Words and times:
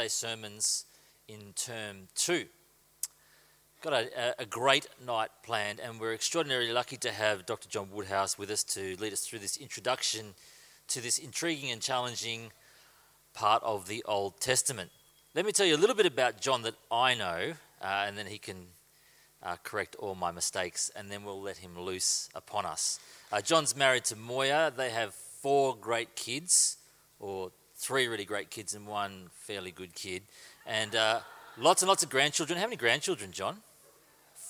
Sunday 0.00 0.08
sermons 0.08 0.86
in 1.28 1.52
term 1.54 2.08
two. 2.14 2.46
Got 3.82 3.92
a, 3.92 4.34
a, 4.38 4.46
great 4.46 4.86
night 5.04 5.28
planned, 5.42 5.78
and 5.78 6.00
we're 6.00 6.14
extraordinarily 6.14 6.72
lucky 6.72 6.96
to 6.96 7.12
have 7.12 7.44
Dr. 7.44 7.68
John 7.68 7.88
Woodhouse 7.92 8.38
with 8.38 8.50
us 8.50 8.64
to 8.64 8.96
lead 8.98 9.12
us 9.12 9.20
through 9.26 9.40
this 9.40 9.58
introduction 9.58 10.32
to 10.88 11.02
this 11.02 11.18
intriguing 11.18 11.70
and 11.70 11.82
challenging 11.82 12.50
part 13.34 13.62
of 13.62 13.88
the 13.88 14.02
Old 14.04 14.40
Testament. 14.40 14.90
Let 15.34 15.44
me 15.44 15.52
tell 15.52 15.66
you 15.66 15.76
a 15.76 15.82
little 15.82 15.96
bit 15.96 16.06
about 16.06 16.40
John 16.40 16.62
that 16.62 16.76
I 16.90 17.14
know, 17.14 17.52
uh, 17.82 18.04
and 18.06 18.16
then 18.16 18.26
he 18.26 18.38
can 18.38 18.68
uh, 19.42 19.56
correct 19.62 19.96
all 19.96 20.14
my 20.14 20.30
mistakes, 20.30 20.90
and 20.96 21.10
then 21.10 21.24
we'll 21.24 21.42
let 21.42 21.58
him 21.58 21.78
loose 21.78 22.30
upon 22.34 22.64
us. 22.64 23.00
Uh, 23.30 23.42
John's 23.42 23.76
married 23.76 24.04
to 24.06 24.16
Moya. 24.16 24.72
They 24.74 24.88
have 24.88 25.12
four 25.12 25.76
great 25.76 26.16
kids, 26.16 26.78
or 27.18 27.52
three 27.80 28.06
really 28.08 28.26
great 28.26 28.50
kids 28.50 28.74
and 28.74 28.86
one 28.86 29.30
fairly 29.32 29.70
good 29.70 29.94
kid, 29.94 30.22
and 30.66 30.94
uh, 30.94 31.20
lots 31.56 31.80
and 31.80 31.88
lots 31.88 32.02
of 32.02 32.10
grandchildren. 32.10 32.58
How 32.58 32.66
many 32.66 32.76
grandchildren, 32.76 33.32
John? 33.32 33.56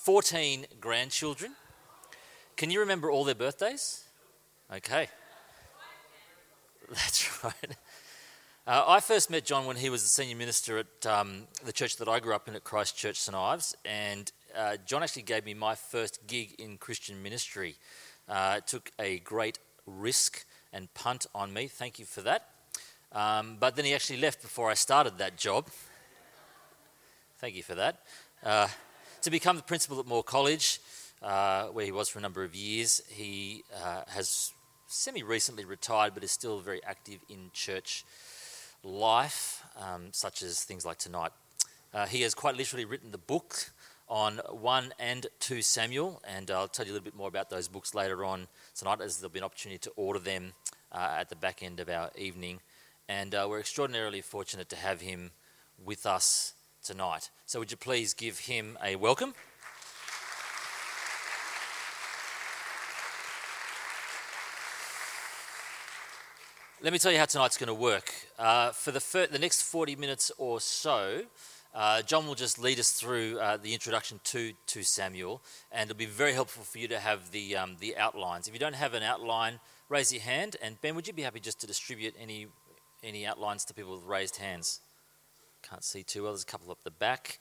14 0.05 0.67
grandchildren. 0.81 1.55
Can 2.57 2.71
you 2.71 2.81
remember 2.81 3.09
all 3.09 3.23
their 3.23 3.37
birthdays? 3.37 4.05
Okay. 4.75 5.09
That's 6.89 7.45
right. 7.45 7.77
Uh, 8.67 8.85
I 8.87 9.01
first 9.01 9.31
met 9.31 9.45
John 9.45 9.65
when 9.65 9.77
he 9.77 9.91
was 9.91 10.03
the 10.03 10.09
senior 10.09 10.37
minister 10.37 10.79
at 10.79 11.07
um, 11.07 11.45
the 11.65 11.73
church 11.73 11.97
that 11.99 12.09
I 12.09 12.19
grew 12.19 12.35
up 12.35 12.49
in 12.49 12.57
at 12.57 12.65
Christ 12.65 12.97
Church 12.97 13.17
St 13.17 13.37
Ives, 13.37 13.77
and 13.85 14.31
uh, 14.57 14.77
John 14.85 15.05
actually 15.05 15.23
gave 15.23 15.45
me 15.45 15.55
my 15.55 15.77
first 15.77 16.27
gig 16.27 16.57
in 16.59 16.79
Christian 16.79 17.23
ministry. 17.23 17.77
Uh, 18.29 18.61
took 18.61 18.91
a 18.99 19.21
great 19.21 19.61
risk 19.87 20.45
and 20.73 20.93
punt 20.95 21.27
on 21.33 21.53
me. 21.53 21.69
Thank 21.69 21.99
you 21.99 22.05
for 22.05 22.23
that. 22.23 22.50
Um, 23.13 23.57
but 23.59 23.77
then 23.77 23.85
he 23.85 23.95
actually 23.95 24.21
left 24.21 24.43
before 24.43 24.71
I 24.71 24.75
started 24.75 25.19
that 25.19 25.37
job. 25.37 25.67
Thank 27.39 27.57
you 27.57 27.63
for 27.63 27.75
that. 27.75 28.03
Uh, 28.45 28.69
to 29.23 29.31
become 29.31 29.57
the 29.57 29.63
principal 29.63 29.99
at 29.99 30.07
Moore 30.07 30.23
College, 30.23 30.81
uh, 31.23 31.67
where 31.67 31.85
he 31.85 31.93
was 31.93 32.09
for 32.09 32.19
a 32.19 32.23
number 32.23 32.45
of 32.45 32.55
years, 32.55 33.03
he 33.09 33.65
uh, 33.85 34.03
has 34.09 34.53
semi 34.87 35.23
recently 35.23 35.65
retired 35.65 36.15
but 36.15 36.25
is 36.25 36.33
still 36.33 36.61
very 36.61 36.83
active 36.85 37.21
in 37.29 37.51
church 37.53 38.05
life, 38.83 39.63
um, 39.77 40.09
such 40.13 40.43
as 40.43 40.63
things 40.63 40.87
like 40.87 40.99
tonight. 40.99 41.33
Uh, 41.93 42.07
he 42.07 42.23
has 42.23 42.35
quite 42.35 42.57
literally 42.57 42.85
written 42.85 43.11
the 43.11 43.19
book 43.19 43.71
on 44.09 44.41
1 44.51 44.93
and 44.99 45.27
2 45.41 45.63
Samuel, 45.63 46.21
and 46.27 46.51
I'll 46.51 46.69
tell 46.69 46.85
you 46.85 46.93
a 46.93 46.95
little 46.95 47.05
bit 47.05 47.17
more 47.17 47.29
about 47.29 47.51
those 47.51 47.69
books 47.69 47.95
later 47.95 48.25
on 48.25 48.49
tonight 48.75 49.01
as 49.01 49.19
there'll 49.19 49.33
be 49.33 49.39
an 49.39 49.45
opportunity 49.45 49.79
to 49.79 49.93
order 49.97 50.19
them 50.19 50.53
uh, 50.93 51.17
at 51.19 51.29
the 51.29 51.37
back 51.37 51.63
end 51.63 51.81
of 51.81 51.89
our 51.89 52.11
evening. 52.17 52.61
And 53.11 53.35
uh, 53.35 53.49
we're 53.51 53.59
extraordinarily 53.59 54.21
fortunate 54.21 54.69
to 54.69 54.77
have 54.77 55.01
him 55.01 55.33
with 55.85 56.07
us 56.07 56.55
tonight. 56.81 57.29
So, 57.45 57.59
would 57.59 57.73
you 57.73 57.77
please 57.77 58.15
give 58.15 58.39
him 58.39 58.79
a 58.85 58.95
welcome? 58.95 59.35
Let 66.81 66.93
me 66.93 67.01
tell 67.01 67.11
you 67.11 67.19
how 67.19 67.25
tonight's 67.25 67.57
going 67.57 67.67
to 67.67 67.75
work. 67.75 68.15
Uh, 68.39 68.71
for 68.71 68.93
the, 68.93 69.01
fir- 69.01 69.27
the 69.27 69.41
next 69.41 69.63
40 69.63 69.97
minutes 69.97 70.31
or 70.39 70.61
so, 70.61 71.23
uh, 71.75 72.03
John 72.03 72.29
will 72.29 72.37
just 72.37 72.61
lead 72.61 72.79
us 72.79 72.93
through 72.93 73.41
uh, 73.41 73.57
the 73.57 73.75
introduction 73.75 74.21
to, 74.23 74.53
to 74.67 74.85
Samuel, 74.85 75.43
and 75.73 75.91
it'll 75.91 75.99
be 75.99 76.07
very 76.07 76.33
helpful 76.33 76.63
for 76.63 76.79
you 76.79 76.87
to 76.87 77.01
have 77.01 77.33
the, 77.33 77.57
um, 77.57 77.77
the 77.81 77.97
outlines. 77.97 78.47
If 78.47 78.55
you 78.55 78.61
don't 78.61 78.77
have 78.77 78.95
an 78.95 79.03
outline, 79.03 79.59
raise 79.89 80.13
your 80.13 80.23
hand. 80.23 80.57
And 80.63 80.81
Ben, 80.81 80.95
would 80.95 81.07
you 81.07 81.13
be 81.13 81.23
happy 81.23 81.41
just 81.41 81.61
to 81.61 81.67
distribute 81.67 82.15
any, 82.19 82.47
any 83.03 83.27
outlines 83.27 83.65
to 83.67 83.75
people 83.75 83.93
with 83.93 84.05
raised 84.05 84.37
hands? 84.37 84.81
Can't 85.63 85.85
see 85.85 86.03
too 86.03 86.23
well. 86.23 86.33
There's 86.33 86.43
a 86.43 86.47
couple 86.47 86.71
up 86.71 86.83
the 86.85 86.91
back. 86.91 87.39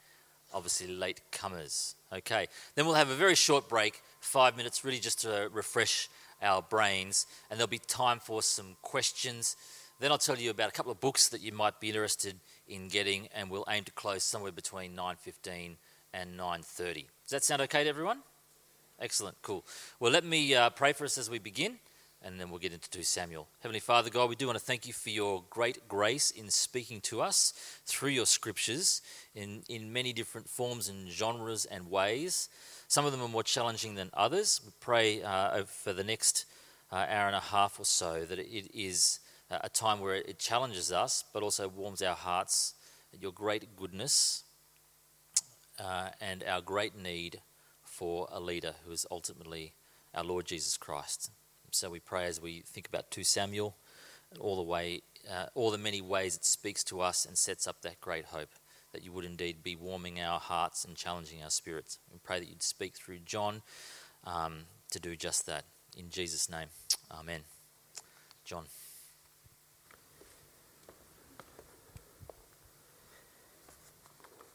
Obviously, 0.54 0.88
late 0.88 1.22
comers. 1.32 1.96
Okay. 2.12 2.48
Then 2.76 2.86
we'll 2.86 2.96
have 2.96 3.10
a 3.10 3.16
very 3.16 3.36
short 3.36 3.70
break, 3.70 4.02
five 4.20 4.58
minutes, 4.58 4.84
really 4.84 5.00
just 5.00 5.22
to 5.22 5.50
refresh 5.54 6.10
our 6.42 6.62
brains, 6.62 7.28
and 7.50 7.60
there'll 7.60 7.68
be 7.68 7.80
time 7.80 8.20
for 8.20 8.42
some 8.42 8.78
questions. 8.82 9.56
Then 10.00 10.12
I'll 10.12 10.18
tell 10.18 10.38
you 10.38 10.50
about 10.50 10.70
a 10.70 10.72
couple 10.72 10.92
of 10.92 11.00
books 11.00 11.28
that 11.30 11.42
you 11.42 11.52
might 11.52 11.80
be 11.80 11.90
interested 11.90 12.36
in 12.68 12.88
getting, 12.88 13.28
and 13.36 13.50
we'll 13.50 13.66
aim 13.70 13.84
to 13.84 13.92
close 13.92 14.24
somewhere 14.24 14.52
between 14.52 14.96
9:15 14.96 15.78
and 16.14 16.38
9:30. 16.38 17.08
Does 17.24 17.32
that 17.32 17.44
sound 17.44 17.62
okay 17.64 17.84
to 17.84 17.90
everyone? 17.90 18.24
Excellent, 19.00 19.38
cool. 19.42 19.66
Well, 20.00 20.12
let 20.12 20.26
me 20.26 20.56
uh, 20.56 20.70
pray 20.72 20.94
for 20.94 21.06
us 21.06 21.18
as 21.18 21.30
we 21.30 21.40
begin, 21.40 21.80
and 22.24 22.40
then 22.40 22.50
we'll 22.50 22.60
get 22.60 22.74
into 22.74 22.90
2 22.90 23.04
Samuel. 23.04 23.48
Heavenly 23.62 23.80
Father, 23.80 24.10
God, 24.10 24.30
we 24.30 24.36
do 24.36 24.46
want 24.46 24.60
to 24.60 24.64
thank 24.64 24.86
you 24.86 24.94
for 24.94 25.10
your 25.10 25.44
great 25.50 25.88
grace 25.88 26.32
in 26.32 26.50
speaking 26.50 27.00
to 27.02 27.22
us 27.22 27.54
through 27.86 28.10
your 28.10 28.26
scriptures 28.26 29.02
in, 29.36 29.64
in 29.70 29.94
many 29.94 30.12
different 30.12 30.50
forms 30.50 30.90
and 30.90 31.10
genres 31.10 31.66
and 31.66 31.90
ways. 31.90 32.50
Some 32.88 33.06
of 33.06 33.12
them 33.12 33.22
are 33.22 33.30
more 33.30 33.44
challenging 33.44 33.96
than 33.96 34.10
others. 34.14 34.60
We 34.66 34.72
pray 34.80 35.24
uh, 35.24 35.64
for 35.64 35.94
the 35.94 36.04
next 36.04 36.46
uh, 36.92 37.06
hour 37.08 37.28
and 37.28 37.36
a 37.36 37.40
half 37.40 37.80
or 37.80 37.86
so 37.86 38.26
that 38.26 38.40
it 38.40 38.78
is 38.78 39.20
a 39.50 39.70
time 39.70 40.00
where 40.00 40.16
it 40.16 40.38
challenges 40.38 40.92
us, 40.92 41.24
but 41.34 41.42
also 41.42 41.68
warms 41.68 42.02
our 42.02 42.16
hearts 42.16 42.76
at 43.14 43.22
your 43.22 43.32
great 43.32 43.76
goodness 43.76 44.44
uh, 45.80 46.10
and 46.22 46.44
our 46.44 46.62
great 46.62 46.96
need 46.96 47.42
for 47.84 48.28
a 48.32 48.40
leader 48.40 48.74
who 48.86 48.92
is 48.92 49.06
ultimately 49.10 49.74
our 50.14 50.24
Lord 50.24 50.46
Jesus 50.46 50.78
Christ. 50.78 51.32
So 51.76 51.90
we 51.90 52.00
pray 52.00 52.26
as 52.26 52.42
we 52.42 52.62
think 52.62 52.88
about 52.88 53.12
2 53.12 53.24
Samuel 53.24 53.76
and 54.32 54.40
all 54.40 54.56
the 54.56 54.64
way, 54.64 55.02
uh, 55.30 55.48
all 55.56 55.72
the 55.72 55.78
many 55.78 56.02
ways 56.02 56.36
it 56.36 56.46
speaks 56.46 56.84
to 56.86 57.02
us 57.02 57.26
and 57.26 57.38
sets 57.38 57.68
up 57.68 57.82
that 57.82 58.00
great 58.02 58.26
hope 58.26 58.50
that 58.92 59.04
you 59.04 59.12
would 59.12 59.26
indeed 59.26 59.64
be 59.64 59.76
warming 59.76 60.20
our 60.20 60.40
hearts 60.40 60.84
and 60.84 60.96
challenging 60.96 61.44
our 61.44 61.50
spirits. 61.50 62.00
We 62.12 62.20
pray 62.24 62.40
that 62.40 62.50
you'd 62.50 62.64
speak 62.64 62.96
through 62.96 63.20
John 63.20 63.62
um, 64.26 64.66
to 64.92 65.00
do 65.00 65.16
just 65.16 65.46
that. 65.46 65.66
In 65.98 66.10
Jesus' 66.10 66.50
name, 66.50 66.68
Amen. 67.12 67.42
John. 68.46 68.66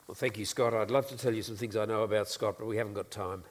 Well, 0.06 0.14
thank 0.14 0.38
you, 0.38 0.44
Scott. 0.44 0.74
I'd 0.74 0.90
love 0.90 1.08
to 1.08 1.16
tell 1.16 1.32
you 1.32 1.42
some 1.42 1.56
things 1.56 1.76
I 1.76 1.86
know 1.86 2.02
about 2.02 2.28
Scott, 2.28 2.56
but 2.58 2.66
we 2.66 2.76
haven't 2.76 2.94
got 2.94 3.10
time. 3.10 3.42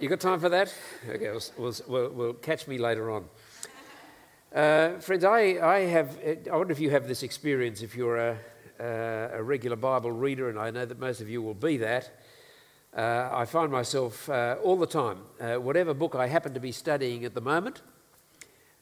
You 0.00 0.08
got 0.08 0.20
time 0.20 0.40
for 0.40 0.48
that? 0.48 0.74
Okay, 1.08 1.30
we'll, 1.56 1.74
we'll, 1.86 2.10
we'll 2.10 2.32
catch 2.34 2.66
me 2.66 2.78
later 2.78 3.10
on. 3.10 3.24
Uh, 4.54 4.98
friends, 4.98 5.24
I, 5.24 5.58
I 5.62 5.80
have, 5.80 6.18
I 6.50 6.56
wonder 6.56 6.72
if 6.72 6.80
you 6.80 6.90
have 6.90 7.08
this 7.08 7.22
experience 7.22 7.82
if 7.82 7.94
you're 7.94 8.16
a, 8.16 8.38
a 8.78 9.42
regular 9.42 9.76
Bible 9.76 10.10
reader, 10.10 10.48
and 10.48 10.58
I 10.58 10.70
know 10.70 10.84
that 10.84 10.98
most 10.98 11.20
of 11.20 11.28
you 11.28 11.42
will 11.42 11.54
be 11.54 11.76
that. 11.78 12.10
Uh, 12.96 13.28
I 13.32 13.44
find 13.44 13.72
myself 13.72 14.28
uh, 14.28 14.56
all 14.62 14.76
the 14.76 14.86
time, 14.86 15.18
uh, 15.40 15.54
whatever 15.56 15.94
book 15.94 16.14
I 16.14 16.28
happen 16.28 16.54
to 16.54 16.60
be 16.60 16.70
studying 16.72 17.24
at 17.24 17.34
the 17.34 17.40
moment, 17.40 17.82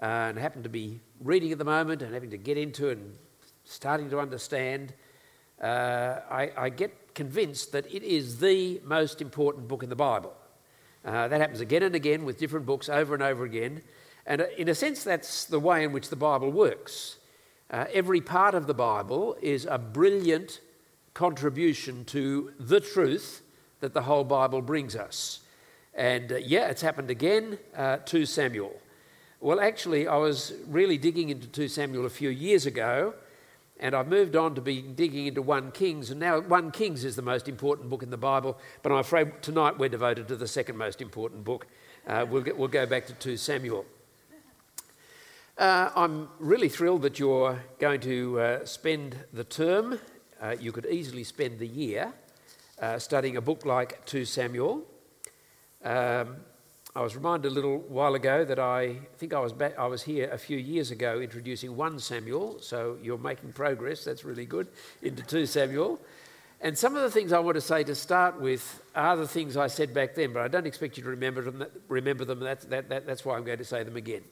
uh, 0.02 0.06
and 0.06 0.38
happen 0.38 0.62
to 0.62 0.68
be 0.68 1.00
reading 1.20 1.52
at 1.52 1.58
the 1.58 1.64
moment, 1.64 2.02
and 2.02 2.12
having 2.12 2.30
to 2.30 2.38
get 2.38 2.58
into 2.58 2.90
and 2.90 3.14
starting 3.64 4.10
to 4.10 4.18
understand, 4.18 4.92
uh, 5.62 6.20
I, 6.30 6.52
I, 6.56 6.68
get 6.68 7.14
convinced 7.14 7.72
that 7.72 7.86
it 7.86 8.02
is 8.02 8.40
the 8.40 8.80
most 8.84 9.22
important 9.22 9.68
book 9.68 9.82
in 9.82 9.88
the 9.88 9.96
Bible. 9.96 10.34
Uh, 11.04 11.28
that 11.28 11.40
happens 11.40 11.60
again 11.60 11.82
and 11.82 11.94
again 11.94 12.24
with 12.24 12.38
different 12.38 12.66
books 12.66 12.88
over 12.88 13.14
and 13.14 13.22
over 13.22 13.44
again. 13.44 13.82
And 14.26 14.42
uh, 14.42 14.46
in 14.56 14.68
a 14.68 14.74
sense, 14.74 15.02
that's 15.02 15.44
the 15.44 15.58
way 15.58 15.84
in 15.84 15.92
which 15.92 16.08
the 16.08 16.16
Bible 16.16 16.50
works. 16.50 17.16
Uh, 17.70 17.86
every 17.92 18.20
part 18.20 18.54
of 18.54 18.66
the 18.66 18.74
Bible 18.74 19.36
is 19.40 19.66
a 19.68 19.78
brilliant 19.78 20.60
contribution 21.14 22.04
to 22.06 22.52
the 22.58 22.80
truth 22.80 23.42
that 23.80 23.94
the 23.94 24.02
whole 24.02 24.24
Bible 24.24 24.62
brings 24.62 24.94
us. 24.94 25.40
And 25.94 26.32
uh, 26.32 26.36
yeah, 26.36 26.68
it's 26.68 26.82
happened 26.82 27.10
again 27.10 27.58
uh, 27.76 27.98
to 28.06 28.24
Samuel. 28.24 28.72
Well, 29.40 29.60
actually, 29.60 30.06
I 30.06 30.16
was 30.16 30.52
really 30.68 30.96
digging 30.96 31.30
into 31.30 31.48
2 31.48 31.66
Samuel 31.66 32.06
a 32.06 32.10
few 32.10 32.30
years 32.30 32.64
ago, 32.64 33.14
and 33.82 33.96
I've 33.96 34.06
moved 34.06 34.36
on 34.36 34.54
to 34.54 34.60
be 34.60 34.80
digging 34.80 35.26
into 35.26 35.42
1 35.42 35.72
Kings, 35.72 36.10
and 36.10 36.20
now 36.20 36.40
1 36.40 36.70
Kings 36.70 37.04
is 37.04 37.16
the 37.16 37.22
most 37.22 37.48
important 37.48 37.90
book 37.90 38.04
in 38.04 38.10
the 38.10 38.16
Bible, 38.16 38.56
but 38.80 38.92
I'm 38.92 38.98
afraid 38.98 39.42
tonight 39.42 39.76
we're 39.76 39.88
devoted 39.88 40.28
to 40.28 40.36
the 40.36 40.46
second 40.46 40.76
most 40.76 41.02
important 41.02 41.42
book. 41.42 41.66
Uh, 42.06 42.24
we'll, 42.30 42.42
get, 42.42 42.56
we'll 42.56 42.68
go 42.68 42.86
back 42.86 43.06
to 43.08 43.12
2 43.14 43.36
Samuel. 43.36 43.84
Uh, 45.58 45.90
I'm 45.96 46.28
really 46.38 46.68
thrilled 46.68 47.02
that 47.02 47.18
you're 47.18 47.60
going 47.80 48.00
to 48.02 48.40
uh, 48.40 48.64
spend 48.64 49.16
the 49.32 49.44
term, 49.44 49.98
uh, 50.40 50.54
you 50.60 50.70
could 50.70 50.86
easily 50.86 51.24
spend 51.24 51.58
the 51.58 51.66
year, 51.66 52.12
uh, 52.80 53.00
studying 53.00 53.36
a 53.36 53.40
book 53.40 53.66
like 53.66 54.06
2 54.06 54.24
Samuel. 54.24 54.84
Um, 55.82 56.36
I 56.94 57.00
was 57.00 57.16
reminded 57.16 57.50
a 57.50 57.54
little 57.54 57.78
while 57.88 58.14
ago 58.14 58.44
that 58.44 58.58
I 58.58 58.96
think 59.16 59.32
I 59.32 59.40
was, 59.40 59.54
back, 59.54 59.78
I 59.78 59.86
was 59.86 60.02
here 60.02 60.28
a 60.30 60.36
few 60.36 60.58
years 60.58 60.90
ago 60.90 61.20
introducing 61.20 61.74
1 61.74 61.98
Samuel, 61.98 62.58
so 62.60 62.98
you're 63.02 63.16
making 63.16 63.54
progress, 63.54 64.04
that's 64.04 64.24
really 64.26 64.44
good, 64.44 64.68
into 65.00 65.22
2 65.22 65.46
Samuel. 65.46 65.98
And 66.60 66.76
some 66.76 66.94
of 66.94 67.00
the 67.00 67.10
things 67.10 67.32
I 67.32 67.38
want 67.38 67.54
to 67.54 67.62
say 67.62 67.82
to 67.84 67.94
start 67.94 68.38
with 68.38 68.82
are 68.94 69.16
the 69.16 69.26
things 69.26 69.56
I 69.56 69.68
said 69.68 69.94
back 69.94 70.14
then, 70.14 70.34
but 70.34 70.42
I 70.42 70.48
don't 70.48 70.66
expect 70.66 70.98
you 70.98 71.02
to 71.04 71.08
remember 71.08 71.40
them. 71.40 71.64
Remember 71.88 72.26
them. 72.26 72.40
That's, 72.40 72.66
that, 72.66 72.90
that, 72.90 73.06
that's 73.06 73.24
why 73.24 73.36
I'm 73.36 73.44
going 73.44 73.58
to 73.58 73.64
say 73.64 73.82
them 73.82 73.96
again. 73.96 74.22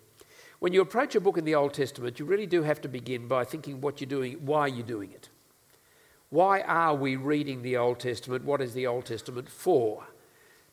When 0.59 0.75
you 0.75 0.83
approach 0.83 1.15
a 1.15 1.21
book 1.21 1.39
in 1.39 1.47
the 1.47 1.55
Old 1.55 1.73
Testament, 1.73 2.21
you 2.21 2.27
really 2.27 2.47
do 2.47 2.63
have 2.63 2.83
to 2.83 2.89
begin 2.89 3.27
by 3.27 3.45
thinking 3.45 3.81
what 3.81 4.03
you're 4.03 4.09
doing, 4.09 4.35
why 4.45 4.67
you're 4.67 4.87
doing 4.87 5.11
it. 5.13 5.31
Why 6.29 6.61
are 6.61 6.95
we 6.95 7.17
reading 7.17 7.63
the 7.63 7.79
Old 7.79 7.99
Testament? 7.99 8.45
What 8.45 8.61
is 8.61 8.75
the 8.75 8.87
Old 8.87 9.06
Testament 9.06 9.49
for? 9.49 10.05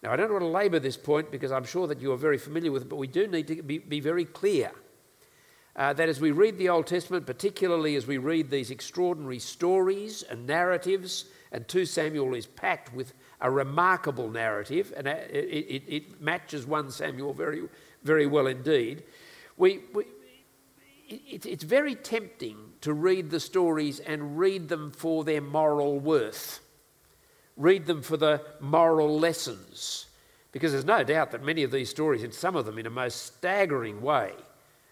Now, 0.03 0.11
I 0.11 0.15
don't 0.15 0.31
want 0.31 0.43
to 0.43 0.47
labour 0.47 0.79
this 0.79 0.97
point 0.97 1.31
because 1.31 1.51
I'm 1.51 1.65
sure 1.65 1.87
that 1.87 2.01
you 2.01 2.11
are 2.11 2.17
very 2.17 2.37
familiar 2.37 2.71
with 2.71 2.83
it, 2.83 2.89
but 2.89 2.97
we 2.97 3.07
do 3.07 3.27
need 3.27 3.47
to 3.47 3.63
be, 3.63 3.79
be 3.79 3.99
very 3.99 4.25
clear 4.25 4.71
uh, 5.77 5.93
that 5.93 6.09
as 6.09 6.19
we 6.19 6.31
read 6.31 6.57
the 6.57 6.69
Old 6.69 6.87
Testament, 6.87 7.25
particularly 7.25 7.95
as 7.95 8.07
we 8.07 8.17
read 8.17 8.49
these 8.49 8.71
extraordinary 8.71 9.39
stories 9.39 10.23
and 10.23 10.47
narratives, 10.47 11.25
and 11.51 11.67
2 11.67 11.85
Samuel 11.85 12.33
is 12.33 12.47
packed 12.47 12.93
with 12.93 13.13
a 13.41 13.49
remarkable 13.49 14.29
narrative, 14.29 14.91
and 14.97 15.07
it, 15.07 15.29
it, 15.31 15.83
it 15.87 16.21
matches 16.21 16.65
1 16.65 16.91
Samuel 16.91 17.33
very, 17.33 17.63
very 18.03 18.25
well 18.25 18.47
indeed. 18.47 19.03
We, 19.55 19.81
we, 19.93 20.05
it, 21.07 21.45
it's 21.45 21.63
very 21.63 21.93
tempting 21.93 22.57
to 22.81 22.93
read 22.93 23.29
the 23.29 23.39
stories 23.39 23.99
and 23.99 24.37
read 24.37 24.69
them 24.69 24.91
for 24.91 25.23
their 25.23 25.41
moral 25.41 25.99
worth, 25.99 26.59
read 27.57 27.85
them 27.85 28.01
for 28.01 28.15
the 28.15 28.41
moral 28.59 29.19
lessons, 29.19 30.05
because 30.51 30.71
there's 30.71 30.85
no 30.85 31.03
doubt 31.03 31.31
that 31.31 31.43
many 31.43 31.63
of 31.63 31.71
these 31.71 31.89
stories, 31.89 32.23
and 32.23 32.33
some 32.33 32.55
of 32.55 32.65
them 32.65 32.77
in 32.77 32.85
a 32.85 32.91
most 32.91 33.25
staggering 33.25 34.01
way, 34.01 34.31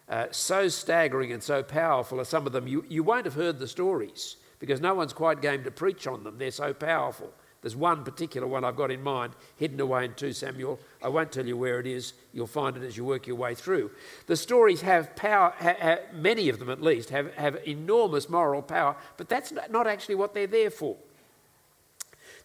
uh, 0.09 0.27
so 0.31 0.67
staggering 0.67 1.31
and 1.31 1.41
so 1.41 1.63
powerful 1.63 2.19
are 2.19 2.25
some 2.25 2.45
of 2.45 2.51
them, 2.51 2.67
you, 2.67 2.85
you 2.89 3.03
won't 3.03 3.25
have 3.25 3.33
heard 3.33 3.59
the 3.59 3.67
stories 3.67 4.35
because 4.59 4.81
no 4.81 4.93
one's 4.93 5.13
quite 5.13 5.41
game 5.41 5.63
to 5.63 5.71
preach 5.71 6.07
on 6.07 6.23
them. 6.23 6.37
They're 6.37 6.51
so 6.51 6.73
powerful. 6.73 7.31
There's 7.61 7.75
one 7.75 8.03
particular 8.03 8.45
one 8.45 8.63
I've 8.63 8.75
got 8.75 8.91
in 8.91 9.01
mind, 9.01 9.33
hidden 9.55 9.79
away 9.79 10.05
in 10.05 10.13
2 10.13 10.33
Samuel. 10.33 10.79
I 11.01 11.07
won't 11.09 11.31
tell 11.31 11.47
you 11.47 11.57
where 11.57 11.79
it 11.79 11.87
is. 11.87 12.13
You'll 12.31 12.45
find 12.45 12.77
it 12.77 12.83
as 12.83 12.95
you 12.95 13.03
work 13.03 13.25
your 13.25 13.37
way 13.37 13.55
through. 13.55 13.89
The 14.27 14.35
stories 14.35 14.81
have 14.81 15.15
power, 15.15 15.51
ha, 15.57 15.73
ha, 15.81 15.97
many 16.13 16.49
of 16.49 16.59
them 16.59 16.69
at 16.69 16.83
least, 16.83 17.09
have, 17.09 17.33
have 17.33 17.57
enormous 17.65 18.29
moral 18.29 18.61
power, 18.61 18.95
but 19.17 19.29
that's 19.29 19.51
not 19.71 19.87
actually 19.87 20.13
what 20.13 20.35
they're 20.35 20.45
there 20.45 20.69
for. 20.69 20.95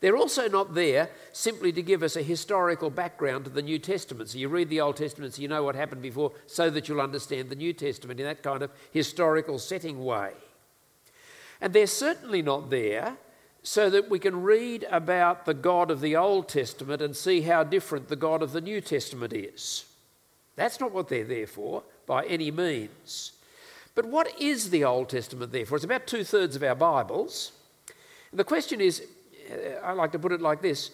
They're 0.01 0.17
also 0.17 0.49
not 0.49 0.75
there 0.75 1.11
simply 1.33 1.73
to 1.73 1.83
give 1.83 2.03
us 2.03 2.17
a 2.17 2.23
historical 2.23 2.89
background 2.89 3.45
to 3.45 3.51
the 3.51 3.63
New 3.63 3.79
Testament. 3.79 4.31
So 4.31 4.39
you 4.39 4.49
read 4.49 4.71
the 4.71 4.81
Old 4.81 4.97
Testament 4.97 5.35
so 5.35 5.43
you 5.43 5.49
know 5.49 5.63
what 5.63 5.75
happened 5.75 6.01
before, 6.01 6.33
so 6.47 6.71
that 6.71 6.89
you'll 6.89 7.03
understand 7.03 7.51
the 7.51 7.55
New 7.55 7.75
Testament 7.75 8.19
in 8.19 8.27
that 8.27 8.43
kind 8.43 8.63
of 8.63 8.71
historical 8.93 9.59
setting 9.59 10.03
way. 10.03 10.33
And 11.61 11.75
they're 11.75 11.87
certainly 11.87 12.41
not 12.41 12.71
there 12.71 13.19
so 13.63 13.91
that 13.91 14.09
we 14.09 14.19
can 14.19 14.43
read 14.43 14.87
about 14.91 15.45
the 15.45 15.53
God 15.53 15.91
of 15.91 16.01
the 16.01 16.17
Old 16.17 16.49
Testament 16.49 17.03
and 17.03 17.15
see 17.15 17.43
how 17.43 17.63
different 17.63 18.09
the 18.09 18.17
God 18.17 18.43
of 18.43 18.53
the 18.53 18.63
New 18.63 18.81
Testament 18.81 19.35
is. 19.35 19.85
That's 20.57 20.81
not 20.81 20.93
what 20.93 21.09
they're 21.09 21.25
there 21.25 21.47
for 21.47 21.83
by 22.07 22.25
any 22.25 22.51
means. 22.51 23.33
But 23.95 24.07
what 24.07 24.41
is 24.41 24.71
the 24.71 24.85
Old 24.85 25.11
Testament 25.11 25.53
there 25.53 25.67
for? 25.67 25.77
It's 25.77 25.85
about 25.85 26.07
two 26.07 26.25
thirds 26.25 26.57
of 26.57 26.63
our 26.63 26.75
Bibles. 26.75 27.53
And 28.31 28.41
the 28.41 28.45
question 28.45 28.81
is 28.81 29.07
Uh, 29.51 29.85
I 29.85 29.93
like 29.93 30.13
to 30.13 30.19
put 30.19 30.33
it 30.33 30.41
like 30.41 30.63
this 30.63 30.91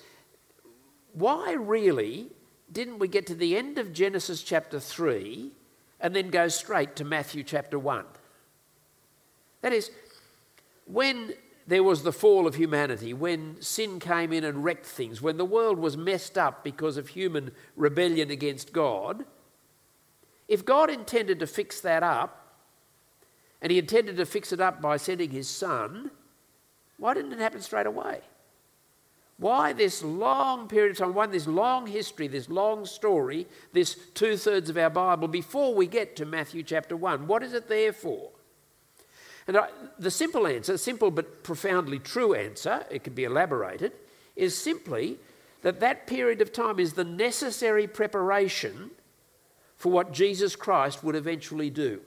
why 1.17 1.55
really 1.55 2.29
didn't 2.71 2.99
we 2.99 3.09
get 3.09 3.27
to 3.29 3.35
the 3.35 3.57
end 3.57 3.79
of 3.79 3.93
Genesis 3.95 4.43
chapter 4.43 4.79
3 4.79 5.51
and 5.99 6.15
then 6.15 6.29
go 6.29 6.49
straight 6.49 6.95
to 6.97 7.05
Matthew 7.05 7.43
chapter 7.43 7.79
1? 7.79 8.05
That 9.63 9.73
is, 9.73 9.91
when 10.85 11.33
there 11.67 11.83
was 11.83 12.03
the 12.03 12.13
fall 12.13 12.47
of 12.47 12.57
humanity, 12.57 13.15
when 13.15 13.61
sin 13.63 13.99
came 13.99 14.31
in 14.31 14.45
and 14.45 14.63
wrecked 14.63 14.85
things, 14.85 15.23
when 15.23 15.39
the 15.39 15.45
world 15.45 15.79
was 15.79 15.97
messed 15.97 16.37
up 16.37 16.63
because 16.63 16.99
of 16.99 17.09
human 17.09 17.51
rebellion 17.77 18.31
against 18.31 18.75
God, 18.75 19.25
if 20.49 20.67
God 20.67 20.91
intended 20.91 21.39
to 21.41 21.47
fix 21.47 21.81
that 21.81 22.03
up, 22.03 22.59
and 23.63 23.73
He 23.73 23.79
intended 23.79 24.19
to 24.19 24.27
fix 24.27 24.53
it 24.53 24.61
up 24.61 24.83
by 24.83 24.99
sending 24.99 25.31
His 25.31 25.49
Son, 25.49 26.11
why 26.99 27.15
didn't 27.15 27.33
it 27.33 27.39
happen 27.39 27.63
straight 27.63 27.87
away? 27.87 28.21
Why 29.39 29.75
this 29.75 30.03
long 30.03 30.67
period 30.67 30.93
of 30.93 30.99
time, 30.99 31.15
why 31.15 31.27
this 31.27 31.47
long 31.47 31.87
history, 31.87 32.27
this 32.27 32.49
long 32.49 32.87
story, 32.87 33.47
this 33.73 33.97
two 34.15 34.37
thirds 34.37 34.71
of 34.71 34.79
our 34.79 34.89
Bible 34.89 35.29
before 35.29 35.75
we 35.75 35.87
get 35.87 36.17
to 36.17 36.25
Matthew 36.25 36.63
chapter 36.63 36.97
1? 36.97 37.27
What 37.27 37.43
is 37.43 37.53
it 37.53 37.69
there 37.69 37.93
for? 37.93 38.31
And 39.47 39.59
I, 39.59 39.69
the 39.99 40.11
simple 40.11 40.47
answer, 40.47 40.79
simple 40.79 41.11
but 41.11 41.45
profoundly 41.45 41.99
true 41.99 42.35
answer, 42.35 42.85
it 42.91 43.05
can 43.05 43.13
be 43.13 43.25
elaborated, 43.25 43.93
is 44.35 44.57
simply 44.57 45.19
that 45.63 45.81
that 45.81 46.07
period 46.07 46.41
of 46.41 46.53
time 46.53 46.81
is 46.81 46.95
the 46.95 47.05
necessary 47.05 47.87
preparation 47.87 48.91
for 49.77 49.93
what 49.93 50.13
Jesus 50.13 50.57
Christ 50.57 51.05
would 51.05 51.15
eventually 51.15 51.71
do. 51.71 52.01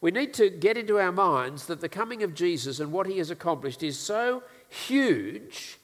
We 0.00 0.10
need 0.10 0.34
to 0.34 0.50
get 0.50 0.76
into 0.76 0.98
our 0.98 1.12
minds 1.12 1.66
that 1.66 1.80
the 1.80 1.88
coming 1.88 2.22
of 2.22 2.34
Jesus 2.34 2.80
and 2.80 2.92
what 2.92 3.06
he 3.06 3.18
has 3.18 3.30
accomplished 3.30 3.82
is 3.82 3.98
so 3.98 4.42
huge, 4.68 5.78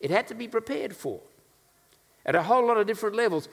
it 0.00 0.10
had 0.10 0.28
to 0.28 0.34
be 0.34 0.48
prepared 0.48 0.94
for 0.94 1.20
at 2.24 2.34
a 2.34 2.42
whole 2.42 2.66
lot 2.66 2.76
of 2.76 2.86
different 2.86 3.16
levels. 3.16 3.48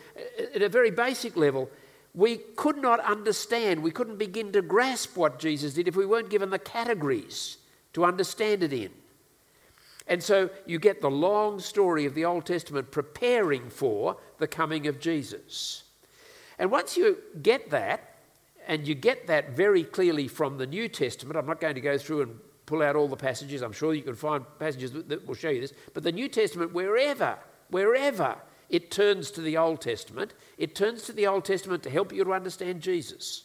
At 0.54 0.62
a 0.62 0.70
very 0.70 0.92
basic 0.92 1.36
level, 1.38 1.70
we 2.14 2.38
could 2.38 2.78
not 2.78 3.00
understand, 3.00 3.82
we 3.82 3.92
couldn't 3.92 4.18
begin 4.18 4.52
to 4.52 4.62
grasp 4.62 5.18
what 5.18 5.40
Jesus 5.40 5.74
did 5.74 5.88
if 5.88 5.96
we 5.96 6.06
weren't 6.06 6.30
given 6.30 6.50
the 6.50 6.60
categories 6.60 7.58
to 7.94 8.06
understand 8.06 8.64
it 8.64 8.74
in. 8.74 8.92
And 10.08 10.22
so 10.22 10.50
you 10.66 10.78
get 10.78 11.02
the 11.02 11.10
long 11.10 11.60
story 11.60 12.06
of 12.06 12.14
the 12.14 12.26
Old 12.26 12.46
Testament 12.46 12.92
preparing 12.92 13.70
for 13.70 14.18
the 14.38 14.48
coming 14.48 14.88
of 14.88 15.00
Jesus. 15.00 15.84
And 16.60 16.70
once 16.70 16.96
you 16.96 17.18
get 17.42 17.72
that, 17.72 18.12
and 18.68 18.88
you 18.88 18.96
get 18.96 19.28
that 19.28 19.52
very 19.52 19.84
clearly 19.84 20.28
from 20.28 20.58
the 20.58 20.68
New 20.68 20.90
Testament, 20.90 21.38
I'm 21.38 21.46
not 21.46 21.60
going 21.60 21.76
to 21.76 21.82
go 21.82 21.98
through 21.98 22.22
and 22.24 22.40
pull 22.66 22.82
out 22.82 22.96
all 22.96 23.08
the 23.08 23.16
passages, 23.16 23.62
I'm 23.62 23.72
sure 23.72 23.94
you 23.94 24.02
can 24.02 24.16
find 24.16 24.44
passages 24.60 24.92
that 24.92 25.28
will 25.28 25.36
show 25.36 25.50
you 25.50 25.62
this, 25.62 25.74
but 25.94 26.04
the 26.04 26.12
New 26.12 26.28
Testament, 26.28 26.74
wherever, 26.74 27.38
wherever 27.70 28.38
it 28.70 28.92
turns 28.92 29.32
to 29.32 29.42
the 29.42 29.58
Old 29.58 29.82
Testament. 29.82 30.34
It 30.58 30.76
turns 30.76 31.04
to 31.04 31.14
the 31.14 31.28
Old 31.28 31.46
Testament 31.46 31.84
to 31.84 31.90
help 31.90 32.12
you 32.12 32.24
to 32.24 32.34
understand 32.34 32.82
Jesus. 32.82 33.44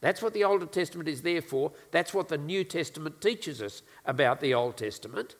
That's 0.00 0.22
what 0.22 0.34
the 0.34 0.44
Old 0.44 0.70
Testament 0.72 1.08
is 1.08 1.22
there 1.22 1.42
for. 1.42 1.72
That's 1.90 2.14
what 2.14 2.28
the 2.28 2.38
New 2.38 2.64
Testament 2.64 3.20
teaches 3.20 3.62
us 3.62 3.82
about 4.04 4.40
the 4.40 4.54
Old 4.54 4.76
Testament. 4.76 5.36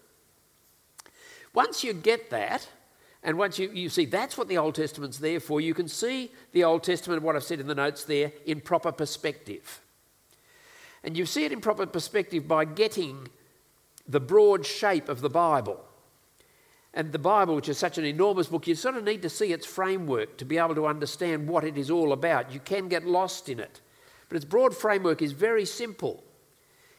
Once 1.55 1.85
you 1.85 1.93
get 1.93 2.31
that, 2.31 2.69
and 3.23 3.39
once 3.39 3.59
you, 3.59 3.71
you 3.71 3.89
see 3.89 4.05
that's 4.05 4.39
what 4.39 4.49
the 4.49 4.59
Old 4.59 4.75
Testament's 4.75 5.19
there 5.19 5.41
for, 5.41 5.61
you 5.61 5.75
can 5.75 5.89
see 5.89 6.33
the 6.53 6.65
Old 6.65 6.83
Testament, 6.83 7.23
what 7.23 7.37
I've 7.37 7.45
said 7.45 7.61
in 7.61 7.67
the 7.67 7.75
notes 7.75 8.05
there, 8.05 8.33
in 8.47 8.61
proper 8.61 8.91
perspective. 8.91 9.82
And 11.05 11.17
you 11.17 11.27
see 11.27 11.45
it 11.45 11.53
in 11.53 11.61
proper 11.61 11.87
perspective 11.87 12.47
by 12.47 12.65
getting 12.65 13.29
the 14.07 14.21
broad 14.21 14.65
shape 14.67 15.09
of 15.09 15.21
the 15.21 15.31
Bible 15.31 15.85
and 16.95 17.11
the 17.11 17.19
Bible, 17.19 17.55
which 17.55 17.69
is 17.69 17.79
such 17.79 17.97
an 17.97 18.05
enormous 18.05 18.49
book, 18.49 18.67
you 18.67 18.75
sort 18.75 18.97
of 18.97 19.05
need 19.05 19.23
to 19.23 19.31
see 19.31 19.53
its 19.53 19.65
framework 19.65 20.37
to 20.37 20.45
be 20.45 20.59
able 20.59 20.75
to 20.75 20.87
understand 20.87 21.49
what 21.49 21.65
it 21.65 21.79
is 21.79 21.91
all 21.91 22.13
about. 22.13 22.53
You 22.53 22.61
can 22.61 22.89
get 22.89 23.07
lost 23.07 23.49
in 23.49 23.59
it. 23.59 23.81
But 24.29 24.37
its 24.37 24.45
broad 24.45 24.77
framework 24.77 25.23
is 25.23 25.33
very 25.33 25.65
simple. 25.65 26.23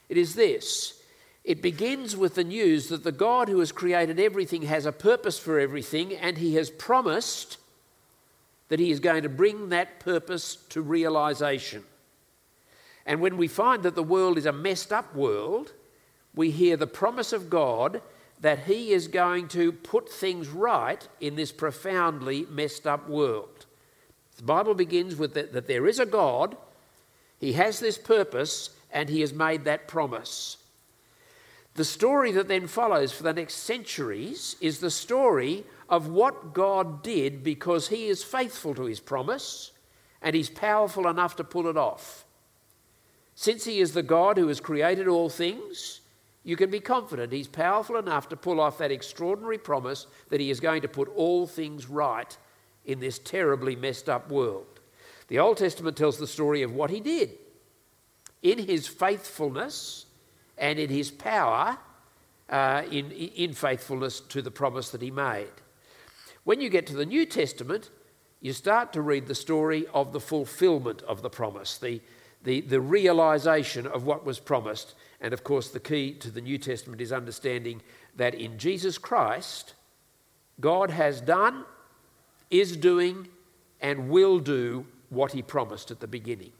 It 0.09 0.17
is 0.17 0.35
this 0.35 0.99
it 1.43 1.61
begins 1.61 2.15
with 2.15 2.35
the 2.35 2.43
news 2.43 2.87
that 2.87 3.03
the 3.03 3.11
God 3.11 3.49
who 3.49 3.59
has 3.59 3.71
created 3.71 4.19
everything 4.19 4.61
has 4.63 4.85
a 4.85 4.93
purpose 4.93 5.37
for 5.37 5.59
everything, 5.59 6.13
and 6.13 6.37
he 6.37 6.55
has 6.55 6.69
promised 6.69 7.57
that 8.69 8.79
he 8.79 8.91
is 8.91 9.01
going 9.01 9.23
to 9.23 9.29
bring 9.29 9.69
that 9.69 9.99
purpose 9.99 10.55
to 10.69 10.81
realization. 10.81 11.83
And 13.05 13.19
when 13.19 13.37
we 13.37 13.47
find 13.47 13.83
that 13.83 13.95
the 13.95 14.03
world 14.03 14.37
is 14.37 14.45
a 14.45 14.53
messed 14.53 14.93
up 14.93 15.15
world, 15.15 15.73
we 16.33 16.51
hear 16.51 16.77
the 16.77 16.87
promise 16.87 17.33
of 17.33 17.49
God 17.49 18.01
that 18.39 18.59
he 18.65 18.91
is 18.91 19.07
going 19.07 19.47
to 19.49 19.71
put 19.71 20.09
things 20.09 20.49
right 20.49 21.07
in 21.21 21.35
this 21.35 21.51
profoundly 21.51 22.45
messed 22.49 22.85
up 22.85 23.07
world. 23.07 23.65
The 24.37 24.43
Bible 24.43 24.73
begins 24.73 25.15
with 25.15 25.33
that, 25.35 25.67
there 25.67 25.87
is 25.87 25.99
a 25.99 26.05
God, 26.05 26.57
he 27.39 27.53
has 27.53 27.79
this 27.79 27.97
purpose, 27.97 28.71
and 28.91 29.09
he 29.09 29.21
has 29.21 29.33
made 29.33 29.63
that 29.65 29.87
promise. 29.87 30.57
The 31.75 31.85
story 31.85 32.31
that 32.33 32.47
then 32.47 32.67
follows 32.67 33.11
for 33.11 33.23
the 33.23 33.33
next 33.33 33.55
centuries 33.55 34.55
is 34.61 34.79
the 34.79 34.91
story 34.91 35.63
of 35.89 36.07
what 36.07 36.53
God 36.53 37.01
did 37.01 37.43
because 37.43 37.87
he 37.87 38.07
is 38.07 38.23
faithful 38.23 38.75
to 38.75 38.83
his 38.83 38.99
promise 38.99 39.71
and 40.21 40.35
he's 40.35 40.49
powerful 40.49 41.07
enough 41.07 41.35
to 41.37 41.43
pull 41.43 41.67
it 41.67 41.77
off. 41.77 42.25
Since 43.35 43.65
he 43.65 43.79
is 43.79 43.93
the 43.93 44.03
God 44.03 44.37
who 44.37 44.47
has 44.47 44.59
created 44.59 45.07
all 45.07 45.29
things, 45.29 46.01
you 46.43 46.55
can 46.55 46.69
be 46.69 46.79
confident 46.79 47.31
he's 47.31 47.47
powerful 47.47 47.97
enough 47.97 48.29
to 48.29 48.35
pull 48.35 48.59
off 48.59 48.77
that 48.77 48.91
extraordinary 48.91 49.57
promise 49.57 50.07
that 50.29 50.39
he 50.39 50.49
is 50.49 50.59
going 50.59 50.81
to 50.81 50.87
put 50.87 51.09
all 51.15 51.47
things 51.47 51.89
right 51.89 52.37
in 52.85 52.99
this 52.99 53.17
terribly 53.19 53.75
messed 53.75 54.09
up 54.09 54.29
world. 54.29 54.79
The 55.29 55.39
Old 55.39 55.57
Testament 55.57 55.97
tells 55.97 56.17
the 56.17 56.27
story 56.27 56.61
of 56.61 56.73
what 56.73 56.89
he 56.89 56.99
did 56.99 57.31
in 58.41 58.59
his 58.59 58.87
faithfulness 58.87 60.05
and 60.57 60.77
in 60.77 60.89
his 60.89 61.09
power, 61.09 61.77
uh, 62.49 62.83
in, 62.91 63.09
in 63.11 63.53
faithfulness 63.53 64.19
to 64.19 64.41
the 64.41 64.51
promise 64.51 64.89
that 64.91 65.01
he 65.01 65.11
made. 65.11 65.47
When 66.43 66.59
you 66.59 66.69
get 66.69 66.85
to 66.87 66.95
the 66.95 67.05
New 67.05 67.25
Testament, 67.25 67.89
you 68.41 68.51
start 68.51 68.91
to 68.93 69.01
read 69.01 69.27
the 69.27 69.35
story 69.35 69.87
of 69.93 70.11
the 70.11 70.19
fulfillment 70.19 71.01
of 71.03 71.21
the 71.21 71.29
promise, 71.29 71.77
the, 71.77 72.01
the, 72.43 72.61
the 72.61 72.81
realization 72.81 73.87
of 73.87 74.05
what 74.05 74.25
was 74.25 74.39
promised. 74.39 74.95
And 75.21 75.33
of 75.33 75.43
course, 75.43 75.69
the 75.69 75.79
key 75.79 76.13
to 76.15 76.29
the 76.29 76.41
New 76.41 76.57
Testament 76.57 77.01
is 77.01 77.11
understanding 77.11 77.81
that 78.15 78.35
in 78.35 78.57
Jesus 78.57 78.97
Christ, 78.97 79.73
God 80.59 80.89
has 80.89 81.21
done, 81.21 81.65
is 82.49 82.77
doing, 82.77 83.27
and 83.81 84.09
will 84.09 84.39
do 84.39 84.85
what 85.09 85.31
he 85.31 85.41
promised 85.41 85.91
at 85.91 85.99
the 85.99 86.07
beginning. 86.07 86.51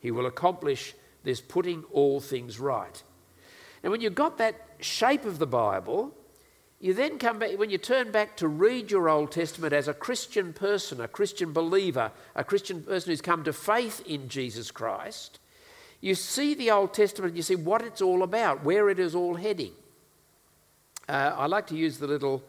He 0.00 0.10
will 0.10 0.26
accomplish 0.26 0.94
this 1.22 1.40
putting 1.40 1.84
all 1.92 2.20
things 2.20 2.58
right. 2.58 3.02
And 3.82 3.90
when 3.90 4.00
you've 4.00 4.14
got 4.14 4.38
that 4.38 4.68
shape 4.80 5.24
of 5.24 5.38
the 5.38 5.46
Bible, 5.46 6.14
you 6.82 6.92
then 6.92 7.20
come 7.20 7.38
back, 7.38 7.56
when 7.58 7.70
you 7.70 7.78
turn 7.78 8.10
back 8.10 8.36
to 8.38 8.48
read 8.48 8.90
your 8.90 9.08
Old 9.08 9.30
Testament 9.30 9.72
as 9.72 9.86
a 9.86 9.94
Christian 9.94 10.52
person, 10.52 11.00
a 11.00 11.06
Christian 11.06 11.52
believer, 11.52 12.10
a 12.34 12.42
Christian 12.42 12.82
person 12.82 13.12
who's 13.12 13.20
come 13.20 13.44
to 13.44 13.52
faith 13.52 14.02
in 14.04 14.28
Jesus 14.28 14.72
Christ, 14.72 15.38
you 16.00 16.16
see 16.16 16.54
the 16.54 16.72
Old 16.72 16.92
Testament, 16.92 17.36
you 17.36 17.42
see 17.42 17.54
what 17.54 17.82
it's 17.82 18.02
all 18.02 18.24
about, 18.24 18.64
where 18.64 18.90
it 18.90 18.98
is 18.98 19.14
all 19.14 19.36
heading. 19.36 19.70
Uh, 21.08 21.36
I 21.36 21.46
like 21.46 21.68
to 21.68 21.76
use 21.76 21.98
the 21.98 22.08
little 22.08 22.42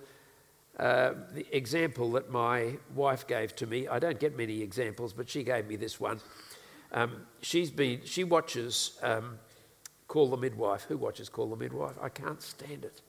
uh, 0.80 1.14
the 1.36 1.46
example 1.56 2.14
that 2.14 2.32
my 2.32 2.78
wife 2.96 3.28
gave 3.28 3.56
to 3.58 3.68
me. 3.68 3.88
I 3.88 4.00
don't 4.00 4.20
get 4.20 4.36
many 4.36 4.64
examples, 4.64 5.14
but 5.14 5.30
she 5.30 5.44
gave 5.44 5.68
me 5.68 5.76
this 5.76 6.00
one. 6.00 6.20
Um, 6.92 7.28
she's 7.44 7.70
been, 7.70 8.02
she 8.06 8.24
watches 8.24 8.98
um, 9.04 9.38
Call 10.08 10.28
the 10.30 10.38
Midwife. 10.38 10.86
Who 10.86 10.98
watches 10.98 11.30
Call 11.30 11.52
the 11.52 11.56
Midwife? 11.56 11.98
I 12.02 12.10
can't 12.10 12.42
stand 12.42 12.86
it. 12.86 13.02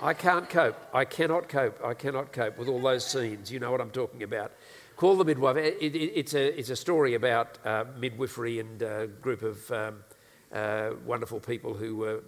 I 0.00 0.12
can't 0.12 0.48
cope. 0.48 0.76
I 0.92 1.04
cannot 1.04 1.48
cope. 1.48 1.82
I 1.82 1.94
cannot 1.94 2.32
cope 2.32 2.58
with 2.58 2.68
all 2.68 2.80
those 2.80 3.04
scenes. 3.06 3.50
You 3.50 3.58
know 3.58 3.70
what 3.70 3.80
I'm 3.80 3.90
talking 3.90 4.22
about. 4.22 4.52
Call 4.96 5.16
the 5.16 5.24
Midwife. 5.24 5.56
It, 5.56 5.78
it, 5.80 5.96
it's, 5.96 6.34
a, 6.34 6.58
it's 6.58 6.70
a 6.70 6.76
story 6.76 7.14
about 7.14 7.58
uh, 7.64 7.84
midwifery 7.98 8.60
and 8.60 8.80
a 8.82 9.06
group 9.06 9.42
of 9.42 9.70
um, 9.70 10.04
uh, 10.52 10.90
wonderful 11.04 11.40
people 11.40 11.74
who 11.74 11.96
were 11.96 12.22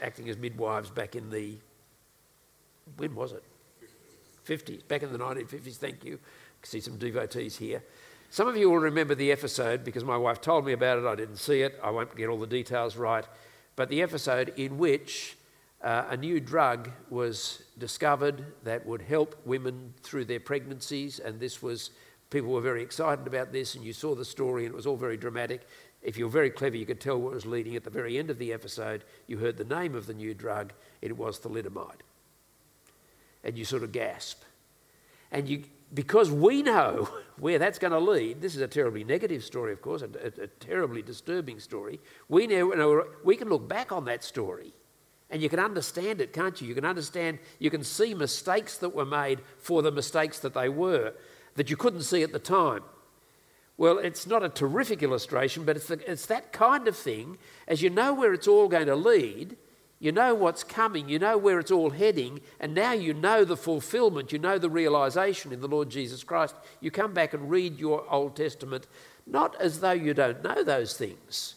acting 0.00 0.28
as 0.28 0.36
midwives 0.36 0.90
back 0.90 1.16
in 1.16 1.30
the, 1.30 1.58
when 2.96 3.14
was 3.14 3.32
it? 3.32 3.42
50s, 4.46 4.86
back 4.88 5.02
in 5.02 5.12
the 5.12 5.18
1950s, 5.18 5.76
thank 5.76 6.04
you. 6.04 6.18
I 6.62 6.66
see 6.66 6.80
some 6.80 6.98
devotees 6.98 7.56
here. 7.56 7.82
Some 8.30 8.48
of 8.48 8.56
you 8.56 8.70
will 8.70 8.78
remember 8.78 9.14
the 9.14 9.30
episode 9.30 9.84
because 9.84 10.04
my 10.04 10.16
wife 10.16 10.40
told 10.40 10.64
me 10.64 10.72
about 10.72 10.98
it. 10.98 11.04
I 11.04 11.14
didn't 11.14 11.36
see 11.36 11.62
it. 11.62 11.78
I 11.82 11.90
won't 11.90 12.16
get 12.16 12.28
all 12.28 12.38
the 12.38 12.46
details 12.46 12.96
right. 12.96 13.24
But 13.76 13.88
the 13.88 14.02
episode 14.02 14.52
in 14.56 14.78
which 14.78 15.36
uh, 15.82 16.04
a 16.10 16.16
new 16.16 16.40
drug 16.40 16.90
was 17.10 17.62
discovered 17.78 18.44
that 18.64 18.86
would 18.86 19.02
help 19.02 19.40
women 19.44 19.94
through 20.02 20.24
their 20.24 20.40
pregnancies, 20.40 21.18
and 21.18 21.40
this 21.40 21.62
was 21.62 21.90
people 22.30 22.50
were 22.50 22.60
very 22.60 22.82
excited 22.82 23.26
about 23.26 23.52
this, 23.52 23.74
and 23.74 23.84
you 23.84 23.92
saw 23.92 24.14
the 24.14 24.24
story, 24.24 24.64
and 24.64 24.72
it 24.72 24.76
was 24.76 24.86
all 24.86 24.96
very 24.96 25.16
dramatic. 25.16 25.66
If 26.02 26.16
you're 26.16 26.28
very 26.28 26.50
clever, 26.50 26.76
you 26.76 26.86
could 26.86 27.00
tell 27.00 27.18
what 27.18 27.34
was 27.34 27.46
leading. 27.46 27.76
At 27.76 27.84
the 27.84 27.90
very 27.90 28.18
end 28.18 28.30
of 28.30 28.38
the 28.38 28.52
episode, 28.52 29.04
you 29.26 29.38
heard 29.38 29.56
the 29.56 29.64
name 29.64 29.94
of 29.94 30.06
the 30.06 30.14
new 30.14 30.34
drug. 30.34 30.72
It 31.00 31.16
was 31.16 31.38
thalidomide 31.38 32.00
and 33.44 33.58
you 33.58 33.64
sort 33.64 33.82
of 33.82 33.92
gasp. 33.92 34.42
And 35.30 35.48
you, 35.48 35.64
because 35.92 36.30
we 36.30 36.62
know 36.62 37.08
where 37.38 37.58
that's 37.58 37.78
going 37.78 37.92
to 37.92 37.98
lead, 37.98 38.40
this 38.40 38.54
is 38.54 38.60
a 38.60 38.68
terribly 38.68 39.04
negative 39.04 39.44
story, 39.44 39.72
of 39.72 39.82
course, 39.82 40.02
a, 40.02 40.08
a, 40.22 40.44
a 40.44 40.46
terribly 40.46 41.02
disturbing 41.02 41.58
story. 41.60 42.00
We, 42.28 42.46
know, 42.46 43.06
we 43.24 43.36
can 43.36 43.48
look 43.48 43.68
back 43.68 43.92
on 43.92 44.04
that 44.06 44.22
story 44.22 44.72
and 45.32 45.42
you 45.42 45.48
can 45.48 45.58
understand 45.58 46.20
it, 46.20 46.32
can't 46.32 46.60
you? 46.60 46.68
You 46.68 46.74
can 46.74 46.84
understand, 46.84 47.38
you 47.58 47.70
can 47.70 47.82
see 47.82 48.14
mistakes 48.14 48.76
that 48.78 48.94
were 48.94 49.06
made 49.06 49.40
for 49.58 49.82
the 49.82 49.90
mistakes 49.90 50.38
that 50.40 50.54
they 50.54 50.68
were 50.68 51.14
that 51.54 51.70
you 51.70 51.76
couldn't 51.76 52.02
see 52.02 52.22
at 52.22 52.32
the 52.32 52.38
time. 52.38 52.82
Well, 53.76 53.98
it's 53.98 54.26
not 54.26 54.44
a 54.44 54.48
terrific 54.48 55.02
illustration, 55.02 55.64
but 55.64 55.76
it's, 55.76 55.88
the, 55.88 56.10
it's 56.10 56.26
that 56.26 56.52
kind 56.52 56.86
of 56.86 56.96
thing. 56.96 57.38
As 57.66 57.82
you 57.82 57.90
know 57.90 58.14
where 58.14 58.32
it's 58.32 58.46
all 58.46 58.68
going 58.68 58.86
to 58.86 58.94
lead, 58.94 59.56
you 59.98 60.12
know 60.12 60.34
what's 60.34 60.64
coming, 60.64 61.08
you 61.08 61.18
know 61.18 61.38
where 61.38 61.58
it's 61.58 61.70
all 61.70 61.90
heading, 61.90 62.40
and 62.60 62.74
now 62.74 62.92
you 62.92 63.14
know 63.14 63.44
the 63.44 63.56
fulfillment, 63.56 64.32
you 64.32 64.38
know 64.38 64.58
the 64.58 64.70
realization 64.70 65.52
in 65.52 65.60
the 65.60 65.68
Lord 65.68 65.90
Jesus 65.90 66.22
Christ. 66.24 66.54
You 66.80 66.90
come 66.90 67.14
back 67.14 67.34
and 67.34 67.50
read 67.50 67.78
your 67.78 68.04
Old 68.10 68.36
Testament 68.36 68.86
not 69.26 69.58
as 69.60 69.80
though 69.80 69.92
you 69.92 70.14
don't 70.14 70.42
know 70.42 70.64
those 70.64 70.96
things, 70.96 71.54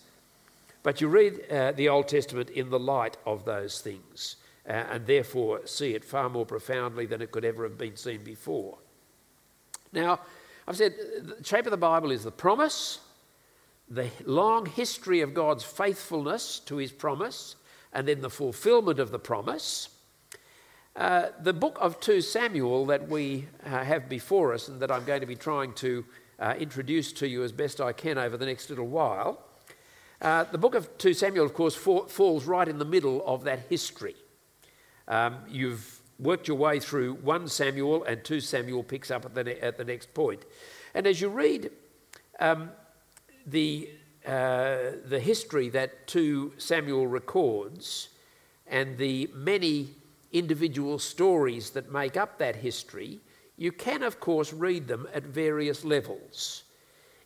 but 0.85 1.01
you 1.01 1.07
read 1.07 1.41
uh, 1.49 1.71
the 1.71 1.89
Old 1.89 2.07
Testament 2.07 2.51
in 2.51 2.69
the 2.69 2.77
light 2.77 3.17
of 3.25 3.43
those 3.43 3.81
things, 3.81 4.35
uh, 4.69 4.73
and 4.73 5.07
therefore 5.07 5.65
see 5.65 5.95
it 5.95 6.05
far 6.05 6.29
more 6.29 6.45
profoundly 6.45 7.07
than 7.07 7.23
it 7.23 7.31
could 7.31 7.43
ever 7.43 7.63
have 7.63 7.75
been 7.75 7.95
seen 7.95 8.23
before. 8.23 8.77
Now, 9.91 10.19
I've 10.67 10.77
said 10.77 10.93
the 11.23 11.43
shape 11.43 11.65
of 11.65 11.71
the 11.71 11.77
Bible 11.77 12.11
is 12.11 12.23
the 12.23 12.29
promise, 12.29 12.99
the 13.89 14.11
long 14.25 14.67
history 14.67 15.21
of 15.21 15.33
God's 15.33 15.63
faithfulness 15.63 16.59
to 16.67 16.77
his 16.77 16.91
promise 16.91 17.55
and 17.91 18.07
then 18.07 18.21
the 18.21 18.29
fulfillment 18.29 18.99
of 18.99 19.09
the 19.09 19.17
promise. 19.17 19.89
Uh, 20.95 21.29
the 21.41 21.53
book 21.53 21.79
of 21.81 21.99
2 21.99 22.21
Samuel 22.21 22.85
that 22.85 23.09
we 23.09 23.47
uh, 23.65 23.83
have 23.83 24.07
before 24.07 24.53
us 24.53 24.67
and 24.67 24.79
that 24.81 24.91
I'm 24.91 25.05
going 25.05 25.21
to 25.21 25.25
be 25.25 25.35
trying 25.35 25.73
to 25.73 26.05
uh, 26.37 26.53
introduce 26.59 27.11
to 27.13 27.27
you 27.27 27.43
as 27.43 27.51
best 27.51 27.81
I 27.81 27.91
can 27.91 28.19
over 28.19 28.37
the 28.37 28.45
next 28.45 28.69
little 28.69 28.85
while. 28.85 29.41
Uh, 30.25 30.43
the 30.45 30.57
book 30.57 30.73
of 30.73 30.97
2 30.97 31.13
Samuel, 31.13 31.45
of 31.45 31.53
course, 31.53 31.75
for, 31.75 32.07
falls 32.07 32.45
right 32.45 32.67
in 32.67 32.79
the 32.79 32.85
middle 32.85 33.23
of 33.27 33.43
that 33.43 33.59
history. 33.69 34.15
Um, 35.07 35.37
you've 35.47 36.01
worked 36.17 36.47
your 36.47 36.57
way 36.57 36.79
through 36.79 37.13
1 37.13 37.47
Samuel, 37.47 38.03
and 38.05 38.23
2 38.23 38.39
Samuel 38.39 38.81
picks 38.81 39.11
up 39.11 39.23
at 39.23 39.35
the, 39.35 39.43
ne- 39.43 39.59
at 39.59 39.77
the 39.77 39.83
next 39.83 40.15
point. 40.15 40.41
And 40.95 41.05
as 41.05 41.21
you 41.21 41.29
read 41.29 41.69
um, 42.39 42.71
the 43.45 43.87
uh, 44.25 44.93
the 45.05 45.19
history 45.19 45.69
that 45.69 46.07
2 46.07 46.53
Samuel 46.57 47.05
records 47.05 48.09
and 48.65 48.97
the 48.97 49.29
many 49.31 49.89
individual 50.31 50.97
stories 50.97 51.69
that 51.69 51.91
make 51.91 52.17
up 52.17 52.39
that 52.39 52.55
history, 52.55 53.19
you 53.57 53.71
can, 53.71 54.01
of 54.01 54.19
course, 54.19 54.51
read 54.51 54.87
them 54.87 55.07
at 55.13 55.21
various 55.21 55.85
levels. 55.85 56.63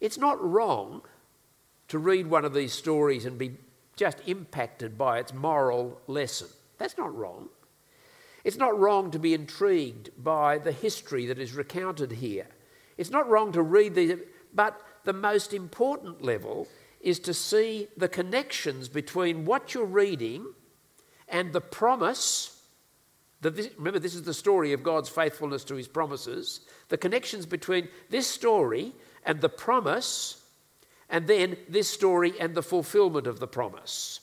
It's 0.01 0.17
not 0.17 0.43
wrong 0.43 1.03
to 1.89 1.99
read 1.99 2.27
one 2.27 2.45
of 2.45 2.53
these 2.53 2.73
stories 2.73 3.25
and 3.25 3.37
be 3.37 3.57
just 3.95 4.17
impacted 4.25 4.97
by 4.97 5.19
its 5.19 5.33
moral 5.33 5.99
lesson. 6.07 6.47
That's 6.77 6.97
not 6.97 7.15
wrong. 7.15 7.49
It's 8.43 8.57
not 8.57 8.79
wrong 8.79 9.11
to 9.11 9.19
be 9.19 9.33
intrigued 9.33 10.11
by 10.17 10.57
the 10.57 10.71
history 10.71 11.25
that 11.25 11.39
is 11.39 11.53
recounted 11.53 12.13
here. 12.13 12.47
It's 12.97 13.09
not 13.09 13.29
wrong 13.29 13.51
to 13.51 13.61
read 13.61 13.95
these, 13.95 14.17
but 14.53 14.79
the 15.03 15.13
most 15.13 15.53
important 15.53 16.23
level 16.23 16.67
is 17.01 17.19
to 17.19 17.33
see 17.33 17.87
the 17.97 18.07
connections 18.07 18.87
between 18.87 19.45
what 19.45 19.73
you're 19.73 19.85
reading 19.85 20.45
and 21.27 21.53
the 21.53 21.61
promise. 21.61 22.61
That 23.41 23.55
this, 23.55 23.69
remember, 23.77 23.99
this 23.99 24.15
is 24.15 24.23
the 24.23 24.33
story 24.33 24.73
of 24.73 24.83
God's 24.83 25.09
faithfulness 25.09 25.63
to 25.65 25.75
his 25.75 25.87
promises. 25.87 26.61
The 26.89 26.97
connections 26.97 27.45
between 27.45 27.87
this 28.09 28.27
story 28.27 28.93
and 29.25 29.39
the 29.41 29.49
promise, 29.49 30.43
and 31.09 31.27
then 31.27 31.57
this 31.67 31.89
story 31.89 32.33
and 32.39 32.53
the 32.53 32.63
fulfillment 32.63 33.27
of 33.27 33.39
the 33.39 33.47
promise. 33.47 34.19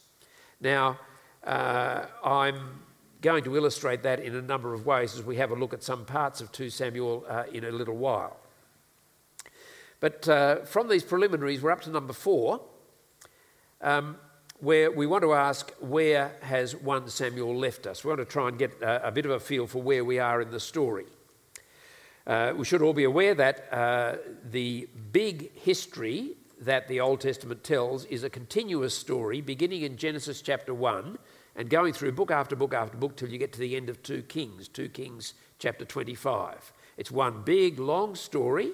Now, 0.61 0.99
uh, 1.45 2.07
I'm 2.25 2.83
going 3.21 3.45
to 3.45 3.57
illustrate 3.57 4.03
that 4.05 4.21
in 4.21 4.37
a 4.37 4.43
number 4.43 4.73
of 4.73 4.87
ways 4.87 5.15
as 5.15 5.23
we 5.23 5.37
have 5.37 5.51
a 5.51 5.55
look 5.55 5.73
at 5.73 5.83
some 5.83 6.05
parts 6.05 6.41
of 6.41 6.53
2 6.53 6.71
Samuel 6.71 7.25
uh, 7.29 7.45
in 7.53 7.65
a 7.65 7.71
little 7.71 7.97
while. 7.97 8.37
But 10.01 10.29
uh, 10.29 10.57
from 10.65 10.89
these 10.89 11.03
preliminaries, 11.03 11.63
we're 11.63 11.73
up 11.73 11.81
to 11.83 11.91
number 11.91 12.13
four, 12.13 12.61
um, 13.81 14.17
where 14.61 14.91
we 14.91 15.07
want 15.07 15.23
to 15.23 15.33
ask 15.33 15.73
where 15.81 16.37
has 16.43 16.77
1 16.77 17.09
Samuel 17.09 17.57
left 17.57 17.87
us? 17.87 18.05
We 18.05 18.09
want 18.09 18.21
to 18.21 18.25
try 18.25 18.49
and 18.49 18.59
get 18.59 18.81
a, 18.83 19.09
a 19.09 19.11
bit 19.11 19.25
of 19.25 19.33
a 19.33 19.41
feel 19.41 19.67
for 19.67 19.83
where 19.83 20.05
we 20.05 20.19
are 20.19 20.41
in 20.41 20.51
the 20.51 20.61
story. 20.61 21.07
Uh, 22.27 22.53
we 22.57 22.65
should 22.65 22.83
all 22.83 22.93
be 22.93 23.05
aware 23.05 23.35
that 23.35 23.73
uh, 23.73 24.17
the 24.51 24.89
big 25.13 25.53
history 25.59 26.37
that 26.67 26.87
the 26.87 27.01
Old 27.01 27.21
Testament 27.21 27.65
tells 27.65 28.05
is 28.05 28.23
a 28.23 28.31
continuous 28.31 28.97
story 28.97 29.41
beginning 29.41 29.83
in 29.83 29.97
Genesis 29.97 30.41
chapter 30.41 30.73
1 30.73 31.19
and 31.57 31.71
going 31.71 31.93
through 31.93 32.13
book 32.13 32.31
after 32.31 32.55
book 32.55 32.75
after 32.75 32.97
book 32.97 33.17
till 33.17 33.31
you 33.31 33.39
get 33.39 33.53
to 33.55 33.59
the 33.59 33.75
end 33.75 33.89
of 33.89 34.03
2 34.03 34.23
Kings, 34.23 34.69
2 34.69 34.91
Kings 34.91 35.35
chapter 35.59 35.85
25. 35.85 36.73
It's 36.97 37.11
one 37.11 37.43
big, 37.43 37.79
long 37.79 38.15
story 38.15 38.73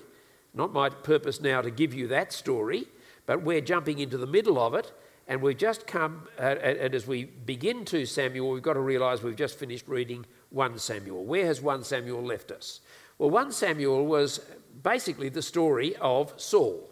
not 0.55 0.73
my 0.73 0.89
purpose 0.89 1.41
now 1.41 1.63
to 1.63 1.71
give 1.71 1.95
you 1.95 2.09
that 2.09 2.33
story, 2.33 2.87
but 3.27 3.43
we're 3.43 3.61
jumping 3.61 3.99
into 3.99 4.19
the 4.19 4.27
middle 4.27 4.59
of 4.59 4.75
it, 4.75 4.93
and 5.29 5.41
we've 5.41 5.57
just 5.57 5.87
come, 5.87 6.29
uh, 6.39 6.43
and 6.43 6.95
as 6.95 7.07
we 7.07 7.25
begin 7.25 7.85
2 7.85 8.05
Samuel, 8.07 8.51
we've 8.51 8.63
got 8.63 8.75
to 8.75 8.81
realise 8.81 9.23
we've 9.23 9.37
just 9.37 9.59
finished 9.59 9.89
reading 9.89 10.27
1 10.51 10.79
Samuel. 10.79 11.25
Where 11.25 11.47
has 11.47 11.61
1 11.61 11.85
Samuel 11.85 12.23
left 12.23 12.51
us? 12.51 12.81
Well, 13.19 13.31
1 13.31 13.53
Samuel 13.53 14.05
was 14.05 14.41
basically 14.83 15.29
the 15.29 15.43
story 15.43 15.95
of 15.97 16.35
Saul, 16.37 16.91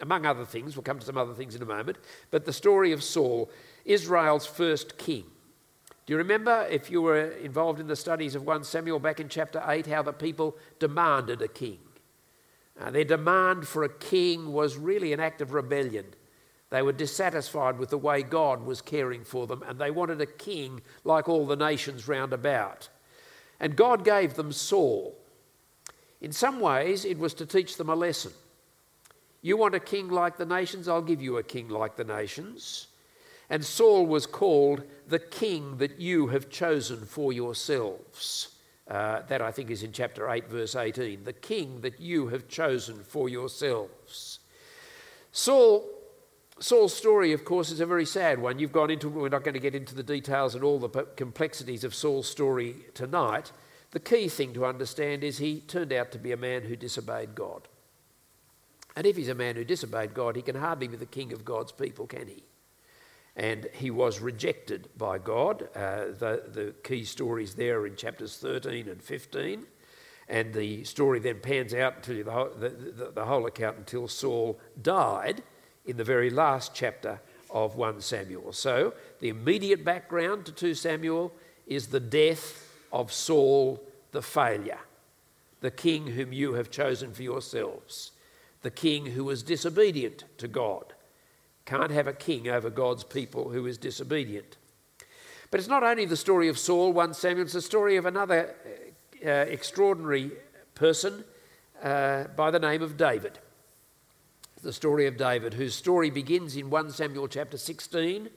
among 0.00 0.26
other 0.26 0.44
things. 0.44 0.76
We'll 0.76 0.82
come 0.82 0.98
to 0.98 1.06
some 1.06 1.18
other 1.18 1.34
things 1.34 1.54
in 1.54 1.62
a 1.62 1.66
moment, 1.66 1.98
but 2.30 2.44
the 2.44 2.52
story 2.52 2.92
of 2.92 3.02
Saul, 3.02 3.50
Israel's 3.84 4.46
first 4.46 4.98
king. 4.98 5.24
Do 6.06 6.12
you 6.12 6.18
remember, 6.18 6.66
if 6.70 6.90
you 6.90 7.02
were 7.02 7.32
involved 7.32 7.80
in 7.80 7.86
the 7.86 7.96
studies 7.96 8.34
of 8.34 8.46
1 8.46 8.64
Samuel 8.64 8.98
back 8.98 9.20
in 9.20 9.28
chapter 9.28 9.62
8, 9.66 9.86
how 9.86 10.02
the 10.02 10.12
people 10.12 10.56
demanded 10.78 11.42
a 11.42 11.48
king? 11.48 11.78
Uh, 12.80 12.90
their 12.90 13.04
demand 13.04 13.66
for 13.66 13.84
a 13.84 13.88
king 13.88 14.52
was 14.52 14.76
really 14.76 15.12
an 15.12 15.20
act 15.20 15.40
of 15.40 15.52
rebellion. 15.52 16.06
They 16.70 16.82
were 16.82 16.92
dissatisfied 16.92 17.78
with 17.78 17.90
the 17.90 17.98
way 17.98 18.22
God 18.22 18.64
was 18.64 18.80
caring 18.80 19.24
for 19.24 19.46
them, 19.46 19.62
and 19.66 19.78
they 19.78 19.90
wanted 19.90 20.20
a 20.20 20.26
king 20.26 20.82
like 21.04 21.28
all 21.28 21.46
the 21.46 21.56
nations 21.56 22.08
round 22.08 22.32
about. 22.32 22.88
And 23.58 23.76
God 23.76 24.04
gave 24.04 24.34
them 24.34 24.52
Saul. 24.52 25.18
In 26.20 26.32
some 26.32 26.60
ways, 26.60 27.04
it 27.04 27.18
was 27.18 27.34
to 27.34 27.46
teach 27.46 27.76
them 27.76 27.88
a 27.88 27.94
lesson. 27.94 28.32
You 29.40 29.56
want 29.56 29.74
a 29.74 29.80
king 29.80 30.08
like 30.08 30.36
the 30.36 30.46
nations? 30.46 30.88
I'll 30.88 31.02
give 31.02 31.22
you 31.22 31.36
a 31.38 31.42
king 31.42 31.68
like 31.68 31.96
the 31.96 32.04
nations. 32.04 32.88
And 33.50 33.64
Saul 33.64 34.06
was 34.06 34.26
called 34.26 34.82
the 35.06 35.18
king 35.18 35.78
that 35.78 36.00
you 36.00 36.28
have 36.28 36.50
chosen 36.50 37.04
for 37.06 37.32
yourselves. 37.32 38.54
Uh, 38.88 39.20
that 39.28 39.42
I 39.42 39.50
think 39.52 39.70
is 39.70 39.82
in 39.82 39.92
chapter 39.92 40.30
8, 40.30 40.48
verse 40.48 40.74
18. 40.74 41.24
The 41.24 41.32
king 41.32 41.82
that 41.82 42.00
you 42.00 42.28
have 42.28 42.48
chosen 42.48 43.02
for 43.02 43.28
yourselves. 43.28 44.40
Saul, 45.30 45.86
Saul's 46.58 46.96
story, 46.96 47.32
of 47.32 47.44
course, 47.44 47.70
is 47.70 47.80
a 47.80 47.86
very 47.86 48.06
sad 48.06 48.40
one. 48.40 48.58
You've 48.58 48.72
gone 48.72 48.90
into, 48.90 49.08
we're 49.10 49.28
not 49.28 49.44
going 49.44 49.54
to 49.54 49.60
get 49.60 49.74
into 49.74 49.94
the 49.94 50.02
details 50.02 50.54
and 50.54 50.64
all 50.64 50.78
the 50.78 50.88
complexities 51.16 51.84
of 51.84 51.94
Saul's 51.94 52.28
story 52.28 52.76
tonight. 52.94 53.52
The 53.90 54.00
key 54.00 54.28
thing 54.28 54.54
to 54.54 54.64
understand 54.64 55.22
is 55.22 55.38
he 55.38 55.60
turned 55.60 55.92
out 55.92 56.10
to 56.12 56.18
be 56.18 56.32
a 56.32 56.36
man 56.36 56.62
who 56.62 56.74
disobeyed 56.74 57.34
God. 57.34 57.68
And 58.98 59.06
if 59.06 59.16
he's 59.16 59.28
a 59.28 59.34
man 59.34 59.54
who 59.54 59.62
disobeyed 59.64 60.12
God, 60.12 60.34
he 60.34 60.42
can 60.42 60.56
hardly 60.56 60.88
be 60.88 60.96
the 60.96 61.06
king 61.06 61.32
of 61.32 61.44
God's 61.44 61.72
people, 61.72 62.06
can 62.06 62.26
he? 62.26 62.42
and 63.38 63.68
he 63.72 63.90
was 63.90 64.20
rejected 64.20 64.88
by 64.98 65.16
God. 65.16 65.68
Uh, 65.74 66.06
the, 66.06 66.42
the 66.48 66.74
key 66.82 67.04
stories 67.04 67.54
there 67.54 67.80
are 67.80 67.86
in 67.86 67.94
chapters 67.94 68.36
13 68.36 68.88
and 68.88 69.00
15. 69.00 69.64
And 70.28 70.52
the 70.52 70.84
story 70.84 71.20
then 71.20 71.38
pans 71.40 71.72
out 71.72 71.96
until 71.96 72.24
the, 72.24 72.30
whole, 72.32 72.50
the, 72.58 72.68
the, 72.68 73.12
the 73.14 73.24
whole 73.24 73.46
account 73.46 73.78
until 73.78 74.08
Saul 74.08 74.58
died 74.82 75.42
in 75.86 75.96
the 75.96 76.04
very 76.04 76.30
last 76.30 76.74
chapter 76.74 77.20
of 77.48 77.76
1 77.76 78.00
Samuel. 78.00 78.52
So 78.52 78.92
the 79.20 79.28
immediate 79.28 79.84
background 79.84 80.44
to 80.46 80.52
2 80.52 80.74
Samuel 80.74 81.32
is 81.66 81.86
the 81.86 82.00
death 82.00 82.68
of 82.92 83.12
Saul 83.12 83.80
the 84.10 84.20
failure, 84.20 84.80
the 85.60 85.70
king 85.70 86.08
whom 86.08 86.32
you 86.32 86.54
have 86.54 86.70
chosen 86.70 87.12
for 87.12 87.22
yourselves, 87.22 88.10
the 88.62 88.70
king 88.70 89.06
who 89.06 89.24
was 89.24 89.42
disobedient 89.42 90.24
to 90.38 90.48
God 90.48 90.94
can't 91.68 91.90
have 91.90 92.06
a 92.06 92.12
king 92.14 92.48
over 92.48 92.70
God's 92.70 93.04
people 93.04 93.50
who 93.50 93.66
is 93.66 93.76
disobedient. 93.76 94.56
But 95.50 95.60
it's 95.60 95.68
not 95.68 95.82
only 95.82 96.06
the 96.06 96.16
story 96.16 96.48
of 96.48 96.58
Saul, 96.58 96.92
1 96.92 97.12
Samuel, 97.12 97.44
it's 97.44 97.52
the 97.52 97.60
story 97.60 97.96
of 97.96 98.06
another 98.06 98.54
uh, 99.24 99.28
extraordinary 99.28 100.32
person 100.74 101.24
uh, 101.82 102.24
by 102.36 102.50
the 102.50 102.58
name 102.58 102.82
of 102.82 102.96
David. 102.96 103.38
The 104.62 104.72
story 104.72 105.06
of 105.06 105.16
David, 105.16 105.54
whose 105.54 105.74
story 105.74 106.10
begins 106.10 106.56
in 106.56 106.70
1 106.70 106.90
Samuel 106.90 107.28
chapter 107.28 107.58
16. 107.58 108.30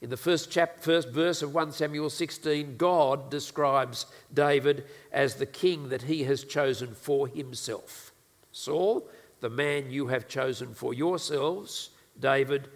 In 0.00 0.10
the 0.10 0.16
first, 0.16 0.50
chap- 0.50 0.80
first 0.80 1.08
verse 1.08 1.42
of 1.42 1.54
1 1.54 1.72
Samuel 1.72 2.10
16, 2.10 2.76
God 2.76 3.30
describes 3.30 4.06
David 4.32 4.84
as 5.10 5.34
the 5.34 5.46
king 5.46 5.88
that 5.88 6.02
he 6.02 6.24
has 6.24 6.44
chosen 6.44 6.94
for 6.94 7.26
himself. 7.26 8.12
Saul, 8.52 9.08
the 9.40 9.50
man 9.50 9.90
you 9.90 10.08
have 10.08 10.28
chosen 10.28 10.74
for 10.74 10.94
yourselves, 10.94 11.90
David, 12.18 12.68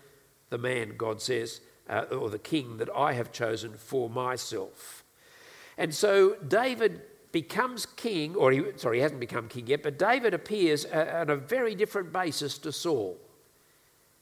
the 0.51 0.59
man, 0.59 0.95
God 0.97 1.21
says, 1.21 1.61
uh, 1.89 2.05
or 2.11 2.31
the 2.31 2.39
king 2.39 2.77
that 2.79 2.91
I 2.95 3.15
have 3.15 3.33
chosen 3.33 3.73
for 3.75 4.09
myself. 4.11 5.05
And 5.79 5.95
so 5.95 6.37
David 6.47 7.03
becomes 7.33 7.87
king, 7.87 8.35
or 8.37 8.53
he, 8.53 8.63
sorry, 8.77 8.99
he 8.99 9.03
hasn't 9.03 9.21
become 9.21 9.49
king 9.49 9.67
yet, 9.67 9.83
but 9.83 9.99
David 9.99 10.35
appears 10.35 10.85
on 10.85 11.31
a 11.31 11.37
very 11.37 11.75
different 11.75 12.13
basis 12.13 12.59
to 12.59 12.73
Saul. 12.73 13.19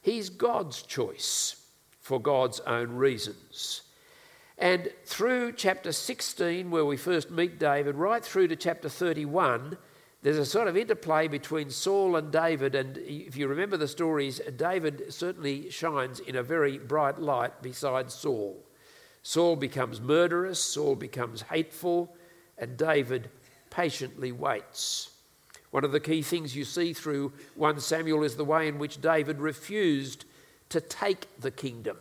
He's 0.00 0.30
God's 0.30 0.82
choice 0.82 1.56
for 2.00 2.20
God's 2.20 2.60
own 2.60 2.92
reasons. 2.92 3.82
And 4.56 4.90
through 5.04 5.52
chapter 5.52 5.92
16, 5.92 6.70
where 6.70 6.84
we 6.84 6.96
first 6.96 7.30
meet 7.30 7.58
David, 7.58 7.94
right 7.96 8.24
through 8.24 8.48
to 8.48 8.56
chapter 8.56 8.88
31, 8.88 9.78
there's 10.22 10.38
a 10.38 10.44
sort 10.44 10.66
of 10.66 10.76
interplay 10.76 11.28
between 11.28 11.70
Saul 11.70 12.16
and 12.16 12.32
David, 12.32 12.74
and 12.74 12.98
if 12.98 13.36
you 13.36 13.46
remember 13.46 13.76
the 13.76 13.86
stories, 13.86 14.40
David 14.56 15.12
certainly 15.14 15.70
shines 15.70 16.18
in 16.18 16.34
a 16.34 16.42
very 16.42 16.78
bright 16.78 17.20
light 17.20 17.62
beside 17.62 18.10
Saul. 18.10 18.64
Saul 19.22 19.54
becomes 19.54 20.00
murderous, 20.00 20.62
Saul 20.62 20.96
becomes 20.96 21.42
hateful, 21.42 22.16
and 22.56 22.76
David 22.76 23.30
patiently 23.70 24.32
waits. 24.32 25.10
One 25.70 25.84
of 25.84 25.92
the 25.92 26.00
key 26.00 26.22
things 26.22 26.56
you 26.56 26.64
see 26.64 26.92
through 26.92 27.32
1 27.54 27.80
Samuel 27.80 28.24
is 28.24 28.36
the 28.36 28.44
way 28.44 28.66
in 28.66 28.78
which 28.78 29.00
David 29.00 29.38
refused 29.38 30.24
to 30.70 30.80
take 30.80 31.28
the 31.38 31.50
kingdom. 31.50 31.96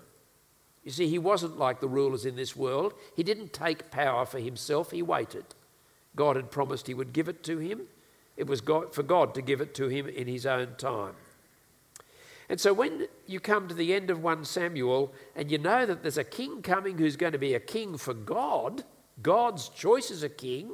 You 0.83 0.91
see, 0.91 1.07
he 1.07 1.19
wasn't 1.19 1.59
like 1.59 1.81
the 1.81 1.87
rulers 1.87 2.25
in 2.25 2.37
this 2.37 2.55
world. 2.55 2.93
He 3.15 3.23
didn't 3.23 3.51
take 3.51 3.91
power 3.91 4.25
for 4.25 4.39
himself, 4.39 4.91
he 4.91 5.01
waited. 5.01 5.45
God 6.15 6.35
had 6.35 6.49
promised 6.49 6.87
he 6.87 6.93
would 6.93 7.13
give 7.13 7.27
it 7.27 7.43
to 7.43 7.57
him, 7.59 7.81
it 8.37 8.47
was 8.47 8.61
God, 8.61 8.93
for 8.93 9.03
God 9.03 9.33
to 9.33 9.41
give 9.41 9.59
it 9.61 9.73
to 9.75 9.87
him 9.87 10.07
in 10.07 10.27
his 10.27 10.45
own 10.45 10.75
time. 10.77 11.15
And 12.49 12.61
so 12.61 12.71
when 12.71 13.07
you 13.25 13.39
come 13.39 13.67
to 13.67 13.73
the 13.73 13.93
end 13.93 14.09
of 14.09 14.23
1 14.23 14.45
Samuel 14.45 15.13
and 15.35 15.51
you 15.51 15.57
know 15.57 15.85
that 15.85 16.01
there's 16.01 16.17
a 16.17 16.23
king 16.23 16.61
coming 16.61 16.97
who's 16.97 17.17
going 17.17 17.33
to 17.33 17.37
be 17.37 17.53
a 17.53 17.59
king 17.59 17.97
for 17.97 18.13
God, 18.13 18.83
God's 19.21 19.67
choice 19.69 20.11
as 20.11 20.23
a 20.23 20.29
king, 20.29 20.71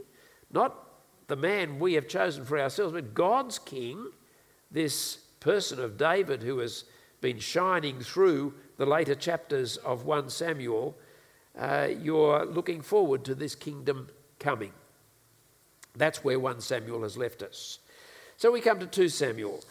not 0.52 0.76
the 1.28 1.36
man 1.36 1.80
we 1.80 1.94
have 1.94 2.08
chosen 2.08 2.46
for 2.46 2.60
ourselves, 2.60 2.94
but 2.94 3.14
God's 3.16 3.58
king, 3.58 4.12
this 4.70 5.16
person 5.40 5.80
of 5.80 5.98
David 5.98 6.44
who 6.44 6.60
has 6.60 6.84
been 7.22 7.40
shining 7.40 8.02
through 8.02 8.54
the 8.78 8.86
later 8.86 9.16
chapters 9.16 9.78
of 9.78 10.06
1 10.06 10.30
Samuel, 10.30 10.96
uh, 11.58 11.88
you're 12.02 12.46
looking 12.46 12.82
forward 12.82 13.24
to 13.26 13.34
this 13.34 13.56
kingdom 13.56 14.10
coming. 14.40 14.74
That's 15.96 16.24
where 16.24 16.40
1 16.40 16.62
Samuel 16.62 17.04
has 17.04 17.18
left 17.18 17.44
us. 17.44 17.80
So 18.38 18.52
we 18.52 18.62
come 18.62 18.80
to 18.80 18.88
2 18.88 19.10
Samuel. 19.10 19.64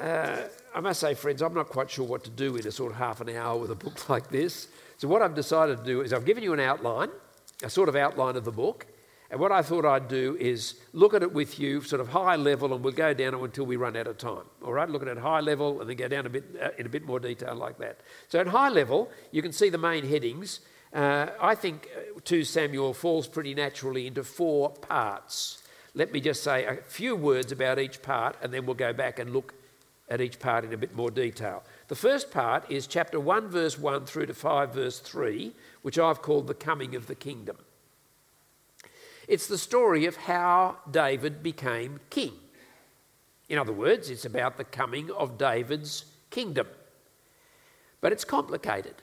Uh, 0.00 0.44
I 0.74 0.80
must 0.80 1.00
say, 1.00 1.14
friends, 1.14 1.42
I'm 1.42 1.52
not 1.52 1.68
quite 1.68 1.90
sure 1.90 2.06
what 2.06 2.24
to 2.24 2.30
do 2.30 2.56
in 2.56 2.66
a 2.66 2.70
sort 2.70 2.92
of 2.92 2.98
half 2.98 3.20
an 3.20 3.28
hour 3.28 3.58
with 3.58 3.70
a 3.70 3.74
book 3.74 4.08
like 4.08 4.28
this. 4.30 4.68
So, 4.96 5.08
what 5.08 5.22
I've 5.22 5.34
decided 5.34 5.78
to 5.78 5.84
do 5.84 6.00
is 6.02 6.12
I've 6.12 6.24
given 6.24 6.42
you 6.42 6.52
an 6.52 6.60
outline, 6.60 7.10
a 7.62 7.70
sort 7.70 7.88
of 7.88 7.96
outline 7.96 8.36
of 8.36 8.44
the 8.44 8.52
book. 8.52 8.86
And 9.30 9.38
what 9.38 9.52
I 9.52 9.62
thought 9.62 9.84
I'd 9.84 10.08
do 10.08 10.36
is 10.40 10.74
look 10.92 11.14
at 11.14 11.22
it 11.22 11.32
with 11.32 11.60
you, 11.60 11.82
sort 11.82 12.00
of 12.00 12.08
high 12.08 12.34
level, 12.34 12.74
and 12.74 12.82
we'll 12.82 12.92
go 12.92 13.14
down 13.14 13.34
until 13.34 13.64
we 13.64 13.76
run 13.76 13.96
out 13.96 14.08
of 14.08 14.18
time. 14.18 14.42
All 14.64 14.72
right, 14.72 14.88
look 14.88 15.02
at 15.02 15.08
it 15.08 15.18
high 15.18 15.38
level 15.40 15.80
and 15.80 15.88
then 15.88 15.96
go 15.96 16.08
down 16.08 16.26
a 16.26 16.28
bit 16.28 16.44
uh, 16.60 16.70
in 16.78 16.86
a 16.86 16.88
bit 16.88 17.06
more 17.06 17.20
detail 17.20 17.54
like 17.54 17.78
that. 17.78 18.00
So, 18.28 18.40
at 18.40 18.48
high 18.48 18.70
level, 18.70 19.10
you 19.32 19.42
can 19.42 19.52
see 19.52 19.68
the 19.68 19.78
main 19.78 20.06
headings. 20.06 20.60
Uh, 20.92 21.28
I 21.40 21.54
think 21.54 21.88
uh, 21.96 22.20
2 22.24 22.44
Samuel 22.44 22.92
falls 22.94 23.28
pretty 23.28 23.54
naturally 23.54 24.06
into 24.06 24.24
four 24.24 24.70
parts. 24.70 25.62
Let 25.94 26.12
me 26.12 26.20
just 26.20 26.42
say 26.42 26.64
a 26.64 26.76
few 26.76 27.14
words 27.16 27.52
about 27.52 27.78
each 27.78 28.02
part 28.02 28.36
and 28.42 28.52
then 28.52 28.66
we'll 28.66 28.74
go 28.74 28.92
back 28.92 29.18
and 29.18 29.32
look 29.32 29.54
at 30.08 30.20
each 30.20 30.40
part 30.40 30.64
in 30.64 30.72
a 30.72 30.76
bit 30.76 30.94
more 30.94 31.10
detail. 31.10 31.62
The 31.88 31.94
first 31.94 32.32
part 32.32 32.68
is 32.70 32.86
chapter 32.88 33.20
1, 33.20 33.48
verse 33.48 33.78
1 33.78 34.06
through 34.06 34.26
to 34.26 34.34
5, 34.34 34.74
verse 34.74 34.98
3, 34.98 35.52
which 35.82 35.98
I've 35.98 36.20
called 36.20 36.48
the 36.48 36.54
coming 36.54 36.96
of 36.96 37.06
the 37.06 37.14
kingdom. 37.14 37.56
It's 39.28 39.46
the 39.46 39.58
story 39.58 40.06
of 40.06 40.16
how 40.16 40.78
David 40.90 41.42
became 41.42 42.00
king. 42.10 42.32
In 43.48 43.58
other 43.58 43.72
words, 43.72 44.10
it's 44.10 44.24
about 44.24 44.56
the 44.56 44.64
coming 44.64 45.10
of 45.12 45.38
David's 45.38 46.04
kingdom. 46.30 46.66
But 48.00 48.12
it's 48.12 48.24
complicated. 48.24 48.94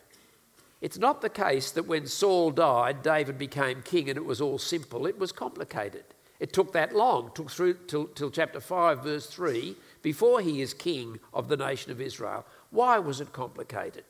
It's 0.79 0.97
not 0.97 1.21
the 1.21 1.29
case 1.29 1.71
that 1.71 1.87
when 1.87 2.05
Saul 2.05 2.51
died, 2.51 3.01
David 3.01 3.37
became 3.37 3.81
king 3.81 4.09
and 4.09 4.17
it 4.17 4.25
was 4.25 4.41
all 4.41 4.59
simple. 4.59 5.07
It 5.07 5.17
was 5.17 5.31
complicated. 5.31 6.03
It 6.39 6.53
took 6.53 6.71
that 6.73 6.95
long, 6.95 7.31
took 7.33 7.49
through 7.49 7.75
till, 7.87 8.05
till 8.07 8.29
chapter 8.29 8.59
5, 8.59 9.03
verse 9.03 9.25
3, 9.25 9.75
before 10.03 10.39
he 10.39 10.61
is 10.61 10.73
king 10.73 11.19
of 11.33 11.47
the 11.47 11.57
nation 11.57 11.91
of 11.91 11.99
Israel. 11.99 12.45
Why 12.69 12.99
was 12.99 13.21
it 13.21 13.33
complicated? 13.33 14.03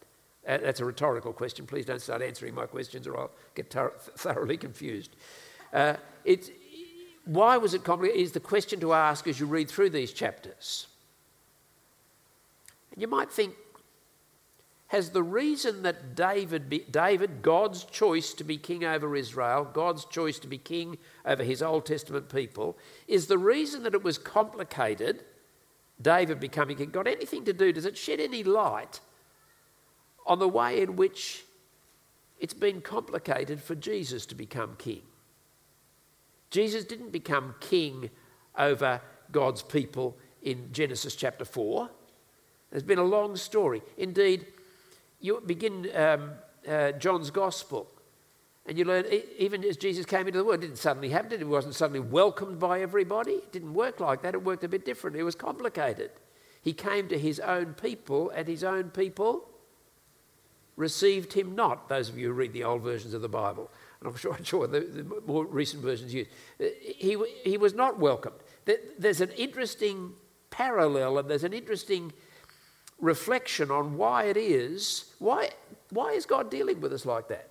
Uh, 0.45 0.57
that's 0.57 0.81
a 0.81 0.85
rhetorical 0.85 1.31
question. 1.31 1.65
Please 1.65 1.85
don't 1.85 2.01
start 2.01 2.21
answering 2.21 2.53
my 2.53 2.65
questions 2.65 3.07
or 3.07 3.17
I'll 3.17 3.31
get 3.55 3.69
tar- 3.69 3.93
thoroughly 3.97 4.57
confused. 4.57 5.15
Uh, 5.73 5.95
why 7.25 7.57
was 7.57 7.73
it 7.73 7.83
complicated 7.83 8.21
is 8.21 8.31
the 8.31 8.39
question 8.39 8.79
to 8.79 8.93
ask 8.93 9.27
as 9.27 9.39
you 9.39 9.45
read 9.45 9.69
through 9.69 9.89
these 9.89 10.13
chapters. 10.13 10.87
And 12.91 13.01
you 13.01 13.07
might 13.07 13.31
think, 13.31 13.53
has 14.87 15.09
the 15.09 15.23
reason 15.23 15.83
that 15.83 16.15
David, 16.15 16.69
be, 16.69 16.79
David, 16.89 17.41
God's 17.41 17.83
choice 17.83 18.33
to 18.33 18.43
be 18.43 18.57
king 18.57 18.85
over 18.85 19.15
Israel, 19.15 19.67
God's 19.71 20.05
choice 20.05 20.39
to 20.39 20.47
be 20.47 20.57
king 20.57 20.97
over 21.25 21.43
his 21.43 21.61
Old 21.61 21.85
Testament 21.85 22.29
people, 22.29 22.77
is 23.07 23.27
the 23.27 23.37
reason 23.37 23.83
that 23.83 23.93
it 23.93 24.03
was 24.03 24.17
complicated, 24.17 25.25
David 26.01 26.39
becoming 26.39 26.77
king, 26.77 26.89
got 26.89 27.07
anything 27.07 27.43
to 27.45 27.53
do? 27.53 27.73
Does 27.73 27.85
it 27.85 27.97
shed 27.97 28.21
any 28.21 28.43
light 28.43 29.01
on 30.25 30.39
the 30.39 30.47
way 30.47 30.81
in 30.81 30.95
which 30.95 31.43
it's 32.39 32.53
been 32.53 32.79
complicated 32.79 33.61
for 33.61 33.75
Jesus 33.75 34.25
to 34.27 34.35
become 34.35 34.75
king? 34.77 35.01
Jesus 36.49 36.85
didn't 36.85 37.11
become 37.11 37.55
king 37.59 38.09
over 38.57 39.01
God's 39.33 39.61
people 39.61 40.17
in 40.41 40.71
Genesis 40.71 41.13
chapter 41.13 41.43
4. 41.43 41.89
There's 42.71 42.83
been 42.83 42.99
a 42.99 43.03
long 43.03 43.35
story. 43.35 43.81
Indeed, 43.97 44.45
you 45.19 45.41
begin 45.45 45.89
um, 45.95 46.31
uh, 46.67 46.91
John's 46.93 47.31
Gospel, 47.31 47.87
and 48.65 48.77
you 48.77 48.85
learn 48.85 49.05
even 49.37 49.63
as 49.63 49.77
Jesus 49.77 50.05
came 50.05 50.27
into 50.27 50.39
the 50.39 50.45
world, 50.45 50.63
it 50.63 50.67
didn't 50.67 50.79
suddenly 50.79 51.09
happen. 51.09 51.39
It 51.39 51.47
wasn't 51.47 51.75
suddenly 51.75 52.01
welcomed 52.01 52.59
by 52.59 52.81
everybody. 52.81 53.31
It 53.31 53.51
didn't 53.51 53.73
work 53.73 53.99
like 53.99 54.21
that. 54.23 54.33
It 54.33 54.43
worked 54.43 54.63
a 54.63 54.67
bit 54.67 54.85
different. 54.85 55.15
It 55.15 55.23
was 55.23 55.35
complicated. 55.35 56.11
He 56.61 56.73
came 56.73 57.07
to 57.07 57.17
his 57.17 57.39
own 57.39 57.73
people, 57.75 58.29
and 58.29 58.47
his 58.47 58.63
own 58.63 58.89
people 58.89 59.47
received 60.75 61.33
him 61.33 61.55
not. 61.55 61.87
Those 61.87 62.09
of 62.09 62.17
you 62.17 62.27
who 62.27 62.33
read 62.33 62.53
the 62.53 62.63
old 62.63 62.81
versions 62.83 63.13
of 63.13 63.21
the 63.21 63.29
Bible, 63.29 63.71
and 63.99 64.09
I'm 64.09 64.15
sure, 64.15 64.33
I'm 64.37 64.43
sure 64.43 64.67
the, 64.67 64.81
the 64.81 65.21
more 65.25 65.45
recent 65.45 65.81
versions 65.81 66.13
use, 66.13 66.27
he, 66.59 67.17
he 67.43 67.57
was 67.57 67.73
not 67.73 67.99
welcomed. 67.99 68.35
There's 68.99 69.21
an 69.21 69.31
interesting 69.31 70.13
parallel, 70.49 71.19
and 71.19 71.29
there's 71.29 71.43
an 71.43 71.53
interesting 71.53 72.11
reflection 72.99 73.71
on 73.71 73.97
why 73.97 74.25
it 74.25 74.37
is. 74.37 75.13
Why, 75.19 75.49
why 75.91 76.11
is 76.11 76.25
God 76.25 76.49
dealing 76.49 76.81
with 76.81 76.93
us 76.93 77.05
like 77.05 77.27
that? 77.29 77.49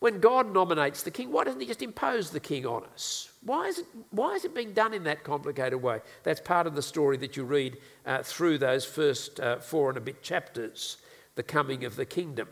When 0.00 0.20
God 0.20 0.52
nominates 0.52 1.02
the 1.02 1.10
king, 1.10 1.32
why 1.32 1.44
doesn't 1.44 1.60
he 1.60 1.66
just 1.66 1.80
impose 1.80 2.30
the 2.30 2.40
king 2.40 2.66
on 2.66 2.84
us? 2.92 3.30
Why 3.42 3.68
is 3.68 3.78
it, 3.78 3.86
why 4.10 4.34
is 4.34 4.44
it 4.44 4.54
being 4.54 4.74
done 4.74 4.92
in 4.92 5.04
that 5.04 5.24
complicated 5.24 5.80
way? 5.80 6.00
That's 6.24 6.40
part 6.40 6.66
of 6.66 6.74
the 6.74 6.82
story 6.82 7.16
that 7.18 7.38
you 7.38 7.44
read 7.44 7.78
uh, 8.04 8.22
through 8.22 8.58
those 8.58 8.84
first 8.84 9.40
uh, 9.40 9.60
four 9.60 9.88
and 9.88 9.96
a 9.96 10.02
bit 10.02 10.22
chapters, 10.22 10.98
the 11.36 11.42
coming 11.42 11.84
of 11.84 11.96
the 11.96 12.04
kingdom. 12.04 12.48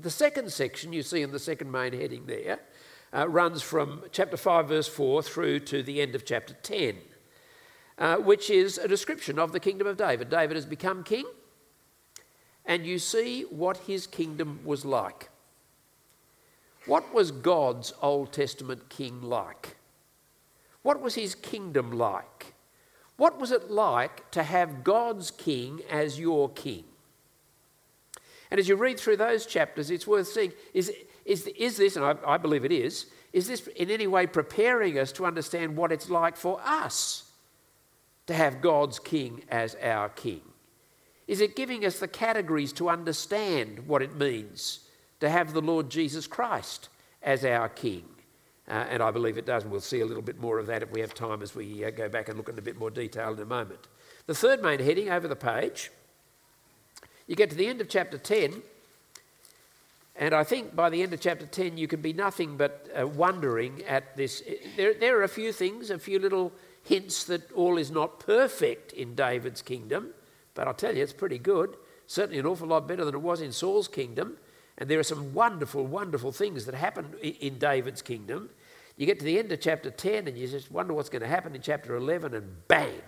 The 0.00 0.10
second 0.10 0.50
section 0.50 0.92
you 0.92 1.02
see 1.02 1.22
in 1.22 1.30
the 1.30 1.38
second 1.38 1.70
main 1.70 1.92
heading 1.92 2.26
there 2.26 2.58
uh, 3.14 3.28
runs 3.28 3.62
from 3.62 4.02
chapter 4.12 4.36
5, 4.36 4.68
verse 4.68 4.88
4 4.88 5.22
through 5.22 5.60
to 5.60 5.82
the 5.82 6.00
end 6.00 6.14
of 6.14 6.24
chapter 6.24 6.54
10, 6.54 6.96
uh, 8.00 8.16
which 8.16 8.48
is 8.48 8.78
a 8.78 8.88
description 8.88 9.38
of 9.38 9.52
the 9.52 9.60
kingdom 9.60 9.86
of 9.86 9.98
David. 9.98 10.30
David 10.30 10.56
has 10.56 10.64
become 10.64 11.04
king, 11.04 11.26
and 12.64 12.86
you 12.86 12.98
see 12.98 13.42
what 13.42 13.76
his 13.76 14.06
kingdom 14.06 14.60
was 14.64 14.84
like. 14.86 15.28
What 16.86 17.12
was 17.12 17.30
God's 17.30 17.92
Old 18.00 18.32
Testament 18.32 18.88
king 18.88 19.20
like? 19.20 19.76
What 20.82 21.02
was 21.02 21.14
his 21.14 21.34
kingdom 21.34 21.92
like? 21.92 22.54
What 23.18 23.38
was 23.38 23.50
it 23.52 23.70
like 23.70 24.30
to 24.30 24.42
have 24.42 24.82
God's 24.82 25.30
king 25.30 25.82
as 25.90 26.18
your 26.18 26.48
king? 26.48 26.84
And 28.50 28.58
as 28.58 28.66
you 28.66 28.76
read 28.76 28.98
through 28.98 29.18
those 29.18 29.44
chapters, 29.44 29.90
it's 29.90 30.06
worth 30.06 30.26
seeing 30.26 30.54
is, 30.72 30.90
is, 31.26 31.46
is 31.48 31.76
this, 31.76 31.96
and 31.96 32.04
I, 32.04 32.16
I 32.26 32.38
believe 32.38 32.64
it 32.64 32.72
is, 32.72 33.06
is 33.34 33.46
this 33.46 33.66
in 33.68 33.90
any 33.90 34.06
way 34.06 34.26
preparing 34.26 34.98
us 34.98 35.12
to 35.12 35.26
understand 35.26 35.76
what 35.76 35.92
it's 35.92 36.08
like 36.08 36.34
for 36.34 36.58
us 36.64 37.29
to 38.26 38.34
have 38.34 38.60
God's 38.60 38.98
king 38.98 39.42
as 39.48 39.76
our 39.82 40.08
king? 40.08 40.42
Is 41.26 41.40
it 41.40 41.56
giving 41.56 41.84
us 41.84 41.98
the 41.98 42.08
categories 42.08 42.72
to 42.74 42.88
understand 42.88 43.86
what 43.86 44.02
it 44.02 44.16
means 44.16 44.80
to 45.20 45.28
have 45.28 45.52
the 45.52 45.60
Lord 45.60 45.90
Jesus 45.90 46.26
Christ 46.26 46.88
as 47.22 47.44
our 47.44 47.68
King. 47.68 48.04
Uh, 48.68 48.86
and 48.88 49.02
I 49.02 49.10
believe 49.10 49.36
it 49.36 49.46
does, 49.46 49.62
and 49.62 49.72
we'll 49.72 49.80
see 49.80 50.00
a 50.00 50.06
little 50.06 50.22
bit 50.22 50.40
more 50.40 50.58
of 50.58 50.66
that 50.66 50.82
if 50.82 50.90
we 50.90 51.00
have 51.00 51.14
time 51.14 51.42
as 51.42 51.54
we 51.54 51.84
uh, 51.84 51.90
go 51.90 52.08
back 52.08 52.28
and 52.28 52.36
look 52.36 52.48
in 52.48 52.58
a 52.58 52.62
bit 52.62 52.78
more 52.78 52.90
detail 52.90 53.32
in 53.32 53.38
a 53.40 53.44
moment. 53.44 53.88
The 54.26 54.34
third 54.34 54.62
main 54.62 54.80
heading 54.80 55.10
over 55.10 55.28
the 55.28 55.36
page, 55.36 55.90
you 57.26 57.36
get 57.36 57.50
to 57.50 57.56
the 57.56 57.66
end 57.66 57.80
of 57.80 57.88
chapter 57.88 58.16
10, 58.16 58.62
and 60.16 60.34
I 60.34 60.44
think 60.44 60.76
by 60.76 60.88
the 60.88 61.02
end 61.02 61.12
of 61.12 61.20
chapter 61.20 61.46
10, 61.46 61.78
you 61.78 61.88
can 61.88 62.00
be 62.00 62.12
nothing 62.12 62.56
but 62.56 62.88
uh, 62.98 63.06
wondering 63.06 63.82
at 63.84 64.16
this. 64.16 64.42
There, 64.76 64.94
there 64.94 65.18
are 65.18 65.24
a 65.24 65.28
few 65.28 65.52
things, 65.52 65.90
a 65.90 65.98
few 65.98 66.18
little 66.18 66.52
hints 66.90 67.22
that 67.22 67.52
all 67.52 67.78
is 67.78 67.92
not 67.92 68.18
perfect 68.18 68.92
in 68.92 69.14
David's 69.14 69.62
kingdom, 69.62 70.08
but 70.54 70.66
I'll 70.66 70.74
tell 70.74 70.96
you, 70.96 71.04
it's 71.04 71.12
pretty 71.12 71.38
good. 71.38 71.76
Certainly 72.08 72.40
an 72.40 72.46
awful 72.46 72.66
lot 72.66 72.88
better 72.88 73.04
than 73.04 73.14
it 73.14 73.22
was 73.22 73.40
in 73.40 73.52
Saul's 73.52 73.86
kingdom. 73.86 74.36
And 74.76 74.90
there 74.90 74.98
are 74.98 75.04
some 75.04 75.32
wonderful, 75.32 75.86
wonderful 75.86 76.32
things 76.32 76.66
that 76.66 76.74
happen 76.74 77.14
in 77.22 77.58
David's 77.58 78.02
kingdom. 78.02 78.50
You 78.96 79.06
get 79.06 79.20
to 79.20 79.24
the 79.24 79.38
end 79.38 79.52
of 79.52 79.60
chapter 79.60 79.88
10 79.88 80.26
and 80.26 80.36
you 80.36 80.48
just 80.48 80.72
wonder 80.72 80.92
what's 80.92 81.08
going 81.08 81.22
to 81.22 81.28
happen 81.28 81.54
in 81.54 81.62
chapter 81.62 81.94
11, 81.94 82.34
and 82.34 82.66
bang! 82.66 83.00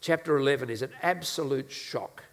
Chapter 0.00 0.38
11 0.38 0.70
is 0.70 0.80
an 0.80 0.92
absolute 1.02 1.70
shock. 1.70 2.24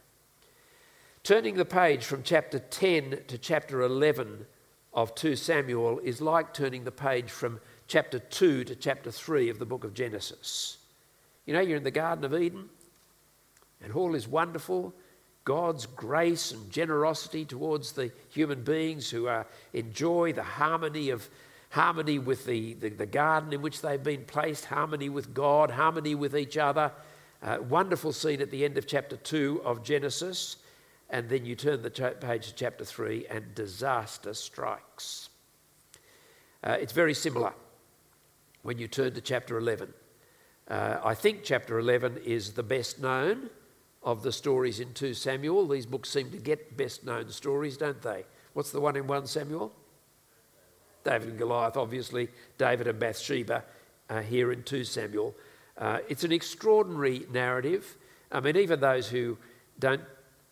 Turning 1.23 1.55
the 1.55 1.65
page 1.65 2.05
from 2.05 2.23
chapter 2.23 2.59
10 2.59 3.23
to 3.27 3.38
chapter 3.38 3.81
11 3.81 4.45
of 4.93 5.13
2 5.15 5.35
Samuel 5.35 5.99
is 5.99 6.21
like 6.21 6.53
turning 6.53 6.85
the 6.85 6.91
page 6.91 7.29
from 7.29 7.59
chapter 7.87 8.19
2 8.19 8.63
to 8.65 8.75
chapter 8.75 9.11
3 9.11 9.49
of 9.49 9.59
the 9.59 9.65
book 9.65 9.83
of 9.83 9.93
Genesis. 9.93 10.77
You 11.45 11.53
know, 11.53 11.61
you're 11.61 11.77
in 11.77 11.83
the 11.83 11.91
Garden 11.91 12.25
of 12.25 12.33
Eden, 12.33 12.69
and 13.83 13.93
all 13.93 14.15
is 14.15 14.27
wonderful, 14.27 14.93
God's 15.43 15.85
grace 15.85 16.51
and 16.51 16.71
generosity 16.71 17.45
towards 17.45 17.91
the 17.91 18.11
human 18.29 18.63
beings 18.63 19.11
who 19.11 19.27
are, 19.27 19.45
enjoy 19.73 20.33
the 20.33 20.43
harmony 20.43 21.11
of 21.11 21.29
harmony 21.69 22.17
with 22.17 22.45
the, 22.45 22.73
the, 22.75 22.89
the, 22.89 23.05
garden 23.05 23.51
in 23.51 23.61
which 23.61 23.81
they've 23.81 24.01
been 24.01 24.23
placed, 24.23 24.65
harmony 24.65 25.09
with 25.09 25.33
God, 25.33 25.69
harmony 25.69 26.15
with 26.15 26.35
each 26.35 26.57
other. 26.57 26.91
Uh, 27.43 27.57
wonderful 27.67 28.13
scene 28.13 28.41
at 28.41 28.49
the 28.49 28.63
end 28.63 28.77
of 28.77 28.87
chapter 28.87 29.17
2 29.17 29.61
of 29.63 29.83
Genesis. 29.83 30.57
And 31.09 31.27
then 31.27 31.45
you 31.45 31.53
turn 31.55 31.81
the 31.81 31.91
page 31.91 32.47
to 32.47 32.55
chapter 32.55 32.85
3 32.85 33.27
and 33.29 33.53
disaster 33.53 34.33
strikes. 34.33 35.29
Uh, 36.63 36.77
it's 36.79 36.93
very 36.93 37.13
similar 37.13 37.53
when 38.65 38.80
you 38.80 38.88
turn 38.88 39.13
to 39.13 39.21
chapter 39.21 39.60
11. 39.60 39.93
Uh, 40.67 40.97
I 41.04 41.13
think 41.13 41.43
chapter 41.43 41.78
11 41.78 42.17
is 42.25 42.54
the 42.54 42.63
best 42.63 42.99
known 42.99 43.51
of 44.01 44.23
the 44.23 44.32
stories 44.32 44.80
in 44.80 44.91
2 44.95 45.13
Samuel. 45.13 45.67
These 45.67 45.86
books 45.86 46.10
seem 46.10 46.32
to 46.32 46.38
get 46.38 46.75
best 46.75 47.06
known 47.06 47.30
stories, 47.30 47.78
don't 47.78 48.01
they? 48.01 48.25
What's 48.54 48.71
the 48.71 48.82
one 48.82 48.95
in 48.95 49.06
1 49.06 49.28
Samuel? 49.28 49.71
David 51.04 51.30
and 51.30 51.38
Goliath, 51.38 51.78
obviously. 51.78 52.30
David 52.58 52.88
and 52.88 52.99
Bathsheba 52.99 53.63
uh, 54.10 54.21
here 54.21 54.51
in 54.51 54.63
2 54.63 54.84
Samuel. 54.84 55.36
Uh, 55.78 55.99
it's 56.10 56.23
an 56.23 56.32
extraordinary 56.32 57.28
narrative. 57.32 57.95
I 58.32 58.39
mean, 58.39 58.58
even 58.58 58.80
those 58.80 59.08
who 59.08 59.38
don't 59.78 60.01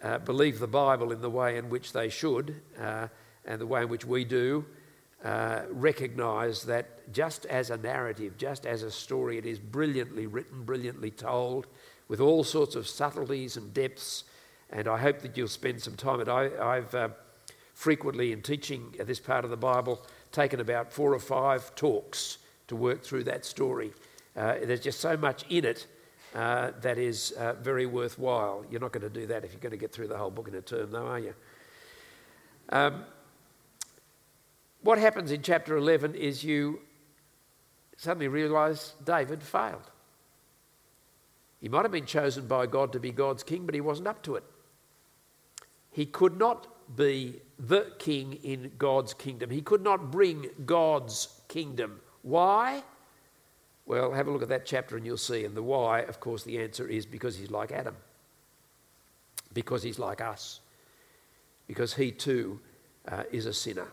uh, 0.04 0.20
believe 0.20 0.60
the 0.60 0.68
Bible 0.68 1.12
in 1.12 1.22
the 1.22 1.32
way 1.32 1.58
in 1.58 1.68
which 1.72 1.94
they 1.94 2.10
should 2.10 2.62
uh, 2.80 3.08
and 3.44 3.60
the 3.60 3.66
way 3.66 3.82
in 3.82 3.90
which 3.90 4.06
we 4.06 4.24
do 4.24 4.66
uh, 5.24 5.62
recognize 5.70 6.64
that 6.64 7.12
just 7.14 7.46
as 7.46 7.70
a 7.70 7.78
narrative, 7.78 8.38
just 8.38 8.66
as 8.66 8.84
a 8.84 8.92
story, 8.92 9.38
it 9.38 9.46
is 9.46 9.58
brilliantly 9.60 10.28
written, 10.28 10.64
brilliantly 10.64 11.12
told 11.12 11.68
with 12.10 12.20
all 12.20 12.44
sorts 12.44 12.76
of 12.76 12.88
subtleties 12.88 13.56
and 13.56 13.74
depths. 13.74 14.26
And 14.70 14.88
I 14.88 14.98
hope 14.98 15.20
that 15.20 15.38
you'll 15.38 15.48
spend 15.48 15.82
some 15.82 15.96
time. 15.96 16.28
I, 16.30 16.76
have 16.76 16.94
uh, 16.94 17.10
frequently, 17.74 18.32
in 18.32 18.42
teaching 18.42 18.94
this 19.00 19.20
part 19.20 19.46
of 19.46 19.52
the 19.52 19.58
Bible, 19.58 20.06
taken 20.32 20.60
about 20.60 20.92
four 20.92 21.14
or 21.14 21.20
five 21.20 21.74
talks 21.76 22.40
to 22.68 22.76
work 22.76 23.04
through 23.04 23.24
that 23.24 23.46
story. 23.46 23.94
Uh, 24.36 24.56
there's 24.64 24.82
just 24.82 25.00
so 25.00 25.16
much 25.16 25.46
in 25.50 25.64
it 25.64 25.88
uh, 26.36 26.72
that 26.82 26.98
is 26.98 27.32
uh, 27.34 27.54
very 27.62 27.86
worthwhile. 27.86 28.66
You're 28.70 28.82
not 28.82 28.92
going 28.92 29.04
to 29.04 29.10
do 29.10 29.28
that 29.28 29.46
if 29.46 29.54
you're 29.54 29.62
going 29.62 29.72
to 29.72 29.78
get 29.78 29.92
through 29.92 30.08
the 30.08 30.18
whole 30.18 30.32
book 30.32 30.48
in 30.48 30.56
a 30.56 30.62
term, 30.62 30.92
though, 30.92 31.06
are 31.06 31.20
you? 31.20 31.34
Um, 32.70 33.06
what 34.84 35.00
happens 35.00 35.32
in 35.32 35.42
chapter 35.42 35.76
11 35.78 36.16
is 36.16 36.44
you 36.44 36.80
suddenly 37.98 38.28
realize 38.28 38.94
David 39.04 39.42
failed. 39.42 39.90
He 41.62 41.70
might 41.70 41.84
have 41.84 41.92
been 41.92 42.06
chosen 42.06 42.48
by 42.48 42.66
God 42.66 42.92
to 42.92 43.00
be 43.00 43.12
God's 43.12 43.44
king, 43.44 43.66
but 43.66 43.74
he 43.74 43.82
wasn't 43.82 44.08
up 44.08 44.22
to 44.24 44.36
it. 44.36 44.44
He 45.92 46.06
could 46.06 46.38
not 46.38 46.68
be 46.98 47.40
the 47.58 47.94
king 48.00 48.34
in 48.44 48.74
God's 48.78 49.14
kingdom. 49.14 49.50
He 49.50 49.62
could 49.62 49.82
not 49.82 50.12
bring 50.12 50.48
God's 50.66 51.42
kingdom. 51.48 52.02
Why? 52.22 52.84
Well, 53.86 54.12
have 54.12 54.28
a 54.28 54.32
look 54.32 54.42
at 54.42 54.50
that 54.50 54.66
chapter 54.66 54.98
and 54.98 55.06
you'll 55.06 55.18
see. 55.18 55.46
And 55.46 55.56
the 55.56 55.64
why, 55.64 56.02
of 56.02 56.20
course, 56.20 56.44
the 56.44 56.60
answer 56.60 56.88
is 56.88 57.06
because 57.06 57.38
he's 57.38 57.52
like 57.52 57.72
Adam, 57.72 57.96
because 59.54 59.84
he's 59.84 60.00
like 60.00 60.20
us, 60.20 60.60
because 61.68 61.94
he 61.94 62.12
too 62.12 62.60
uh, 63.08 63.24
is 63.32 63.46
a 63.46 63.54
sinner. 63.54 63.88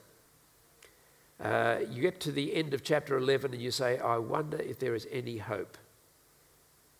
Uh, 1.42 1.78
you 1.90 2.02
get 2.02 2.20
to 2.20 2.32
the 2.32 2.54
end 2.54 2.74
of 2.74 2.82
chapter 2.82 3.16
11 3.16 3.52
and 3.52 3.62
you 3.62 3.70
say, 3.70 3.98
I 3.98 4.18
wonder 4.18 4.58
if 4.58 4.78
there 4.78 4.94
is 4.94 5.06
any 5.10 5.38
hope 5.38 5.78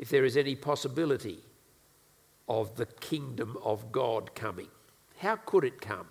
if 0.00 0.08
there 0.08 0.24
is 0.24 0.36
any 0.38 0.54
possibility 0.54 1.40
of 2.48 2.74
the 2.76 2.86
kingdom 2.86 3.56
of 3.62 3.92
God 3.92 4.34
coming. 4.34 4.68
How 5.18 5.36
could 5.36 5.62
it 5.62 5.82
come? 5.82 6.08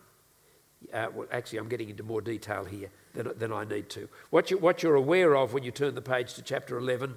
Uh, 0.94 1.08
well, 1.14 1.28
actually, 1.32 1.58
I'm 1.58 1.68
getting 1.68 1.90
into 1.90 2.04
more 2.04 2.22
detail 2.22 2.64
here 2.64 2.90
than, 3.16 3.32
than 3.36 3.52
I 3.52 3.66
need 3.66 3.90
to. 3.90 4.08
What, 4.30 4.52
you, 4.52 4.60
you're 4.82 4.94
aware 4.94 5.36
of 5.36 5.54
when 5.54 5.64
you 5.64 5.72
turn 5.72 5.96
the 5.96 6.04
page 6.04 6.36
to 6.36 6.44
chapter 6.44 6.78
11 6.78 7.16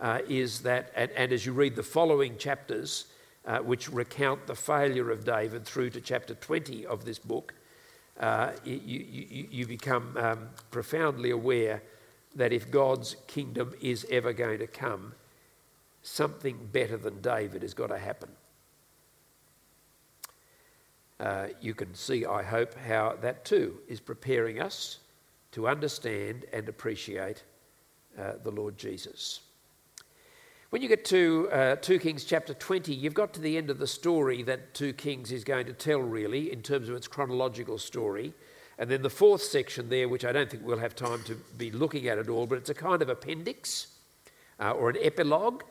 uh, 0.00 0.20
is 0.26 0.62
that, 0.62 0.90
and, 0.96 1.10
and, 1.12 1.30
as 1.30 1.44
you 1.44 1.52
read 1.52 1.76
the 1.76 1.82
following 1.82 2.38
chapters, 2.38 3.04
uh, 3.44 3.58
which 3.58 3.90
recount 3.90 4.46
the 4.46 4.56
failure 4.56 5.10
of 5.10 5.26
David 5.26 5.66
through 5.66 5.90
to 5.90 6.00
chapter 6.00 6.34
20 6.34 6.86
of 6.86 7.04
this 7.04 7.18
book, 7.18 7.52
uh, 8.20 8.52
you, 8.64 8.80
you, 8.84 9.48
you, 9.50 9.66
become 9.66 10.16
um, 10.16 10.48
profoundly 10.70 11.30
aware 11.30 11.82
that 12.36 12.52
if 12.52 12.70
God's 12.70 13.16
kingdom 13.26 13.74
is 13.80 14.06
ever 14.10 14.32
going 14.32 14.60
to 14.60 14.66
come, 14.66 15.14
something 16.02 16.68
better 16.72 16.96
than 16.96 17.20
David 17.20 17.62
has 17.62 17.74
got 17.74 17.88
to 17.88 17.98
happen. 17.98 18.28
Uh, 21.18 21.46
you 21.60 21.74
can 21.74 21.94
see, 21.94 22.24
I 22.24 22.42
hope, 22.42 22.74
how 22.74 23.16
that 23.20 23.44
too 23.44 23.78
is 23.88 24.00
preparing 24.00 24.60
us 24.60 24.98
to 25.52 25.68
understand 25.68 26.44
and 26.52 26.68
appreciate 26.68 27.42
uh, 28.18 28.32
the 28.42 28.50
Lord 28.50 28.76
Jesus. 28.76 29.40
When 30.74 30.82
you 30.82 30.88
get 30.88 31.04
to 31.04 31.48
uh, 31.52 31.76
2 31.76 32.00
Kings 32.00 32.24
chapter 32.24 32.52
20, 32.52 32.92
you've 32.92 33.14
got 33.14 33.32
to 33.34 33.40
the 33.40 33.56
end 33.56 33.70
of 33.70 33.78
the 33.78 33.86
story 33.86 34.42
that 34.42 34.74
2 34.74 34.94
Kings 34.94 35.30
is 35.30 35.44
going 35.44 35.66
to 35.66 35.72
tell, 35.72 36.00
really, 36.00 36.50
in 36.50 36.62
terms 36.62 36.88
of 36.88 36.96
its 36.96 37.06
chronological 37.06 37.78
story. 37.78 38.34
And 38.76 38.90
then 38.90 39.00
the 39.00 39.08
fourth 39.08 39.40
section 39.40 39.88
there, 39.88 40.08
which 40.08 40.24
I 40.24 40.32
don't 40.32 40.50
think 40.50 40.64
we'll 40.66 40.78
have 40.78 40.96
time 40.96 41.22
to 41.26 41.36
be 41.56 41.70
looking 41.70 42.08
at 42.08 42.18
at 42.18 42.28
all, 42.28 42.48
but 42.48 42.58
it's 42.58 42.70
a 42.70 42.74
kind 42.74 43.02
of 43.02 43.08
appendix 43.08 43.86
uh, 44.58 44.72
or 44.72 44.90
an 44.90 44.96
epilogue. 45.00 45.62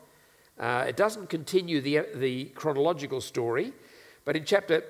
Uh, 0.58 0.86
it 0.88 0.96
doesn't 0.96 1.28
continue 1.28 1.82
the, 1.82 2.06
the 2.14 2.46
chronological 2.54 3.20
story, 3.20 3.74
but 4.24 4.36
in 4.36 4.46
chapter 4.46 4.84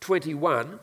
21, 0.00 0.80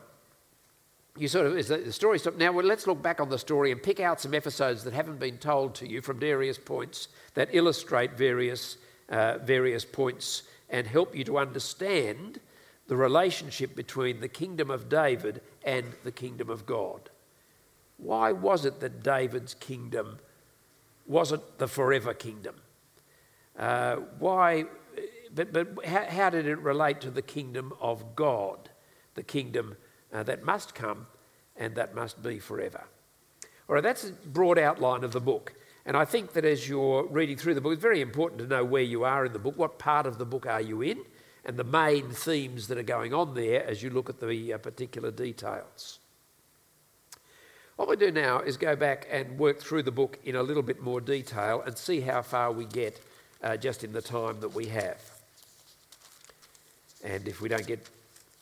you 1.16 1.28
sort 1.28 1.46
of, 1.46 1.66
the 1.66 1.92
story 1.92 2.18
stop? 2.18 2.36
Now, 2.36 2.52
well, 2.52 2.64
let's 2.64 2.86
look 2.86 3.02
back 3.02 3.20
on 3.20 3.28
the 3.28 3.38
story 3.38 3.72
and 3.72 3.82
pick 3.82 4.00
out 4.00 4.20
some 4.20 4.34
episodes 4.34 4.84
that 4.84 4.94
haven't 4.94 5.18
been 5.18 5.38
told 5.38 5.74
to 5.76 5.88
you 5.88 6.00
from 6.00 6.18
various 6.18 6.58
points 6.58 7.08
that 7.34 7.48
illustrate 7.52 8.12
various, 8.12 8.76
uh, 9.08 9.38
various 9.38 9.84
points 9.84 10.44
and 10.68 10.86
help 10.86 11.16
you 11.16 11.24
to 11.24 11.38
understand 11.38 12.40
the 12.86 12.96
relationship 12.96 13.74
between 13.74 14.20
the 14.20 14.28
kingdom 14.28 14.70
of 14.70 14.88
David 14.88 15.42
and 15.64 15.86
the 16.04 16.12
kingdom 16.12 16.48
of 16.48 16.66
God. 16.66 17.10
Why 17.98 18.32
was 18.32 18.64
it 18.64 18.80
that 18.80 19.02
David's 19.02 19.54
kingdom 19.54 20.18
wasn't 21.06 21.58
the 21.58 21.68
forever 21.68 22.14
kingdom? 22.14 22.56
Uh, 23.58 23.96
why, 24.18 24.64
but, 25.34 25.52
but 25.52 25.84
how, 25.84 26.04
how 26.06 26.30
did 26.30 26.46
it 26.46 26.58
relate 26.58 27.00
to 27.02 27.10
the 27.10 27.22
kingdom 27.22 27.72
of 27.80 28.16
God, 28.16 28.70
the 29.14 29.22
kingdom 29.22 29.76
uh, 30.12 30.22
that 30.24 30.44
must 30.44 30.74
come 30.74 31.06
and 31.56 31.74
that 31.74 31.94
must 31.94 32.22
be 32.22 32.38
forever. 32.38 32.84
All 33.68 33.74
right, 33.74 33.82
that's 33.82 34.04
a 34.04 34.12
broad 34.12 34.58
outline 34.58 35.04
of 35.04 35.12
the 35.12 35.20
book. 35.20 35.54
And 35.86 35.96
I 35.96 36.04
think 36.04 36.32
that 36.32 36.44
as 36.44 36.68
you're 36.68 37.06
reading 37.06 37.36
through 37.36 37.54
the 37.54 37.60
book, 37.60 37.72
it's 37.72 37.82
very 37.82 38.00
important 38.00 38.40
to 38.40 38.46
know 38.46 38.64
where 38.64 38.82
you 38.82 39.04
are 39.04 39.24
in 39.24 39.32
the 39.32 39.38
book, 39.38 39.56
what 39.56 39.78
part 39.78 40.06
of 40.06 40.18
the 40.18 40.26
book 40.26 40.46
are 40.46 40.60
you 40.60 40.82
in, 40.82 41.04
and 41.44 41.56
the 41.56 41.64
main 41.64 42.10
themes 42.10 42.68
that 42.68 42.78
are 42.78 42.82
going 42.82 43.14
on 43.14 43.34
there 43.34 43.64
as 43.66 43.82
you 43.82 43.90
look 43.90 44.10
at 44.10 44.20
the 44.20 44.52
uh, 44.52 44.58
particular 44.58 45.10
details. 45.10 45.98
What 47.76 47.88
we 47.88 47.96
do 47.96 48.10
now 48.10 48.40
is 48.40 48.58
go 48.58 48.76
back 48.76 49.08
and 49.10 49.38
work 49.38 49.58
through 49.58 49.84
the 49.84 49.90
book 49.90 50.18
in 50.24 50.36
a 50.36 50.42
little 50.42 50.62
bit 50.62 50.82
more 50.82 51.00
detail 51.00 51.62
and 51.64 51.78
see 51.78 52.02
how 52.02 52.20
far 52.20 52.52
we 52.52 52.66
get 52.66 53.00
uh, 53.42 53.56
just 53.56 53.84
in 53.84 53.92
the 53.92 54.02
time 54.02 54.38
that 54.40 54.54
we 54.54 54.66
have. 54.66 55.00
And 57.02 57.26
if 57.26 57.40
we 57.40 57.48
don't 57.48 57.66
get 57.66 57.88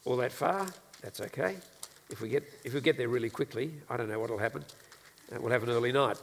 all 0.04 0.16
that 0.16 0.32
far, 0.32 0.66
that's 1.02 1.20
okay. 1.20 1.56
If 2.10 2.20
we 2.20 2.28
get, 2.28 2.44
if 2.64 2.74
we 2.74 2.80
get 2.80 2.96
there 2.96 3.08
really 3.08 3.30
quickly, 3.30 3.72
I 3.88 3.96
don't 3.96 4.08
know 4.08 4.18
what 4.18 4.30
will 4.30 4.38
happen. 4.38 4.64
Uh, 5.32 5.40
we'll 5.40 5.52
have 5.52 5.62
an 5.62 5.70
early 5.70 5.92
night. 5.92 6.16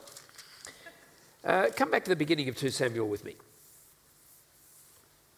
Uh, 1.43 1.67
come 1.75 1.91
back 1.91 2.03
to 2.03 2.09
the 2.09 2.15
beginning 2.15 2.49
of 2.49 2.57
2 2.57 2.71
Samuel 2.71 3.07
with 3.07 3.23
me. 3.23 3.35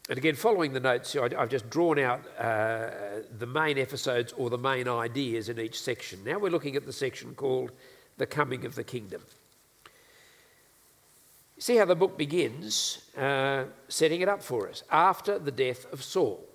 And 0.10 0.18
again, 0.18 0.36
following 0.36 0.72
the 0.72 0.80
notes, 0.80 1.18
I've 1.18 1.50
just 1.50 1.70
drawn 1.70 2.00
out 2.00 2.22
uh, 2.40 2.90
the 3.38 3.46
main 3.46 3.78
episodes 3.78 4.32
or 4.38 4.50
the 4.50 4.58
main 4.58 4.88
ideas 4.88 5.50
in 5.50 5.60
each 5.60 5.82
section. 5.82 6.24
Now 6.24 6.40
we're 6.40 6.50
looking 6.50 6.78
at 6.78 6.86
the 6.86 6.94
section 6.94 7.36
called 7.36 7.72
The 8.18 8.26
Coming 8.26 8.66
of 8.66 8.76
the 8.76 8.86
Kingdom. 8.86 9.22
See 11.60 11.76
how 11.76 11.84
the 11.84 11.96
book 11.96 12.18
begins, 12.18 13.00
uh, 13.18 13.66
setting 13.90 14.22
it 14.22 14.30
up 14.30 14.42
for 14.42 14.70
us 14.70 14.84
after 14.90 15.40
the 15.40 15.52
death 15.52 15.92
of 15.92 16.02
Saul. 16.04 16.47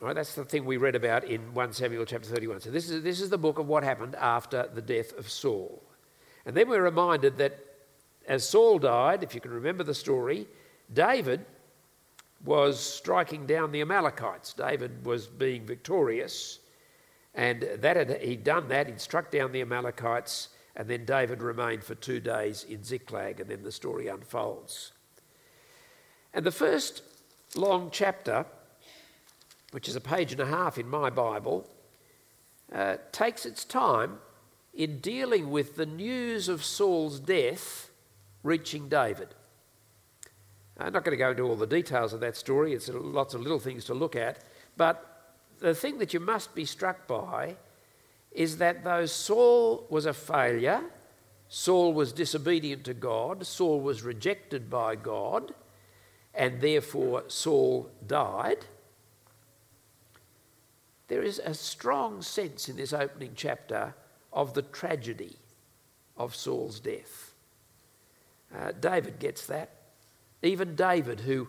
Right, 0.00 0.14
that's 0.14 0.36
the 0.36 0.44
thing 0.44 0.64
we 0.64 0.76
read 0.76 0.94
about 0.94 1.24
in 1.24 1.52
1 1.54 1.72
Samuel 1.72 2.04
chapter 2.04 2.28
31. 2.28 2.60
So 2.60 2.70
this 2.70 2.88
is, 2.88 3.02
this 3.02 3.20
is 3.20 3.30
the 3.30 3.38
book 3.38 3.58
of 3.58 3.66
what 3.66 3.82
happened 3.82 4.14
after 4.14 4.68
the 4.72 4.80
death 4.80 5.12
of 5.18 5.28
Saul. 5.28 5.82
And 6.46 6.56
then 6.56 6.68
we're 6.68 6.82
reminded 6.82 7.36
that 7.38 7.58
as 8.28 8.48
Saul 8.48 8.78
died, 8.78 9.24
if 9.24 9.34
you 9.34 9.40
can 9.40 9.50
remember 9.50 9.82
the 9.82 9.94
story, 9.94 10.46
David 10.92 11.44
was 12.44 12.78
striking 12.78 13.44
down 13.44 13.72
the 13.72 13.80
Amalekites. 13.80 14.52
David 14.52 15.04
was 15.04 15.26
being 15.26 15.66
victorious, 15.66 16.60
and 17.34 17.62
that 17.78 17.96
had, 17.96 18.22
he'd 18.22 18.44
done 18.44 18.68
that. 18.68 18.86
He'd 18.86 19.00
struck 19.00 19.32
down 19.32 19.50
the 19.50 19.62
Amalekites, 19.62 20.50
and 20.76 20.88
then 20.88 21.06
David 21.06 21.42
remained 21.42 21.82
for 21.82 21.96
two 21.96 22.20
days 22.20 22.64
in 22.68 22.84
Ziklag, 22.84 23.40
and 23.40 23.50
then 23.50 23.64
the 23.64 23.72
story 23.72 24.06
unfolds. 24.06 24.92
And 26.32 26.46
the 26.46 26.52
first 26.52 27.02
long 27.56 27.88
chapter 27.90 28.46
which 29.70 29.88
is 29.88 29.96
a 29.96 30.00
page 30.00 30.32
and 30.32 30.40
a 30.40 30.46
half 30.46 30.78
in 30.78 30.88
my 30.88 31.10
Bible, 31.10 31.68
uh, 32.72 32.96
takes 33.12 33.44
its 33.44 33.64
time 33.64 34.18
in 34.74 34.98
dealing 34.98 35.50
with 35.50 35.76
the 35.76 35.86
news 35.86 36.48
of 36.48 36.64
Saul's 36.64 37.20
death 37.20 37.90
reaching 38.42 38.88
David. 38.88 39.34
I'm 40.78 40.92
not 40.92 41.04
going 41.04 41.16
to 41.16 41.22
go 41.22 41.30
into 41.30 41.42
all 41.42 41.56
the 41.56 41.66
details 41.66 42.12
of 42.12 42.20
that 42.20 42.36
story, 42.36 42.72
it's 42.72 42.88
lots 42.88 43.34
of 43.34 43.40
little 43.40 43.58
things 43.58 43.84
to 43.86 43.94
look 43.94 44.14
at, 44.14 44.38
but 44.76 45.36
the 45.58 45.74
thing 45.74 45.98
that 45.98 46.14
you 46.14 46.20
must 46.20 46.54
be 46.54 46.64
struck 46.64 47.06
by 47.08 47.56
is 48.30 48.58
that 48.58 48.84
though 48.84 49.06
Saul 49.06 49.86
was 49.90 50.06
a 50.06 50.14
failure, 50.14 50.82
Saul 51.48 51.92
was 51.92 52.12
disobedient 52.12 52.84
to 52.84 52.94
God, 52.94 53.44
Saul 53.46 53.80
was 53.80 54.02
rejected 54.02 54.70
by 54.70 54.94
God, 54.94 55.52
and 56.34 56.60
therefore 56.60 57.24
Saul 57.26 57.90
died 58.06 58.64
there 61.08 61.22
is 61.22 61.40
a 61.42 61.54
strong 61.54 62.22
sense 62.22 62.68
in 62.68 62.76
this 62.76 62.92
opening 62.92 63.32
chapter 63.34 63.94
of 64.32 64.54
the 64.54 64.62
tragedy 64.62 65.36
of 66.16 66.36
Saul's 66.36 66.80
death. 66.80 67.32
Uh, 68.54 68.72
David 68.78 69.18
gets 69.18 69.46
that. 69.46 69.70
Even 70.42 70.76
David, 70.76 71.20
who 71.20 71.48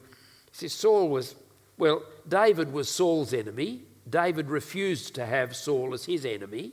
says 0.52 0.74
Saul 0.74 1.10
was, 1.10 1.36
well, 1.78 2.04
David 2.28 2.74
was 2.74 2.90
Saul's 2.90 3.34
enemy. 3.34 3.82
David 4.10 4.50
refused 4.50 5.14
to 5.16 5.26
have 5.26 5.56
Saul 5.56 5.94
as 5.94 6.06
his 6.06 6.26
enemy. 6.26 6.72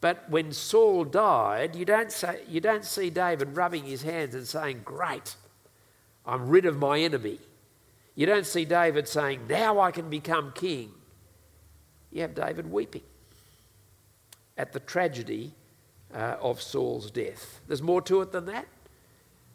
But 0.00 0.28
when 0.28 0.52
Saul 0.52 1.04
died, 1.04 1.76
you 1.76 1.84
don't, 1.84 2.12
say, 2.12 2.42
you 2.48 2.60
don't 2.60 2.84
see 2.84 3.08
David 3.08 3.56
rubbing 3.56 3.84
his 3.84 4.02
hands 4.02 4.34
and 4.34 4.46
saying, 4.46 4.82
Great, 4.84 5.36
I'm 6.26 6.48
rid 6.48 6.66
of 6.66 6.76
my 6.76 6.98
enemy. 7.00 7.38
You 8.14 8.26
don't 8.26 8.46
see 8.46 8.64
David 8.64 9.08
saying, 9.08 9.46
Now 9.48 9.80
I 9.80 9.90
can 9.92 10.10
become 10.10 10.52
king 10.54 10.92
you 12.14 12.22
have 12.22 12.34
David 12.34 12.70
weeping 12.70 13.02
at 14.56 14.72
the 14.72 14.78
tragedy 14.80 15.52
uh, 16.14 16.36
of 16.40 16.62
Saul's 16.62 17.10
death. 17.10 17.60
There's 17.66 17.82
more 17.82 18.00
to 18.02 18.22
it 18.22 18.30
than 18.30 18.46
that, 18.46 18.66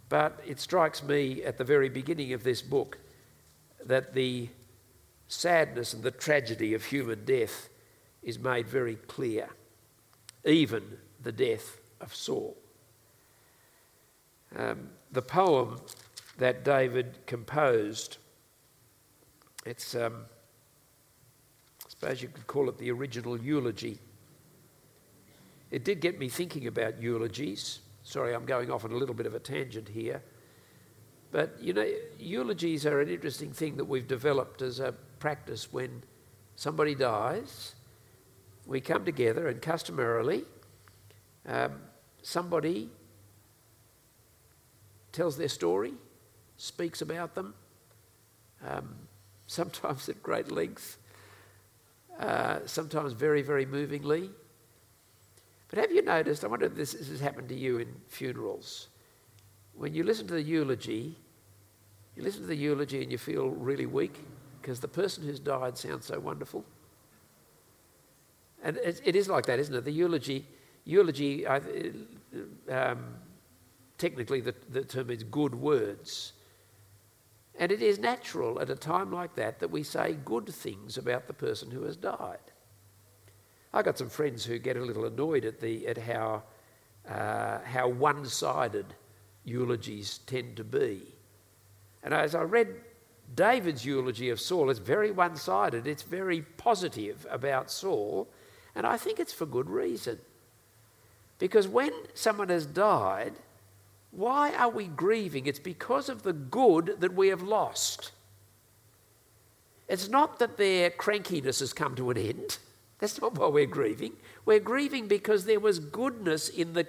but 0.09 0.39
it 0.45 0.59
strikes 0.59 1.01
me 1.01 1.41
at 1.43 1.57
the 1.57 1.63
very 1.63 1.87
beginning 1.87 2.33
of 2.33 2.43
this 2.43 2.61
book 2.61 2.99
that 3.85 4.13
the 4.13 4.49
sadness 5.29 5.93
and 5.93 6.03
the 6.03 6.11
tragedy 6.11 6.73
of 6.73 6.83
human 6.83 7.23
death 7.23 7.69
is 8.21 8.37
made 8.37 8.67
very 8.67 8.95
clear, 8.95 9.47
even 10.43 10.83
the 11.23 11.31
death 11.31 11.79
of 12.01 12.13
Saul. 12.13 12.57
Um, 14.53 14.89
the 15.13 15.21
poem 15.21 15.79
that 16.37 16.65
David 16.65 17.25
composed, 17.25 18.17
it's. 19.65 19.95
Um, 19.95 20.25
suppose 21.99 22.21
you 22.21 22.29
could 22.29 22.47
call 22.47 22.69
it 22.69 22.77
the 22.77 22.89
original 22.91 23.37
eulogy. 23.37 23.99
It 25.69 25.83
did 25.83 25.99
get 25.99 26.17
me 26.17 26.29
thinking 26.29 26.65
about 26.67 27.01
eulogies. 27.01 27.79
Sorry, 28.03 28.33
I'm 28.33 28.45
going 28.45 28.71
off 28.71 28.85
on 28.85 28.91
a 28.91 28.95
little 28.95 29.15
bit 29.15 29.25
of 29.25 29.35
a 29.35 29.39
tangent 29.39 29.89
here. 29.89 30.23
But, 31.31 31.61
you 31.61 31.73
know, 31.73 31.85
eulogies 32.17 32.85
are 32.85 33.01
an 33.01 33.09
interesting 33.09 33.51
thing 33.51 33.75
that 33.77 33.85
we've 33.85 34.07
developed 34.07 34.61
as 34.61 34.79
a 34.79 34.93
practice 35.19 35.71
when 35.71 36.03
somebody 36.55 36.95
dies. 36.95 37.75
We 38.65 38.79
come 38.79 39.03
together, 39.03 39.47
and 39.49 39.61
customarily, 39.61 40.45
um, 41.45 41.81
somebody 42.21 42.89
tells 45.11 45.37
their 45.37 45.49
story, 45.49 45.93
speaks 46.55 47.01
about 47.01 47.35
them, 47.35 47.53
um, 48.65 48.95
sometimes 49.47 50.07
at 50.07 50.23
great 50.23 50.49
length, 50.49 50.97
uh, 52.19 52.59
sometimes 52.65 53.13
very, 53.13 53.41
very 53.41 53.65
movingly. 53.65 54.29
But 55.69 55.79
have 55.79 55.91
you 55.91 56.01
noticed, 56.01 56.43
I 56.43 56.47
wonder 56.47 56.65
if 56.65 56.75
this, 56.75 56.93
this 56.93 57.09
has 57.09 57.19
happened 57.19 57.49
to 57.49 57.55
you 57.55 57.77
in 57.77 57.87
funerals, 58.07 58.89
when 59.73 59.93
you 59.93 60.03
listen 60.03 60.27
to 60.27 60.33
the 60.33 60.41
eulogy, 60.41 61.15
you 62.15 62.23
listen 62.23 62.41
to 62.41 62.47
the 62.47 62.55
eulogy 62.55 63.01
and 63.01 63.11
you 63.11 63.17
feel 63.17 63.49
really 63.49 63.85
weak 63.85 64.19
because 64.61 64.79
the 64.79 64.87
person 64.87 65.23
who's 65.23 65.39
died 65.39 65.77
sounds 65.77 66.05
so 66.05 66.19
wonderful. 66.19 66.65
And 68.61 68.75
it, 68.77 69.01
it 69.05 69.15
is 69.15 69.29
like 69.29 69.45
that, 69.45 69.59
isn't 69.59 69.73
it? 69.73 69.85
The 69.85 69.91
eulogy, 69.91 70.45
eulogy 70.83 71.47
um, 71.47 73.05
technically 73.97 74.41
the, 74.41 74.53
the 74.69 74.83
term 74.83 75.09
is 75.09 75.23
good 75.23 75.55
words. 75.55 76.33
And 77.59 77.73
it 77.73 77.81
is 77.81 77.99
natural 77.99 78.61
at 78.61 78.69
a 78.69 78.75
time 78.75 79.11
like 79.11 79.35
that 79.35 79.59
that 79.59 79.69
we 79.69 79.83
say 79.83 80.17
good 80.23 80.47
things 80.47 80.97
about 80.97 81.27
the 81.27 81.33
person 81.33 81.69
who 81.69 81.83
has 81.83 81.97
died. 81.97 82.39
I've 83.73 83.83
got 83.83 83.97
some 83.97 84.09
friends 84.09 84.45
who 84.45 84.57
get 84.57 84.77
a 84.77 84.81
little 84.81 85.05
annoyed 85.05 85.43
at, 85.43 85.59
the, 85.59 85.85
at 85.85 85.97
how, 85.97 86.43
uh, 87.07 87.59
how 87.65 87.89
one 87.89 88.25
sided 88.25 88.85
eulogies 89.43 90.19
tend 90.19 90.55
to 90.55 90.63
be. 90.63 91.01
And 92.01 92.13
as 92.13 92.33
I 92.33 92.43
read 92.43 92.75
David's 93.35 93.85
eulogy 93.85 94.29
of 94.29 94.39
Saul, 94.39 94.69
it's 94.69 94.79
very 94.79 95.11
one 95.11 95.35
sided, 95.35 95.85
it's 95.85 96.01
very 96.01 96.41
positive 96.41 97.27
about 97.29 97.69
Saul, 97.69 98.29
and 98.73 98.87
I 98.87 98.95
think 98.95 99.19
it's 99.19 99.33
for 99.33 99.45
good 99.45 99.69
reason. 99.69 100.17
Because 101.37 101.67
when 101.67 101.91
someone 102.13 102.49
has 102.49 102.65
died, 102.65 103.33
why 104.11 104.53
are 104.53 104.69
we 104.69 104.87
grieving? 104.87 105.45
It's 105.45 105.59
because 105.59 106.09
of 106.09 106.23
the 106.23 106.33
good 106.33 106.97
that 106.99 107.13
we 107.13 107.27
have 107.27 107.41
lost. 107.41 108.11
It's 109.87 110.09
not 110.09 110.39
that 110.39 110.57
their 110.57 110.89
crankiness 110.89 111.59
has 111.59 111.73
come 111.73 111.95
to 111.95 112.09
an 112.09 112.17
end. 112.17 112.57
That's 112.99 113.21
not 113.21 113.35
why 113.35 113.47
we're 113.47 113.65
grieving. 113.65 114.13
We're 114.45 114.59
grieving 114.59 115.07
because 115.07 115.45
there 115.45 115.59
was 115.59 115.79
goodness 115.79 116.49
in 116.49 116.73
the, 116.73 116.87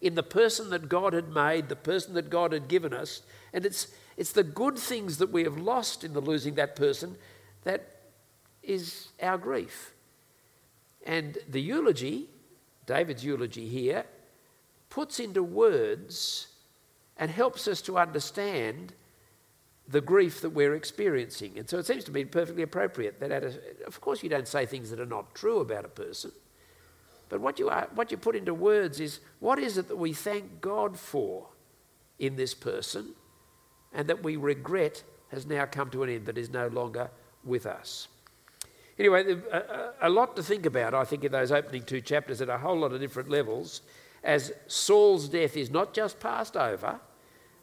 in 0.00 0.14
the 0.14 0.22
person 0.22 0.70
that 0.70 0.88
God 0.88 1.12
had 1.12 1.28
made, 1.28 1.68
the 1.68 1.76
person 1.76 2.14
that 2.14 2.30
God 2.30 2.52
had 2.52 2.66
given 2.66 2.94
us. 2.94 3.22
And 3.52 3.66
it's, 3.66 3.88
it's 4.16 4.32
the 4.32 4.42
good 4.42 4.78
things 4.78 5.18
that 5.18 5.30
we 5.30 5.44
have 5.44 5.58
lost 5.58 6.02
in 6.02 6.12
the 6.12 6.20
losing 6.20 6.54
that 6.54 6.76
person 6.76 7.16
that 7.64 8.00
is 8.62 9.08
our 9.22 9.38
grief. 9.38 9.92
And 11.04 11.38
the 11.48 11.60
eulogy, 11.60 12.28
David's 12.86 13.24
eulogy 13.24 13.68
here, 13.68 14.04
puts 14.88 15.20
into 15.20 15.42
words 15.42 16.48
and 17.20 17.30
helps 17.30 17.68
us 17.68 17.80
to 17.82 17.98
understand 17.98 18.94
the 19.86 20.00
grief 20.00 20.40
that 20.40 20.50
we're 20.50 20.74
experiencing. 20.74 21.58
And 21.58 21.68
so 21.68 21.78
it 21.78 21.86
seems 21.86 22.04
to 22.04 22.12
me 22.12 22.24
perfectly 22.24 22.62
appropriate 22.62 23.20
that, 23.20 23.30
a, 23.30 23.60
of 23.86 24.00
course, 24.00 24.22
you 24.22 24.28
don't 24.28 24.48
say 24.48 24.64
things 24.64 24.90
that 24.90 24.98
are 24.98 25.06
not 25.06 25.34
true 25.34 25.60
about 25.60 25.84
a 25.84 25.88
person, 25.88 26.32
but 27.28 27.40
what 27.40 27.58
you, 27.58 27.68
are, 27.68 27.88
what 27.94 28.10
you 28.10 28.16
put 28.16 28.34
into 28.34 28.54
words 28.54 29.00
is 29.00 29.20
what 29.38 29.58
is 29.58 29.76
it 29.76 29.88
that 29.88 29.96
we 29.96 30.12
thank 30.12 30.60
God 30.60 30.98
for 30.98 31.48
in 32.18 32.36
this 32.36 32.54
person 32.54 33.14
and 33.92 34.08
that 34.08 34.22
we 34.22 34.36
regret 34.36 35.02
has 35.28 35.46
now 35.46 35.66
come 35.66 35.90
to 35.90 36.02
an 36.02 36.10
end, 36.10 36.26
that 36.26 36.38
is 36.38 36.50
no 36.50 36.68
longer 36.68 37.10
with 37.44 37.66
us. 37.66 38.08
Anyway, 38.98 39.36
a, 39.52 39.92
a 40.02 40.08
lot 40.08 40.36
to 40.36 40.42
think 40.42 40.66
about, 40.66 40.94
I 40.94 41.04
think, 41.04 41.24
in 41.24 41.32
those 41.32 41.52
opening 41.52 41.82
two 41.82 42.00
chapters 42.00 42.40
at 42.40 42.48
a 42.48 42.58
whole 42.58 42.78
lot 42.78 42.92
of 42.92 43.00
different 43.00 43.28
levels, 43.28 43.82
as 44.22 44.52
Saul's 44.66 45.28
death 45.28 45.56
is 45.56 45.70
not 45.70 45.94
just 45.94 46.20
passed 46.20 46.56
over, 46.56 47.00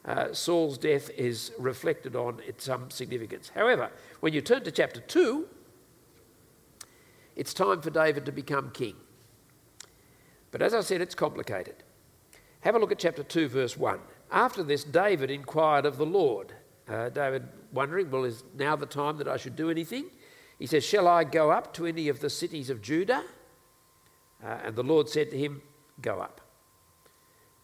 uh, 0.04 0.32
Saul's 0.32 0.78
death 0.78 1.10
is 1.10 1.52
reflected 1.58 2.16
on 2.16 2.40
in 2.46 2.58
some 2.58 2.90
significance. 2.90 3.50
However, 3.54 3.90
when 4.20 4.32
you 4.32 4.40
turn 4.40 4.64
to 4.64 4.70
chapter 4.70 5.00
2, 5.00 5.46
it's 7.36 7.54
time 7.54 7.80
for 7.80 7.90
David 7.90 8.24
to 8.26 8.32
become 8.32 8.70
king. 8.70 8.96
But 10.50 10.62
as 10.62 10.74
I 10.74 10.80
said, 10.80 11.00
it's 11.00 11.14
complicated. 11.14 11.76
Have 12.60 12.74
a 12.74 12.78
look 12.78 12.90
at 12.90 12.98
chapter 12.98 13.22
2, 13.22 13.48
verse 13.48 13.76
1. 13.76 14.00
After 14.30 14.62
this, 14.62 14.82
David 14.82 15.30
inquired 15.30 15.86
of 15.86 15.98
the 15.98 16.06
Lord. 16.06 16.52
Uh, 16.88 17.10
David 17.10 17.44
wondering, 17.72 18.10
well, 18.10 18.24
is 18.24 18.44
now 18.56 18.76
the 18.76 18.86
time 18.86 19.18
that 19.18 19.28
I 19.28 19.36
should 19.36 19.56
do 19.56 19.70
anything? 19.70 20.06
He 20.58 20.66
says, 20.66 20.84
Shall 20.84 21.06
I 21.06 21.24
go 21.24 21.50
up 21.50 21.72
to 21.74 21.86
any 21.86 22.08
of 22.08 22.20
the 22.20 22.30
cities 22.30 22.70
of 22.70 22.82
Judah? 22.82 23.22
Uh, 24.42 24.58
and 24.64 24.74
the 24.74 24.82
Lord 24.82 25.08
said 25.08 25.30
to 25.30 25.38
him, 25.38 25.62
Go 26.00 26.20
up. 26.20 26.40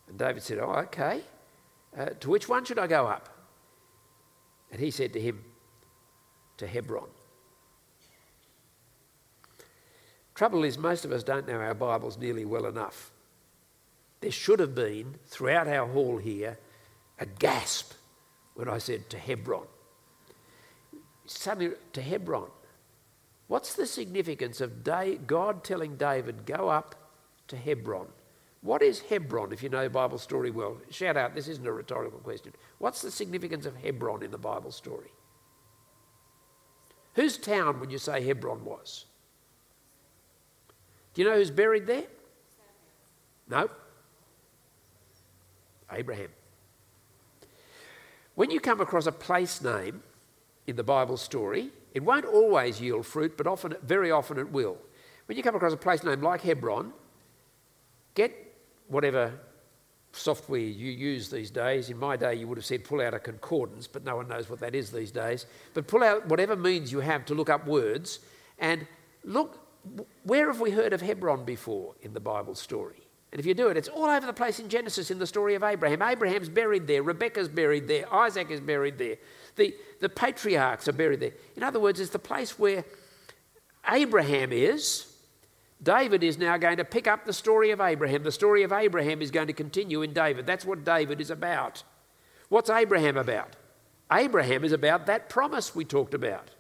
And 0.09 0.19
David 0.19 0.43
said, 0.43 0.59
Oh, 0.59 0.73
okay. 0.73 1.23
Uh, 1.97 2.07
to 2.21 2.29
which 2.29 2.49
one 2.49 2.65
should 2.65 2.79
I 2.79 2.87
go 2.87 3.07
up? 3.07 3.29
And 4.71 4.81
he 4.81 4.91
said 4.91 5.13
to 5.13 5.21
him, 5.21 5.45
To 6.57 6.67
Hebron. 6.67 7.09
Trouble 10.35 10.65
is, 10.65 10.77
most 10.77 11.05
of 11.05 11.13
us 11.13 11.23
don't 11.23 11.47
know 11.47 11.61
our 11.61 11.75
Bibles 11.75 12.19
nearly 12.19 12.45
well 12.45 12.67
enough. 12.67 13.13
There 14.21 14.33
should 14.33 14.59
have 14.59 14.75
been, 14.75 15.17
throughout 15.27 15.69
our 15.69 15.87
hall 15.87 16.17
here, 16.17 16.59
a 17.21 17.27
gasp 17.27 17.93
when 18.55 18.69
I 18.69 18.79
said 18.79 19.09
to 19.11 19.19
Hebron. 19.19 19.67
Suddenly, 21.27 21.77
to 21.93 22.03
Hebron. 22.03 22.51
What's 23.47 23.75
the 23.75 23.87
significance 23.87 24.61
of 24.61 24.83
God 24.83 25.63
telling 25.63 25.97
David, 25.97 26.47
go 26.47 26.69
up 26.69 26.97
to 27.49 27.57
Hebron? 27.57 28.09
What 28.65 28.81
is 28.81 29.01
Hebron, 29.01 29.53
if 29.53 29.63
you 29.63 29.69
know 29.69 29.83
the 29.83 29.91
Bible 29.91 30.17
story 30.17 30.51
well? 30.51 30.79
Shout 30.91 31.19
out, 31.19 31.35
this 31.35 31.49
isn't 31.49 31.67
a 31.67 31.71
rhetorical 31.71 32.19
question. 32.21 32.55
What's 32.79 33.03
the 33.03 33.11
significance 33.11 33.67
of 33.67 33.77
Hebron 33.77 34.23
in 34.23 34.31
the 34.31 34.39
Bible 34.39 34.73
story? 34.73 35.13
Whose 37.13 37.37
town 37.37 37.79
would 37.79 37.93
you 37.93 37.99
say 37.99 38.25
Hebron 38.25 38.65
was? 38.65 39.05
Do 41.13 41.21
you 41.21 41.29
know 41.29 41.35
who's 41.35 41.51
buried 41.51 41.87
there? 41.87 42.05
No. 43.51 43.69
Abraham. 45.93 46.31
When 48.35 48.51
you 48.51 48.61
come 48.61 48.81
across 48.81 49.05
a 49.05 49.13
place 49.13 49.61
name 49.61 50.03
in 50.67 50.77
the 50.77 50.83
Bible 50.83 51.19
story, 51.19 51.69
it 51.93 52.03
won't 52.03 52.25
always 52.25 52.81
yield 52.81 53.05
fruit, 53.05 53.37
but 53.37 53.47
often, 53.47 53.75
very 53.83 54.11
often 54.11 54.39
it 54.39 54.51
will. 54.51 54.79
When 55.27 55.37
you 55.37 55.43
come 55.43 55.55
across 55.55 55.75
a 55.75 55.77
place 55.77 56.03
name 56.03 56.23
like 56.23 56.41
Hebron, 56.41 56.95
get 58.15 58.44
whatever 58.89 59.33
software 60.13 60.61
you 60.61 60.91
use 60.91 61.31
these 61.31 61.51
days. 61.51 61.91
In 61.91 61.99
my 61.99 62.17
day, 62.17 62.35
you 62.35 62.47
would 62.49 62.59
have 62.59 62.65
said 62.65 62.85
pull 62.85 63.01
out 63.01 63.15
a 63.15 63.19
concordance, 63.19 63.87
but 63.87 64.05
no 64.05 64.17
one 64.17 64.29
knows 64.29 64.49
what 64.49 64.61
that 64.61 64.75
is 64.75 64.91
these 64.91 65.11
days. 65.11 65.47
But 65.75 65.87
pull 65.87 66.03
out 66.03 66.29
whatever 66.29 66.57
means 66.57 66.93
you 66.93 67.01
have 67.01 67.25
to 67.27 67.35
look 67.35 67.51
up 67.51 67.67
words 67.67 68.21
and 68.59 68.87
look 69.25 69.61
where 70.23 70.47
have 70.51 70.61
we 70.61 70.71
heard 70.71 70.93
of 70.93 71.03
Hebron 71.03 71.45
before 71.45 71.95
in 72.01 72.15
the 72.15 72.21
Bible 72.21 72.55
story? 72.55 73.07
And 73.33 73.41
if 73.41 73.47
you 73.47 73.53
do 73.53 73.69
it, 73.69 73.77
it's 73.77 73.89
all 73.89 74.07
over 74.07 74.27
the 74.27 74.33
place 74.33 74.61
in 74.61 74.69
Genesis 74.69 75.11
in 75.11 75.19
the 75.19 75.27
story 75.27 75.57
of 75.57 75.63
Abraham. 75.63 76.01
Abraham's 76.03 76.49
buried 76.49 76.87
there, 76.87 77.03
Rebecca's 77.03 77.49
buried 77.49 77.89
there, 77.89 78.13
Isaac 78.15 78.51
is 78.51 78.61
buried 78.61 78.97
there, 78.97 79.17
the, 79.57 79.75
the 80.01 80.09
patriarchs 80.09 80.89
are 80.89 80.93
buried 80.93 81.21
there. 81.21 81.33
In 81.57 81.63
other 81.63 81.81
words, 81.81 82.01
it's 82.01 82.13
the 82.13 82.19
place 82.19 82.59
where 82.59 82.85
Abraham 83.91 84.53
is 84.53 85.14
David 85.85 86.25
is 86.25 86.39
now 86.39 86.57
going 86.57 86.79
to 86.79 86.85
pick 86.85 87.07
up 87.07 87.25
the 87.25 87.33
story 87.33 87.71
of 87.71 87.81
Abraham. 87.81 88.23
The 88.23 88.33
story 88.33 88.63
of 88.63 88.73
Abraham 88.73 89.21
is 89.21 89.31
going 89.31 89.49
to 89.49 89.53
continue 89.53 90.03
in 90.03 90.13
David. 90.13 90.47
That's 90.47 90.65
what 90.65 90.85
David 90.85 91.21
is 91.21 91.31
about. 91.31 91.85
What's 92.49 92.71
Abraham 92.71 93.17
about? 93.17 93.57
Abraham 94.11 94.65
is 94.65 94.73
about 94.73 95.07
that 95.07 95.29
promise 95.29 95.75
we 95.75 95.85
talked 95.85 96.15
about. 96.15 96.51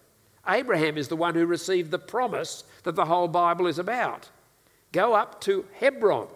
Abraham 0.46 0.98
is 0.98 1.08
the 1.08 1.16
one 1.16 1.34
who 1.34 1.46
received 1.46 1.90
the 1.90 1.98
promise 1.98 2.64
that 2.82 2.96
the 2.96 3.06
whole 3.06 3.28
Bible 3.28 3.66
is 3.66 3.78
about. 3.78 4.28
Go 4.92 5.14
up 5.14 5.40
to 5.42 5.64
Hebron, 5.80 6.28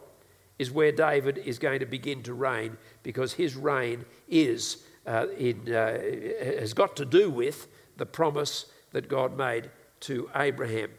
is 0.59 0.71
where 0.71 0.91
David 0.91 1.39
is 1.39 1.59
going 1.59 1.81
to 1.81 1.87
begin 1.87 2.23
to 2.25 2.35
reign 2.35 2.77
because 3.03 3.35
his 3.35 3.55
reign 3.55 4.05
is, 4.29 4.79
uh, 5.07 5.27
in, 5.37 5.73
uh, 5.73 6.01
has 6.59 6.73
got 6.73 6.97
to 6.97 7.05
do 7.05 7.31
with 7.31 7.69
the 7.97 8.07
promise 8.07 8.67
that 8.93 9.09
God 9.09 9.37
made 9.37 9.71
to 10.01 10.31
Abraham. 10.35 10.91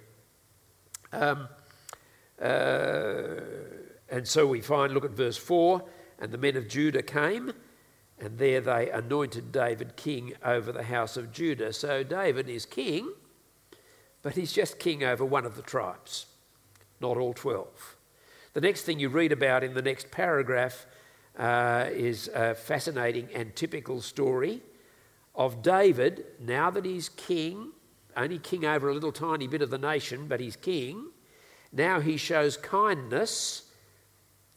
Um, 1.12 1.49
uh, 2.41 3.41
and 4.10 4.28
so 4.28 4.47
we 4.47 4.62
find, 4.62 4.93
look 4.93 5.06
at 5.06 5.12
verse 5.12 5.38
4 5.38 5.84
and 6.19 6.32
the 6.32 6.38
men 6.38 6.58
of 6.58 6.67
Judah 6.67 7.02
came, 7.02 7.54
and 8.19 8.38
there 8.38 8.60
they 8.60 8.89
anointed 8.89 9.52
David 9.52 9.95
king 9.95 10.34
over 10.43 10.71
the 10.71 10.84
house 10.84 11.15
of 11.15 11.32
Judah. 11.32 11.71
So 11.71 12.04
David 12.04 12.49
is 12.49 12.65
king, 12.65 13.13
but 14.21 14.36
he's 14.36 14.52
just 14.52 14.80
king 14.80 15.04
over 15.04 15.23
one 15.23 15.45
of 15.45 15.56
the 15.56 15.62
tribes, 15.62 16.25
not 16.99 17.17
all 17.17 17.34
12. 17.34 17.95
The 18.54 18.62
next 18.62 18.82
thing 18.82 18.99
you 18.99 19.10
read 19.10 19.32
about 19.32 19.63
in 19.63 19.73
the 19.73 19.82
next 19.82 20.12
paragraph 20.12 20.86
uh, 21.38 21.86
is 21.91 22.30
a 22.34 22.56
fascinating 22.56 23.30
and 23.34 23.56
typical 23.56 24.02
story 24.02 24.61
of 25.36 25.61
David, 25.61 26.26
now 26.41 26.70
that 26.70 26.84
he's 26.84 27.07
king, 27.07 27.72
only 28.18 28.39
king 28.39 28.66
over 28.66 28.89
a 28.89 28.93
little 28.93 29.13
tiny 29.13 29.47
bit 29.47 29.61
of 29.61 29.70
the 29.70 29.78
nation, 29.78 30.28
but 30.28 30.41
he's 30.41 30.57
king 30.57 31.11
now 31.72 31.99
he 31.99 32.17
shows 32.17 32.57
kindness. 32.57 33.63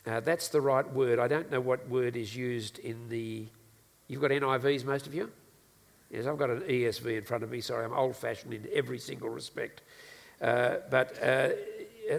Uh, 0.06 0.20
that's 0.20 0.48
the 0.48 0.60
right 0.60 0.88
word. 0.92 1.18
I 1.18 1.28
don't 1.28 1.50
know 1.50 1.60
what 1.60 1.88
word 1.88 2.16
is 2.16 2.34
used 2.34 2.78
in 2.78 3.08
the. 3.08 3.46
You've 4.08 4.20
got 4.20 4.30
NIVs, 4.30 4.84
most 4.84 5.06
of 5.06 5.14
you? 5.14 5.30
Yes, 6.10 6.26
I've 6.26 6.38
got 6.38 6.50
an 6.50 6.60
ESV 6.62 7.18
in 7.18 7.24
front 7.24 7.42
of 7.42 7.50
me. 7.50 7.60
Sorry, 7.60 7.84
I'm 7.84 7.92
old 7.92 8.16
fashioned 8.16 8.52
in 8.52 8.68
every 8.74 8.98
single 8.98 9.30
respect. 9.30 9.82
Uh, 10.40 10.76
but 10.90 11.22
uh, 11.22 11.50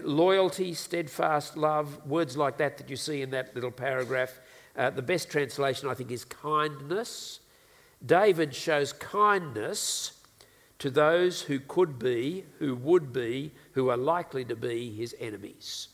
loyalty, 0.02 0.74
steadfast 0.74 1.56
love, 1.56 2.04
words 2.06 2.36
like 2.36 2.56
that 2.56 2.78
that 2.78 2.90
you 2.90 2.96
see 2.96 3.22
in 3.22 3.30
that 3.30 3.54
little 3.54 3.70
paragraph. 3.70 4.40
Uh, 4.76 4.90
the 4.90 5.02
best 5.02 5.30
translation, 5.30 5.88
I 5.88 5.94
think, 5.94 6.10
is 6.10 6.24
kindness. 6.24 7.40
David 8.04 8.54
shows 8.54 8.92
kindness 8.92 10.13
to 10.78 10.90
those 10.90 11.42
who 11.42 11.60
could 11.60 11.98
be, 11.98 12.44
who 12.58 12.74
would 12.74 13.12
be, 13.12 13.52
who 13.72 13.88
are 13.90 13.96
likely 13.96 14.44
to 14.44 14.56
be 14.56 14.92
his 14.92 15.14
enemies. 15.20 15.88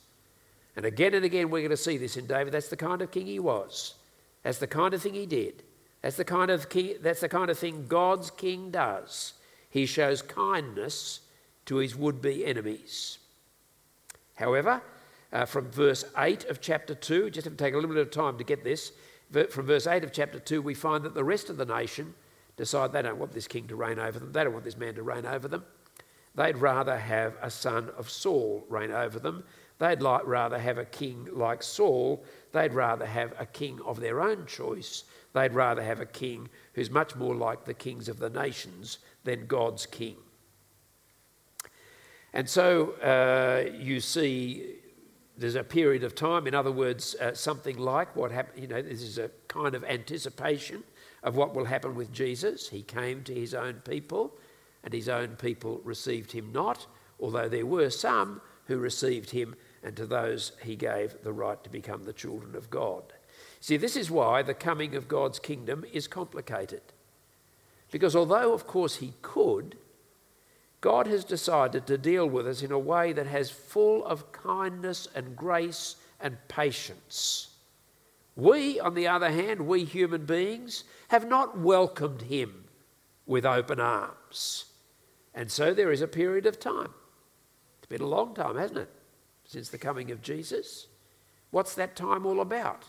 And 0.76 0.86
again 0.86 1.14
and 1.14 1.24
again, 1.24 1.50
we're 1.50 1.60
going 1.60 1.70
to 1.70 1.76
see 1.76 1.98
this 1.98 2.16
in 2.16 2.26
David. 2.26 2.52
That's 2.52 2.68
the 2.68 2.76
kind 2.76 3.02
of 3.02 3.10
king 3.10 3.26
he 3.26 3.38
was. 3.38 3.94
That's 4.42 4.58
the 4.58 4.66
kind 4.66 4.94
of 4.94 5.02
thing 5.02 5.14
he 5.14 5.26
did. 5.26 5.62
That's 6.02 6.16
the 6.16 6.24
kind 6.24 6.50
of 6.50 6.68
king, 6.68 6.94
that's 7.02 7.20
the 7.20 7.28
kind 7.28 7.50
of 7.50 7.58
thing 7.58 7.86
God's 7.86 8.30
king 8.30 8.70
does. 8.70 9.34
He 9.68 9.86
shows 9.86 10.22
kindness 10.22 11.20
to 11.66 11.76
his 11.76 11.94
would-be 11.94 12.44
enemies. 12.46 13.18
However, 14.34 14.82
uh, 15.32 15.44
from 15.44 15.70
verse 15.70 16.04
8 16.16 16.46
of 16.46 16.60
chapter 16.60 16.94
2, 16.94 17.30
just 17.30 17.44
have 17.44 17.56
to 17.56 17.64
take 17.64 17.74
a 17.74 17.76
little 17.76 17.94
bit 17.94 17.98
of 17.98 18.10
time 18.10 18.38
to 18.38 18.44
get 18.44 18.64
this. 18.64 18.92
From 19.50 19.66
verse 19.66 19.86
8 19.86 20.02
of 20.02 20.12
chapter 20.12 20.40
2, 20.40 20.62
we 20.62 20.74
find 20.74 21.04
that 21.04 21.14
the 21.14 21.22
rest 21.22 21.50
of 21.50 21.56
the 21.56 21.64
nation 21.64 22.14
decide 22.60 22.92
they 22.92 23.00
don't 23.00 23.18
want 23.18 23.32
this 23.32 23.48
king 23.48 23.66
to 23.68 23.74
reign 23.74 23.98
over 23.98 24.18
them, 24.18 24.32
they 24.32 24.44
don't 24.44 24.52
want 24.52 24.64
this 24.64 24.76
man 24.76 24.94
to 24.94 25.02
reign 25.02 25.24
over 25.24 25.48
them. 25.48 25.64
They'd 26.34 26.58
rather 26.58 26.96
have 26.98 27.34
a 27.40 27.50
son 27.50 27.90
of 27.96 28.08
Saul 28.08 28.64
reign 28.68 28.92
over 28.92 29.18
them. 29.18 29.44
They'd 29.78 30.02
like, 30.02 30.26
rather 30.26 30.58
have 30.58 30.76
a 30.76 30.84
king 30.84 31.26
like 31.32 31.62
Saul. 31.62 32.22
They'd 32.52 32.74
rather 32.74 33.06
have 33.06 33.32
a 33.38 33.46
king 33.46 33.80
of 33.84 33.98
their 33.98 34.20
own 34.20 34.46
choice. 34.46 35.04
They'd 35.32 35.54
rather 35.54 35.82
have 35.82 36.00
a 36.00 36.06
king 36.06 36.50
who's 36.74 36.90
much 36.90 37.16
more 37.16 37.34
like 37.34 37.64
the 37.64 37.74
kings 37.74 38.08
of 38.08 38.18
the 38.18 38.30
nations 38.30 38.98
than 39.24 39.46
God's 39.46 39.86
king. 39.86 40.16
And 42.32 42.48
so 42.48 42.92
uh, 43.00 43.70
you 43.72 44.00
see 44.00 44.76
there's 45.38 45.54
a 45.54 45.64
period 45.64 46.04
of 46.04 46.14
time, 46.14 46.46
in 46.46 46.54
other 46.54 46.70
words, 46.70 47.14
uh, 47.14 47.32
something 47.32 47.78
like 47.78 48.14
what 48.14 48.30
happened, 48.30 48.60
you 48.60 48.68
know, 48.68 48.82
this 48.82 49.02
is 49.02 49.16
a 49.18 49.30
kind 49.48 49.74
of 49.74 49.82
anticipation 49.84 50.84
of 51.22 51.36
what 51.36 51.54
will 51.54 51.66
happen 51.66 51.94
with 51.94 52.12
Jesus. 52.12 52.68
He 52.68 52.82
came 52.82 53.22
to 53.24 53.34
his 53.34 53.54
own 53.54 53.74
people, 53.88 54.36
and 54.82 54.92
his 54.92 55.08
own 55.08 55.36
people 55.36 55.80
received 55.84 56.32
him 56.32 56.52
not, 56.52 56.86
although 57.18 57.48
there 57.48 57.66
were 57.66 57.90
some 57.90 58.40
who 58.66 58.78
received 58.78 59.30
him, 59.30 59.54
and 59.82 59.96
to 59.96 60.06
those 60.06 60.52
he 60.62 60.76
gave 60.76 61.22
the 61.22 61.32
right 61.32 61.62
to 61.64 61.70
become 61.70 62.04
the 62.04 62.12
children 62.12 62.54
of 62.54 62.70
God. 62.70 63.02
See, 63.60 63.76
this 63.76 63.96
is 63.96 64.10
why 64.10 64.42
the 64.42 64.54
coming 64.54 64.94
of 64.94 65.08
God's 65.08 65.38
kingdom 65.38 65.84
is 65.92 66.06
complicated. 66.06 66.82
Because 67.90 68.16
although, 68.16 68.54
of 68.54 68.66
course, 68.66 68.96
he 68.96 69.14
could, 69.20 69.76
God 70.80 71.06
has 71.06 71.24
decided 71.24 71.86
to 71.86 71.98
deal 71.98 72.26
with 72.26 72.46
us 72.46 72.62
in 72.62 72.72
a 72.72 72.78
way 72.78 73.12
that 73.12 73.26
has 73.26 73.50
full 73.50 74.04
of 74.06 74.32
kindness 74.32 75.08
and 75.14 75.36
grace 75.36 75.96
and 76.20 76.38
patience. 76.48 77.49
We, 78.40 78.80
on 78.80 78.94
the 78.94 79.06
other 79.08 79.30
hand, 79.30 79.66
we 79.66 79.84
human 79.84 80.24
beings, 80.24 80.84
have 81.08 81.28
not 81.28 81.58
welcomed 81.58 82.22
him 82.22 82.64
with 83.26 83.44
open 83.44 83.80
arms. 83.80 84.66
And 85.34 85.50
so 85.50 85.74
there 85.74 85.92
is 85.92 86.02
a 86.02 86.08
period 86.08 86.46
of 86.46 86.58
time. 86.58 86.94
It's 87.78 87.88
been 87.88 88.00
a 88.00 88.06
long 88.06 88.34
time, 88.34 88.56
hasn't 88.56 88.80
it, 88.80 88.90
since 89.44 89.68
the 89.68 89.78
coming 89.78 90.10
of 90.10 90.22
Jesus? 90.22 90.86
What's 91.50 91.74
that 91.74 91.96
time 91.96 92.26
all 92.26 92.40
about? 92.40 92.84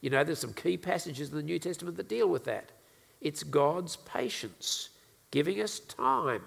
You 0.00 0.10
know, 0.10 0.24
there's 0.24 0.38
some 0.38 0.54
key 0.54 0.76
passages 0.76 1.30
in 1.30 1.36
the 1.36 1.42
New 1.42 1.58
Testament 1.58 1.96
that 1.96 2.08
deal 2.08 2.28
with 2.28 2.44
that. 2.44 2.72
It's 3.20 3.42
God's 3.42 3.96
patience, 3.96 4.90
giving 5.30 5.60
us 5.60 5.78
time 5.78 6.42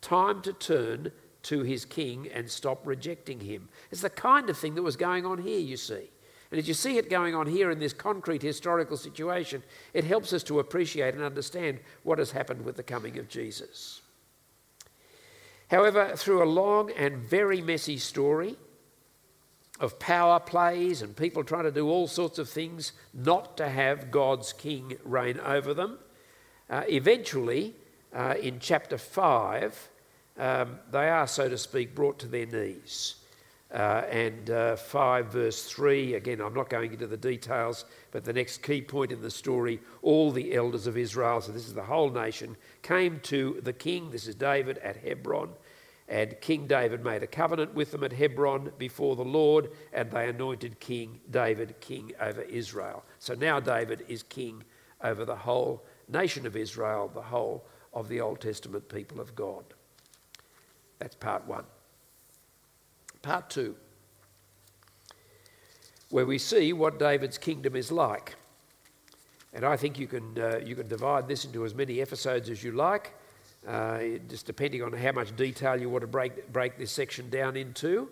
time 0.00 0.40
to 0.42 0.52
turn 0.52 1.10
to 1.42 1.62
his 1.62 1.84
king 1.84 2.28
and 2.32 2.48
stop 2.48 2.86
rejecting 2.86 3.40
him. 3.40 3.68
It's 3.90 4.02
the 4.02 4.10
kind 4.10 4.48
of 4.48 4.56
thing 4.56 4.74
that 4.74 4.82
was 4.82 4.96
going 4.96 5.26
on 5.26 5.38
here, 5.38 5.58
you 5.58 5.76
see. 5.76 6.10
And 6.50 6.58
as 6.58 6.68
you 6.68 6.74
see 6.74 6.96
it 6.96 7.10
going 7.10 7.34
on 7.34 7.46
here 7.46 7.70
in 7.70 7.78
this 7.78 7.92
concrete 7.92 8.42
historical 8.42 8.96
situation, 8.96 9.62
it 9.92 10.04
helps 10.04 10.32
us 10.32 10.42
to 10.44 10.60
appreciate 10.60 11.14
and 11.14 11.22
understand 11.22 11.80
what 12.02 12.18
has 12.18 12.30
happened 12.30 12.64
with 12.64 12.76
the 12.76 12.82
coming 12.82 13.18
of 13.18 13.28
Jesus. 13.28 14.02
However, 15.70 16.12
through 16.14 16.42
a 16.42 16.46
long 16.46 16.90
and 16.92 17.18
very 17.18 17.60
messy 17.60 17.98
story 17.98 18.56
of 19.80 19.98
power 19.98 20.38
plays 20.38 21.02
and 21.02 21.16
people 21.16 21.42
trying 21.42 21.64
to 21.64 21.72
do 21.72 21.88
all 21.88 22.06
sorts 22.06 22.38
of 22.38 22.48
things 22.48 22.92
not 23.12 23.56
to 23.56 23.68
have 23.68 24.10
God's 24.10 24.52
king 24.52 24.96
reign 25.04 25.40
over 25.40 25.74
them, 25.74 25.98
uh, 26.70 26.82
eventually, 26.88 27.74
uh, 28.14 28.34
in 28.40 28.60
chapter 28.60 28.96
5, 28.96 29.88
um, 30.38 30.78
they 30.90 31.08
are, 31.08 31.26
so 31.26 31.48
to 31.48 31.58
speak, 31.58 31.94
brought 31.94 32.18
to 32.20 32.28
their 32.28 32.46
knees. 32.46 33.15
Uh, 33.72 34.02
and 34.10 34.50
uh, 34.50 34.76
5 34.76 35.26
verse 35.26 35.64
3, 35.64 36.14
again, 36.14 36.40
I'm 36.40 36.54
not 36.54 36.70
going 36.70 36.92
into 36.92 37.08
the 37.08 37.16
details, 37.16 37.84
but 38.12 38.24
the 38.24 38.32
next 38.32 38.62
key 38.62 38.80
point 38.80 39.10
in 39.10 39.20
the 39.20 39.30
story 39.30 39.80
all 40.02 40.30
the 40.30 40.54
elders 40.54 40.86
of 40.86 40.96
Israel, 40.96 41.40
so 41.40 41.50
this 41.50 41.66
is 41.66 41.74
the 41.74 41.82
whole 41.82 42.10
nation, 42.10 42.56
came 42.82 43.18
to 43.24 43.60
the 43.64 43.72
king, 43.72 44.10
this 44.10 44.28
is 44.28 44.36
David, 44.36 44.78
at 44.78 44.96
Hebron. 44.96 45.50
And 46.08 46.40
King 46.40 46.68
David 46.68 47.02
made 47.02 47.24
a 47.24 47.26
covenant 47.26 47.74
with 47.74 47.90
them 47.90 48.04
at 48.04 48.12
Hebron 48.12 48.70
before 48.78 49.16
the 49.16 49.24
Lord, 49.24 49.70
and 49.92 50.08
they 50.10 50.28
anointed 50.28 50.78
King 50.78 51.18
David 51.30 51.80
king 51.80 52.12
over 52.20 52.42
Israel. 52.42 53.04
So 53.18 53.34
now 53.34 53.58
David 53.58 54.04
is 54.06 54.22
king 54.22 54.62
over 55.02 55.24
the 55.24 55.34
whole 55.34 55.84
nation 56.08 56.46
of 56.46 56.56
Israel, 56.56 57.10
the 57.12 57.22
whole 57.22 57.66
of 57.92 58.08
the 58.08 58.20
Old 58.20 58.40
Testament 58.40 58.88
people 58.88 59.20
of 59.20 59.34
God. 59.34 59.64
That's 61.00 61.16
part 61.16 61.44
one. 61.46 61.64
Part 63.26 63.50
two, 63.50 63.74
where 66.10 66.24
we 66.24 66.38
see 66.38 66.72
what 66.72 67.00
David's 67.00 67.38
kingdom 67.38 67.74
is 67.74 67.90
like. 67.90 68.36
And 69.52 69.64
I 69.64 69.76
think 69.76 69.98
you 69.98 70.06
can, 70.06 70.38
uh, 70.38 70.60
you 70.64 70.76
can 70.76 70.86
divide 70.86 71.26
this 71.26 71.44
into 71.44 71.64
as 71.64 71.74
many 71.74 72.00
episodes 72.00 72.48
as 72.50 72.62
you 72.62 72.70
like, 72.70 73.14
uh, 73.66 73.98
just 74.28 74.46
depending 74.46 74.80
on 74.84 74.92
how 74.92 75.10
much 75.10 75.34
detail 75.34 75.76
you 75.76 75.90
want 75.90 76.02
to 76.02 76.06
break, 76.06 76.52
break 76.52 76.78
this 76.78 76.92
section 76.92 77.28
down 77.28 77.56
into. 77.56 78.08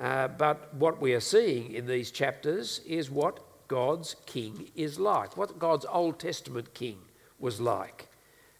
Uh, 0.00 0.28
but 0.28 0.72
what 0.72 0.98
we 0.98 1.12
are 1.12 1.20
seeing 1.20 1.74
in 1.74 1.86
these 1.86 2.10
chapters 2.10 2.80
is 2.86 3.10
what 3.10 3.40
God's 3.68 4.16
king 4.24 4.70
is 4.74 4.98
like, 4.98 5.36
what 5.36 5.58
God's 5.58 5.84
Old 5.84 6.18
Testament 6.18 6.72
king 6.72 6.96
was 7.38 7.60
like. 7.60 8.08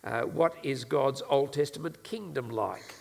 Uh, 0.05 0.25
what 0.25 0.55
is 0.63 0.85
God's 0.85 1.23
Old 1.31 1.55
Testament 1.55 2.03
kingdom 2.03 2.51
like? 2.51 2.95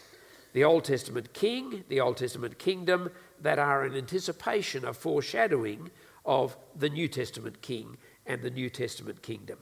The 0.57 0.63
Old 0.63 0.85
Testament 0.85 1.33
king, 1.33 1.83
the 1.87 2.01
Old 2.01 2.17
Testament 2.17 2.57
kingdom, 2.57 3.11
that 3.39 3.59
are 3.59 3.83
an 3.83 3.93
anticipation, 3.93 4.85
a 4.85 4.91
foreshadowing 4.91 5.91
of 6.25 6.57
the 6.75 6.89
New 6.89 7.07
Testament 7.07 7.61
king 7.61 7.97
and 8.25 8.41
the 8.41 8.49
New 8.49 8.71
Testament 8.71 9.21
kingdom. 9.21 9.59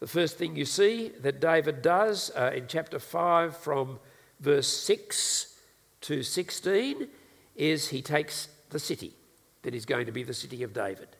The 0.00 0.08
first 0.08 0.36
thing 0.36 0.56
you 0.56 0.64
see 0.64 1.10
that 1.20 1.38
David 1.38 1.82
does 1.82 2.32
uh, 2.36 2.50
in 2.52 2.66
chapter 2.66 2.98
5 2.98 3.56
from 3.58 4.00
verse 4.40 4.66
6 4.66 5.54
to 6.00 6.24
16 6.24 7.06
is 7.54 7.90
he 7.90 8.02
takes 8.02 8.48
the 8.70 8.80
city 8.80 9.14
that 9.62 9.72
is 9.72 9.86
going 9.86 10.06
to 10.06 10.10
be 10.10 10.24
the 10.24 10.34
city 10.34 10.64
of 10.64 10.72
David. 10.72 11.10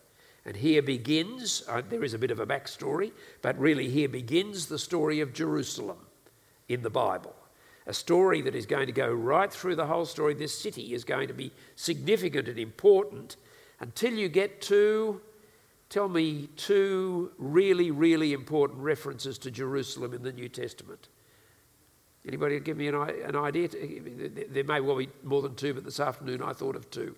And 0.44 0.56
here 0.56 0.82
begins, 0.82 1.62
uh, 1.68 1.82
there 1.88 2.02
is 2.02 2.14
a 2.14 2.18
bit 2.18 2.32
of 2.32 2.40
a 2.40 2.46
backstory, 2.46 3.12
but 3.42 3.56
really 3.60 3.90
here 3.90 4.08
begins 4.08 4.66
the 4.66 4.76
story 4.76 5.20
of 5.20 5.32
Jerusalem 5.32 5.98
in 6.68 6.82
the 6.82 6.90
Bible. 6.90 7.36
A 7.88 7.94
story 7.94 8.42
that 8.42 8.54
is 8.54 8.66
going 8.66 8.86
to 8.86 8.92
go 8.92 9.10
right 9.10 9.50
through 9.50 9.74
the 9.74 9.86
whole 9.86 10.04
story. 10.04 10.34
This 10.34 10.56
city 10.56 10.92
is 10.92 11.04
going 11.04 11.26
to 11.28 11.34
be 11.34 11.50
significant 11.74 12.46
and 12.46 12.58
important 12.58 13.36
until 13.80 14.12
you 14.12 14.28
get 14.28 14.60
to, 14.62 15.22
tell 15.88 16.06
me, 16.06 16.50
two 16.56 17.32
really, 17.38 17.90
really 17.90 18.34
important 18.34 18.80
references 18.80 19.38
to 19.38 19.50
Jerusalem 19.50 20.12
in 20.12 20.22
the 20.22 20.32
New 20.32 20.50
Testament. 20.50 21.08
Anybody 22.26 22.60
give 22.60 22.76
me 22.76 22.88
an, 22.88 22.94
an 22.94 23.36
idea? 23.36 23.68
There 23.68 24.64
may 24.64 24.80
well 24.80 24.96
be 24.96 25.08
more 25.24 25.40
than 25.40 25.54
two, 25.54 25.72
but 25.72 25.84
this 25.84 25.98
afternoon 25.98 26.42
I 26.42 26.52
thought 26.52 26.76
of 26.76 26.90
two. 26.90 27.16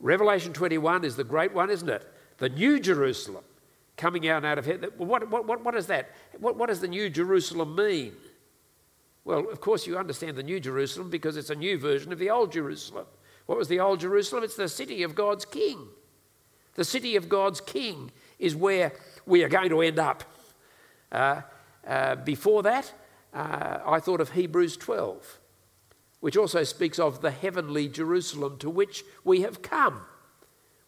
Revelation 0.00 0.54
21 0.54 1.04
is 1.04 1.16
the 1.16 1.24
great 1.24 1.52
one, 1.52 1.68
isn't 1.68 1.90
it? 1.90 2.10
The 2.38 2.48
New 2.48 2.80
Jerusalem 2.80 3.44
coming 3.98 4.26
out 4.28 4.44
out 4.44 4.58
of 4.58 4.64
heaven. 4.64 4.90
What, 4.96 5.28
what, 5.28 5.46
what, 5.46 5.64
what 5.64 5.74
is 5.74 5.86
that? 5.88 6.10
What, 6.38 6.56
what 6.56 6.68
does 6.68 6.80
the 6.80 6.88
New 6.88 7.10
Jerusalem 7.10 7.76
mean? 7.76 8.14
Well, 9.24 9.50
of 9.50 9.60
course, 9.60 9.86
you 9.86 9.98
understand 9.98 10.36
the 10.36 10.42
New 10.42 10.58
Jerusalem 10.58 11.10
because 11.10 11.36
it's 11.36 11.50
a 11.50 11.54
new 11.54 11.78
version 11.78 12.12
of 12.12 12.18
the 12.18 12.30
Old 12.30 12.52
Jerusalem. 12.52 13.06
What 13.44 13.58
was 13.58 13.68
the 13.68 13.80
Old 13.80 14.00
Jerusalem? 14.00 14.44
It's 14.44 14.56
the 14.56 14.68
city 14.68 15.02
of 15.02 15.14
God's 15.14 15.44
King. 15.44 15.88
The 16.74 16.84
city 16.84 17.16
of 17.16 17.28
God's 17.28 17.60
King 17.60 18.10
is 18.38 18.56
where 18.56 18.92
we 19.26 19.42
are 19.44 19.48
going 19.48 19.68
to 19.68 19.82
end 19.82 19.98
up. 19.98 20.24
Uh, 21.12 21.42
uh, 21.86 22.14
before 22.16 22.62
that, 22.62 22.90
uh, 23.34 23.80
I 23.84 24.00
thought 24.00 24.22
of 24.22 24.30
Hebrews 24.30 24.78
12 24.78 25.40
which 26.20 26.36
also 26.36 26.64
speaks 26.64 26.98
of 26.98 27.20
the 27.20 27.30
heavenly 27.30 27.88
Jerusalem 27.88 28.58
to 28.58 28.70
which 28.70 29.04
we 29.24 29.42
have 29.42 29.62
come 29.62 30.02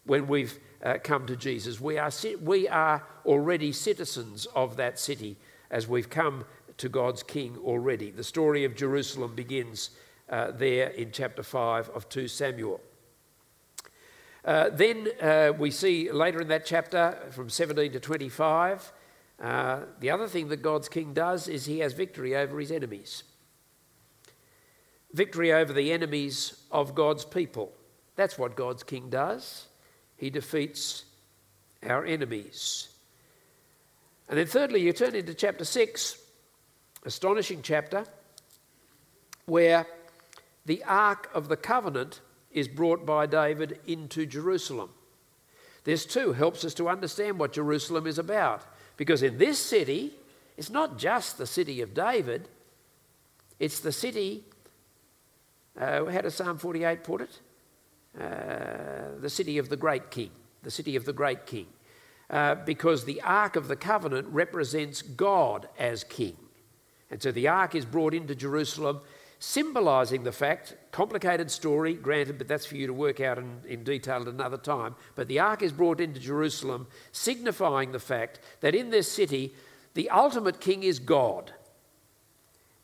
when 0.05 0.27
we've 0.27 0.59
uh, 0.83 0.97
come 1.03 1.25
to 1.27 1.35
Jesus. 1.35 1.79
We 1.79 1.97
are, 1.97 2.11
we 2.41 2.67
are 2.67 3.05
already 3.25 3.71
citizens 3.71 4.45
of 4.55 4.77
that 4.77 4.99
city 4.99 5.37
as 5.69 5.87
we've 5.87 6.09
come 6.09 6.45
to 6.77 6.89
God's 6.89 7.23
King 7.23 7.57
already. 7.63 8.11
The 8.11 8.23
story 8.23 8.63
of 8.65 8.75
Jerusalem 8.75 9.35
begins 9.35 9.91
uh, 10.29 10.51
there 10.51 10.89
in 10.89 11.11
chapter 11.11 11.43
5 11.43 11.89
of 11.89 12.09
2 12.09 12.27
Samuel. 12.27 12.81
Uh, 14.43 14.69
then 14.69 15.07
uh, 15.21 15.53
we 15.57 15.69
see 15.69 16.11
later 16.11 16.41
in 16.41 16.47
that 16.47 16.65
chapter, 16.65 17.17
from 17.31 17.49
17 17.49 17.91
to 17.91 17.99
25, 17.99 18.91
uh, 19.39 19.81
the 19.99 20.09
other 20.09 20.27
thing 20.27 20.47
that 20.49 20.61
God's 20.61 20.89
King 20.89 21.13
does 21.13 21.47
is 21.47 21.65
he 21.65 21.79
has 21.79 21.93
victory 21.93 22.35
over 22.35 22.59
his 22.59 22.71
enemies 22.71 23.23
victory 25.13 25.51
over 25.51 25.73
the 25.73 25.91
enemies 25.91 26.63
of 26.71 26.95
God's 26.95 27.25
people. 27.25 27.71
That's 28.15 28.37
what 28.37 28.55
God's 28.55 28.83
king 28.83 29.09
does. 29.09 29.67
He 30.21 30.29
defeats 30.29 31.03
our 31.83 32.05
enemies. 32.05 32.89
And 34.29 34.37
then, 34.37 34.45
thirdly, 34.45 34.79
you 34.79 34.93
turn 34.93 35.15
into 35.15 35.33
chapter 35.33 35.65
6, 35.65 36.15
astonishing 37.03 37.63
chapter, 37.63 38.05
where 39.47 39.87
the 40.67 40.83
Ark 40.83 41.27
of 41.33 41.47
the 41.47 41.57
Covenant 41.57 42.21
is 42.51 42.67
brought 42.67 43.03
by 43.03 43.25
David 43.25 43.79
into 43.87 44.27
Jerusalem. 44.27 44.91
This 45.85 46.05
too 46.05 46.33
helps 46.33 46.63
us 46.63 46.75
to 46.75 46.87
understand 46.87 47.39
what 47.39 47.53
Jerusalem 47.53 48.05
is 48.05 48.19
about. 48.19 48.61
Because 48.97 49.23
in 49.23 49.39
this 49.39 49.57
city, 49.57 50.13
it's 50.55 50.69
not 50.69 50.99
just 50.99 51.39
the 51.39 51.47
city 51.47 51.81
of 51.81 51.95
David, 51.95 52.47
it's 53.57 53.79
the 53.79 53.91
city, 53.91 54.43
uh, 55.79 56.05
how 56.05 56.21
does 56.21 56.35
Psalm 56.35 56.59
48 56.59 57.03
put 57.03 57.21
it? 57.21 57.39
Uh, 58.19 59.19
the 59.19 59.29
city 59.29 59.57
of 59.57 59.69
the 59.69 59.77
great 59.77 60.11
king. 60.11 60.31
The 60.63 60.71
city 60.71 60.95
of 60.95 61.05
the 61.05 61.13
great 61.13 61.45
king. 61.45 61.67
Uh, 62.29 62.55
because 62.55 63.05
the 63.05 63.21
Ark 63.21 63.55
of 63.55 63.67
the 63.67 63.75
Covenant 63.75 64.27
represents 64.29 65.01
God 65.01 65.67
as 65.77 66.03
king. 66.03 66.37
And 67.09 67.21
so 67.21 67.31
the 67.31 67.47
Ark 67.47 67.75
is 67.75 67.85
brought 67.85 68.13
into 68.13 68.35
Jerusalem 68.35 69.01
symbolizing 69.41 70.21
the 70.23 70.31
fact, 70.31 70.75
complicated 70.91 71.49
story, 71.49 71.95
granted, 71.95 72.37
but 72.37 72.47
that's 72.47 72.67
for 72.67 72.75
you 72.75 72.85
to 72.85 72.93
work 72.93 73.19
out 73.19 73.39
in, 73.39 73.59
in, 73.67 73.83
detail 73.83 74.21
at 74.21 74.27
another 74.27 74.55
time. 74.55 74.95
But 75.15 75.27
the 75.27 75.39
ark 75.39 75.63
is 75.63 75.71
brought 75.71 75.99
into 75.99 76.19
Jerusalem, 76.19 76.85
signifying 77.11 77.91
the 77.91 77.99
fact 77.99 78.39
that 78.59 78.75
in 78.75 78.91
this 78.91 79.11
city, 79.11 79.55
the 79.95 80.11
ultimate 80.11 80.61
king 80.61 80.83
is 80.83 80.99
God. 80.99 81.53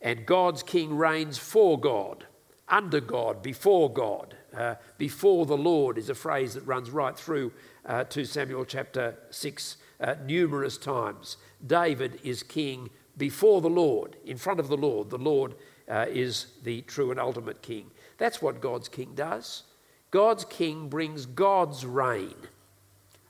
And 0.01 0.25
God's 0.25 0.63
king 0.63 0.97
reigns 0.97 1.37
for 1.37 1.79
God, 1.79 2.25
under 2.69 2.99
God, 2.99 3.41
before 3.41 3.91
God. 3.91 4.35
Uh, 4.55 4.75
before 4.97 5.45
the 5.45 5.57
Lord 5.57 5.97
is 5.97 6.09
a 6.09 6.15
phrase 6.15 6.55
that 6.55 6.65
runs 6.65 6.89
right 6.89 7.17
through 7.17 7.51
uh, 7.85 8.03
2 8.05 8.25
Samuel 8.25 8.65
chapter 8.65 9.17
6 9.29 9.77
uh, 9.99 10.15
numerous 10.25 10.77
times. 10.77 11.37
David 11.65 12.19
is 12.23 12.43
king 12.43 12.89
before 13.17 13.61
the 13.61 13.69
Lord, 13.69 14.15
in 14.25 14.37
front 14.37 14.59
of 14.59 14.67
the 14.67 14.77
Lord. 14.77 15.09
The 15.09 15.17
Lord 15.17 15.55
uh, 15.87 16.05
is 16.09 16.47
the 16.63 16.81
true 16.81 17.11
and 17.11 17.19
ultimate 17.19 17.61
king. 17.61 17.91
That's 18.17 18.41
what 18.41 18.61
God's 18.61 18.89
king 18.89 19.13
does. 19.15 19.63
God's 20.11 20.45
king 20.45 20.89
brings 20.89 21.25
God's 21.25 21.85
reign 21.85 22.35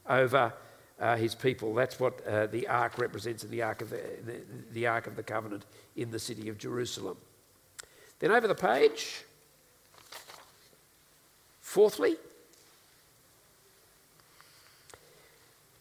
over 0.07 0.53
uh, 0.99 1.15
his 1.15 1.35
people. 1.35 1.73
That's 1.73 1.99
what 1.99 2.25
uh, 2.25 2.47
the 2.47 2.67
ark 2.67 2.97
represents 2.97 3.43
in 3.43 3.51
the 3.51 3.61
ark, 3.61 3.81
of 3.81 3.89
the, 3.89 4.01
the, 4.25 4.41
the 4.71 4.87
ark 4.87 5.07
of 5.07 5.15
the 5.15 5.23
covenant 5.23 5.65
in 5.95 6.11
the 6.11 6.19
city 6.19 6.49
of 6.49 6.57
Jerusalem. 6.57 7.17
Then 8.19 8.31
over 8.31 8.47
the 8.47 8.55
page, 8.55 9.23
fourthly, 11.67 12.15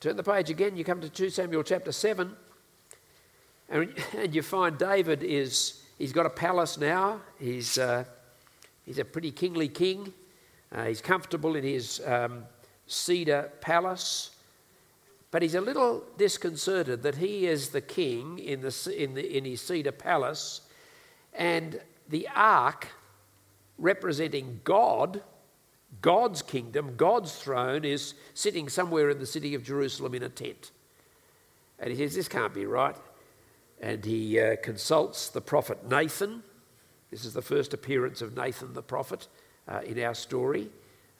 turn 0.01 0.17
the 0.17 0.23
page 0.23 0.51
again, 0.51 0.77
you 0.77 0.85
come 0.85 1.01
to 1.01 1.09
2 1.09 1.31
Samuel 1.31 1.63
chapter 1.63 1.93
7, 1.93 2.35
and, 3.69 3.95
and 4.17 4.35
you 4.35 4.43
find 4.43 4.77
David 4.79 5.23
is 5.23 5.83
He's 5.99 6.13
got 6.13 6.27
a 6.27 6.31
palace 6.31 6.77
now. 6.77 7.21
He's, 7.39 7.79
uh, 7.79 8.05
he's 8.85 8.99
a 8.99 9.05
pretty 9.05 9.31
kingly 9.31 9.69
king. 9.69 10.13
Uh, 10.71 10.85
he's 10.85 11.01
comfortable 11.01 11.57
in 11.57 11.65
his 11.65 12.03
um, 12.05 12.45
cedar 12.87 13.51
palace. 13.63 14.31
But 15.31 15.41
he's 15.41 15.55
a 15.55 15.61
little 15.61 16.05
disconcerted 16.19 17.03
that 17.03 17.17
he 17.17 17.47
is 17.47 17.71
the 17.71 17.81
king 17.81 18.39
in, 18.39 18.61
the, 18.61 18.95
in, 18.95 19.15
the, 19.15 19.37
in 19.37 19.45
his 19.45 19.63
cedar 19.63 19.93
palace, 19.93 20.61
and 21.33 21.81
the 22.09 22.29
ark 22.35 22.89
representing 23.79 24.61
God, 24.65 25.23
God's 26.03 26.43
kingdom, 26.43 26.97
God's 26.97 27.35
throne, 27.35 27.85
is 27.85 28.15
sitting 28.35 28.69
somewhere 28.69 29.11
in 29.11 29.19
the 29.19 29.27
city 29.27 29.55
of 29.55 29.63
Jerusalem 29.63 30.15
in 30.15 30.23
a 30.23 30.29
tent. 30.29 30.71
And 31.79 31.91
he 31.91 31.97
says, 31.97 32.15
This 32.15 32.29
can't 32.29 32.55
be 32.55 32.67
right 32.67 32.97
and 33.81 34.05
he 34.05 34.41
uh, 34.41 34.57
consults 34.63 35.29
the 35.29 35.41
prophet 35.41 35.89
Nathan. 35.89 36.43
This 37.11 37.25
is 37.25 37.35
the 37.35 37.43
first 37.43 37.75
appearance 37.75 38.23
of 38.23 38.37
Nathan 38.37 38.73
the 38.73 38.83
prophet 38.83 39.29
uh, 39.69 39.81
in 39.85 40.01
our 40.03 40.15
story. 40.15 40.71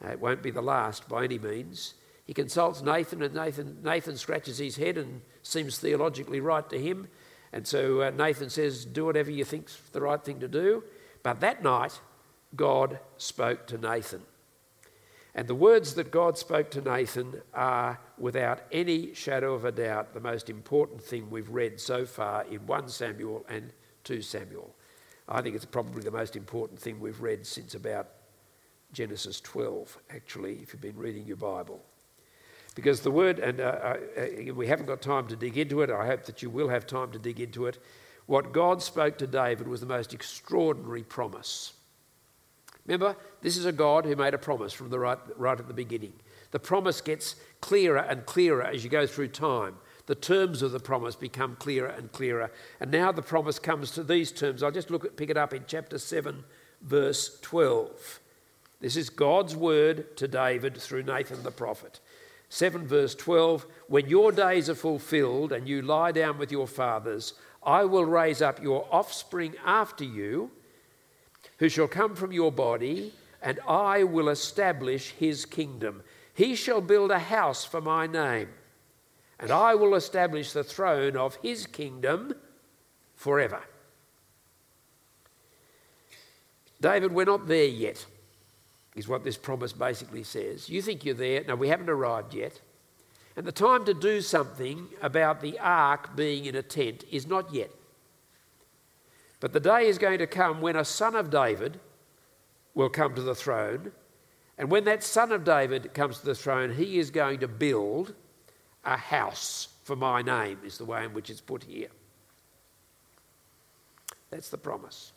Uh, 0.03 0.09
it 0.09 0.19
won't 0.19 0.43
be 0.43 0.51
the 0.51 0.61
last 0.61 1.07
by 1.07 1.23
any 1.23 1.39
means. 1.39 1.93
He 2.25 2.33
consults 2.33 2.81
Nathan, 2.81 3.21
and 3.21 3.33
Nathan, 3.33 3.77
Nathan 3.83 4.17
scratches 4.17 4.57
his 4.57 4.75
head 4.75 4.97
and 4.97 5.21
seems 5.43 5.77
theologically 5.77 6.39
right 6.39 6.67
to 6.69 6.79
him. 6.79 7.07
And 7.53 7.65
so 7.65 8.01
uh, 8.01 8.09
Nathan 8.09 8.49
says, 8.49 8.85
Do 8.85 9.05
whatever 9.05 9.31
you 9.31 9.45
think's 9.45 9.79
the 9.91 10.01
right 10.01 10.21
thing 10.21 10.39
to 10.41 10.47
do. 10.47 10.83
But 11.23 11.39
that 11.39 11.63
night, 11.63 11.99
God 12.55 12.99
spoke 13.17 13.67
to 13.67 13.77
Nathan. 13.77 14.23
And 15.37 15.47
the 15.47 15.55
words 15.55 15.93
that 15.93 16.09
God 16.09 16.35
spoke 16.35 16.71
to 16.71 16.81
Nathan 16.81 17.41
are, 17.53 17.99
without 18.17 18.61
any 18.71 19.13
shadow 19.13 19.53
of 19.53 19.65
a 19.65 19.71
doubt, 19.71 20.15
the 20.15 20.19
most 20.19 20.49
important 20.49 20.99
thing 20.99 21.29
we've 21.29 21.49
read 21.49 21.79
so 21.79 22.07
far 22.07 22.43
in 22.45 22.65
1 22.65 22.89
Samuel 22.89 23.45
and 23.47 23.71
2 24.03 24.23
Samuel. 24.23 24.73
I 25.29 25.43
think 25.43 25.55
it's 25.55 25.63
probably 25.63 26.01
the 26.01 26.09
most 26.09 26.35
important 26.35 26.79
thing 26.79 26.99
we've 26.99 27.21
read 27.21 27.45
since 27.45 27.75
about 27.75 28.07
Genesis 28.93 29.39
12, 29.41 29.99
actually, 30.09 30.53
if 30.63 30.73
you've 30.73 30.81
been 30.81 30.97
reading 30.97 31.27
your 31.27 31.37
Bible. 31.37 31.85
Because 32.73 33.01
the 33.01 33.11
word, 33.11 33.37
and 33.37 33.59
uh, 33.59 33.95
uh, 34.17 34.53
we 34.55 34.65
haven't 34.65 34.87
got 34.87 35.03
time 35.03 35.27
to 35.27 35.35
dig 35.35 35.59
into 35.59 35.83
it, 35.83 35.91
I 35.91 36.07
hope 36.07 36.25
that 36.25 36.41
you 36.41 36.49
will 36.49 36.69
have 36.69 36.87
time 36.87 37.11
to 37.11 37.19
dig 37.19 37.39
into 37.39 37.67
it. 37.67 37.77
What 38.25 38.53
God 38.53 38.81
spoke 38.81 39.19
to 39.19 39.27
David 39.27 39.67
was 39.67 39.81
the 39.81 39.85
most 39.85 40.15
extraordinary 40.15 41.03
promise. 41.03 41.73
Remember, 42.87 43.17
this 43.41 43.57
is 43.57 43.65
a 43.65 43.71
God 43.71 44.05
who 44.05 44.15
made 44.15 44.33
a 44.33 44.37
promise 44.37 44.73
from 44.73 44.89
the 44.89 44.99
right, 44.99 45.19
right 45.35 45.59
at 45.59 45.67
the 45.67 45.73
beginning. 45.73 46.13
The 46.51 46.59
promise 46.59 47.01
gets 47.01 47.35
clearer 47.59 47.97
and 47.97 48.25
clearer 48.25 48.63
as 48.63 48.83
you 48.83 48.89
go 48.89 49.05
through 49.05 49.27
time. 49.29 49.75
The 50.05 50.15
terms 50.15 50.61
of 50.61 50.71
the 50.71 50.79
promise 50.79 51.15
become 51.17 51.57
clearer 51.57 51.89
and 51.89 52.09
clearer. 52.11 52.49
And 52.79 52.89
now 52.89 53.11
the 53.11 53.21
promise 53.21 53.59
comes 53.59 53.91
to 53.91 54.03
these 54.03 54.31
terms. 54.31 54.63
I'll 54.63 54.71
just 54.71 54.89
look 54.89 55.03
at, 55.03 55.17
pick 55.17 55.29
it 55.29 55.35
up 55.35 55.53
in 55.53 55.65
chapter 55.67 55.97
7, 55.97 56.45
verse 56.81 57.37
12. 57.41 58.21
This 58.79 58.95
is 58.95 59.09
God's 59.09 59.55
word 59.55 60.15
to 60.17 60.27
David 60.27 60.77
through 60.77 61.03
Nathan 61.03 61.43
the 61.43 61.51
prophet. 61.51 61.99
7 62.49 62.87
verse 62.87 63.15
12 63.15 63.65
When 63.87 64.07
your 64.07 64.31
days 64.31 64.69
are 64.69 64.75
fulfilled 64.75 65.51
and 65.51 65.67
you 65.67 65.81
lie 65.81 66.13
down 66.13 66.37
with 66.37 66.51
your 66.51 66.67
fathers, 66.67 67.33
I 67.61 67.83
will 67.83 68.05
raise 68.05 68.41
up 68.41 68.63
your 68.63 68.87
offspring 68.89 69.55
after 69.65 70.05
you 70.05 70.51
who 71.57 71.69
shall 71.69 71.87
come 71.87 72.15
from 72.15 72.31
your 72.31 72.51
body, 72.51 73.13
and 73.41 73.59
I 73.67 74.03
will 74.03 74.29
establish 74.29 75.11
his 75.11 75.45
kingdom. 75.45 76.03
He 76.33 76.55
shall 76.55 76.81
build 76.81 77.11
a 77.11 77.19
house 77.19 77.65
for 77.65 77.81
my 77.81 78.07
name, 78.07 78.49
and 79.39 79.51
I 79.51 79.75
will 79.75 79.95
establish 79.95 80.51
the 80.51 80.63
throne 80.63 81.17
of 81.17 81.35
his 81.37 81.65
kingdom 81.65 82.33
forever. 83.15 83.61
David, 86.79 87.11
we're 87.11 87.25
not 87.25 87.47
there 87.47 87.65
yet, 87.65 88.05
is 88.95 89.07
what 89.07 89.23
this 89.23 89.37
promise 89.37 89.73
basically 89.73 90.23
says. 90.23 90.69
You 90.69 90.81
think 90.81 91.05
you're 91.05 91.15
there. 91.15 91.43
No, 91.47 91.55
we 91.55 91.69
haven't 91.69 91.89
arrived 91.89 92.33
yet. 92.33 92.61
And 93.35 93.45
the 93.45 93.51
time 93.51 93.85
to 93.85 93.93
do 93.93 94.21
something 94.21 94.87
about 95.01 95.41
the 95.41 95.59
ark 95.59 96.15
being 96.15 96.45
in 96.45 96.55
a 96.55 96.63
tent 96.63 97.03
is 97.11 97.27
not 97.27 97.53
yet. 97.53 97.71
But 99.39 99.53
the 99.53 99.59
day 99.59 99.87
is 99.87 99.97
going 99.97 100.19
to 100.19 100.27
come 100.27 100.61
when 100.61 100.75
a 100.75 100.85
son 100.85 101.15
of 101.15 101.29
David 101.29 101.79
will 102.73 102.89
come 102.89 103.13
to 103.15 103.21
the 103.21 103.35
throne. 103.35 103.91
And 104.57 104.71
when 104.71 104.85
that 104.85 105.03
son 105.03 105.31
of 105.31 105.43
David 105.43 105.93
comes 105.93 106.19
to 106.19 106.25
the 106.25 106.35
throne, 106.35 106.73
he 106.73 106.97
is 106.97 107.11
going 107.11 107.39
to 107.39 107.47
build 107.47 108.15
a 108.83 108.97
house 108.97 109.67
for 109.83 109.95
my 109.95 110.21
name, 110.21 110.59
is 110.65 110.77
the 110.77 110.85
way 110.85 111.03
in 111.05 111.13
which 111.13 111.29
it's 111.29 111.41
put 111.41 111.63
here. 111.63 111.89
That's 114.29 114.49
the 114.49 114.57
promise. 114.57 115.13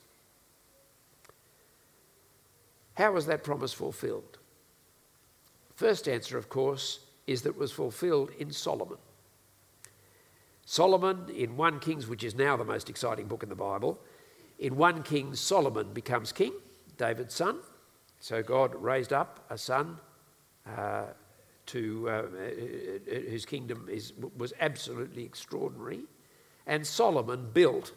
How 2.95 3.13
was 3.13 3.27
that 3.27 3.43
promise 3.43 3.73
fulfilled? 3.73 4.39
First 5.75 6.09
answer, 6.09 6.37
of 6.37 6.49
course, 6.49 7.01
is 7.27 7.43
that 7.43 7.51
it 7.51 7.59
was 7.59 7.73
fulfilled 7.73 8.31
in 8.39 8.53
Solomon. 8.53 8.99
Solomon, 10.67 11.27
in 11.35 11.57
1 11.57 11.81
Kings, 11.81 12.07
which 12.07 12.23
is 12.23 12.35
now 12.35 12.57
the 12.57 12.65
most 12.65 12.91
exciting 12.91 13.27
book 13.27 13.43
in 13.43 13.49
the 13.49 13.55
Bible, 13.55 13.99
in 14.61 14.77
1 14.77 15.03
Kings, 15.03 15.41
Solomon 15.41 15.93
becomes 15.93 16.33
king, 16.33 16.53
David's 16.99 17.35
son. 17.35 17.59
So 18.21 18.43
God 18.43 18.75
raised 18.75 19.13
up 19.13 19.47
a 19.49 19.57
son 19.57 19.97
uh, 20.77 21.07
to, 21.67 22.09
uh, 22.11 22.23
whose 23.31 23.47
kingdom 23.47 23.89
is, 23.91 24.13
was 24.37 24.53
absolutely 24.61 25.25
extraordinary. 25.25 26.01
And 26.67 26.87
Solomon 26.87 27.49
built 27.55 27.93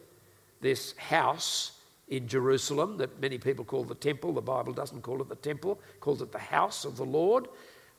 this 0.62 0.98
house 0.98 1.74
in 2.08 2.30
Jerusalem 2.30 2.98
that 2.98 3.20
many 3.20 3.38
people 3.38 3.66
call 3.66 3.84
the 3.84 3.96
temple. 3.96 4.32
The 4.32 4.42
Bible 4.42 4.72
doesn't 4.72 5.02
call 5.02 5.22
it 5.22 5.28
the 5.28 5.36
temple, 5.36 5.82
calls 6.00 6.22
it 6.22 6.32
the 6.32 6.40
house 6.40 6.86
of 6.86 6.96
the 6.96 7.06
Lord. 7.06 7.50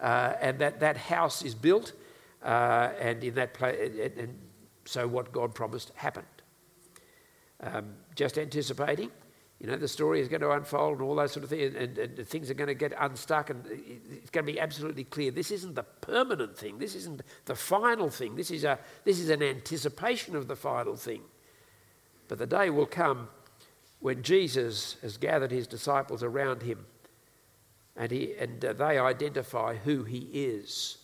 Uh, 0.01 0.33
and 0.41 0.59
that, 0.59 0.81
that 0.81 0.97
house 0.97 1.43
is 1.43 1.55
built, 1.55 1.93
uh, 2.43 2.91
and 2.99 3.23
in 3.23 3.35
that 3.35 3.53
place, 3.53 3.77
and, 3.79 4.19
and 4.19 4.39
so 4.87 5.07
what 5.07 5.33
God 5.33 5.55
promised 5.55 5.93
happened. 5.97 6.27
Um, 7.61 7.95
just 8.15 8.39
anticipating, 8.39 9.11
you 9.61 9.67
know, 9.67 9.77
the 9.77 9.89
story 9.89 10.21
is 10.21 10.29
going 10.29 10.41
to 10.43 10.51
unfold 10.51 10.99
and 10.99 11.09
all 11.09 11.15
those 11.15 11.33
sort 11.33 11.45
of 11.45 11.51
things, 11.51 11.75
and, 11.75 11.97
and, 11.97 12.19
and 12.19 12.29
things 12.29 12.51
are 12.51 12.55
going 12.55 12.69
to 12.69 12.75
get 12.75 12.93
unstuck, 12.99 13.51
and 13.51 13.65
it's 13.67 14.31
going 14.31 14.45
to 14.47 14.53
be 14.53 14.61
absolutely 14.61 15.05
clear. 15.05 15.31
This 15.31 15.51
isn't 15.51 15.75
the 15.75 15.85
permanent 15.85 16.57
thing. 16.57 16.79
This 16.79 16.95
isn't 16.95 17.23
the 17.45 17.55
final 17.55 18.11
thing. 18.11 18.35
This 18.37 18.51
is, 18.51 18.65
a, 18.65 18.79
this 19.05 19.21
is 19.21 19.31
an 19.31 19.43
anticipation 19.43 20.37
of 20.37 20.49
the 20.49 20.57
final 20.57 20.97
thing. 20.97 21.23
But 22.29 22.39
the 22.39 22.47
day 22.47 22.71
will 22.71 22.87
come 22.87 23.29
when 24.01 24.23
Jesus 24.23 24.97
has 25.03 25.17
gathered 25.17 25.51
his 25.51 25.67
disciples 25.67 26.23
around 26.23 26.63
him 26.63 26.85
and, 27.97 28.11
he, 28.11 28.35
and 28.35 28.65
uh, 28.65 28.73
they 28.73 28.99
identify 28.99 29.77
who 29.77 30.05
he 30.05 30.29
is. 30.33 30.99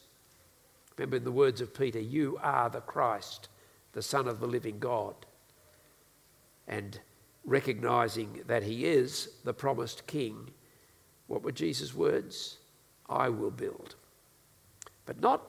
Remember 0.97 1.17
in 1.17 1.25
the 1.25 1.33
words 1.33 1.61
of 1.61 1.73
Peter, 1.73 2.01
you 2.01 2.39
are 2.43 2.69
the 2.69 2.81
Christ, 2.81 3.49
the 3.93 4.03
Son 4.03 4.29
of 4.29 4.41
the 4.41 4.47
living 4.47 4.79
God. 4.79 5.15
And 6.69 7.01
recognizing 7.45 8.43
that 8.47 8.63
he 8.63 8.87
is 8.87 9.31
the 9.45 9.55
promised 9.55 10.07
king, 10.07 10.51
what 11.27 11.43
were 11.43 11.53
Jesus' 11.53 11.95
words? 11.95 12.59
I 13.09 13.29
will 13.29 13.51
build. 13.51 13.97
But 15.07 15.21
not 15.21 15.43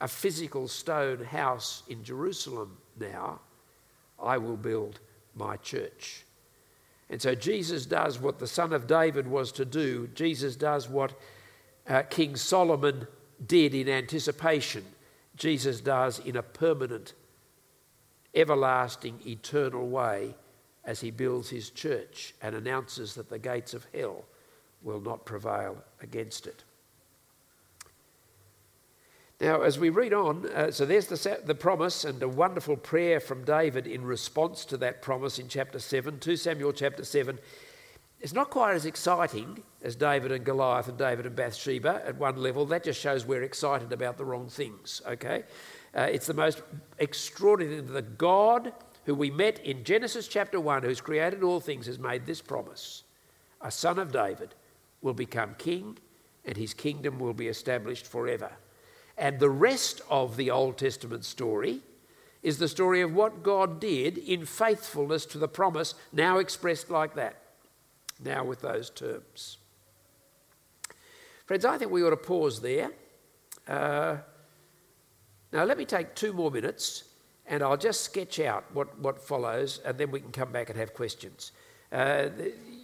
a 0.00 0.08
physical 0.08 0.68
stone 0.68 1.24
house 1.24 1.82
in 1.88 2.02
Jerusalem 2.02 2.78
now. 2.98 3.40
I 4.22 4.38
will 4.38 4.56
build 4.56 5.00
my 5.34 5.56
church. 5.56 6.24
And 7.08 7.20
so 7.20 7.34
Jesus 7.34 7.86
does 7.86 8.20
what 8.20 8.38
the 8.38 8.46
son 8.46 8.72
of 8.72 8.86
David 8.86 9.26
was 9.26 9.50
to 9.52 9.64
do. 9.64 10.08
Jesus 10.14 10.56
does 10.56 10.88
what 10.88 11.18
uh, 11.88 12.02
King 12.02 12.36
Solomon 12.36 13.06
did 13.46 13.74
in 13.74 13.88
anticipation. 13.88 14.84
Jesus 15.36 15.80
does 15.80 16.20
in 16.20 16.36
a 16.36 16.42
permanent, 16.42 17.14
everlasting, 18.34 19.20
eternal 19.26 19.88
way 19.88 20.34
as 20.84 21.00
he 21.00 21.10
builds 21.10 21.50
his 21.50 21.70
church 21.70 22.34
and 22.42 22.54
announces 22.54 23.14
that 23.14 23.28
the 23.28 23.38
gates 23.38 23.74
of 23.74 23.86
hell 23.94 24.24
will 24.82 25.00
not 25.00 25.24
prevail 25.24 25.82
against 26.02 26.46
it. 26.46 26.64
Now, 29.40 29.62
as 29.62 29.78
we 29.78 29.88
read 29.88 30.12
on, 30.12 30.50
uh, 30.54 30.70
so 30.70 30.84
there's 30.84 31.06
the, 31.06 31.40
the 31.44 31.54
promise 31.54 32.04
and 32.04 32.22
a 32.22 32.28
wonderful 32.28 32.76
prayer 32.76 33.20
from 33.20 33.42
David 33.44 33.86
in 33.86 34.04
response 34.04 34.66
to 34.66 34.76
that 34.78 35.00
promise 35.00 35.38
in 35.38 35.48
chapter 35.48 35.78
7, 35.78 36.18
2 36.18 36.36
Samuel 36.36 36.72
chapter 36.72 37.04
7. 37.04 37.38
It's 38.20 38.34
not 38.34 38.50
quite 38.50 38.74
as 38.74 38.84
exciting 38.84 39.62
as 39.82 39.96
David 39.96 40.30
and 40.30 40.44
Goliath 40.44 40.88
and 40.88 40.98
David 40.98 41.24
and 41.24 41.34
Bathsheba 41.34 42.02
at 42.04 42.18
one 42.18 42.36
level. 42.36 42.66
That 42.66 42.84
just 42.84 43.00
shows 43.00 43.24
we're 43.24 43.42
excited 43.42 43.92
about 43.94 44.18
the 44.18 44.26
wrong 44.26 44.48
things, 44.48 45.00
okay? 45.06 45.44
Uh, 45.96 46.02
it's 46.02 46.26
the 46.26 46.34
most 46.34 46.62
extraordinary. 46.98 47.80
The 47.80 48.02
God 48.02 48.72
who 49.06 49.14
we 49.14 49.30
met 49.30 49.58
in 49.60 49.82
Genesis 49.84 50.28
chapter 50.28 50.60
1, 50.60 50.82
who's 50.82 51.00
created 51.00 51.42
all 51.42 51.60
things, 51.60 51.86
has 51.86 51.98
made 51.98 52.26
this 52.26 52.40
promise 52.40 53.04
A 53.60 53.70
son 53.70 53.98
of 53.98 54.12
David 54.12 54.54
will 55.02 55.14
become 55.14 55.54
king, 55.58 55.98
and 56.44 56.56
his 56.56 56.74
kingdom 56.74 57.18
will 57.18 57.34
be 57.34 57.48
established 57.48 58.06
forever. 58.06 58.52
And 59.18 59.38
the 59.38 59.50
rest 59.50 60.00
of 60.08 60.36
the 60.36 60.50
Old 60.50 60.78
Testament 60.78 61.24
story 61.24 61.80
is 62.42 62.58
the 62.58 62.68
story 62.68 63.02
of 63.02 63.14
what 63.14 63.42
God 63.42 63.80
did 63.80 64.16
in 64.16 64.46
faithfulness 64.46 65.26
to 65.26 65.38
the 65.38 65.48
promise, 65.48 65.94
now 66.12 66.38
expressed 66.38 66.90
like 66.90 67.14
that, 67.14 67.36
now 68.22 68.44
with 68.44 68.60
those 68.60 68.88
terms. 68.88 69.58
Friends, 71.44 71.64
I 71.64 71.76
think 71.76 71.90
we 71.90 72.02
ought 72.02 72.10
to 72.10 72.16
pause 72.16 72.60
there. 72.60 72.92
Uh, 73.68 74.18
now, 75.52 75.64
let 75.64 75.78
me 75.78 75.84
take 75.84 76.14
two 76.14 76.32
more 76.32 76.50
minutes 76.50 77.04
and 77.46 77.62
I'll 77.62 77.76
just 77.76 78.02
sketch 78.02 78.38
out 78.38 78.64
what, 78.72 78.96
what 79.00 79.20
follows, 79.20 79.80
and 79.84 79.98
then 79.98 80.12
we 80.12 80.20
can 80.20 80.30
come 80.30 80.52
back 80.52 80.70
and 80.70 80.78
have 80.78 80.94
questions. 80.94 81.50
Uh, 81.90 82.28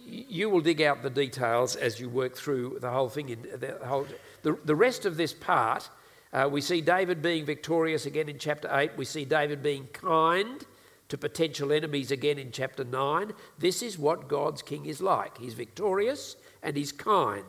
you 0.05 0.49
will 0.49 0.59
dig 0.59 0.81
out 0.81 1.01
the 1.01 1.09
details 1.09 1.77
as 1.77 1.99
you 1.99 2.09
work 2.09 2.35
through 2.35 2.79
the 2.81 2.91
whole 2.91 3.07
thing. 3.07 3.29
In 3.29 3.41
the, 3.41 3.77
whole, 3.85 4.05
the, 4.41 4.57
the 4.65 4.75
rest 4.75 5.05
of 5.05 5.15
this 5.15 5.33
part 5.33 5.89
uh, 6.33 6.47
we 6.51 6.61
see 6.61 6.81
David 6.81 7.21
being 7.21 7.45
victorious 7.45 8.05
again 8.05 8.29
in 8.29 8.37
chapter 8.37 8.69
8. 8.71 8.95
We 8.95 9.05
see 9.05 9.25
David 9.25 9.63
being 9.63 9.87
kind 9.87 10.63
to 11.09 11.17
potential 11.17 11.71
enemies 11.71 12.11
again 12.11 12.37
in 12.37 12.51
chapter 12.51 12.83
9. 12.83 13.33
This 13.57 13.81
is 13.81 13.97
what 13.97 14.27
God's 14.27 14.61
king 14.61 14.85
is 14.85 15.01
like. 15.01 15.39
He's 15.39 15.55
victorious 15.55 16.35
and 16.61 16.75
he's 16.75 16.91
kind. 16.91 17.45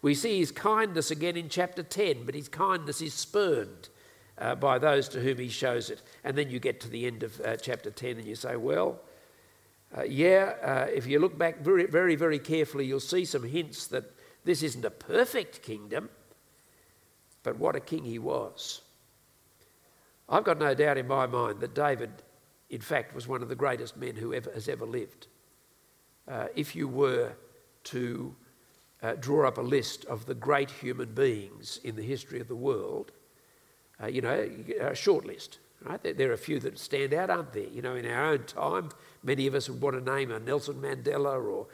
We 0.00 0.14
see 0.14 0.38
his 0.38 0.52
kindness 0.52 1.10
again 1.10 1.36
in 1.36 1.50
chapter 1.50 1.82
10, 1.82 2.24
but 2.24 2.34
his 2.34 2.48
kindness 2.48 3.02
is 3.02 3.12
spurned 3.12 3.89
uh, 4.40 4.54
by 4.54 4.78
those 4.78 5.08
to 5.10 5.20
whom 5.20 5.38
he 5.38 5.48
shows 5.48 5.90
it. 5.90 6.02
And 6.24 6.36
then 6.36 6.50
you 6.50 6.58
get 6.58 6.80
to 6.80 6.88
the 6.88 7.06
end 7.06 7.22
of 7.22 7.40
uh, 7.40 7.56
chapter 7.56 7.90
10 7.90 8.18
and 8.18 8.24
you 8.24 8.34
say, 8.34 8.56
well, 8.56 9.00
uh, 9.96 10.02
yeah, 10.02 10.54
uh, 10.62 10.86
if 10.92 11.06
you 11.06 11.18
look 11.18 11.36
back 11.36 11.60
very, 11.60 11.86
very, 11.86 12.16
very 12.16 12.38
carefully, 12.38 12.86
you'll 12.86 13.00
see 13.00 13.24
some 13.24 13.42
hints 13.42 13.86
that 13.88 14.04
this 14.44 14.62
isn't 14.62 14.84
a 14.84 14.90
perfect 14.90 15.62
kingdom. 15.62 16.08
But 17.42 17.58
what 17.58 17.76
a 17.76 17.80
king 17.80 18.04
he 18.04 18.18
was. 18.18 18.82
I've 20.28 20.44
got 20.44 20.58
no 20.58 20.74
doubt 20.74 20.96
in 20.96 21.08
my 21.08 21.26
mind 21.26 21.60
that 21.60 21.74
David, 21.74 22.10
in 22.70 22.80
fact, 22.80 23.14
was 23.14 23.26
one 23.26 23.42
of 23.42 23.48
the 23.48 23.56
greatest 23.56 23.96
men 23.96 24.14
who 24.14 24.32
ever, 24.32 24.50
has 24.52 24.68
ever 24.68 24.86
lived. 24.86 25.26
Uh, 26.28 26.46
if 26.54 26.76
you 26.76 26.86
were 26.86 27.32
to 27.82 28.34
uh, 29.02 29.14
draw 29.18 29.48
up 29.48 29.58
a 29.58 29.62
list 29.62 30.04
of 30.04 30.26
the 30.26 30.34
great 30.34 30.70
human 30.70 31.12
beings 31.12 31.80
in 31.82 31.96
the 31.96 32.02
history 32.02 32.38
of 32.40 32.46
the 32.46 32.54
world, 32.54 33.10
uh, 34.02 34.06
you 34.06 34.20
know, 34.20 34.48
a 34.80 34.94
short 34.94 35.26
list, 35.26 35.58
right? 35.84 36.02
There, 36.02 36.14
there, 36.14 36.30
are 36.30 36.34
a 36.34 36.38
few 36.38 36.58
that 36.60 36.78
stand 36.78 37.12
out, 37.12 37.30
aren't 37.30 37.52
there? 37.52 37.68
You 37.68 37.82
know, 37.82 37.94
in 37.94 38.06
our 38.06 38.32
own 38.32 38.44
time, 38.44 38.90
many 39.22 39.46
of 39.46 39.54
us 39.54 39.68
would 39.68 39.80
want 39.80 40.04
to 40.04 40.12
name 40.12 40.30
a 40.30 40.38
Nelson 40.40 40.76
Mandela 40.76 41.42
or, 41.42 41.66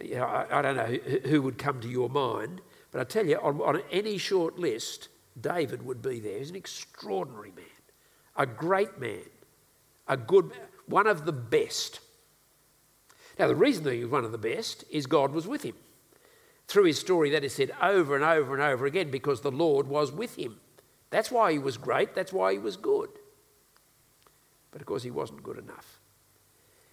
you 0.00 0.16
know, 0.16 0.24
I, 0.24 0.58
I 0.58 0.62
don't 0.62 0.76
know 0.76 0.86
who, 0.86 1.28
who 1.28 1.42
would 1.42 1.58
come 1.58 1.80
to 1.80 1.88
your 1.88 2.08
mind. 2.08 2.60
But 2.90 3.00
I 3.00 3.04
tell 3.04 3.26
you, 3.26 3.38
on, 3.38 3.60
on 3.60 3.82
any 3.90 4.18
short 4.18 4.58
list, 4.58 5.08
David 5.40 5.84
would 5.84 6.02
be 6.02 6.20
there. 6.20 6.38
He's 6.38 6.50
an 6.50 6.56
extraordinary 6.56 7.52
man, 7.54 7.64
a 8.36 8.46
great 8.46 8.98
man, 8.98 9.24
a 10.06 10.16
good, 10.16 10.52
one 10.86 11.06
of 11.06 11.24
the 11.24 11.32
best. 11.32 12.00
Now, 13.38 13.46
the 13.46 13.54
reason 13.54 13.84
that 13.84 13.94
he 13.94 14.00
was 14.00 14.10
one 14.10 14.24
of 14.24 14.32
the 14.32 14.38
best 14.38 14.84
is 14.90 15.06
God 15.06 15.32
was 15.32 15.46
with 15.46 15.62
him. 15.62 15.74
Through 16.66 16.84
his 16.84 16.98
story, 16.98 17.30
that 17.30 17.44
is 17.44 17.54
said 17.54 17.70
over 17.80 18.14
and 18.14 18.24
over 18.24 18.54
and 18.54 18.62
over 18.62 18.84
again 18.84 19.10
because 19.10 19.40
the 19.40 19.50
Lord 19.50 19.86
was 19.86 20.10
with 20.10 20.36
him. 20.36 20.58
That's 21.10 21.30
why 21.30 21.52
he 21.52 21.58
was 21.58 21.76
great, 21.76 22.14
that's 22.14 22.32
why 22.32 22.52
he 22.52 22.58
was 22.58 22.76
good. 22.76 23.10
But 24.70 24.80
of 24.80 24.86
course, 24.86 25.02
he 25.02 25.10
wasn't 25.10 25.42
good 25.42 25.58
enough. 25.58 26.00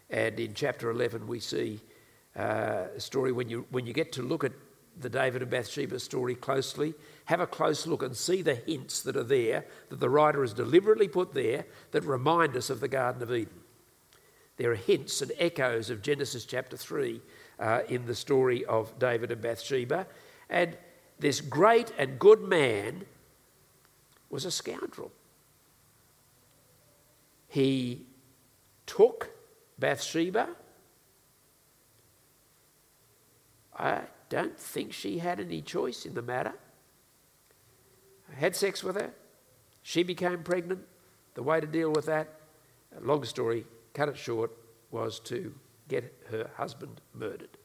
And 0.10 0.40
in 0.40 0.54
chapter 0.54 0.90
11, 0.90 1.28
we 1.28 1.40
see 1.40 1.82
uh, 2.38 2.86
a 2.96 3.00
story 3.00 3.32
when 3.32 3.50
you, 3.50 3.66
when 3.72 3.86
you 3.86 3.94
get 3.94 4.12
to 4.14 4.22
look 4.22 4.44
at 4.44 4.54
the 4.98 5.10
David 5.10 5.42
and 5.42 5.52
Bathsheba 5.52 6.00
story 6.00 6.36
closely, 6.36 6.94
have 7.26 7.42
a 7.42 7.48
close 7.48 7.86
look 7.86 8.02
and 8.02 8.16
see 8.16 8.42
the 8.42 8.56
hints 8.56 9.02
that 9.02 9.18
are 9.18 9.24
there, 9.24 9.66
that 9.90 10.00
the 10.00 10.10
writer 10.10 10.42
has 10.42 10.54
deliberately 10.54 11.08
put 11.08 11.34
there, 11.34 11.66
that 11.92 12.04
remind 12.04 12.56
us 12.56 12.70
of 12.70 12.80
the 12.80 12.88
Garden 12.88 13.22
of 13.22 13.34
Eden. 13.34 13.62
There 14.58 14.72
are 14.72 14.76
hints 14.76 15.22
and 15.22 15.34
echoes 15.38 15.90
of 15.90 16.02
Genesis 16.02 16.46
chapter 16.46 16.78
3 16.78 17.20
uh, 17.60 17.82
in 17.90 18.06
the 18.06 18.16
story 18.16 18.64
of 18.66 18.98
David 19.00 19.32
and 19.32 19.42
Bathsheba. 19.42 20.08
And 20.50 20.78
this 21.20 21.42
great 21.42 21.92
and 21.98 22.18
good 22.18 22.42
man 22.42 23.06
was 24.36 24.44
a 24.44 24.52
scoundrel. 24.52 25.14
He 27.48 28.06
took 28.86 29.30
Bathsheba. 29.80 30.50
I 33.80 34.02
don't 34.28 34.60
think 34.60 34.92
she 34.92 35.20
had 35.20 35.40
any 35.40 35.62
choice 35.62 36.06
in 36.06 36.16
the 36.16 36.22
matter. 36.22 36.54
I 38.30 38.36
had 38.38 38.58
sex 38.58 38.84
with 38.84 38.98
her. 38.98 39.14
She 39.84 40.04
became 40.04 40.44
pregnant. 40.44 40.82
The 41.36 41.44
way 41.44 41.62
to 41.62 41.68
deal 41.68 41.94
with 41.94 42.06
that, 42.08 42.28
long 43.02 43.24
story, 43.24 43.66
cut 43.94 44.10
it 44.10 44.18
short, 44.18 44.52
was 44.92 45.22
to 45.22 45.56
get 45.88 46.14
her 46.30 46.50
husband 46.58 47.00
murdered. 47.14 47.58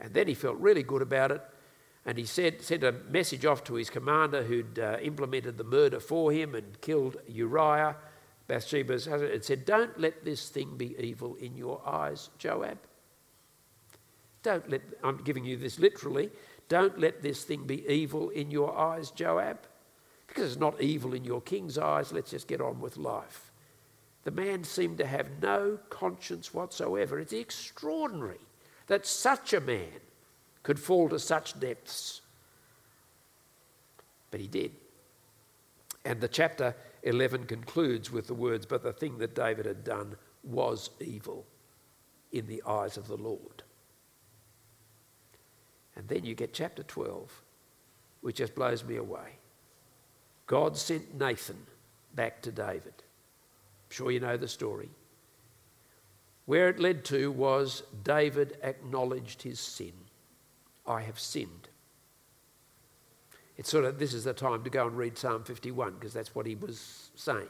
And 0.00 0.12
then 0.12 0.28
he 0.28 0.34
felt 0.34 0.58
really 0.58 0.82
good 0.82 1.00
about 1.00 1.32
it. 1.32 1.42
And 2.08 2.16
he 2.16 2.24
sent 2.24 2.82
a 2.84 2.94
message 3.10 3.44
off 3.44 3.64
to 3.64 3.74
his 3.74 3.90
commander 3.90 4.42
who'd 4.42 4.78
uh, 4.78 4.96
implemented 5.02 5.58
the 5.58 5.64
murder 5.64 6.00
for 6.00 6.32
him 6.32 6.54
and 6.54 6.80
killed 6.80 7.18
Uriah, 7.26 7.96
Bathsheba's 8.46 9.04
husband, 9.04 9.30
and 9.30 9.44
said, 9.44 9.66
Don't 9.66 10.00
let 10.00 10.24
this 10.24 10.48
thing 10.48 10.78
be 10.78 10.96
evil 10.98 11.34
in 11.34 11.54
your 11.54 11.86
eyes, 11.86 12.30
Joab. 12.38 12.78
Don't 14.42 14.70
let, 14.70 14.80
I'm 15.04 15.18
giving 15.18 15.44
you 15.44 15.58
this 15.58 15.78
literally, 15.78 16.30
don't 16.70 16.98
let 16.98 17.20
this 17.20 17.44
thing 17.44 17.64
be 17.64 17.86
evil 17.86 18.30
in 18.30 18.50
your 18.50 18.74
eyes, 18.74 19.10
Joab. 19.10 19.58
Because 20.28 20.52
it's 20.52 20.60
not 20.60 20.80
evil 20.80 21.12
in 21.12 21.26
your 21.26 21.42
king's 21.42 21.76
eyes, 21.76 22.10
let's 22.10 22.30
just 22.30 22.48
get 22.48 22.62
on 22.62 22.80
with 22.80 22.96
life. 22.96 23.52
The 24.24 24.30
man 24.30 24.64
seemed 24.64 24.96
to 24.96 25.06
have 25.06 25.42
no 25.42 25.78
conscience 25.90 26.54
whatsoever. 26.54 27.18
It's 27.18 27.34
extraordinary 27.34 28.40
that 28.86 29.04
such 29.04 29.52
a 29.52 29.60
man 29.60 30.00
could 30.62 30.78
fall 30.78 31.08
to 31.08 31.18
such 31.18 31.58
depths. 31.58 32.20
But 34.30 34.40
he 34.40 34.46
did. 34.46 34.72
And 36.04 36.20
the 36.20 36.28
chapter 36.28 36.74
11 37.02 37.44
concludes 37.44 38.10
with 38.10 38.26
the 38.26 38.34
words, 38.34 38.66
But 38.66 38.82
the 38.82 38.92
thing 38.92 39.18
that 39.18 39.34
David 39.34 39.66
had 39.66 39.84
done 39.84 40.16
was 40.42 40.90
evil 41.00 41.46
in 42.32 42.46
the 42.46 42.62
eyes 42.66 42.96
of 42.96 43.08
the 43.08 43.16
Lord. 43.16 43.62
And 45.96 46.06
then 46.08 46.24
you 46.24 46.34
get 46.34 46.54
chapter 46.54 46.82
12, 46.82 47.42
which 48.20 48.36
just 48.36 48.54
blows 48.54 48.84
me 48.84 48.96
away. 48.96 49.38
God 50.46 50.76
sent 50.76 51.18
Nathan 51.18 51.66
back 52.14 52.40
to 52.42 52.52
David. 52.52 52.94
I'm 52.96 53.90
sure 53.90 54.10
you 54.10 54.20
know 54.20 54.36
the 54.36 54.48
story. 54.48 54.90
Where 56.46 56.68
it 56.68 56.78
led 56.78 57.04
to 57.06 57.30
was 57.30 57.82
David 58.04 58.56
acknowledged 58.62 59.42
his 59.42 59.60
sin. 59.60 59.92
I 60.88 61.02
have 61.02 61.20
sinned. 61.20 61.68
It's 63.56 63.70
sort 63.70 63.84
of, 63.84 63.98
this 63.98 64.14
is 64.14 64.24
the 64.24 64.32
time 64.32 64.64
to 64.64 64.70
go 64.70 64.86
and 64.86 64.96
read 64.96 65.18
Psalm 65.18 65.44
51 65.44 65.94
because 65.94 66.14
that's 66.14 66.34
what 66.34 66.46
he 66.46 66.54
was 66.54 67.10
saying. 67.14 67.48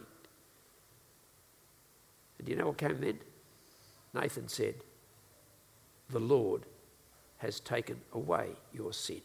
And 2.38 2.46
do 2.46 2.50
you 2.50 2.58
know 2.58 2.66
what 2.66 2.78
came 2.78 3.00
then? 3.00 3.18
Nathan 4.14 4.48
said, 4.48 4.74
The 6.10 6.18
Lord 6.18 6.62
has 7.38 7.60
taken 7.60 8.00
away 8.12 8.48
your 8.72 8.92
sin. 8.92 9.20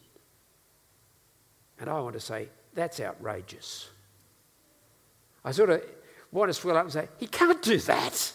And 1.80 1.90
I 1.90 2.00
want 2.00 2.14
to 2.14 2.20
say, 2.20 2.48
that's 2.74 3.00
outrageous. 3.00 3.88
I 5.44 5.52
sort 5.52 5.70
of 5.70 5.82
want 6.30 6.50
to 6.50 6.54
swell 6.54 6.76
up 6.76 6.84
and 6.84 6.92
say, 6.92 7.08
He 7.18 7.26
can't 7.26 7.60
do 7.62 7.78
that. 7.78 8.32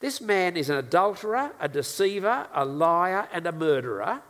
This 0.00 0.20
man 0.20 0.56
is 0.56 0.68
an 0.68 0.76
adulterer, 0.76 1.52
a 1.58 1.68
deceiver, 1.68 2.48
a 2.52 2.64
liar, 2.64 3.28
and 3.32 3.46
a 3.46 3.52
murderer. 3.52 4.20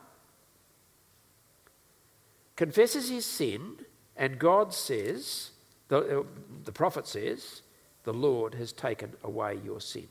Confesses 2.55 3.09
his 3.09 3.27
sin, 3.27 3.77
and 4.17 4.39
God 4.39 4.73
says, 4.73 5.51
the, 5.89 6.21
uh, 6.21 6.23
the 6.64 6.73
prophet 6.73 7.07
says, 7.07 7.62
the 8.05 8.14
Lord 8.14 8.55
has 8.55 8.73
taken 8.73 9.12
away 9.25 9.59
your 9.64 9.81
sin. 9.81 10.09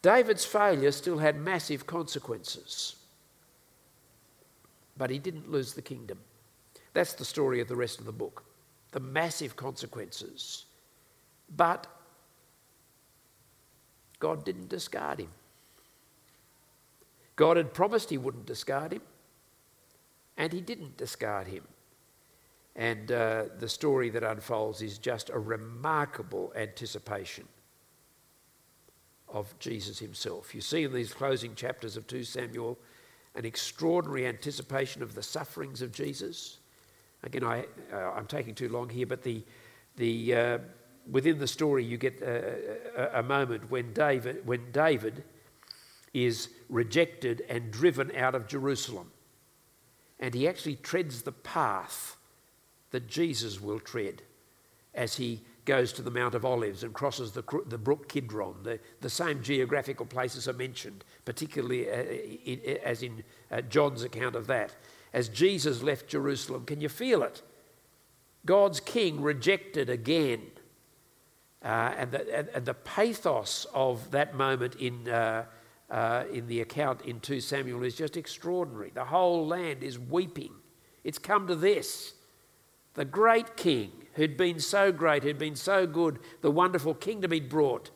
David's 0.00 0.44
failure 0.44 0.92
still 0.92 1.18
had 1.18 1.36
massive 1.36 1.86
consequences, 1.86 2.96
but 4.96 5.10
he 5.10 5.18
didn't 5.18 5.50
lose 5.50 5.74
the 5.74 5.82
kingdom. 5.82 6.18
That's 6.92 7.14
the 7.14 7.24
story 7.24 7.60
of 7.60 7.68
the 7.68 7.76
rest 7.76 8.00
of 8.00 8.06
the 8.06 8.12
book 8.12 8.44
the 8.94 9.00
massive 9.00 9.56
consequences. 9.56 10.66
But 11.56 11.88
God 14.24 14.42
didn't 14.42 14.70
discard 14.70 15.20
him. 15.20 15.28
God 17.36 17.58
had 17.58 17.74
promised 17.74 18.08
he 18.08 18.16
wouldn't 18.16 18.46
discard 18.46 18.90
him, 18.90 19.02
and 20.38 20.50
he 20.50 20.62
didn't 20.62 20.96
discard 20.96 21.46
him. 21.46 21.62
And 22.74 23.12
uh, 23.12 23.44
the 23.58 23.68
story 23.68 24.08
that 24.08 24.22
unfolds 24.22 24.80
is 24.80 24.96
just 24.96 25.28
a 25.28 25.38
remarkable 25.38 26.54
anticipation 26.56 27.46
of 29.28 29.54
Jesus 29.58 29.98
himself. 29.98 30.54
You 30.54 30.62
see 30.62 30.84
in 30.84 30.94
these 30.94 31.12
closing 31.12 31.54
chapters 31.54 31.98
of 31.98 32.06
2 32.06 32.24
Samuel 32.24 32.78
an 33.34 33.44
extraordinary 33.44 34.26
anticipation 34.26 35.02
of 35.02 35.14
the 35.14 35.22
sufferings 35.22 35.82
of 35.82 35.92
Jesus. 35.92 36.60
Again, 37.24 37.44
I, 37.44 37.66
uh, 37.92 38.12
I'm 38.16 38.26
taking 38.26 38.54
too 38.54 38.70
long 38.70 38.88
here, 38.88 39.06
but 39.06 39.22
the, 39.22 39.44
the, 39.96 40.34
uh, 40.34 40.58
within 41.10 41.38
the 41.38 41.46
story, 41.46 41.84
you 41.84 41.96
get 41.96 42.20
a, 42.22 42.78
a, 42.96 43.20
a 43.20 43.22
moment 43.22 43.70
when 43.70 43.92
David, 43.92 44.46
when 44.46 44.72
David 44.72 45.24
is 46.12 46.48
rejected 46.68 47.44
and 47.48 47.70
driven 47.70 48.14
out 48.16 48.34
of 48.34 48.46
Jerusalem. 48.46 49.10
And 50.20 50.32
he 50.34 50.48
actually 50.48 50.76
treads 50.76 51.22
the 51.22 51.32
path 51.32 52.16
that 52.92 53.08
Jesus 53.08 53.60
will 53.60 53.80
tread 53.80 54.22
as 54.94 55.16
he 55.16 55.42
goes 55.64 55.92
to 55.92 56.02
the 56.02 56.10
Mount 56.10 56.34
of 56.34 56.44
Olives 56.44 56.84
and 56.84 56.92
crosses 56.92 57.32
the, 57.32 57.42
the 57.66 57.78
brook 57.78 58.08
Kidron. 58.08 58.62
The, 58.62 58.78
the 59.00 59.10
same 59.10 59.42
geographical 59.42 60.06
places 60.06 60.46
are 60.46 60.52
mentioned, 60.52 61.04
particularly 61.24 61.90
uh, 61.90 62.02
in, 62.44 62.78
as 62.84 63.02
in 63.02 63.24
uh, 63.50 63.62
John's 63.62 64.02
account 64.04 64.36
of 64.36 64.46
that. 64.46 64.76
As 65.12 65.28
Jesus 65.28 65.82
left 65.82 66.06
Jerusalem, 66.08 66.64
can 66.64 66.80
you 66.80 66.88
feel 66.88 67.22
it? 67.22 67.42
God's 68.46 68.78
king 68.78 69.20
rejected 69.22 69.88
again. 69.88 70.42
Uh, 71.64 71.94
and, 71.96 72.12
the, 72.12 72.38
and, 72.38 72.48
and, 72.48 72.66
the, 72.66 72.74
pathos 72.74 73.66
of 73.72 74.10
that 74.10 74.34
moment 74.34 74.74
in, 74.74 75.08
uh, 75.08 75.44
uh, 75.90 76.24
in 76.30 76.46
the 76.46 76.60
account 76.60 77.00
in 77.02 77.18
2 77.20 77.40
Samuel 77.40 77.82
is 77.82 77.96
just 77.96 78.18
extraordinary. 78.18 78.90
The 78.94 79.06
whole 79.06 79.46
land 79.46 79.82
is 79.82 79.98
weeping. 79.98 80.52
It's 81.04 81.18
come 81.18 81.46
to 81.46 81.56
this 81.56 82.12
the 82.94 83.04
great 83.04 83.56
king 83.56 83.90
who'd 84.14 84.36
been 84.36 84.60
so 84.60 84.92
great, 84.92 85.22
who'd 85.22 85.38
been 85.38 85.56
so 85.56 85.86
good, 85.86 86.20
the 86.40 86.50
wonderful 86.50 86.94
kingdom 86.94 87.32
he'd 87.32 87.48
brought, 87.48 87.90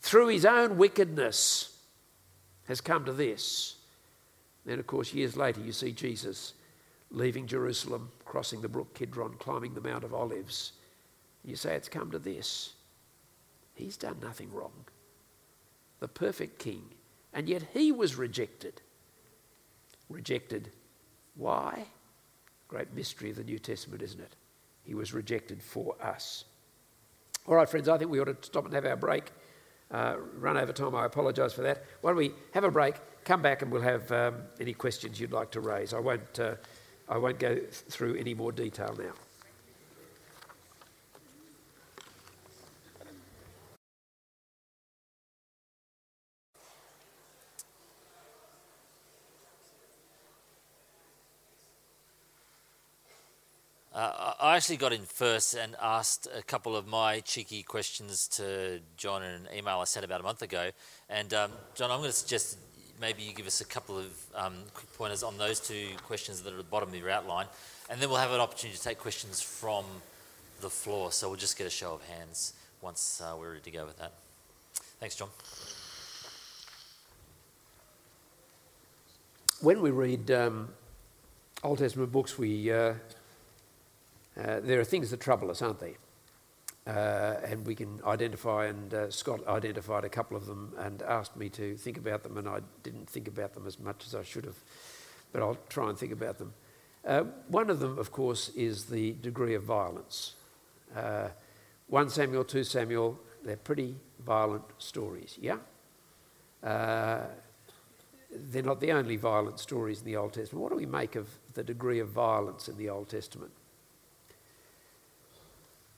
through 0.00 0.28
his 0.28 0.46
own 0.46 0.78
wickedness, 0.78 1.76
has 2.66 2.80
come 2.80 3.04
to 3.04 3.12
this. 3.12 3.76
Then, 4.64 4.78
of 4.78 4.86
course, 4.86 5.12
years 5.12 5.36
later, 5.36 5.60
you 5.60 5.72
see 5.72 5.92
Jesus 5.92 6.54
leaving 7.10 7.46
Jerusalem, 7.46 8.10
crossing 8.24 8.62
the 8.62 8.68
brook 8.68 8.94
Kidron, 8.94 9.34
climbing 9.38 9.74
the 9.74 9.80
Mount 9.80 10.04
of 10.04 10.14
Olives. 10.14 10.72
You 11.44 11.56
say 11.56 11.74
it's 11.74 11.88
come 11.88 12.10
to 12.10 12.18
this. 12.18 12.74
He's 13.74 13.96
done 13.96 14.18
nothing 14.22 14.52
wrong. 14.52 14.84
The 16.00 16.08
perfect 16.08 16.58
king. 16.58 16.82
And 17.32 17.48
yet 17.48 17.62
he 17.72 17.90
was 17.92 18.16
rejected. 18.16 18.82
Rejected. 20.08 20.70
Why? 21.34 21.86
Great 22.68 22.94
mystery 22.94 23.30
of 23.30 23.36
the 23.36 23.44
New 23.44 23.58
Testament, 23.58 24.02
isn't 24.02 24.20
it? 24.20 24.36
He 24.82 24.94
was 24.94 25.12
rejected 25.14 25.62
for 25.62 25.96
us. 26.02 26.44
All 27.46 27.54
right, 27.54 27.68
friends, 27.68 27.88
I 27.88 27.98
think 27.98 28.10
we 28.10 28.20
ought 28.20 28.24
to 28.24 28.36
stop 28.40 28.64
and 28.64 28.74
have 28.74 28.86
our 28.86 28.96
break. 28.96 29.32
Uh, 29.90 30.16
run 30.38 30.56
over 30.56 30.72
time, 30.72 30.94
I 30.94 31.04
apologise 31.04 31.52
for 31.52 31.62
that. 31.62 31.84
Why 32.00 32.10
don't 32.10 32.16
we 32.16 32.32
have 32.54 32.64
a 32.64 32.70
break, 32.70 32.94
come 33.24 33.42
back, 33.42 33.62
and 33.62 33.70
we'll 33.70 33.82
have 33.82 34.10
um, 34.10 34.36
any 34.60 34.72
questions 34.72 35.20
you'd 35.20 35.32
like 35.32 35.50
to 35.50 35.60
raise. 35.60 35.92
I 35.92 35.98
won't, 35.98 36.38
uh, 36.38 36.54
I 37.08 37.18
won't 37.18 37.38
go 37.38 37.58
through 37.70 38.16
any 38.16 38.32
more 38.32 38.52
detail 38.52 38.94
now. 38.98 39.12
Uh, 53.94 54.32
I 54.40 54.56
actually 54.56 54.78
got 54.78 54.94
in 54.94 55.02
first 55.02 55.52
and 55.54 55.76
asked 55.80 56.26
a 56.34 56.42
couple 56.42 56.74
of 56.76 56.86
my 56.86 57.20
cheeky 57.20 57.62
questions 57.62 58.26
to 58.28 58.80
John 58.96 59.22
in 59.22 59.30
an 59.30 59.48
email 59.54 59.80
I 59.80 59.84
sent 59.84 60.02
about 60.02 60.20
a 60.20 60.22
month 60.22 60.40
ago. 60.40 60.70
And 61.10 61.34
um, 61.34 61.50
John, 61.74 61.90
I'm 61.90 61.98
going 61.98 62.08
to 62.08 62.16
suggest 62.16 62.56
maybe 63.02 63.22
you 63.22 63.34
give 63.34 63.46
us 63.46 63.60
a 63.60 63.66
couple 63.66 63.98
of 63.98 64.06
um, 64.34 64.54
quick 64.72 64.90
pointers 64.96 65.22
on 65.22 65.36
those 65.36 65.60
two 65.60 65.88
questions 66.04 66.40
that 66.40 66.54
are 66.54 66.56
at 66.56 66.64
the 66.64 66.70
bottom 66.70 66.88
of 66.88 66.94
your 66.94 67.10
outline, 67.10 67.46
and 67.90 68.00
then 68.00 68.08
we'll 68.08 68.18
have 68.18 68.32
an 68.32 68.40
opportunity 68.40 68.78
to 68.78 68.82
take 68.82 68.98
questions 68.98 69.42
from 69.42 69.84
the 70.62 70.70
floor. 70.70 71.12
So 71.12 71.28
we'll 71.28 71.36
just 71.38 71.58
get 71.58 71.66
a 71.66 71.70
show 71.70 71.92
of 71.92 72.02
hands 72.04 72.54
once 72.80 73.20
uh, 73.22 73.36
we're 73.38 73.50
ready 73.50 73.60
to 73.60 73.70
go 73.70 73.84
with 73.84 73.98
that. 73.98 74.12
Thanks, 75.00 75.16
John. 75.16 75.28
When 79.60 79.82
we 79.82 79.90
read 79.90 80.30
um, 80.30 80.70
Old 81.62 81.78
Testament 81.78 82.10
books, 82.10 82.38
we 82.38 82.72
uh, 82.72 82.94
uh, 84.38 84.60
there 84.60 84.80
are 84.80 84.84
things 84.84 85.10
that 85.10 85.20
trouble 85.20 85.50
us, 85.50 85.62
aren't 85.62 85.80
they? 85.80 85.96
Uh, 86.86 87.36
and 87.44 87.64
we 87.64 87.74
can 87.74 88.00
identify, 88.04 88.66
and 88.66 88.92
uh, 88.92 89.10
Scott 89.10 89.46
identified 89.46 90.04
a 90.04 90.08
couple 90.08 90.36
of 90.36 90.46
them 90.46 90.74
and 90.78 91.00
asked 91.02 91.36
me 91.36 91.48
to 91.48 91.76
think 91.76 91.96
about 91.96 92.24
them, 92.24 92.36
and 92.36 92.48
I 92.48 92.60
didn't 92.82 93.08
think 93.08 93.28
about 93.28 93.54
them 93.54 93.66
as 93.66 93.78
much 93.78 94.04
as 94.06 94.14
I 94.14 94.24
should 94.24 94.44
have, 94.44 94.56
but 95.32 95.42
I'll 95.42 95.58
try 95.68 95.88
and 95.88 95.96
think 95.96 96.12
about 96.12 96.38
them. 96.38 96.52
Uh, 97.04 97.24
one 97.48 97.70
of 97.70 97.78
them, 97.78 97.98
of 97.98 98.10
course, 98.10 98.48
is 98.50 98.86
the 98.86 99.12
degree 99.12 99.54
of 99.54 99.62
violence. 99.62 100.34
Uh, 100.96 101.28
1 101.88 102.08
Samuel, 102.08 102.44
2 102.44 102.64
Samuel, 102.64 103.18
they're 103.44 103.56
pretty 103.56 103.94
violent 104.24 104.64
stories, 104.78 105.38
yeah? 105.40 105.58
Uh, 106.62 107.20
they're 108.50 108.62
not 108.62 108.80
the 108.80 108.92
only 108.92 109.16
violent 109.16 109.60
stories 109.60 110.00
in 110.00 110.06
the 110.06 110.16
Old 110.16 110.32
Testament. 110.32 110.62
What 110.62 110.70
do 110.70 110.76
we 110.76 110.86
make 110.86 111.16
of 111.16 111.28
the 111.54 111.62
degree 111.62 111.98
of 111.98 112.08
violence 112.08 112.68
in 112.68 112.76
the 112.76 112.88
Old 112.88 113.08
Testament? 113.08 113.52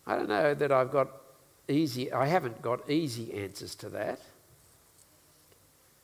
I 0.06 0.16
don't 0.16 0.28
know 0.28 0.54
that 0.54 0.70
I've 0.70 0.90
got 0.90 1.08
easy, 1.68 2.12
I 2.12 2.26
haven't 2.26 2.60
got 2.60 2.88
easy 2.90 3.32
answers 3.32 3.74
to 3.76 3.88
that. 3.90 4.20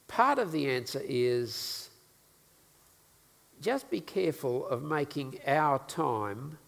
Part 0.09 0.39
of 0.39 0.53
the 0.53 0.69
answer 0.71 1.01
is 1.05 1.91
just 3.61 3.91
be 3.91 4.01
careful 4.01 4.67
of 4.67 4.83
making 4.83 5.39
our 5.47 5.79
time 5.87 6.59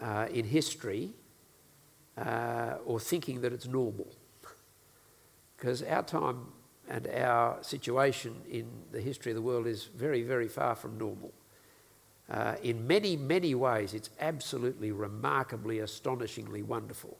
uh, 0.00 0.26
in 0.32 0.44
history 0.44 1.10
uh, 2.16 2.76
or 2.84 3.00
thinking 3.00 3.40
that 3.40 3.52
it's 3.52 3.66
normal. 3.66 4.06
Because 5.56 5.82
our 5.82 6.02
time 6.02 6.46
and 6.88 7.06
our 7.08 7.62
situation 7.62 8.34
in 8.50 8.66
the 8.92 9.00
history 9.00 9.32
of 9.32 9.36
the 9.36 9.42
world 9.42 9.66
is 9.66 9.84
very, 9.84 10.22
very 10.22 10.48
far 10.48 10.74
from 10.74 10.98
normal. 10.98 11.32
Uh, 12.30 12.54
in 12.62 12.86
many, 12.86 13.16
many 13.16 13.54
ways, 13.54 13.92
it's 13.92 14.10
absolutely 14.20 14.92
remarkably, 14.92 15.80
astonishingly 15.80 16.62
wonderful. 16.62 17.18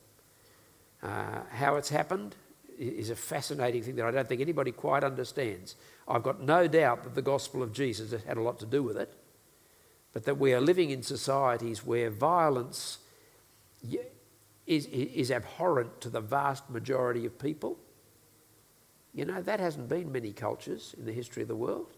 Uh, 1.03 1.41
how 1.49 1.75
it's 1.75 1.89
happened 1.89 2.35
is 2.79 3.09
a 3.09 3.15
fascinating 3.15 3.83
thing 3.83 3.95
that 3.95 4.05
I 4.05 4.11
don't 4.11 4.27
think 4.27 4.41
anybody 4.41 4.71
quite 4.71 5.03
understands. 5.03 5.75
I've 6.07 6.23
got 6.23 6.41
no 6.41 6.67
doubt 6.67 7.03
that 7.03 7.15
the 7.15 7.21
gospel 7.21 7.61
of 7.61 7.73
Jesus 7.73 8.11
has 8.11 8.23
had 8.23 8.37
a 8.37 8.41
lot 8.41 8.59
to 8.59 8.65
do 8.65 8.81
with 8.81 8.97
it, 8.97 9.13
but 10.13 10.23
that 10.25 10.37
we 10.37 10.53
are 10.53 10.61
living 10.61 10.91
in 10.91 11.03
societies 11.03 11.85
where 11.85 12.09
violence 12.09 12.99
is, 14.65 14.85
is 14.85 15.29
abhorrent 15.29 15.99
to 16.01 16.09
the 16.09 16.21
vast 16.21 16.69
majority 16.69 17.25
of 17.25 17.37
people. 17.37 17.77
You 19.13 19.25
know, 19.25 19.41
that 19.41 19.59
hasn't 19.59 19.89
been 19.89 20.11
many 20.11 20.31
cultures 20.31 20.95
in 20.97 21.05
the 21.05 21.11
history 21.11 21.41
of 21.41 21.49
the 21.49 21.55
world. 21.55 21.97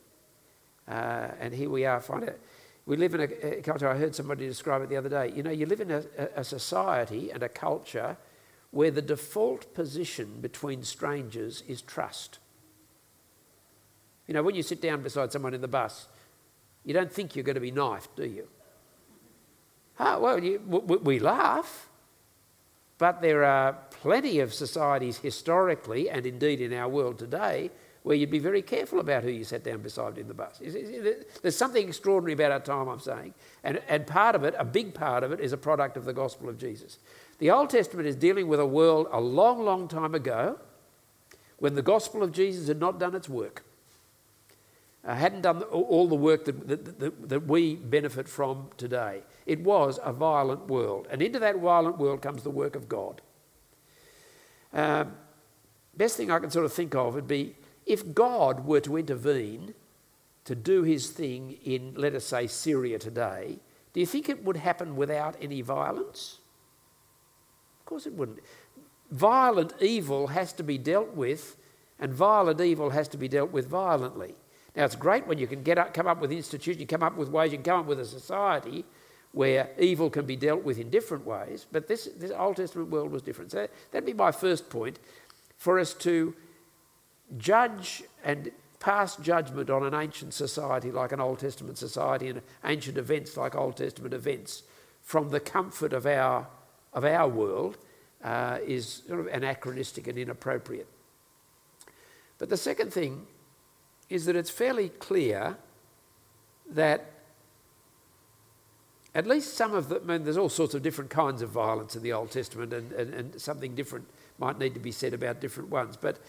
Uh, 0.87 1.27
and 1.39 1.53
here 1.53 1.69
we 1.69 1.85
are, 1.85 2.01
find 2.01 2.23
it. 2.23 2.41
We 2.85 2.97
live 2.97 3.15
in 3.15 3.21
a, 3.21 3.61
culture, 3.61 3.87
I 3.87 3.97
heard 3.97 4.13
somebody 4.13 4.45
describe 4.45 4.81
it 4.81 4.89
the 4.89 4.97
other 4.97 5.09
day. 5.09 5.31
You 5.33 5.43
know, 5.43 5.51
you 5.51 5.65
live 5.65 5.79
in 5.79 5.91
a, 5.91 6.03
a 6.35 6.43
society 6.43 7.31
and 7.31 7.41
a 7.41 7.49
culture 7.49 8.17
where 8.71 8.91
the 8.91 9.01
default 9.01 9.73
position 9.73 10.39
between 10.41 10.83
strangers 10.83 11.63
is 11.67 11.81
trust. 11.81 12.39
You 14.27 14.33
know, 14.33 14.43
when 14.43 14.55
you 14.55 14.63
sit 14.63 14.81
down 14.81 15.01
beside 15.01 15.31
someone 15.31 15.53
in 15.53 15.61
the 15.61 15.67
bus, 15.67 16.07
you 16.83 16.93
don't 16.93 17.11
think 17.11 17.35
you're 17.35 17.43
going 17.43 17.55
to 17.55 17.61
be 17.61 17.71
knifed, 17.71 18.15
do 18.15 18.25
you? 18.25 18.47
Oh, 19.99 20.19
well, 20.19 20.43
you, 20.43 20.61
we, 20.65 20.97
we 20.97 21.19
laugh, 21.19 21.87
but 22.97 23.21
there 23.21 23.43
are 23.43 23.77
plenty 23.91 24.39
of 24.39 24.53
societies 24.53 25.17
historically 25.17 26.09
and 26.09 26.25
indeed 26.25 26.59
in 26.59 26.73
our 26.73 26.89
world 26.89 27.19
today 27.19 27.69
where 28.03 28.15
you'd 28.15 28.29
be 28.29 28.39
very 28.39 28.61
careful 28.61 28.99
about 28.99 29.23
who 29.23 29.29
you 29.29 29.43
sat 29.43 29.63
down 29.63 29.81
beside 29.81 30.17
in 30.17 30.27
the 30.27 30.33
bus. 30.33 30.59
There's 31.41 31.55
something 31.55 31.87
extraordinary 31.87 32.33
about 32.33 32.51
our 32.51 32.59
time, 32.59 32.89
I'm 32.89 32.99
saying. 32.99 33.33
And, 33.63 33.81
and 33.87 34.05
part 34.05 34.35
of 34.35 34.43
it, 34.43 34.53
a 34.57 34.65
big 34.65 34.93
part 34.93 35.23
of 35.23 35.31
it, 35.31 35.39
is 35.39 35.53
a 35.53 35.57
product 35.57 35.95
of 35.95 36.03
the 36.03 36.13
gospel 36.13 36.49
of 36.49 36.57
Jesus. 36.57 36.99
The 37.39 37.49
Old 37.49 37.69
Testament 37.69 38.07
is 38.07 38.15
dealing 38.15 38.47
with 38.47 38.59
a 38.59 38.65
world 38.65 39.07
a 39.11 39.21
long, 39.21 39.63
long 39.63 39.87
time 39.87 40.13
ago 40.13 40.59
when 41.59 41.75
the 41.75 41.81
gospel 41.81 42.21
of 42.23 42.33
Jesus 42.33 42.67
had 42.67 42.79
not 42.79 42.99
done 42.99 43.15
its 43.15 43.29
work. 43.29 43.63
Uh, 45.05 45.15
hadn't 45.15 45.41
done 45.41 45.61
all 45.63 46.07
the 46.07 46.15
work 46.15 46.45
that, 46.45 46.67
that, 46.67 46.99
that, 46.99 47.29
that 47.29 47.47
we 47.47 47.75
benefit 47.75 48.27
from 48.27 48.69
today. 48.77 49.21
It 49.45 49.61
was 49.61 49.99
a 50.03 50.13
violent 50.13 50.67
world. 50.67 51.07
And 51.09 51.21
into 51.21 51.39
that 51.39 51.57
violent 51.57 51.97
world 51.97 52.21
comes 52.21 52.43
the 52.43 52.49
work 52.49 52.75
of 52.75 52.87
God. 52.87 53.21
Uh, 54.73 55.05
best 55.95 56.17
thing 56.17 56.31
I 56.31 56.39
can 56.39 56.49
sort 56.49 56.65
of 56.65 56.73
think 56.73 56.95
of 56.95 57.15
would 57.15 57.27
be 57.27 57.55
if 57.85 58.13
God 58.13 58.65
were 58.65 58.81
to 58.81 58.97
intervene 58.97 59.73
to 60.45 60.55
do 60.55 60.83
his 60.83 61.09
thing 61.09 61.57
in, 61.63 61.93
let 61.95 62.15
us 62.15 62.25
say, 62.25 62.47
Syria 62.47 62.99
today, 62.99 63.59
do 63.93 63.99
you 63.99 64.05
think 64.05 64.29
it 64.29 64.43
would 64.43 64.57
happen 64.57 64.95
without 64.95 65.35
any 65.41 65.61
violence? 65.61 66.39
Of 67.79 67.85
course 67.85 68.05
it 68.05 68.13
wouldn't. 68.13 68.39
Violent 69.11 69.73
evil 69.79 70.27
has 70.27 70.53
to 70.53 70.63
be 70.63 70.77
dealt 70.77 71.13
with, 71.13 71.55
and 71.99 72.13
violent 72.13 72.59
evil 72.59 72.89
has 72.89 73.07
to 73.09 73.17
be 73.17 73.27
dealt 73.27 73.51
with 73.51 73.67
violently. 73.67 74.33
Now, 74.75 74.85
it's 74.85 74.95
great 74.95 75.27
when 75.27 75.37
you 75.37 75.45
can 75.45 75.61
get 75.61 75.77
up, 75.77 75.93
come 75.93 76.07
up 76.07 76.19
with 76.19 76.31
institutions, 76.31 76.81
you 76.81 76.87
come 76.87 77.03
up 77.03 77.15
with 77.15 77.29
ways, 77.29 77.51
you 77.51 77.59
can 77.59 77.65
come 77.65 77.81
up 77.81 77.85
with 77.85 77.99
a 77.99 78.05
society 78.05 78.83
where 79.31 79.69
evil 79.79 80.09
can 80.09 80.25
be 80.25 80.35
dealt 80.35 80.63
with 80.63 80.79
in 80.79 80.89
different 80.89 81.25
ways, 81.25 81.65
but 81.71 81.87
this, 81.87 82.07
this 82.17 82.31
Old 82.31 82.55
Testament 82.55 82.89
world 82.89 83.11
was 83.11 83.21
different. 83.21 83.51
So 83.51 83.67
that'd 83.91 84.05
be 84.05 84.13
my 84.13 84.31
first 84.31 84.69
point 84.69 84.99
for 85.57 85.79
us 85.79 85.93
to 85.95 86.35
judge 87.37 88.03
and 88.23 88.51
pass 88.79 89.15
judgment 89.15 89.69
on 89.69 89.83
an 89.83 89.93
ancient 89.93 90.33
society 90.33 90.91
like 90.91 91.11
an 91.11 91.19
Old 91.19 91.39
Testament 91.39 91.77
society 91.77 92.27
and 92.27 92.41
ancient 92.65 92.97
events 92.97 93.37
like 93.37 93.55
Old 93.55 93.77
Testament 93.77 94.13
events 94.13 94.63
from 95.01 95.29
the 95.29 95.39
comfort 95.39 95.93
of 95.93 96.05
our, 96.05 96.47
of 96.91 97.05
our 97.05 97.27
world 97.27 97.77
uh, 98.23 98.59
is 98.65 99.03
sort 99.07 99.19
of 99.19 99.27
anachronistic 99.27 100.07
and 100.07 100.17
inappropriate. 100.17 100.87
But 102.37 102.49
the 102.49 102.57
second 102.57 102.91
thing 102.91 103.25
is 104.09 104.25
that 104.25 104.35
it's 104.35 104.49
fairly 104.49 104.89
clear 104.89 105.57
that 106.69 107.09
at 109.15 109.27
least 109.27 109.53
some 109.53 109.73
of 109.73 109.89
the, 109.89 109.97
I 109.97 110.03
mean, 110.03 110.23
there's 110.23 110.37
all 110.37 110.49
sorts 110.49 110.73
of 110.73 110.81
different 110.81 111.09
kinds 111.09 111.41
of 111.41 111.49
violence 111.49 111.95
in 111.95 112.03
the 112.03 112.13
Old 112.13 112.31
Testament, 112.31 112.73
and, 112.73 112.91
and, 112.93 113.13
and 113.13 113.41
something 113.41 113.75
different 113.75 114.07
might 114.39 114.57
need 114.57 114.73
to 114.73 114.79
be 114.79 114.91
said 114.91 115.13
about 115.13 115.39
different 115.39 115.69
ones. 115.69 115.97
But 115.97 116.19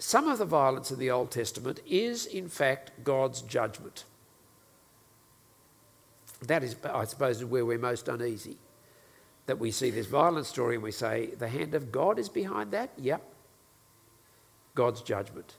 some 0.00 0.28
of 0.28 0.38
the 0.38 0.46
violence 0.46 0.90
in 0.90 0.98
the 0.98 1.10
Old 1.10 1.30
Testament 1.30 1.80
is, 1.86 2.24
in 2.24 2.48
fact, 2.48 2.90
God's 3.04 3.42
judgment. 3.42 4.04
That 6.40 6.64
is, 6.64 6.74
I 6.82 7.04
suppose, 7.04 7.44
where 7.44 7.66
we're 7.66 7.78
most 7.78 8.08
uneasy. 8.08 8.56
That 9.44 9.58
we 9.58 9.70
see 9.70 9.90
this 9.90 10.06
violent 10.06 10.46
story 10.46 10.76
and 10.76 10.82
we 10.82 10.90
say, 10.90 11.26
the 11.38 11.48
hand 11.48 11.74
of 11.74 11.92
God 11.92 12.18
is 12.18 12.30
behind 12.30 12.70
that? 12.70 12.90
Yep. 12.96 13.22
God's 14.74 15.02
judgment. 15.02 15.56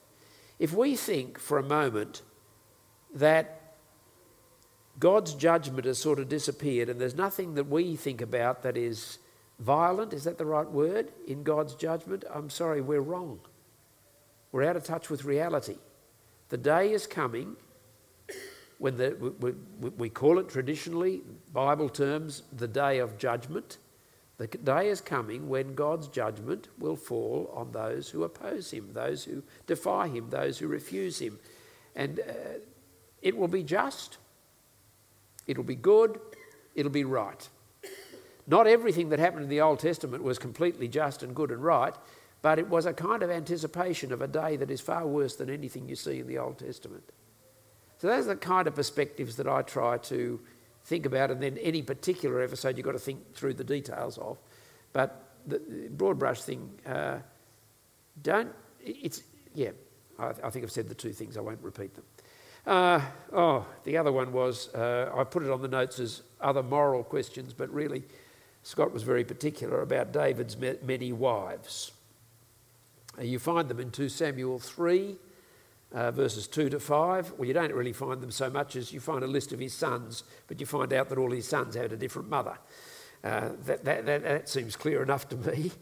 If 0.58 0.74
we 0.74 0.96
think 0.96 1.38
for 1.38 1.58
a 1.58 1.62
moment 1.62 2.22
that 3.14 3.74
God's 4.98 5.34
judgment 5.34 5.84
has 5.86 5.98
sort 5.98 6.18
of 6.18 6.28
disappeared 6.28 6.88
and 6.88 7.00
there's 7.00 7.14
nothing 7.14 7.54
that 7.54 7.68
we 7.68 7.94
think 7.94 8.20
about 8.20 8.64
that 8.64 8.76
is 8.76 9.18
violent, 9.60 10.12
is 10.12 10.24
that 10.24 10.36
the 10.36 10.46
right 10.46 10.68
word, 10.68 11.12
in 11.28 11.44
God's 11.44 11.76
judgment? 11.76 12.24
I'm 12.34 12.50
sorry, 12.50 12.80
we're 12.80 13.00
wrong. 13.00 13.38
We're 14.52 14.64
out 14.64 14.76
of 14.76 14.84
touch 14.84 15.08
with 15.08 15.24
reality. 15.24 15.76
The 16.50 16.58
day 16.58 16.92
is 16.92 17.06
coming 17.06 17.56
when 18.78 18.98
the, 18.98 19.16
we, 19.40 19.52
we, 19.80 19.88
we 19.90 20.08
call 20.10 20.38
it 20.38 20.48
traditionally, 20.48 21.22
Bible 21.52 21.88
terms, 21.88 22.42
the 22.52 22.68
day 22.68 22.98
of 22.98 23.16
judgment. 23.16 23.78
The 24.38 24.48
day 24.48 24.88
is 24.88 25.00
coming 25.00 25.48
when 25.48 25.74
God's 25.74 26.08
judgment 26.08 26.68
will 26.78 26.96
fall 26.96 27.50
on 27.54 27.72
those 27.72 28.10
who 28.10 28.24
oppose 28.24 28.70
him, 28.70 28.90
those 28.92 29.24
who 29.24 29.42
defy 29.66 30.08
him, 30.08 30.30
those 30.30 30.58
who 30.58 30.66
refuse 30.66 31.20
him. 31.20 31.38
And 31.94 32.20
uh, 32.20 32.58
it 33.22 33.36
will 33.36 33.48
be 33.48 33.62
just, 33.62 34.18
it'll 35.46 35.62
be 35.62 35.76
good, 35.76 36.18
it'll 36.74 36.90
be 36.90 37.04
right. 37.04 37.48
Not 38.46 38.66
everything 38.66 39.10
that 39.10 39.20
happened 39.20 39.44
in 39.44 39.48
the 39.48 39.60
Old 39.60 39.78
Testament 39.78 40.24
was 40.24 40.38
completely 40.38 40.88
just 40.88 41.22
and 41.22 41.34
good 41.34 41.50
and 41.50 41.62
right, 41.62 41.94
but 42.42 42.58
it 42.58 42.68
was 42.68 42.86
a 42.86 42.92
kind 42.92 43.22
of 43.22 43.30
anticipation 43.30 44.12
of 44.12 44.20
a 44.20 44.26
day 44.26 44.56
that 44.56 44.70
is 44.70 44.80
far 44.80 45.06
worse 45.06 45.36
than 45.36 45.48
anything 45.48 45.88
you 45.88 45.94
see 45.94 46.18
in 46.18 46.26
the 46.26 46.38
Old 46.38 46.58
Testament. 46.58 47.04
So 47.98 48.08
those 48.08 48.26
are 48.26 48.34
the 48.34 48.36
kind 48.36 48.66
of 48.66 48.74
perspectives 48.74 49.36
that 49.36 49.46
I 49.46 49.62
try 49.62 49.96
to 49.98 50.40
think 50.84 51.06
about, 51.06 51.30
and 51.30 51.40
then 51.40 51.56
any 51.58 51.82
particular 51.82 52.42
episode 52.42 52.76
you've 52.76 52.84
got 52.84 52.92
to 52.92 52.98
think 52.98 53.34
through 53.34 53.54
the 53.54 53.64
details 53.64 54.18
of. 54.18 54.38
But 54.92 55.24
the 55.46 55.60
broad 55.90 56.18
brush 56.18 56.42
thing, 56.42 56.68
uh, 56.84 57.18
don't, 58.20 58.50
it's, 58.84 59.22
yeah, 59.54 59.70
I, 60.18 60.30
I, 60.42 60.50
think 60.50 60.64
I've 60.64 60.72
said 60.72 60.88
the 60.88 60.96
two 60.96 61.12
things, 61.12 61.36
I 61.36 61.40
won't 61.40 61.62
repeat 61.62 61.94
them. 61.94 62.04
Uh, 62.66 63.00
oh, 63.32 63.66
the 63.84 63.96
other 63.96 64.10
one 64.10 64.32
was, 64.32 64.72
uh, 64.74 65.12
I 65.14 65.22
put 65.22 65.44
it 65.44 65.50
on 65.50 65.62
the 65.62 65.68
notes 65.68 66.00
as 66.00 66.22
other 66.40 66.62
moral 66.62 67.04
questions, 67.04 67.52
but 67.52 67.72
really 67.72 68.02
Scott 68.64 68.92
was 68.92 69.04
very 69.04 69.24
particular 69.24 69.80
about 69.82 70.12
David's 70.12 70.56
many 70.56 71.12
wives. 71.12 71.92
You 73.20 73.38
find 73.38 73.68
them 73.68 73.78
in 73.78 73.90
2 73.90 74.08
Samuel 74.08 74.58
3, 74.58 75.16
uh, 75.92 76.10
verses 76.12 76.46
2 76.48 76.70
to 76.70 76.80
5. 76.80 77.32
Well, 77.32 77.46
you 77.46 77.54
don't 77.54 77.72
really 77.72 77.92
find 77.92 78.20
them 78.20 78.30
so 78.30 78.48
much 78.48 78.76
as 78.76 78.92
you 78.92 79.00
find 79.00 79.22
a 79.22 79.26
list 79.26 79.52
of 79.52 79.58
his 79.58 79.74
sons, 79.74 80.24
but 80.48 80.60
you 80.60 80.66
find 80.66 80.92
out 80.92 81.08
that 81.10 81.18
all 81.18 81.30
his 81.30 81.46
sons 81.46 81.74
had 81.74 81.92
a 81.92 81.96
different 81.96 82.30
mother. 82.30 82.56
Uh, 83.22 83.50
that, 83.66 83.84
that, 83.84 84.06
that, 84.06 84.22
that, 84.22 84.48
seems 84.48 84.74
clear 84.74 85.02
enough 85.02 85.28
to 85.28 85.36
me. 85.36 85.70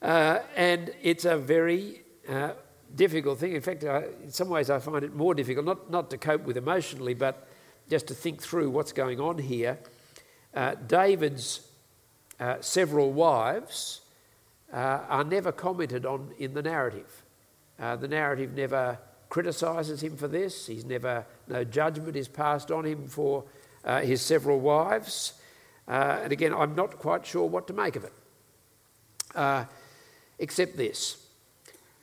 Uh, 0.00 0.42
and 0.56 0.90
it's 1.00 1.24
a 1.24 1.38
very 1.38 2.02
uh, 2.28 2.50
difficult 2.96 3.38
thing. 3.38 3.52
In 3.52 3.60
fact, 3.60 3.84
in 3.84 4.32
some 4.32 4.48
ways, 4.48 4.68
I 4.68 4.80
find 4.80 5.04
it 5.04 5.14
more 5.14 5.32
difficult, 5.32 5.64
not, 5.64 5.92
not 5.92 6.10
to 6.10 6.18
cope 6.18 6.42
with 6.42 6.56
emotionally, 6.56 7.14
but 7.14 7.46
just 7.88 8.08
to 8.08 8.14
think 8.14 8.42
through 8.42 8.70
what's 8.70 8.90
going 8.90 9.20
on 9.20 9.38
here. 9.38 9.78
Uh, 10.54 10.74
David's 10.88 11.68
uh, 12.40 12.56
several 12.60 13.12
wives 13.12 14.01
uh, 14.72 15.00
are 15.08 15.24
never 15.24 15.52
commented 15.52 16.06
on 16.06 16.32
in 16.38 16.54
the 16.54 16.62
narrative. 16.62 17.24
Uh, 17.78 17.96
the 17.96 18.08
narrative 18.08 18.54
never 18.54 18.98
criticises 19.28 20.02
him 20.02 20.16
for 20.16 20.28
this. 20.28 20.66
He's 20.66 20.84
never, 20.84 21.24
no 21.48 21.64
judgment 21.64 22.16
is 22.16 22.28
passed 22.28 22.70
on 22.70 22.84
him 22.84 23.08
for 23.08 23.44
uh, 23.84 24.00
his 24.00 24.20
several 24.22 24.60
wives. 24.60 25.34
Uh, 25.88 26.20
and 26.22 26.32
again, 26.32 26.54
I'm 26.54 26.74
not 26.74 26.98
quite 26.98 27.26
sure 27.26 27.48
what 27.48 27.66
to 27.66 27.72
make 27.72 27.96
of 27.96 28.04
it, 28.04 28.12
uh, 29.34 29.64
except 30.38 30.76
this. 30.76 31.26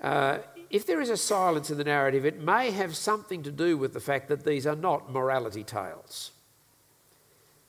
Uh, 0.01 0.39
if 0.70 0.86
there 0.86 1.01
is 1.01 1.09
a 1.09 1.17
silence 1.17 1.72
in 1.72 1.78
the 1.78 1.84
narrative, 1.84 2.26
it 2.26 2.41
may 2.41 2.72
have 2.72 2.95
something 2.95 3.43
to 3.43 3.51
do 3.51 3.78
with 3.78 3.93
the 3.93 3.99
fact 3.99 4.28
that 4.30 4.45
these 4.45 4.67
are 4.67 4.76
not 4.76 5.11
morality 5.11 5.63
tales. 5.63 6.32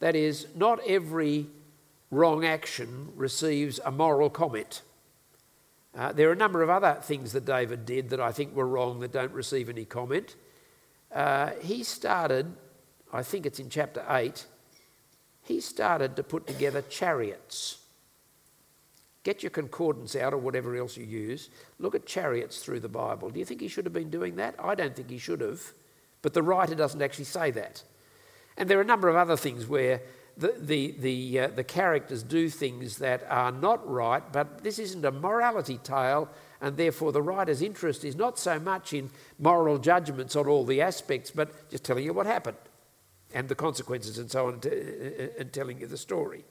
That 0.01 0.16
is, 0.16 0.46
not 0.55 0.80
every 0.86 1.46
wrong 2.11 2.44
action 2.44 3.12
receives 3.14 3.78
a 3.84 3.90
moral 3.90 4.30
comment. 4.30 4.82
Uh, 5.97 6.12
there 6.12 6.28
are 6.28 6.32
a 6.32 6.36
number 6.36 6.62
of 6.62 6.70
other 6.70 6.99
things 7.03 7.32
that 7.32 7.45
David 7.45 7.84
did 7.84 8.11
that 8.11 8.20
I 8.20 8.30
think 8.30 8.55
were 8.55 8.66
wrong 8.66 9.01
that 9.01 9.12
don't 9.12 9.32
receive 9.32 9.68
any 9.68 9.84
comment. 9.84 10.36
Uh, 11.12 11.51
he 11.61 11.82
started, 11.82 12.55
I 13.12 13.22
think 13.22 13.45
it's 13.45 13.59
in 13.59 13.68
chapter 13.68 14.05
8, 14.09 14.47
he 15.43 15.61
started 15.61 16.14
to 16.16 16.22
put 16.22 16.47
together 16.47 16.82
chariots. 16.82 17.78
Get 19.22 19.43
your 19.43 19.51
concordance 19.51 20.14
out 20.14 20.32
or 20.32 20.38
whatever 20.38 20.76
else 20.76 20.97
you 20.97 21.05
use. 21.05 21.51
Look 21.78 21.95
at 21.95 22.07
chariots 22.07 22.61
through 22.61 22.80
the 22.80 22.88
Bible. 22.88 23.30
Do 23.30 23.38
you 23.38 23.45
think 23.45 23.61
he 23.61 23.68
should 23.68 23.84
have 23.84 23.93
been 23.93 24.11
doing 24.11 24.36
that? 24.36 24.55
I 24.59 24.74
don't 24.74 24.95
think 24.95 25.11
he 25.11 25.18
should 25.18 25.41
have. 25.41 25.61
But 26.22 26.34
the 26.34 26.43
writer 26.43 26.74
doesn't 26.74 27.03
actually 27.03 27.24
say 27.24 27.51
that. 27.51 27.82
And 28.57 28.68
there 28.68 28.78
are 28.78 28.82
a 28.82 28.86
number 28.86 29.09
of 29.09 29.16
other 29.16 29.36
things 29.36 29.66
where 29.66 30.03
the, 30.41 30.55
the, 30.59 30.95
the, 30.99 31.41
uh, 31.41 31.47
the 31.49 31.64
characters 31.64 32.22
do 32.22 32.49
things 32.49 32.97
that 32.99 33.24
are 33.28 33.53
not 33.53 33.86
right, 33.88 34.22
but 34.32 34.64
this 34.64 34.78
isn't 34.78 35.05
a 35.05 35.11
morality 35.11 35.78
tale, 35.78 36.28
and 36.61 36.76
therefore 36.76 37.12
the 37.12 37.22
writer's 37.22 37.61
interest 37.61 38.05
is 38.05 38.16
not 38.16 38.38
so 38.38 38.59
much 38.59 38.95
in 38.95 39.11
moral 39.38 39.78
judgments 39.78 40.34
on 40.36 40.47
all 40.47 40.64
the 40.64 40.80
aspects, 40.80 41.30
but 41.30 41.70
just 41.70 41.84
telling 41.84 42.05
you 42.05 42.14
what 42.14 42.26
happened 42.26 42.57
and 43.34 43.49
the 43.49 43.55
consequences 43.55 44.18
and 44.18 44.30
so 44.30 44.49
on, 44.49 44.55
and, 44.55 44.66
uh, 45.38 45.45
telling 45.53 45.78
you 45.78 45.86
the 45.86 45.99
story. 45.99 46.45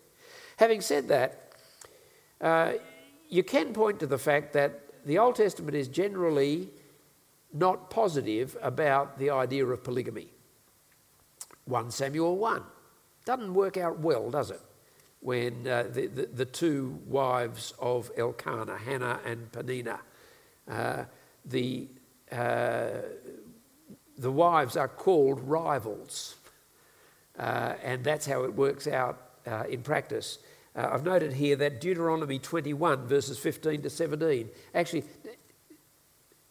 Having 0.58 0.82
said 0.82 1.08
that, 1.08 1.54
uh, 2.42 2.74
you 3.28 3.44
can 3.44 3.74
point 3.74 4.00
to 4.00 4.08
the 4.08 4.18
fact 4.20 4.54
that 4.54 4.82
the 5.06 5.18
Old 5.18 5.36
Testament 5.36 5.76
is 5.76 5.88
generally 5.88 6.70
not 7.52 7.90
positive 7.90 8.56
about 8.62 9.18
the 9.18 9.32
idea 9.32 9.66
of 9.66 9.84
polygamy. 9.84 10.30
1 11.66 11.90
Samuel 11.92 12.38
1 12.38 12.64
doesn't 13.30 13.54
work 13.54 13.78
out 13.78 14.00
well, 14.00 14.32
does 14.32 14.50
it? 14.50 14.60
When 15.20 15.68
uh, 15.68 15.84
the, 15.84 16.08
the, 16.08 16.26
the, 16.34 16.46
two 16.46 17.00
wives 17.06 17.76
of 17.78 18.10
Elkanah, 18.18 18.76
Hannah 18.76 19.20
and 19.24 19.52
Peninnah, 19.52 20.00
uh, 20.68 21.04
the, 21.46 21.88
uh, 22.32 22.88
the 24.18 24.32
wives 24.32 24.76
are 24.76 24.88
called 24.88 25.42
rivals. 25.42 26.38
Uh, 27.38 27.76
and 27.84 28.04
that's 28.04 28.26
how 28.26 28.46
it 28.46 28.56
works 28.56 28.88
out 28.88 29.22
uh, 29.46 29.66
in 29.70 29.84
practice. 29.84 30.40
I've 30.76 31.04
noted 31.04 31.34
here 31.34 31.56
that 31.58 31.82
Deuteronomy 31.82 32.40
21, 32.40 33.06
verses 33.06 33.38
15 33.38 33.84
to 33.84 33.92
17, 33.92 34.50
actually, 34.74 35.04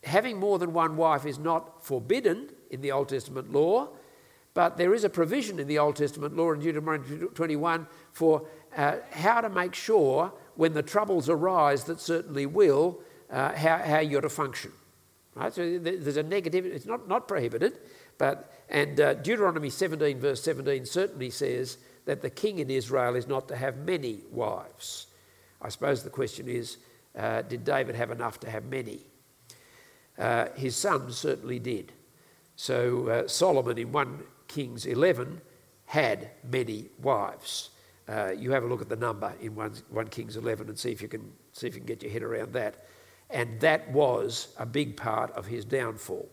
having 0.05 0.39
more 0.39 0.61
than 0.61 0.73
one 0.73 0.97
wife 0.97 1.27
is 1.27 1.41
not 1.41 1.85
forbidden 1.85 2.51
in 2.71 2.83
the 2.83 2.93
Old 2.93 3.09
Testament 3.09 3.51
law, 3.51 3.89
but 4.55 4.77
there 4.77 4.95
is 4.95 5.05
a 5.05 5.11
provision 5.11 5.59
in 5.59 5.69
the 5.69 5.79
Old 5.79 5.97
Testament 5.97 6.37
law 6.37 6.53
in 6.53 6.61
Deuteronomy 6.61 7.27
21 7.35 7.87
for 8.13 8.47
uh, 8.77 8.97
how 9.11 9.41
to 9.41 9.49
make 9.49 9.75
sure 9.75 10.33
when 10.57 10.75
the 10.75 10.83
troubles 10.83 11.29
arise, 11.29 11.85
that 11.85 12.01
certainly 12.01 12.47
will, 12.47 12.99
uh, 13.31 13.53
how, 13.55 13.79
how 13.79 14.01
you're 14.01 14.21
to 14.21 14.29
function. 14.29 14.73
Right? 15.35 15.55
So 15.55 15.79
there's 15.79 16.17
a 16.17 16.23
negative, 16.23 16.67
it's 16.67 16.87
not, 16.87 17.09
not 17.09 17.29
prohibited, 17.29 17.79
but, 18.19 18.53
and 18.69 18.99
uh, 19.01 19.15
Deuteronomy 19.15 19.71
17, 19.71 20.19
verse 20.19 20.43
17, 20.43 20.85
certainly 20.87 21.31
says 21.31 21.79
that 22.07 22.23
the 22.23 22.31
king 22.31 22.59
in 22.59 22.71
Israel 22.71 23.15
is 23.15 23.29
not 23.29 23.47
to 23.49 23.57
have 23.57 23.77
many 23.77 24.21
wives. 24.33 25.07
I 25.63 25.69
suppose 25.69 26.03
the 26.03 26.11
question 26.11 26.49
is 26.49 26.79
uh, 27.17 27.43
did 27.43 27.65
David 27.65 27.95
have 27.95 28.11
enough 28.11 28.41
to 28.41 28.51
have 28.51 28.65
many? 28.65 29.01
Uh, 30.19 30.47
his 30.57 30.75
sons 30.75 31.17
certainly 31.17 31.59
did. 31.59 31.93
So 32.57 33.09
uh, 33.09 33.29
Solomon, 33.29 33.79
in 33.79 33.93
1 33.93 34.23
Kings 34.49 34.87
11 34.87 35.41
had 35.85 36.31
many 36.51 36.89
wives. 37.01 37.71
Uh, 38.09 38.33
you 38.37 38.51
have 38.51 38.65
a 38.65 38.67
look 38.67 38.81
at 38.81 38.89
the 38.89 38.97
number 38.97 39.33
in 39.41 39.55
1, 39.55 39.75
1 39.91 40.09
Kings 40.09 40.37
11 40.37 40.69
and 40.69 40.79
see 40.79 40.91
if, 40.91 41.03
you 41.03 41.09
can, 41.09 41.31
see 41.53 41.67
if 41.67 41.75
you 41.75 41.81
can 41.81 41.87
get 41.87 42.03
your 42.03 42.11
head 42.11 42.23
around 42.23 42.53
that. 42.55 42.87
And 43.31 43.61
that 43.61 43.91
was 43.91 44.55
a 44.59 44.65
big 44.65 44.97
part 44.97 45.31
of 45.33 45.47
his 45.47 45.65
downfall. 45.65 46.29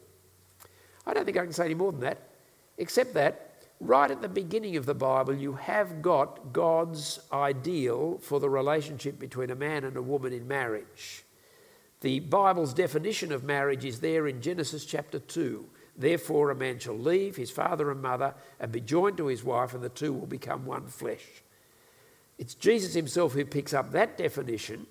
I 1.05 1.13
don't 1.13 1.25
think 1.25 1.37
I 1.37 1.43
can 1.43 1.53
say 1.53 1.65
any 1.65 1.73
more 1.73 1.91
than 1.91 2.01
that, 2.01 2.29
except 2.77 3.13
that 3.13 3.55
right 3.79 4.09
at 4.09 4.21
the 4.21 4.29
beginning 4.29 4.77
of 4.77 4.85
the 4.85 4.95
Bible, 4.95 5.35
you 5.35 5.53
have 5.53 6.01
got 6.01 6.53
God's 6.53 7.19
ideal 7.31 8.17
for 8.19 8.39
the 8.39 8.49
relationship 8.49 9.19
between 9.19 9.49
a 9.49 9.55
man 9.55 9.83
and 9.83 9.97
a 9.97 10.01
woman 10.01 10.33
in 10.33 10.47
marriage. 10.47 11.23
The 12.01 12.19
Bible's 12.19 12.73
definition 12.73 13.31
of 13.31 13.43
marriage 13.43 13.85
is 13.85 13.99
there 13.99 14.27
in 14.27 14.41
Genesis 14.41 14.85
chapter 14.85 15.19
2. 15.19 15.65
Therefore, 15.97 16.51
a 16.51 16.55
man 16.55 16.79
shall 16.79 16.97
leave 16.97 17.35
his 17.35 17.51
father 17.51 17.89
and 17.89 18.01
mother 18.01 18.35
and 18.59 18.71
be 18.71 18.81
joined 18.81 19.17
to 19.17 19.27
his 19.27 19.43
wife, 19.43 19.73
and 19.73 19.83
the 19.83 19.89
two 19.89 20.11
will 20.11 20.27
become 20.27 20.65
one 20.65 20.87
flesh. 20.87 21.25
It's 22.37 22.53
Jesus 22.53 22.93
himself 22.93 23.33
who 23.33 23.45
picks 23.45 23.73
up 23.73 23.91
that 23.91 24.17
definition 24.17 24.87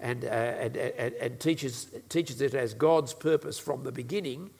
and, 0.00 0.24
uh, 0.24 0.28
and, 0.28 0.76
and, 0.76 1.14
and, 1.14 1.40
teaches, 1.40 1.88
teaches 2.08 2.40
it 2.40 2.54
as 2.54 2.74
God's 2.74 3.12
purpose 3.12 3.58
from 3.58 3.84
the 3.84 3.92
beginning. 3.92 4.50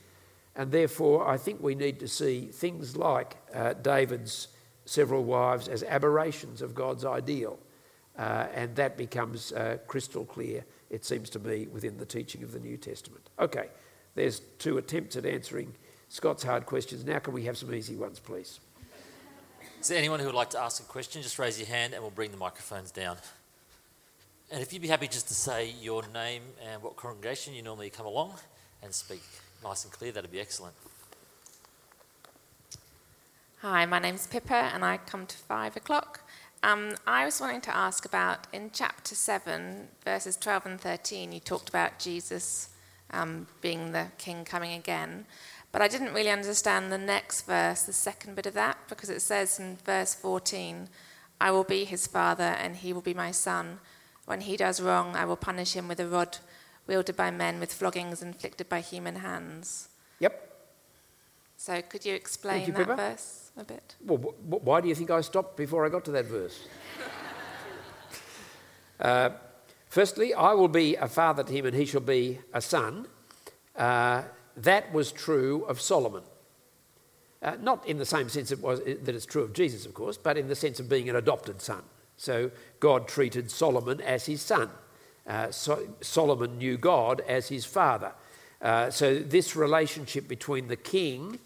And 0.55 0.71
therefore, 0.71 1.29
I 1.29 1.37
think 1.37 1.63
we 1.63 1.75
need 1.75 1.99
to 2.01 2.09
see 2.09 2.47
things 2.47 2.97
like 2.97 3.37
uh, 3.55 3.75
David's 3.75 4.49
several 4.85 5.25
wives 5.25 5.69
as 5.69 5.83
aberrations 5.83 6.63
of 6.63 6.75
God's 6.75 7.05
ideal. 7.05 7.59
Uh, 8.19 8.47
and 8.55 8.75
that 8.77 8.97
becomes 8.97 9.53
uh, 9.53 9.77
crystal 9.87 10.25
clear, 10.25 10.65
it 10.89 11.05
seems 11.05 11.29
to 11.31 11.39
me, 11.39 11.67
within 11.67 11.99
the 11.99 12.07
teaching 12.07 12.43
of 12.43 12.53
the 12.53 12.61
New 12.61 12.79
Testament. 12.79 13.29
Okay, 13.39 13.69
there's 14.15 14.41
two 14.59 14.79
attempts 14.79 15.17
at 15.17 15.27
answering 15.27 15.75
Scott's 16.17 16.43
hard 16.43 16.65
questions. 16.65 17.05
Now, 17.05 17.19
can 17.19 17.35
we 17.35 17.45
have 17.45 17.59
some 17.59 17.75
easy 17.75 17.95
ones, 17.95 18.19
please? 18.19 18.59
Is 19.79 19.89
there 19.89 19.99
anyone 19.99 20.19
who 20.19 20.25
would 20.25 20.35
like 20.35 20.49
to 20.51 20.59
ask 20.59 20.83
a 20.83 20.87
question? 20.87 21.21
Just 21.21 21.39
raise 21.39 21.59
your 21.59 21.69
hand 21.69 21.93
and 21.93 22.03
we'll 22.03 22.11
bring 22.11 22.31
the 22.31 22.39
microphones 22.39 22.91
down. 22.91 23.19
And 24.51 24.63
if 24.63 24.73
you'd 24.73 24.81
be 24.81 24.89
happy 24.89 25.09
just 25.09 25.29
to 25.29 25.35
say 25.35 25.75
your 25.79 26.03
name 26.15 26.41
and 26.67 26.83
what 26.83 26.97
congregation 26.97 27.53
you 27.53 27.61
normally 27.61 27.91
come 27.91 28.07
along 28.07 28.33
and 28.83 28.95
speak 28.95 29.21
nice 29.63 29.85
and 29.85 29.93
clear, 29.93 30.11
that'd 30.11 30.33
be 30.33 30.41
excellent. 30.41 30.75
Hi, 33.59 33.85
my 33.85 33.99
name's 33.99 34.27
Pippa 34.27 34.71
and 34.73 34.87
I 34.87 34.97
come 34.97 35.27
to 35.27 35.37
five 35.37 35.77
o'clock. 35.77 36.23
Um, 36.63 36.95
I 37.07 37.27
was 37.27 37.43
wanting 37.43 37.61
to 37.61 37.77
ask 37.77 38.07
about 38.07 38.47
in 38.55 38.71
chapter 38.73 39.15
7, 39.15 39.89
verses 40.03 40.39
12 40.39 40.65
and 40.65 40.81
13, 40.81 41.33
you 41.33 41.41
talked 41.41 41.69
about 41.69 41.99
Jesus 41.99 42.71
um, 43.11 43.47
being 43.61 43.93
the 43.93 44.07
king 44.19 44.45
coming 44.45 44.73
again. 44.73 45.27
But 45.77 45.83
I 45.83 45.89
didn't 45.89 46.15
really 46.15 46.31
understand 46.31 46.91
the 46.91 46.97
next 46.97 47.43
verse, 47.43 47.83
the 47.83 47.93
second 47.93 48.35
bit 48.35 48.47
of 48.47 48.55
that, 48.55 48.79
because 48.89 49.11
it 49.11 49.21
says 49.21 49.61
in 49.61 49.77
verse 49.85 50.15
14, 50.15 50.89
I 51.39 51.51
will 51.51 51.65
be 51.65 51.85
his 51.85 52.07
father 52.07 52.45
and 52.45 52.77
he 52.77 52.95
will 52.95 53.03
be 53.03 53.13
my 53.13 53.31
son. 53.31 53.81
When 54.25 54.41
he 54.41 54.57
does 54.57 54.81
wrong, 54.81 55.15
I 55.15 55.27
will 55.27 55.37
punish 55.37 55.75
him 55.75 55.87
with 55.87 56.01
a 56.01 56.07
rod 56.07 56.39
wielded 56.87 57.15
by 57.15 57.31
men, 57.31 57.61
with 57.61 57.75
floggings 57.75 58.23
inflicted 58.23 58.71
by 58.71 58.81
human 58.81 59.17
hands. 59.17 59.91
Yep. 60.19 60.51
So 61.59 61.83
could 61.83 62.07
you 62.07 62.15
explain 62.15 62.69
you, 62.69 62.73
that 62.73 62.79
Pippa. 62.79 62.97
verse 62.97 63.51
a 63.59 63.65
bit? 63.65 63.97
Well, 64.03 64.17
why 64.17 64.81
do 64.81 64.89
you 64.89 64.95
think 64.95 65.11
I 65.11 65.21
stopped 65.21 65.59
before 65.59 65.85
I 65.85 65.91
got 65.91 66.07
to 66.07 66.11
that 66.13 66.25
verse? 66.25 66.59
uh, 69.01 69.29
firstly, 69.91 70.33
I 70.33 70.55
will 70.55 70.69
be 70.69 70.97
a 70.97 71.07
father 71.07 71.43
to 71.43 71.53
him 71.53 71.67
and 71.67 71.77
he 71.77 71.85
shall 71.85 72.01
be 72.01 72.39
a 72.55 72.63
son. 72.63 73.09
Uh, 73.77 74.23
that 74.57 74.93
was 74.93 75.13
true 75.13 75.65
of 75.65 75.81
Solomon. 75.81 76.23
Uh, 77.43 77.57
not 77.61 77.87
in 77.87 77.99
the 77.99 78.07
same 78.07 78.29
sense 78.29 78.51
it 78.51 78.63
was, 78.63 78.81
that 78.81 79.15
it's 79.15 79.27
true 79.27 79.43
of 79.43 79.53
Jesus, 79.53 79.87
of 79.87 79.95
course, 79.95 80.17
but 80.17 80.39
in 80.39 80.49
the 80.49 80.57
sense 80.57 80.81
of 80.81 80.89
being 80.89 81.09
an 81.09 81.17
adopted 81.17 81.61
son. 81.61 81.83
So 82.17 82.51
God 82.81 83.07
treated 83.07 83.51
Solomon 83.51 84.01
as 84.01 84.27
his 84.27 84.41
son. 84.41 84.71
Uh, 85.27 85.51
so 85.51 85.87
Solomon 86.01 86.59
knew 86.59 86.79
God 86.79 87.21
as 87.29 87.49
his 87.49 87.65
father. 87.65 88.13
Uh, 88.63 88.91
so 88.91 89.19
this 89.19 89.55
relationship 89.55 90.29
between 90.29 90.69
the 90.69 90.77
king 90.77 91.39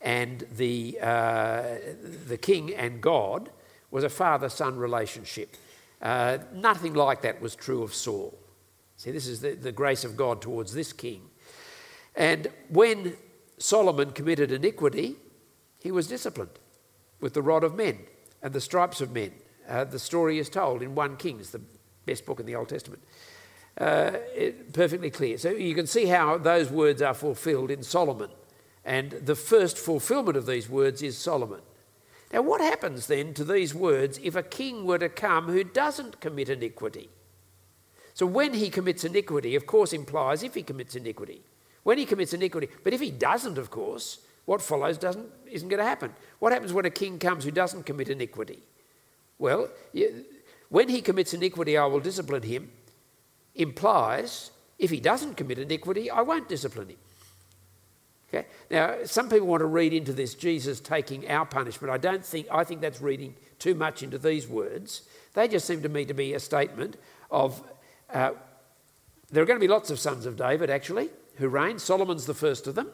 and 0.00 0.46
the, 0.56 0.98
uh, 1.02 1.64
the 2.26 2.38
king 2.38 2.74
and 2.74 3.00
God 3.00 3.50
was 3.90 4.04
a 4.04 4.08
father-son 4.08 4.76
relationship. 4.76 5.56
Uh, 6.00 6.38
nothing 6.52 6.94
like 6.94 7.22
that 7.22 7.40
was 7.40 7.54
true 7.54 7.82
of 7.82 7.94
Saul. 7.94 8.38
See, 8.96 9.10
this 9.10 9.26
is 9.26 9.40
the, 9.40 9.54
the 9.54 9.72
grace 9.72 10.04
of 10.04 10.16
God 10.16 10.40
towards 10.40 10.72
this 10.72 10.92
king. 10.92 11.22
And 12.16 12.48
when 12.70 13.16
Solomon 13.58 14.12
committed 14.12 14.50
iniquity, 14.50 15.16
he 15.78 15.90
was 15.90 16.08
disciplined 16.08 16.58
with 17.20 17.34
the 17.34 17.42
rod 17.42 17.62
of 17.62 17.74
men 17.74 17.98
and 18.42 18.52
the 18.52 18.60
stripes 18.60 19.00
of 19.00 19.12
men. 19.12 19.32
Uh, 19.68 19.84
the 19.84 19.98
story 19.98 20.38
is 20.38 20.48
told 20.48 20.82
in 20.82 20.94
1 20.94 21.16
Kings, 21.16 21.50
the 21.50 21.60
best 22.06 22.24
book 22.24 22.40
in 22.40 22.46
the 22.46 22.54
Old 22.54 22.68
Testament. 22.68 23.02
Uh, 23.78 24.12
it, 24.34 24.72
perfectly 24.72 25.10
clear. 25.10 25.36
So 25.36 25.50
you 25.50 25.74
can 25.74 25.86
see 25.86 26.06
how 26.06 26.38
those 26.38 26.70
words 26.70 27.02
are 27.02 27.14
fulfilled 27.14 27.70
in 27.70 27.82
Solomon. 27.82 28.30
And 28.84 29.10
the 29.10 29.34
first 29.34 29.76
fulfillment 29.76 30.36
of 30.36 30.46
these 30.46 30.68
words 30.68 31.02
is 31.02 31.18
Solomon. 31.18 31.60
Now, 32.32 32.42
what 32.42 32.60
happens 32.60 33.06
then 33.06 33.34
to 33.34 33.44
these 33.44 33.74
words 33.74 34.18
if 34.22 34.34
a 34.34 34.42
king 34.42 34.84
were 34.84 34.98
to 34.98 35.08
come 35.08 35.46
who 35.46 35.64
doesn't 35.64 36.20
commit 36.20 36.48
iniquity? 36.48 37.10
So, 38.14 38.26
when 38.26 38.54
he 38.54 38.70
commits 38.70 39.04
iniquity, 39.04 39.54
of 39.54 39.66
course, 39.66 39.92
implies 39.92 40.42
if 40.42 40.54
he 40.54 40.62
commits 40.62 40.96
iniquity 40.96 41.42
when 41.86 41.98
he 41.98 42.04
commits 42.04 42.32
iniquity. 42.34 42.68
But 42.82 42.92
if 42.92 43.00
he 43.00 43.12
doesn't, 43.12 43.58
of 43.58 43.70
course, 43.70 44.18
what 44.44 44.60
follows 44.60 44.98
doesn't, 44.98 45.28
isn't 45.56 45.68
going 45.68 45.78
to 45.78 45.90
happen. 45.94 46.12
What 46.40 46.52
happens 46.52 46.72
when 46.72 46.84
a 46.84 46.90
king 46.90 47.20
comes 47.20 47.44
who 47.44 47.52
doesn't 47.52 47.86
commit 47.86 48.08
iniquity? 48.08 48.58
Well, 49.38 49.68
when 50.68 50.88
he 50.88 51.00
commits 51.00 51.32
iniquity, 51.32 51.78
I 51.78 51.86
will 51.86 52.00
discipline 52.00 52.42
him, 52.42 52.70
implies 53.54 54.50
if 54.78 54.90
he 54.90 54.98
doesn't 54.98 55.36
commit 55.36 55.58
iniquity, 55.58 56.10
I 56.10 56.22
won't 56.22 56.48
discipline 56.48 56.88
him. 56.88 56.98
Okay? 58.28 58.46
Now, 58.68 59.04
some 59.04 59.28
people 59.28 59.46
want 59.46 59.60
to 59.60 59.66
read 59.66 59.92
into 59.92 60.12
this 60.12 60.34
Jesus 60.34 60.80
taking 60.80 61.30
our 61.30 61.46
punishment. 61.46 61.92
I 61.92 61.98
don't 61.98 62.24
think, 62.24 62.48
I 62.50 62.64
think 62.64 62.80
that's 62.80 63.00
reading 63.00 63.36
too 63.60 63.76
much 63.76 64.02
into 64.02 64.18
these 64.18 64.48
words. 64.48 65.02
They 65.34 65.46
just 65.46 65.66
seem 65.66 65.82
to 65.82 65.88
me 65.88 66.04
to 66.04 66.14
be 66.14 66.34
a 66.34 66.40
statement 66.40 66.96
of 67.30 67.62
Uh, 68.12 68.32
there 69.30 69.42
are 69.42 69.46
going 69.46 69.58
to 69.58 69.66
be 69.68 69.72
lots 69.72 69.90
of 69.90 69.98
sons 69.98 70.26
of 70.26 70.36
David, 70.36 70.70
actually, 70.70 71.10
who 71.36 71.48
reign. 71.48 71.78
Solomon's 71.78 72.26
the 72.26 72.34
first 72.34 72.66
of 72.66 72.74
them. 72.74 72.90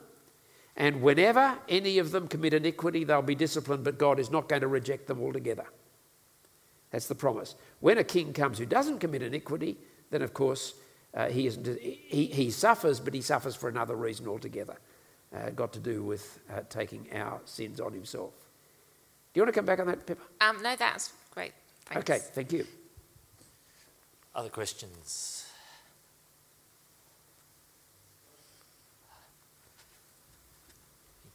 And 0.76 1.02
whenever 1.02 1.58
any 1.68 1.98
of 1.98 2.12
them 2.12 2.28
commit 2.28 2.54
iniquity, 2.54 3.04
they'll 3.04 3.22
be 3.22 3.34
disciplined, 3.34 3.84
but 3.84 3.98
God 3.98 4.18
is 4.18 4.30
not 4.30 4.48
going 4.48 4.62
to 4.62 4.68
reject 4.68 5.06
them 5.06 5.20
altogether. 5.20 5.66
That's 6.90 7.08
the 7.08 7.14
promise. 7.14 7.54
When 7.80 7.98
a 7.98 8.04
king 8.04 8.32
comes 8.32 8.58
who 8.58 8.66
doesn't 8.66 8.98
commit 8.98 9.22
iniquity, 9.22 9.76
then 10.10 10.22
of 10.22 10.32
course 10.32 10.74
uh, 11.14 11.28
he, 11.28 11.46
isn't, 11.46 11.78
he, 11.78 12.26
he 12.26 12.50
suffers, 12.50 13.00
but 13.00 13.14
he 13.14 13.20
suffers 13.20 13.54
for 13.54 13.68
another 13.68 13.96
reason 13.96 14.28
altogether. 14.28 14.76
Uh, 15.34 15.50
got 15.50 15.72
to 15.72 15.78
do 15.78 16.02
with 16.02 16.40
uh, 16.50 16.60
taking 16.68 17.06
our 17.14 17.40
sins 17.44 17.80
on 17.80 17.92
himself. 17.92 18.32
Do 19.32 19.40
you 19.40 19.42
want 19.42 19.54
to 19.54 19.58
come 19.58 19.64
back 19.64 19.80
on 19.80 19.86
that, 19.86 20.06
Pippa? 20.06 20.22
Um, 20.40 20.62
no, 20.62 20.76
that's 20.76 21.12
great. 21.30 21.52
Thanks. 21.86 22.10
Okay, 22.10 22.18
thank 22.18 22.52
you. 22.52 22.66
Other 24.34 24.50
questions? 24.50 25.51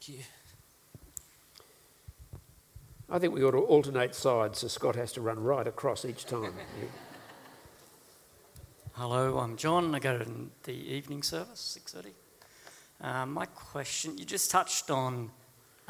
Thank 0.07 0.19
you. 0.19 0.25
I 3.09 3.19
think 3.19 3.33
we 3.33 3.43
ought 3.43 3.51
to 3.51 3.59
alternate 3.59 4.15
sides 4.15 4.59
so 4.59 4.69
Scott 4.69 4.95
has 4.95 5.11
to 5.13 5.21
run 5.21 5.43
right 5.43 5.67
across 5.67 6.05
each 6.05 6.25
time. 6.25 6.53
Hello, 8.93 9.37
I'm 9.39 9.57
John. 9.57 9.93
I 9.93 9.99
go 9.99 10.17
to 10.17 10.49
the 10.63 10.71
evening 10.71 11.23
service, 11.23 11.77
6.30. 11.85 12.11
Um, 13.05 13.33
my 13.33 13.47
question, 13.47 14.17
you 14.17 14.23
just 14.23 14.49
touched 14.49 14.89
on 14.89 15.29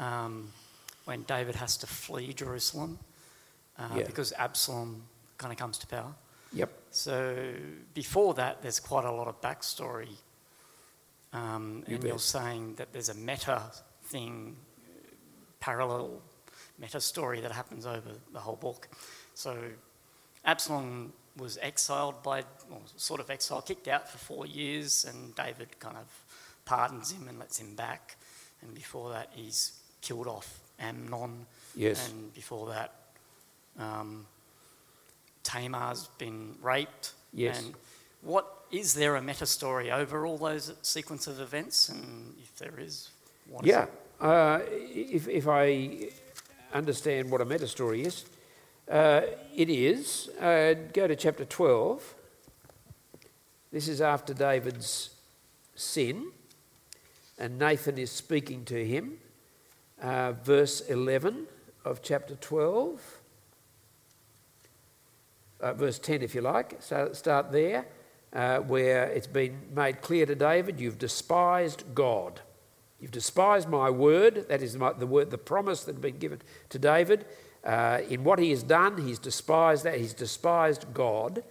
um, 0.00 0.48
when 1.04 1.22
David 1.22 1.54
has 1.54 1.76
to 1.76 1.86
flee 1.86 2.32
Jerusalem 2.32 2.98
uh, 3.78 3.88
Yeah. 3.98 4.02
because 4.02 4.32
Absalom 4.32 5.04
kind 5.38 5.52
of 5.52 5.58
comes 5.58 5.78
to 5.78 5.86
power. 5.86 6.12
Yep. 6.52 6.70
So 6.90 7.52
before 7.94 8.34
that, 8.34 8.62
there's 8.62 8.80
quite 8.80 9.04
a 9.04 9.12
lot 9.12 9.28
of 9.28 9.40
backstory. 9.40 10.08
Um, 11.32 11.84
You 11.86 11.94
and 11.94 12.04
you're 12.04 12.18
saying 12.18 12.74
that 12.78 12.92
there's 12.92 13.10
a 13.10 13.14
meta 13.14 13.62
thing, 14.08 14.56
parallel 15.60 16.22
meta 16.78 17.00
story 17.00 17.40
that 17.40 17.52
happens 17.52 17.86
over 17.86 18.10
the 18.32 18.40
whole 18.40 18.56
book. 18.56 18.88
So 19.34 19.56
Absalom 20.44 21.12
was 21.36 21.58
exiled 21.60 22.22
by, 22.22 22.42
well, 22.70 22.82
sort 22.96 23.20
of 23.20 23.30
exiled, 23.30 23.66
kicked 23.66 23.88
out 23.88 24.08
for 24.08 24.18
four 24.18 24.46
years, 24.46 25.04
and 25.08 25.34
David 25.34 25.78
kind 25.78 25.96
of 25.96 26.06
pardons 26.64 27.12
him 27.12 27.28
and 27.28 27.38
lets 27.38 27.58
him 27.58 27.74
back. 27.74 28.16
And 28.62 28.74
before 28.74 29.10
that, 29.10 29.30
he's 29.32 29.72
killed 30.00 30.26
off 30.26 30.60
Amnon. 30.78 31.46
Yes. 31.74 32.10
And 32.10 32.32
before 32.34 32.68
that, 32.68 32.94
um, 33.78 34.26
Tamar's 35.44 36.08
been 36.18 36.56
raped. 36.62 37.12
Yes. 37.32 37.62
And 37.62 37.74
what 38.22 38.64
is 38.70 38.94
there 38.94 39.16
a 39.16 39.22
meta 39.22 39.46
story 39.46 39.90
over 39.90 40.26
all 40.26 40.38
those 40.38 40.72
sequence 40.82 41.26
of 41.26 41.40
events? 41.40 41.88
And 41.88 42.34
if 42.42 42.56
there 42.58 42.74
is, 42.78 43.10
what 43.48 43.64
is 43.64 43.70
Yeah. 43.70 43.86
Uh, 44.20 44.60
if, 44.68 45.28
if 45.28 45.46
I 45.46 46.10
understand 46.72 47.30
what 47.30 47.40
a 47.40 47.44
meta 47.44 47.68
story 47.68 48.02
is, 48.02 48.24
uh, 48.90 49.22
it 49.54 49.68
is. 49.68 50.28
Uh, 50.40 50.74
go 50.92 51.06
to 51.06 51.14
chapter 51.14 51.44
12. 51.44 52.14
This 53.70 53.86
is 53.86 54.00
after 54.00 54.32
David's 54.32 55.10
sin, 55.74 56.32
and 57.38 57.58
Nathan 57.58 57.98
is 57.98 58.10
speaking 58.10 58.64
to 58.64 58.84
him. 58.84 59.18
Uh, 60.00 60.32
verse 60.32 60.80
11 60.82 61.46
of 61.84 62.02
chapter 62.02 62.34
12. 62.36 63.20
Uh, 65.60 65.72
verse 65.74 65.98
10, 65.98 66.22
if 66.22 66.34
you 66.34 66.40
like. 66.40 66.76
So 66.80 67.12
start 67.12 67.52
there, 67.52 67.86
uh, 68.32 68.58
where 68.58 69.04
it's 69.04 69.26
been 69.26 69.58
made 69.74 70.00
clear 70.00 70.24
to 70.26 70.34
David 70.34 70.80
you've 70.80 70.98
despised 70.98 71.84
God. 71.94 72.40
You've 73.00 73.10
despised 73.12 73.68
my 73.68 73.90
word, 73.90 74.46
that 74.48 74.62
is 74.62 74.74
the 74.74 75.06
word, 75.06 75.30
the 75.30 75.38
promise 75.38 75.84
that 75.84 75.94
had 75.94 76.02
been 76.02 76.18
given 76.18 76.40
to 76.70 76.78
David. 76.78 77.26
Uh, 77.64 78.00
in 78.08 78.24
what 78.24 78.38
he 78.38 78.50
has 78.50 78.62
done, 78.62 78.98
he's 78.98 79.18
despised 79.18 79.84
that. 79.84 79.98
He's 79.98 80.14
despised 80.14 80.86
God. 80.92 81.44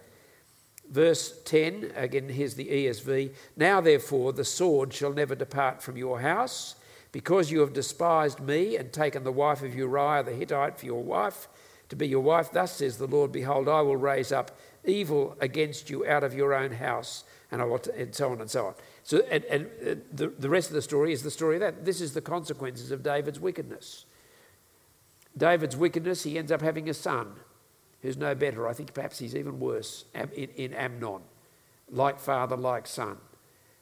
Verse 0.90 1.40
10, 1.44 1.92
again, 1.96 2.28
here's 2.28 2.54
the 2.54 2.66
ESV. 2.66 3.34
Now, 3.56 3.80
therefore, 3.80 4.32
the 4.32 4.44
sword 4.44 4.92
shall 4.92 5.12
never 5.12 5.34
depart 5.34 5.82
from 5.82 5.96
your 5.98 6.20
house, 6.20 6.76
because 7.12 7.50
you 7.50 7.60
have 7.60 7.72
despised 7.72 8.40
me 8.40 8.76
and 8.76 8.92
taken 8.92 9.24
the 9.24 9.32
wife 9.32 9.62
of 9.62 9.74
Uriah 9.74 10.22
the 10.22 10.32
Hittite 10.32 10.78
for 10.78 10.86
your 10.86 11.02
wife, 11.02 11.48
to 11.90 11.96
be 11.96 12.08
your 12.08 12.22
wife. 12.22 12.52
Thus 12.52 12.76
says 12.76 12.96
the 12.96 13.06
Lord, 13.06 13.32
Behold, 13.32 13.68
I 13.68 13.82
will 13.82 13.96
raise 13.96 14.32
up 14.32 14.58
evil 14.84 15.36
against 15.40 15.90
you 15.90 16.06
out 16.06 16.24
of 16.24 16.34
your 16.34 16.54
own 16.54 16.72
house, 16.72 17.24
and 17.50 17.60
I 17.60 17.64
will, 17.64 17.78
t- 17.78 17.90
and 17.96 18.14
so 18.14 18.30
on 18.30 18.40
and 18.40 18.50
so 18.50 18.66
on. 18.66 18.74
So, 19.08 19.24
and, 19.30 19.42
and 19.44 19.66
uh, 19.66 19.94
the, 20.12 20.28
the 20.28 20.50
rest 20.50 20.68
of 20.68 20.74
the 20.74 20.82
story 20.82 21.14
is 21.14 21.22
the 21.22 21.30
story 21.30 21.56
of 21.56 21.60
that. 21.60 21.86
This 21.86 22.02
is 22.02 22.12
the 22.12 22.20
consequences 22.20 22.90
of 22.90 23.02
David's 23.02 23.40
wickedness. 23.40 24.04
David's 25.34 25.74
wickedness, 25.74 26.24
he 26.24 26.36
ends 26.36 26.52
up 26.52 26.60
having 26.60 26.90
a 26.90 26.92
son 26.92 27.32
who's 28.02 28.18
no 28.18 28.34
better. 28.34 28.68
I 28.68 28.74
think 28.74 28.92
perhaps 28.92 29.18
he's 29.18 29.34
even 29.34 29.60
worse 29.60 30.04
in, 30.14 30.50
in 30.56 30.74
Amnon. 30.74 31.22
Like 31.90 32.20
father, 32.20 32.54
like 32.54 32.86
son. 32.86 33.16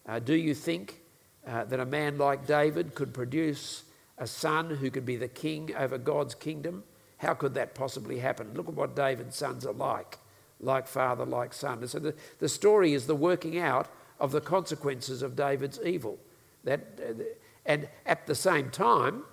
Uh, 0.09 0.21
do 0.21 0.37
you 0.37 0.55
think 0.55 1.01
uh, 1.45 1.65
that 1.65 1.81
a 1.81 1.87
man 1.87 2.19
like 2.19 2.47
David 2.47 2.95
could 2.95 3.13
produce 3.13 3.83
a 4.19 4.29
son 4.29 4.77
who 4.77 4.93
could 4.93 5.05
be 5.05 5.17
the 5.17 5.27
king 5.27 5.75
over 5.77 5.99
God's 5.99 6.37
kingdom? 6.37 6.85
How 7.17 7.35
could 7.35 7.55
that 7.55 7.75
possibly 7.75 8.21
happen? 8.21 8.55
Look 8.55 8.69
at 8.69 8.75
what 8.75 8.95
David's 8.95 9.35
sons 9.35 9.67
are 9.67 9.73
like 9.73 10.19
like 10.61 10.87
father, 10.87 11.27
like 11.27 11.53
son. 11.53 11.81
And 11.81 11.91
so 11.91 11.99
the, 11.99 12.15
the 12.39 12.49
story 12.49 12.93
is 12.93 13.07
the 13.07 13.17
working 13.17 13.59
out 13.59 13.89
of 14.19 14.33
the 14.33 14.41
consequences 14.41 15.23
of 15.23 15.37
David's 15.37 15.81
evil. 15.85 16.19
That, 16.65 16.81
uh, 17.01 17.23
and 17.65 17.89
at 18.05 18.27
the 18.27 18.35
same 18.35 18.71
time, 18.71 19.25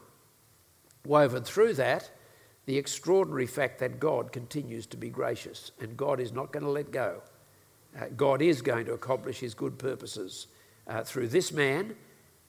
woven 1.05 1.43
through 1.43 1.73
that, 1.75 2.09
the 2.65 2.77
extraordinary 2.77 3.45
fact 3.47 3.79
that 3.79 3.99
God 3.99 4.31
continues 4.31 4.85
to 4.87 4.97
be 4.97 5.09
gracious 5.09 5.71
and 5.79 5.97
God 5.97 6.19
is 6.19 6.31
not 6.31 6.51
going 6.51 6.63
to 6.63 6.69
let 6.69 6.91
go. 6.91 7.21
Uh, 7.99 8.05
God 8.15 8.41
is 8.41 8.61
going 8.61 8.85
to 8.85 8.93
accomplish 8.93 9.39
his 9.39 9.53
good 9.53 9.77
purposes 9.77 10.47
uh, 10.87 11.03
through 11.03 11.27
this 11.27 11.51
man 11.51 11.95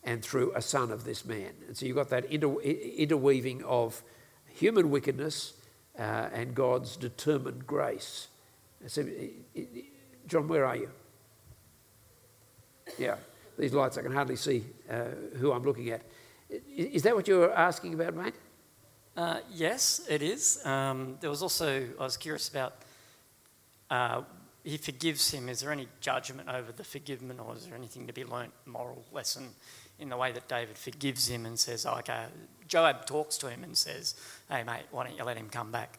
and 0.04 0.22
through 0.24 0.52
a 0.54 0.62
son 0.62 0.90
of 0.92 1.04
this 1.04 1.24
man. 1.24 1.52
And 1.66 1.76
so 1.76 1.86
you've 1.86 1.96
got 1.96 2.10
that 2.10 2.26
inter- 2.26 2.60
interweaving 2.60 3.64
of 3.64 4.02
human 4.46 4.90
wickedness 4.90 5.54
uh, 5.98 6.28
and 6.32 6.54
God's 6.54 6.96
determined 6.96 7.66
grace. 7.66 8.28
So, 8.86 9.02
i- 9.02 9.30
i- 9.56 9.84
John, 10.26 10.48
where 10.48 10.64
are 10.64 10.76
you? 10.76 10.90
Yeah, 12.98 13.16
these 13.58 13.72
lights, 13.72 13.98
I 13.98 14.02
can 14.02 14.12
hardly 14.12 14.36
see 14.36 14.64
uh, 14.90 15.04
who 15.38 15.52
I'm 15.52 15.62
looking 15.62 15.90
at. 15.90 16.02
Is 16.76 17.02
that 17.02 17.14
what 17.14 17.26
you 17.26 17.38
were 17.38 17.52
asking 17.52 17.94
about, 17.94 18.14
mate? 18.14 18.34
Uh, 19.16 19.38
yes, 19.52 20.02
it 20.08 20.22
is. 20.22 20.64
Um, 20.66 21.16
there 21.20 21.30
was 21.30 21.42
also, 21.42 21.86
I 21.98 22.02
was 22.02 22.16
curious 22.16 22.48
about, 22.48 22.74
uh, 23.90 24.22
he 24.64 24.76
forgives 24.76 25.30
him. 25.30 25.48
Is 25.48 25.60
there 25.60 25.72
any 25.72 25.88
judgment 26.00 26.48
over 26.48 26.72
the 26.72 26.84
forgiveness, 26.84 27.38
or 27.38 27.54
is 27.54 27.66
there 27.66 27.76
anything 27.76 28.06
to 28.06 28.12
be 28.12 28.24
learnt, 28.24 28.52
moral 28.66 29.04
lesson 29.12 29.48
in 29.98 30.08
the 30.08 30.16
way 30.16 30.32
that 30.32 30.48
David 30.48 30.76
forgives 30.76 31.28
him 31.28 31.46
and 31.46 31.58
says, 31.58 31.86
oh, 31.86 31.98
okay, 31.98 32.24
Joab 32.66 33.06
talks 33.06 33.38
to 33.38 33.48
him 33.48 33.62
and 33.62 33.76
says, 33.76 34.14
hey, 34.50 34.64
mate, 34.64 34.84
why 34.90 35.06
don't 35.06 35.16
you 35.16 35.24
let 35.24 35.36
him 35.36 35.48
come 35.48 35.70
back? 35.70 35.98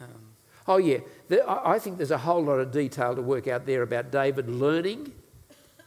Um, 0.00 0.34
Oh, 0.66 0.78
yeah. 0.78 0.98
The, 1.28 1.46
I 1.46 1.74
I 1.74 1.78
think 1.78 1.98
there's 1.98 2.10
a 2.10 2.18
whole 2.18 2.42
lot 2.42 2.58
of 2.58 2.72
detail 2.72 3.14
to 3.14 3.20
work 3.20 3.46
out 3.48 3.66
there 3.66 3.82
about 3.82 4.10
David 4.10 4.48
learning 4.48 5.12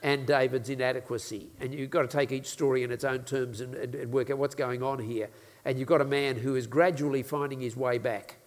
and 0.03 0.25
David's 0.25 0.69
inadequacy. 0.69 1.49
And 1.59 1.73
you've 1.73 1.89
got 1.89 2.03
to 2.03 2.07
take 2.07 2.31
each 2.31 2.47
story 2.47 2.83
in 2.83 2.91
its 2.91 3.03
own 3.03 3.23
terms 3.23 3.61
and, 3.61 3.73
and, 3.75 3.95
and 3.95 4.11
work 4.11 4.29
out 4.29 4.37
what's 4.37 4.55
going 4.55 4.83
on 4.83 4.99
here. 4.99 5.29
And 5.65 5.79
you've 5.79 5.87
got 5.87 6.01
a 6.01 6.05
man 6.05 6.37
who 6.37 6.55
is 6.55 6.67
gradually 6.67 7.23
finding 7.23 7.59
his 7.59 7.75
way 7.75 7.97
back 7.97 8.37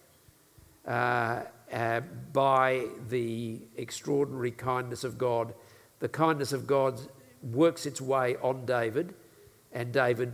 uh, 0.87 1.43
uh, 1.71 2.01
by 2.33 2.85
the 3.09 3.59
extraordinary 3.75 4.51
kindness 4.51 5.03
of 5.03 5.17
God. 5.17 5.53
The 5.99 6.09
kindness 6.09 6.53
of 6.53 6.65
God 6.65 6.99
works 7.43 7.85
its 7.85 8.01
way 8.01 8.37
on 8.41 8.65
David, 8.65 9.13
and 9.71 9.91
David, 9.91 10.33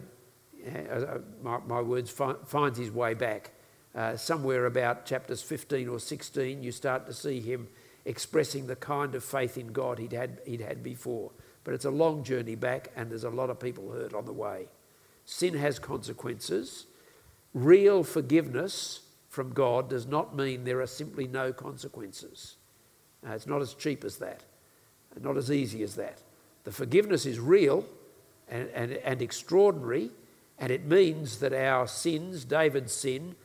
uh, 0.66 0.80
uh, 0.94 1.18
my, 1.42 1.60
my 1.68 1.82
words, 1.82 2.10
fi- 2.10 2.36
finds 2.46 2.78
his 2.78 2.92
way 2.92 3.14
back. 3.14 3.52
Uh, 3.96 4.16
somewhere 4.16 4.66
about 4.66 5.06
chapters 5.06 5.42
15 5.42 5.90
or 5.90 6.00
16, 6.00 6.62
you 6.62 6.72
start 6.72 7.06
to 7.08 7.14
see 7.14 7.40
him 7.40 7.68
expressing 8.08 8.68
the 8.68 8.76
kind 8.76 9.14
of 9.16 9.24
faith 9.24 9.58
in 9.58 9.68
God 9.68 10.00
he'd 10.00 10.14
had, 10.14 10.40
he'd 10.46 10.62
had 10.62 10.82
before. 10.82 11.32
But 11.66 11.74
it's 11.74 11.86
a 11.86 11.92
long 11.92 12.24
journey 12.24 12.56
back, 12.56 12.90
and 12.96 13.12
there's 13.12 13.26
a 13.26 13.30
lot 13.30 13.50
of 13.50 13.60
people 13.60 13.92
hurt 13.92 14.14
on 14.14 14.26
the 14.26 14.34
way. 14.34 14.68
Sin 15.26 15.54
has 15.56 15.78
consequences. 15.78 16.86
Real 17.54 18.04
forgiveness 18.04 19.02
from 19.28 19.52
God 19.52 19.90
does 19.90 20.08
not 20.08 20.36
mean 20.36 20.64
there 20.64 20.80
are 20.80 20.88
simply 20.88 21.28
no 21.28 21.52
consequences. 21.52 22.56
Uh, 23.28 23.34
it's 23.34 23.46
not 23.46 23.62
as 23.62 23.74
cheap 23.74 24.06
as 24.06 24.18
that, 24.18 24.44
not 25.22 25.36
as 25.36 25.52
easy 25.52 25.84
as 25.84 25.96
that. 25.96 26.22
The 26.64 26.72
forgiveness 26.72 27.26
is 27.26 27.40
real 27.40 27.86
and, 28.48 28.70
and, 28.70 28.94
and 28.94 29.22
extraordinary, 29.22 30.12
and 30.58 30.72
it 30.72 30.86
means 30.86 31.40
that 31.40 31.52
our 31.52 31.88
sins, 31.88 32.46
David's 32.46 32.94
sin, 32.94 33.36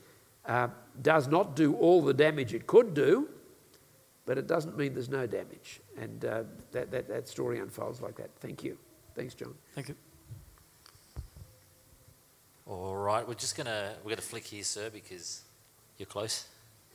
uh, 0.46 0.68
does 1.00 1.26
not 1.26 1.56
do 1.56 1.74
all 1.74 2.00
the 2.00 2.14
damage 2.14 2.54
it 2.54 2.68
could 2.68 2.94
do, 2.94 3.28
but 4.26 4.38
it 4.38 4.46
doesn't 4.46 4.76
mean 4.76 4.94
there's 4.94 5.08
no 5.08 5.26
damage. 5.26 5.80
And 5.98 6.24
uh, 6.24 6.42
that, 6.72 6.90
that, 6.90 7.08
that 7.08 7.28
story 7.28 7.58
unfolds 7.58 8.00
like 8.00 8.16
that. 8.16 8.30
Thank 8.40 8.62
you. 8.62 8.78
Thanks, 9.14 9.34
John. 9.34 9.54
Thank 9.74 9.88
you. 9.88 9.96
All 12.66 12.96
right, 12.96 13.26
we're 13.26 13.34
just 13.34 13.56
gonna 13.56 13.94
we're 14.04 14.10
gonna 14.10 14.22
flick 14.22 14.44
here, 14.44 14.62
sir, 14.62 14.88
because 14.88 15.42
you're 15.98 16.06
close. 16.06 16.46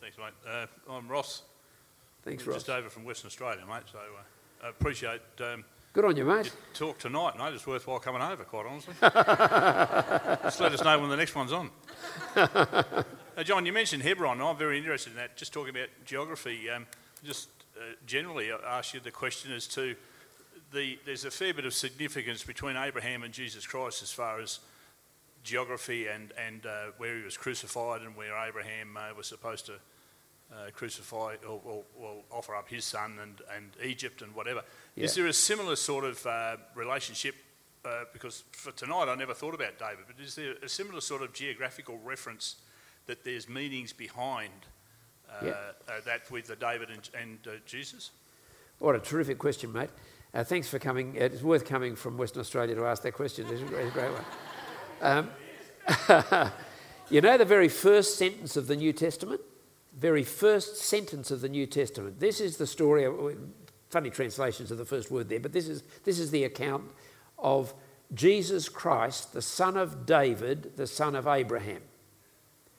Thanks, 0.00 0.16
mate. 0.16 0.32
Uh, 0.48 0.66
I'm 0.88 1.08
Ross. 1.08 1.42
Thanks, 2.22 2.46
We're 2.46 2.52
Ross. 2.52 2.62
Just 2.62 2.70
over 2.78 2.88
from 2.88 3.04
Western 3.04 3.26
Australia, 3.26 3.64
mate. 3.68 3.82
So 3.90 3.98
uh, 3.98 4.66
I 4.66 4.68
appreciate 4.70 5.20
um, 5.40 5.64
Good 5.92 6.04
on 6.04 6.16
you, 6.16 6.24
mate. 6.24 6.46
your 6.46 6.54
talk 6.74 6.98
tonight, 6.98 7.36
mate. 7.36 7.54
It's 7.54 7.66
worthwhile 7.66 7.98
coming 7.98 8.22
over, 8.22 8.44
quite 8.44 8.66
honestly. 8.66 8.94
just 9.00 10.60
let 10.60 10.72
us 10.72 10.84
know 10.84 10.98
when 11.00 11.10
the 11.10 11.16
next 11.16 11.34
one's 11.34 11.52
on. 11.52 11.70
uh, 13.38 13.44
John, 13.44 13.64
you 13.64 13.72
mentioned 13.72 14.02
Hebron. 14.02 14.40
I'm 14.40 14.56
very 14.56 14.78
interested 14.78 15.10
in 15.10 15.16
that. 15.16 15.36
Just 15.36 15.52
talking 15.52 15.70
about 15.70 15.88
geography. 16.04 16.68
Um, 16.68 16.86
just 17.24 17.48
uh, 17.76 17.94
generally, 18.04 18.50
I 18.50 18.78
ask 18.78 18.94
you 18.94 19.00
the 19.00 19.12
question 19.12 19.52
as 19.52 19.68
to 19.68 19.94
the. 20.72 20.98
There's 21.06 21.24
a 21.24 21.30
fair 21.30 21.54
bit 21.54 21.64
of 21.64 21.72
significance 21.72 22.42
between 22.42 22.76
Abraham 22.76 23.22
and 23.22 23.32
Jesus 23.32 23.64
Christ 23.64 24.02
as 24.02 24.10
far 24.10 24.40
as 24.40 24.58
geography 25.44 26.08
and 26.08 26.32
and 26.36 26.66
uh, 26.66 26.86
where 26.96 27.16
he 27.16 27.22
was 27.22 27.36
crucified 27.36 28.02
and 28.02 28.16
where 28.16 28.36
Abraham 28.36 28.96
uh, 28.96 29.14
was 29.16 29.28
supposed 29.28 29.66
to 29.66 29.74
uh, 30.52 30.70
crucify 30.72 31.36
or, 31.46 31.60
or, 31.64 31.84
or 31.96 32.16
offer 32.32 32.56
up 32.56 32.68
his 32.68 32.84
son 32.84 33.18
and, 33.22 33.40
and 33.54 33.70
Egypt 33.84 34.20
and 34.20 34.34
whatever. 34.34 34.62
Is 34.96 35.14
there 35.14 35.26
a 35.26 35.32
similar 35.32 35.76
sort 35.76 36.04
of 36.04 36.26
uh, 36.26 36.56
relationship? 36.74 37.36
Uh, 37.84 38.02
because 38.12 38.42
for 38.50 38.72
tonight 38.72 39.08
I 39.08 39.14
never 39.14 39.34
thought 39.34 39.54
about 39.54 39.78
David, 39.78 40.06
but 40.08 40.16
is 40.22 40.34
there 40.34 40.54
a 40.60 40.68
similar 40.68 41.00
sort 41.00 41.22
of 41.22 41.32
geographical 41.32 42.00
reference 42.04 42.56
that 43.08 43.24
there's 43.24 43.48
meanings 43.48 43.92
behind 43.92 44.52
uh, 45.28 45.46
Yeah. 45.46 45.52
uh, 45.88 46.00
that 46.04 46.30
with 46.30 46.46
the 46.46 46.56
David 46.56 46.90
and, 46.90 47.10
and 47.20 47.38
uh, 47.46 47.50
Jesus? 47.66 48.10
What 48.78 48.94
a 48.94 49.00
terrific 49.00 49.38
question, 49.38 49.72
mate. 49.72 49.90
Uh, 50.32 50.44
thanks 50.44 50.68
for 50.68 50.78
coming. 50.78 51.16
It's 51.16 51.42
worth 51.42 51.64
coming 51.64 51.96
from 51.96 52.16
Western 52.16 52.40
Australia 52.40 52.74
to 52.76 52.84
ask 52.86 53.02
that 53.02 53.12
question. 53.12 53.46
It's 53.50 53.62
a 53.62 53.64
great, 53.64 53.92
great 53.92 54.10
one. 54.12 54.24
Um, 55.00 55.30
you 57.10 57.20
know 57.20 57.38
the 57.38 57.44
very 57.44 57.68
first 57.68 58.18
sentence 58.18 58.56
of 58.56 58.66
the 58.66 58.76
New 58.76 58.92
Testament? 58.92 59.40
Very 59.96 60.22
first 60.22 60.76
sentence 60.76 61.30
of 61.30 61.40
the 61.40 61.48
New 61.48 61.66
Testament. 61.66 62.20
This 62.20 62.40
is 62.40 62.58
the 62.58 62.66
story, 62.66 63.04
of, 63.04 63.14
funny 63.90 64.10
translations 64.10 64.70
of 64.70 64.78
the 64.78 64.84
first 64.84 65.10
word 65.10 65.28
there, 65.28 65.40
but 65.40 65.52
this 65.52 65.66
is, 65.66 65.82
this 66.04 66.18
is 66.18 66.30
the 66.30 66.44
account 66.44 66.90
of 67.38 67.72
Jesus 68.14 68.68
Christ, 68.68 69.32
the 69.32 69.42
son 69.42 69.76
of 69.76 70.04
David, 70.06 70.76
the 70.76 70.86
son 70.86 71.16
of 71.16 71.26
Abraham. 71.26 71.82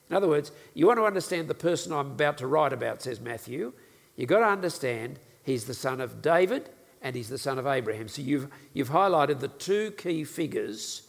In 0.10 0.16
other 0.16 0.28
words, 0.28 0.52
you 0.74 0.88
want 0.88 0.98
to 0.98 1.06
understand 1.06 1.48
the 1.48 1.56
person 1.56 1.94
I'm 1.94 2.12
about 2.12 2.38
to 2.40 2.48
write 2.48 2.74
about, 2.74 3.02
says 3.02 3.20
Matthew, 3.20 3.74
you've 4.16 4.30
got 4.30 4.40
to 4.40 4.46
understand 4.48 5.20
he's 5.44 5.66
the 5.66 5.74
son 5.74 6.02
of 6.02 6.22
David 6.22 6.70
and 7.02 7.16
he's 7.16 7.30
the 7.30 7.38
son 7.38 7.60
of 7.60 7.68
Abraham. 7.68 8.08
So 8.08 8.22
you've, 8.22 8.48
you've 8.74 8.90
highlighted 8.90 9.40
the 9.40 9.48
two 9.48 9.92
key 9.92 10.24
figures 10.24 11.04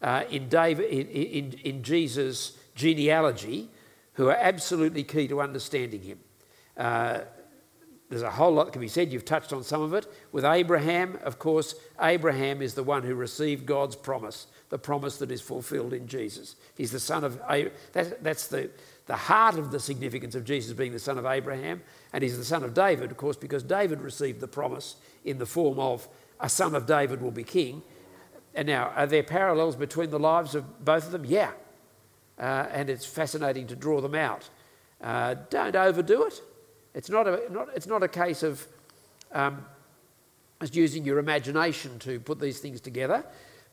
uh, 0.00 0.24
in, 0.30 0.48
David, 0.48 0.86
in, 0.90 1.08
in, 1.08 1.52
in 1.64 1.82
Jesus' 1.82 2.56
genealogy 2.74 3.70
who 4.14 4.28
are 4.28 4.36
absolutely 4.38 5.02
key 5.02 5.28
to 5.28 5.40
understanding 5.40 6.02
him. 6.02 6.20
Uh, 6.76 7.20
there's 8.08 8.22
a 8.22 8.30
whole 8.30 8.52
lot 8.52 8.66
that 8.66 8.72
can 8.72 8.80
be 8.80 8.88
said. 8.88 9.12
You've 9.12 9.24
touched 9.24 9.52
on 9.52 9.64
some 9.64 9.82
of 9.82 9.92
it. 9.92 10.06
With 10.30 10.44
Abraham, 10.44 11.18
of 11.24 11.38
course, 11.38 11.74
Abraham 12.00 12.62
is 12.62 12.74
the 12.74 12.84
one 12.84 13.02
who 13.02 13.14
received 13.14 13.66
God's 13.66 13.96
promise, 13.96 14.46
the 14.68 14.78
promise 14.78 15.18
that 15.18 15.30
is 15.30 15.40
fulfilled 15.40 15.92
in 15.92 16.06
Jesus. 16.06 16.56
He's 16.76 16.90
the 16.90 17.00
son 17.00 17.24
of 17.24 17.38
that, 17.92 18.22
that's 18.22 18.48
the, 18.48 18.70
the 19.06 19.16
heart 19.16 19.56
of 19.58 19.70
the 19.70 19.78
significance 19.78 20.34
of 20.34 20.44
Jesus 20.44 20.72
being 20.72 20.92
the 20.92 20.98
son 20.98 21.18
of 21.18 21.26
Abraham, 21.26 21.82
and 22.12 22.22
he's 22.22 22.36
the 22.36 22.44
son 22.44 22.64
of 22.64 22.74
David, 22.74 23.10
of 23.10 23.16
course, 23.16 23.36
because 23.36 23.62
David 23.62 24.00
received 24.00 24.40
the 24.40 24.48
promise 24.48 24.96
in 25.24 25.38
the 25.38 25.46
form 25.46 25.78
of 25.78 26.08
a 26.40 26.48
son 26.48 26.74
of 26.74 26.86
David 26.86 27.22
will 27.22 27.30
be 27.30 27.44
king. 27.44 27.82
And 28.54 28.66
now, 28.66 28.92
are 28.96 29.06
there 29.06 29.22
parallels 29.22 29.76
between 29.76 30.10
the 30.10 30.18
lives 30.18 30.54
of 30.54 30.84
both 30.84 31.06
of 31.06 31.12
them? 31.12 31.24
Yeah. 31.24 31.50
Uh, 32.38 32.66
and 32.70 32.90
it's 32.90 33.06
fascinating 33.06 33.66
to 33.68 33.76
draw 33.76 34.00
them 34.00 34.14
out. 34.14 34.48
Uh, 35.00 35.34
don't 35.50 35.76
overdo 35.76 36.24
it. 36.24 36.40
It's 36.94 37.10
not 37.10 37.26
a, 37.26 37.42
not, 37.50 37.68
it's 37.74 37.86
not 37.86 38.02
a 38.02 38.08
case 38.08 38.42
of 38.42 38.66
um, 39.32 39.64
just 40.60 40.74
using 40.74 41.04
your 41.04 41.18
imagination 41.18 41.98
to 42.00 42.18
put 42.20 42.40
these 42.40 42.58
things 42.58 42.80
together. 42.80 43.24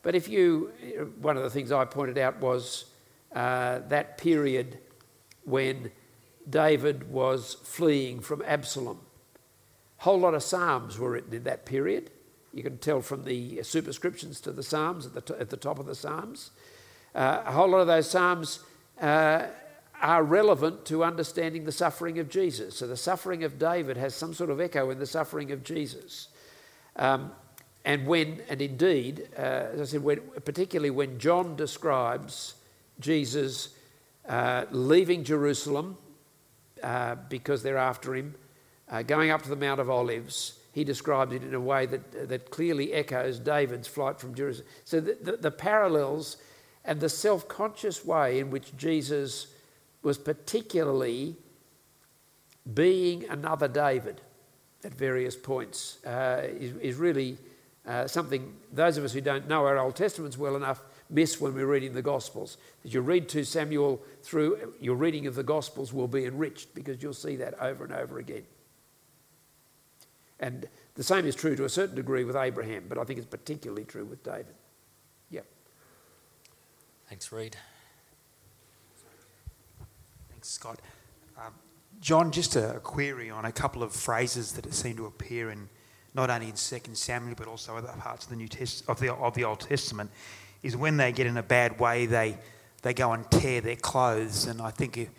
But 0.03 0.15
if 0.15 0.27
you, 0.27 0.71
one 1.19 1.37
of 1.37 1.43
the 1.43 1.49
things 1.49 1.71
I 1.71 1.85
pointed 1.85 2.17
out 2.17 2.39
was 2.39 2.85
uh, 3.33 3.79
that 3.87 4.17
period 4.17 4.77
when 5.45 5.91
David 6.49 7.09
was 7.09 7.55
fleeing 7.63 8.19
from 8.19 8.43
Absalom. 8.45 8.99
A 9.99 10.03
whole 10.03 10.19
lot 10.19 10.33
of 10.33 10.43
Psalms 10.43 10.99
were 10.99 11.11
written 11.11 11.33
in 11.33 11.43
that 11.43 11.65
period. 11.65 12.11
You 12.53 12.63
can 12.63 12.77
tell 12.77 13.01
from 13.01 13.23
the 13.23 13.63
superscriptions 13.63 14.39
to 14.41 14.51
the 14.51 14.61
Psalms 14.61 15.05
at 15.05 15.13
the, 15.13 15.21
t- 15.21 15.33
at 15.39 15.49
the 15.49 15.57
top 15.57 15.79
of 15.79 15.85
the 15.85 15.95
Psalms. 15.95 16.51
Uh, 17.15 17.41
a 17.45 17.51
whole 17.51 17.69
lot 17.69 17.79
of 17.79 17.87
those 17.87 18.09
Psalms 18.09 18.59
uh, 19.01 19.47
are 20.01 20.23
relevant 20.23 20.85
to 20.85 21.03
understanding 21.03 21.63
the 21.63 21.71
suffering 21.71 22.19
of 22.19 22.29
Jesus. 22.29 22.75
So 22.75 22.87
the 22.87 22.97
suffering 22.97 23.43
of 23.43 23.57
David 23.57 23.95
has 23.97 24.13
some 24.13 24.33
sort 24.33 24.49
of 24.49 24.59
echo 24.59 24.89
in 24.89 24.99
the 24.99 25.05
suffering 25.05 25.51
of 25.51 25.63
Jesus. 25.63 26.27
Um, 26.97 27.31
and 27.85 28.07
when, 28.07 28.41
and 28.49 28.61
indeed, 28.61 29.27
uh, 29.37 29.41
as 29.73 29.81
I 29.81 29.85
said, 29.85 30.03
when, 30.03 30.19
particularly 30.45 30.89
when 30.89 31.19
John 31.19 31.55
describes 31.55 32.55
Jesus 32.99 33.69
uh, 34.27 34.65
leaving 34.71 35.23
Jerusalem 35.23 35.97
uh, 36.81 37.15
because 37.29 37.61
they're 37.61 37.77
after 37.77 38.15
him, 38.15 38.35
uh, 38.89 39.01
going 39.01 39.31
up 39.31 39.41
to 39.43 39.49
the 39.49 39.55
Mount 39.55 39.81
of 39.81 39.89
Olives, 39.89 40.59
he 40.71 40.83
describes 40.83 41.33
it 41.33 41.43
in 41.43 41.53
a 41.53 41.59
way 41.59 41.85
that, 41.85 42.29
that 42.29 42.51
clearly 42.51 42.93
echoes 42.93 43.37
David's 43.37 43.87
flight 43.87 44.19
from 44.19 44.33
Jerusalem. 44.33 44.67
So 44.85 44.99
the, 44.99 45.17
the, 45.21 45.37
the 45.37 45.51
parallels 45.51 46.37
and 46.85 46.99
the 46.99 47.09
self 47.09 47.47
conscious 47.47 48.05
way 48.05 48.39
in 48.39 48.49
which 48.49 48.75
Jesus 48.77 49.47
was 50.01 50.17
particularly 50.17 51.35
being 52.73 53.25
another 53.29 53.67
David 53.67 54.21
at 54.83 54.93
various 54.93 55.35
points 55.35 56.03
uh, 56.05 56.43
is, 56.43 56.75
is 56.77 56.95
really 56.95 57.37
uh, 57.87 58.07
something 58.07 58.53
those 58.71 58.97
of 58.97 59.03
us 59.03 59.13
who 59.13 59.21
don't 59.21 59.47
know 59.47 59.65
our 59.65 59.77
Old 59.77 59.95
Testaments 59.95 60.37
well 60.37 60.55
enough 60.55 60.81
miss 61.09 61.39
when 61.39 61.53
we're 61.53 61.67
reading 61.67 61.93
the 61.93 62.01
Gospels. 62.01 62.57
As 62.85 62.93
you 62.93 63.01
read 63.01 63.27
2 63.27 63.43
Samuel 63.43 64.01
through, 64.21 64.73
your 64.79 64.95
reading 64.95 65.27
of 65.27 65.35
the 65.35 65.43
Gospels 65.43 65.93
will 65.93 66.07
be 66.07 66.25
enriched 66.25 66.73
because 66.73 67.03
you'll 67.03 67.13
see 67.13 67.35
that 67.37 67.59
over 67.61 67.83
and 67.83 67.93
over 67.93 68.19
again. 68.19 68.43
And 70.39 70.67
the 70.95 71.03
same 71.03 71.25
is 71.25 71.35
true 71.35 71.55
to 71.55 71.65
a 71.65 71.69
certain 71.69 71.95
degree 71.95 72.23
with 72.23 72.35
Abraham, 72.35 72.85
but 72.87 72.97
I 72.97 73.03
think 73.03 73.17
it's 73.17 73.27
particularly 73.27 73.83
true 73.83 74.05
with 74.05 74.23
David. 74.23 74.55
Yep. 75.29 75.45
Thanks, 77.09 77.31
Reed. 77.31 77.55
Thanks, 80.29 80.49
Scott. 80.49 80.79
Um, 81.37 81.53
John, 82.01 82.31
just 82.31 82.55
a 82.55 82.79
query 82.83 83.29
on 83.29 83.45
a 83.45 83.51
couple 83.51 83.83
of 83.83 83.93
phrases 83.93 84.53
that 84.53 84.73
seem 84.73 84.97
to 84.97 85.05
appear 85.05 85.49
in 85.49 85.69
not 86.13 86.29
only 86.29 86.49
in 86.49 86.55
Second 86.55 86.97
Samuel 86.97 87.35
but 87.37 87.47
also 87.47 87.77
other 87.77 87.87
parts 87.99 88.25
of 88.25 88.29
the 88.29 88.35
New 88.35 88.47
Test 88.47 88.83
of 88.87 88.99
the 88.99 89.13
of 89.13 89.33
the 89.33 89.43
Old 89.43 89.59
Testament. 89.59 90.11
Is 90.61 90.77
when 90.77 90.95
they 90.97 91.11
get 91.11 91.27
in 91.27 91.35
a 91.37 91.43
bad 91.43 91.79
way, 91.79 92.05
they 92.05 92.37
they 92.83 92.93
go 92.93 93.11
and 93.13 93.29
tear 93.31 93.61
their 93.61 93.75
clothes, 93.75 94.45
and 94.45 94.61
I 94.61 94.71
think 94.71 94.97
if, 94.97 95.09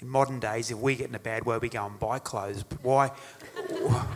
in 0.00 0.08
modern 0.08 0.40
days, 0.40 0.70
if 0.70 0.78
we 0.78 0.96
get 0.96 1.08
in 1.08 1.14
a 1.14 1.20
bad 1.20 1.44
way, 1.46 1.58
we 1.58 1.68
go 1.68 1.86
and 1.86 1.98
buy 1.98 2.18
clothes. 2.18 2.62
But 2.62 2.84
why? 2.84 3.08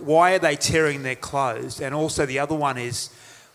Why 0.00 0.34
are 0.34 0.38
they 0.38 0.56
tearing 0.56 1.02
their 1.02 1.14
clothes? 1.14 1.80
And 1.80 1.94
also 1.94 2.26
the 2.26 2.38
other 2.38 2.54
one 2.54 2.76
is 2.76 3.08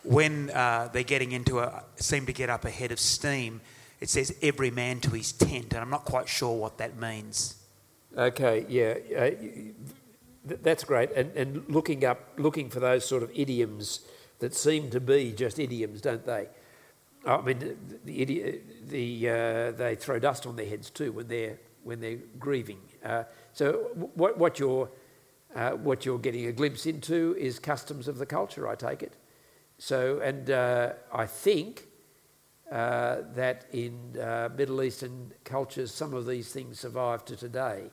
when 0.04 0.50
uh, 0.50 0.90
they're 0.92 1.04
getting 1.04 1.32
into 1.32 1.60
a 1.60 1.84
seem 1.98 2.26
to 2.26 2.34
get 2.34 2.50
up 2.50 2.66
ahead 2.66 2.92
of 2.92 3.00
steam. 3.00 3.62
It 4.00 4.10
says 4.10 4.34
every 4.42 4.72
man 4.72 5.00
to 5.02 5.12
his 5.12 5.32
tent, 5.32 5.74
and 5.74 5.82
I'm 5.82 5.90
not 5.90 6.06
quite 6.06 6.28
sure 6.28 6.56
what 6.56 6.78
that 6.80 6.98
means. 6.98 7.58
Okay, 8.18 8.66
yeah, 8.68 8.96
uh, 9.16 9.32
th- 10.48 10.62
that's 10.64 10.84
great. 10.84 11.12
And, 11.12 11.36
and 11.36 11.70
looking 11.70 12.06
up, 12.06 12.20
looking 12.38 12.70
for 12.70 12.80
those 12.80 13.06
sort 13.06 13.24
of 13.24 13.32
idioms 13.34 14.02
that 14.40 14.56
seem 14.56 14.90
to 14.92 15.00
be 15.00 15.32
just 15.32 15.60
idioms, 15.60 16.02
don't 16.02 16.26
they? 16.26 16.48
I 17.26 17.42
mean, 17.42 17.78
the, 18.06 18.26
the, 18.26 18.62
the 18.88 19.30
uh, 19.30 19.72
they 19.72 19.96
throw 19.96 20.20
dust 20.20 20.48
on 20.48 20.56
their 20.56 20.66
heads 20.66 20.90
too 20.90 21.12
when 21.12 21.28
they're 21.28 21.60
when 21.84 22.00
they're 22.00 22.20
grieving. 22.40 22.80
Uh, 23.04 23.24
so 23.54 23.90
what 24.16 24.38
what 24.38 24.60
you're 24.60 24.90
uh, 25.56 25.72
what 25.72 26.06
you're 26.06 26.20
getting 26.20 26.46
a 26.46 26.52
glimpse 26.52 26.86
into 26.86 27.36
is 27.38 27.60
customs 27.60 28.08
of 28.08 28.18
the 28.18 28.26
culture, 28.26 28.68
I 28.68 28.76
take 28.76 29.04
it. 29.04 29.16
So, 29.78 30.20
and 30.20 30.50
uh, 30.50 30.94
I 31.12 31.26
think 31.26 31.88
uh, 32.72 33.18
that 33.34 33.66
in 33.72 34.18
uh, 34.22 34.50
Middle 34.56 34.84
Eastern 34.84 35.34
cultures, 35.44 35.92
some 35.92 36.14
of 36.14 36.28
these 36.28 36.52
things 36.52 36.80
survive 36.80 37.26
to 37.26 37.36
today. 37.36 37.90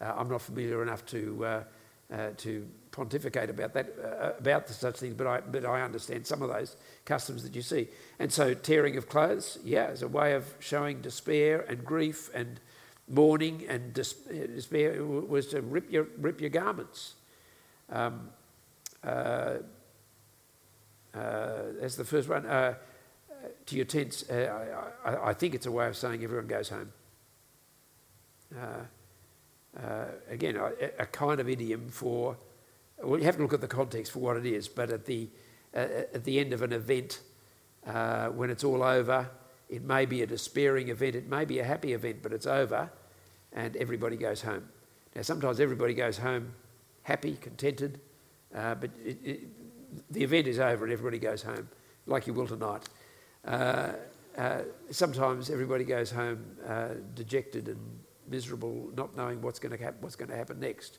I'm 0.00 0.30
not 0.30 0.40
familiar 0.40 0.82
enough 0.82 1.04
to 1.06 1.64
uh, 2.10 2.14
uh, 2.14 2.30
to 2.38 2.66
pontificate 2.90 3.50
about 3.50 3.72
that 3.74 3.94
uh, 4.02 4.32
about 4.38 4.68
such 4.68 4.96
things, 4.96 5.14
but 5.14 5.26
I 5.26 5.40
but 5.40 5.64
I 5.64 5.82
understand 5.82 6.26
some 6.26 6.42
of 6.42 6.48
those 6.48 6.76
customs 7.04 7.42
that 7.44 7.54
you 7.54 7.62
see. 7.62 7.88
And 8.18 8.32
so, 8.32 8.54
tearing 8.54 8.96
of 8.96 9.08
clothes, 9.08 9.58
yeah, 9.64 9.90
is 9.90 10.02
a 10.02 10.08
way 10.08 10.34
of 10.34 10.54
showing 10.58 11.00
despair 11.00 11.64
and 11.68 11.84
grief 11.84 12.30
and 12.34 12.60
mourning 13.08 13.64
and 13.68 13.92
dis- 13.92 14.14
despair 14.14 15.04
was 15.04 15.48
to 15.48 15.60
rip 15.60 15.90
your, 15.90 16.06
rip 16.18 16.40
your 16.40 16.50
garments. 16.50 17.14
Um, 17.90 18.30
uh, 19.02 19.56
uh, 21.14 21.62
that's 21.80 21.96
the 21.96 22.04
first 22.04 22.28
one. 22.28 22.46
Uh, 22.46 22.74
to 23.66 23.76
your 23.76 23.84
tents, 23.84 24.28
uh, 24.30 24.92
I, 25.04 25.30
I, 25.30 25.34
think 25.34 25.54
it's 25.54 25.66
a 25.66 25.72
way 25.72 25.88
of 25.88 25.96
saying 25.96 26.22
everyone 26.22 26.46
goes 26.46 26.68
home. 26.68 26.92
Uh, 29.78 29.86
uh, 29.86 30.04
again, 30.28 30.56
a, 30.56 31.02
a, 31.02 31.06
kind 31.06 31.40
of 31.40 31.48
idiom 31.48 31.88
for, 31.90 32.36
well, 33.02 33.18
you 33.18 33.24
have 33.24 33.36
to 33.36 33.42
look 33.42 33.52
at 33.52 33.60
the 33.60 33.68
context 33.68 34.12
for 34.12 34.18
what 34.18 34.36
it 34.36 34.46
is, 34.46 34.68
but 34.68 34.90
at 34.90 35.06
the, 35.06 35.28
at 35.72 36.24
the 36.24 36.40
end 36.40 36.52
of 36.52 36.62
an 36.62 36.72
event, 36.72 37.20
when 38.34 38.50
it's 38.50 38.64
all 38.64 38.82
over, 38.82 39.30
it 39.68 39.82
may 39.84 40.04
be 40.06 40.22
a 40.22 40.26
despairing 40.26 40.88
event, 40.88 41.14
it 41.14 41.28
may 41.28 41.44
be 41.44 41.60
a 41.60 41.64
happy 41.64 41.92
event, 41.92 42.18
but 42.22 42.32
it's 42.32 42.46
over 42.46 42.90
and 43.52 43.76
everybody 43.76 44.16
goes 44.16 44.42
home. 44.42 44.68
Now, 45.14 45.22
sometimes 45.22 45.60
everybody 45.60 45.94
goes 45.94 46.18
home 46.18 46.52
happy, 47.02 47.36
contented, 47.40 48.00
uh, 48.54 48.74
but 48.74 48.90
it, 49.04 49.18
it, 49.24 49.40
the 50.10 50.22
event 50.22 50.46
is 50.46 50.58
over 50.58 50.84
and 50.84 50.92
everybody 50.92 51.18
goes 51.18 51.42
home, 51.42 51.68
like 52.06 52.26
you 52.26 52.34
will 52.34 52.46
tonight. 52.46 52.88
Uh, 53.44 53.92
uh, 54.36 54.62
sometimes 54.90 55.50
everybody 55.50 55.84
goes 55.84 56.10
home 56.10 56.44
uh, 56.66 56.88
dejected 57.14 57.68
and 57.68 58.00
miserable, 58.30 58.90
not 58.96 59.16
knowing 59.16 59.42
what's 59.42 59.58
going 59.58 59.76
to 59.76 59.82
happen, 59.82 60.00
what's 60.00 60.16
going 60.16 60.30
to 60.30 60.36
happen 60.36 60.60
next. 60.60 60.98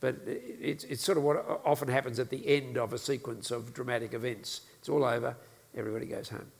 But 0.00 0.16
it's, 0.26 0.84
it's 0.84 1.04
sort 1.04 1.18
of 1.18 1.24
what 1.24 1.36
often 1.64 1.88
happens 1.88 2.18
at 2.18 2.30
the 2.30 2.46
end 2.46 2.78
of 2.78 2.92
a 2.92 2.98
sequence 2.98 3.50
of 3.50 3.74
dramatic 3.74 4.14
events. 4.14 4.62
It's 4.78 4.88
all 4.88 5.04
over, 5.04 5.36
everybody 5.76 6.06
goes 6.06 6.30
home. 6.30 6.50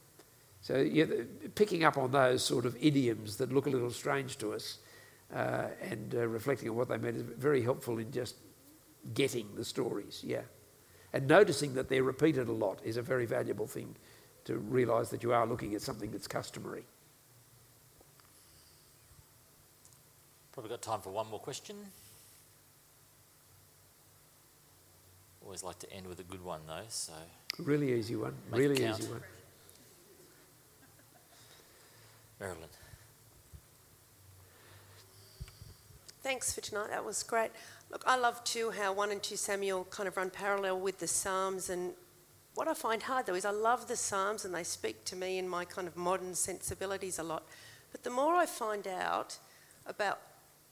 So 0.60 0.76
yeah, 0.76 1.06
picking 1.54 1.84
up 1.84 1.96
on 1.96 2.12
those 2.12 2.44
sort 2.44 2.66
of 2.66 2.76
idioms 2.80 3.36
that 3.36 3.50
look 3.50 3.66
a 3.66 3.70
little 3.70 3.90
strange 3.90 4.36
to 4.38 4.52
us 4.52 4.78
uh, 5.34 5.68
and 5.80 6.14
uh, 6.14 6.26
reflecting 6.26 6.68
on 6.68 6.76
what 6.76 6.88
they 6.88 6.98
meant 6.98 7.16
is 7.16 7.22
very 7.22 7.62
helpful 7.62 7.98
in 7.98 8.12
just 8.12 8.36
getting 9.14 9.48
the 9.54 9.64
stories, 9.64 10.22
yeah. 10.22 10.42
And 11.12 11.26
noticing 11.26 11.74
that 11.74 11.88
they're 11.88 12.02
repeated 12.02 12.48
a 12.48 12.52
lot 12.52 12.80
is 12.84 12.96
a 12.96 13.02
very 13.02 13.26
valuable 13.26 13.66
thing 13.66 13.96
to 14.44 14.58
realise 14.58 15.08
that 15.08 15.22
you 15.22 15.32
are 15.32 15.46
looking 15.46 15.74
at 15.74 15.82
something 15.82 16.10
that's 16.10 16.28
customary. 16.28 16.84
Probably 20.60 20.76
got 20.76 20.82
time 20.82 21.00
for 21.00 21.08
one 21.08 21.26
more 21.30 21.38
question. 21.38 21.74
Always 25.42 25.62
like 25.62 25.78
to 25.78 25.90
end 25.90 26.06
with 26.06 26.20
a 26.20 26.22
good 26.22 26.44
one 26.44 26.60
though, 26.66 26.82
so. 26.90 27.14
Really 27.58 27.94
easy 27.94 28.14
one. 28.14 28.34
Really 28.50 28.74
easy 28.74 29.04
one. 29.04 29.22
Marilyn. 32.38 32.68
Thanks 36.22 36.52
for 36.52 36.60
tonight. 36.60 36.90
That 36.90 37.06
was 37.06 37.22
great. 37.22 37.52
Look, 37.90 38.04
I 38.06 38.18
love 38.18 38.44
too 38.44 38.70
how 38.70 38.92
1 38.92 39.12
and 39.12 39.22
2 39.22 39.36
Samuel 39.36 39.84
kind 39.84 40.08
of 40.08 40.18
run 40.18 40.28
parallel 40.28 40.78
with 40.78 40.98
the 40.98 41.08
Psalms. 41.08 41.70
And 41.70 41.94
what 42.54 42.68
I 42.68 42.74
find 42.74 43.02
hard 43.02 43.24
though 43.24 43.34
is 43.34 43.46
I 43.46 43.50
love 43.50 43.88
the 43.88 43.96
Psalms 43.96 44.44
and 44.44 44.54
they 44.54 44.64
speak 44.64 45.06
to 45.06 45.16
me 45.16 45.38
in 45.38 45.48
my 45.48 45.64
kind 45.64 45.88
of 45.88 45.96
modern 45.96 46.34
sensibilities 46.34 47.18
a 47.18 47.22
lot. 47.22 47.44
But 47.92 48.02
the 48.02 48.10
more 48.10 48.34
I 48.34 48.44
find 48.44 48.86
out 48.86 49.38
about 49.86 50.20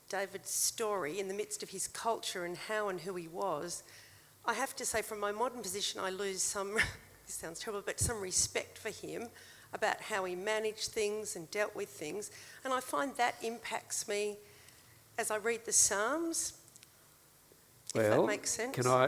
David's 0.09 0.51
story 0.51 1.19
in 1.21 1.29
the 1.29 1.35
midst 1.35 1.63
of 1.63 1.71
his 1.71 1.87
culture 1.89 2.45
and 2.45 2.57
how 2.57 2.89
and 2.89 3.01
who 3.01 3.15
he 3.15 3.29
was, 3.29 3.83
I 4.45 4.55
have 4.55 4.75
to 4.77 4.87
say, 4.87 5.03
from 5.03 5.21
my 5.21 5.33
modern 5.33 5.63
position, 5.63 6.01
I 6.01 6.11
lose 6.11 6.43
some, 6.43 6.75
this 7.27 7.35
sounds 7.35 7.61
terrible, 7.61 7.83
but 7.85 8.01
some 8.01 8.21
respect 8.21 8.79
for 8.79 8.91
him 8.91 9.29
about 9.75 10.01
how 10.01 10.25
he 10.25 10.35
managed 10.35 10.89
things 10.89 11.37
and 11.37 11.51
dealt 11.51 11.77
with 11.77 11.91
things. 11.91 12.31
And 12.65 12.73
I 12.73 12.81
find 12.81 13.15
that 13.17 13.35
impacts 13.43 14.09
me 14.09 14.39
as 15.19 15.31
I 15.31 15.37
read 15.37 15.67
the 15.67 15.73
Psalms. 15.73 16.55
Well, 17.95 18.23
that 18.23 18.27
makes 18.27 18.51
sense. 18.51 18.75
Can 18.75 18.87
I, 18.87 19.05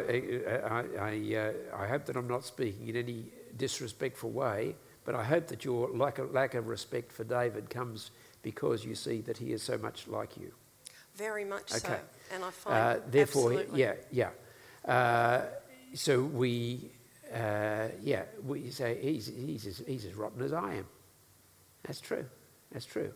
I, 0.67 0.85
I, 0.99 1.37
uh, 1.37 1.83
I 1.83 1.87
hope 1.87 2.05
that 2.07 2.17
I'm 2.17 2.29
not 2.29 2.45
speaking 2.45 2.89
in 2.89 2.97
any 2.97 3.27
disrespectful 3.57 4.31
way, 4.31 4.75
but 5.05 5.15
I 5.15 5.25
hope 5.25 5.47
that 5.49 5.65
your 5.65 5.89
lack 5.91 6.19
of, 6.19 6.33
lack 6.33 6.55
of 6.55 6.69
respect 6.69 7.13
for 7.13 7.25
David 7.25 7.71
comes 7.71 8.11
because 8.43 8.85
you 8.85 8.95
see 8.95 9.21
that 9.23 9.39
he 9.39 9.53
is 9.53 9.63
so 9.63 9.79
much 9.79 10.09
like 10.09 10.37
you. 10.37 10.53
Very 11.17 11.45
much 11.45 11.73
okay. 11.73 11.81
so. 11.81 11.99
And 12.35 12.45
I 12.45 12.51
find 12.51 12.77
uh, 12.77 13.03
therefore, 13.11 13.53
absolutely. 13.53 13.81
yeah, 13.81 13.95
yeah. 14.11 14.31
Uh, 14.85 15.43
so 15.95 16.23
we 16.23 16.91
uh, 17.33 17.89
yeah, 18.03 18.23
we 18.45 18.71
say 18.71 18.99
he's, 19.01 19.27
he's, 19.27 19.67
as, 19.67 19.83
he's 19.87 20.05
as 20.05 20.15
rotten 20.15 20.43
as 20.43 20.53
I 20.53 20.75
am. 20.75 20.87
That's 21.85 22.01
true. 22.01 22.25
That's 22.73 22.85
true. 22.85 23.13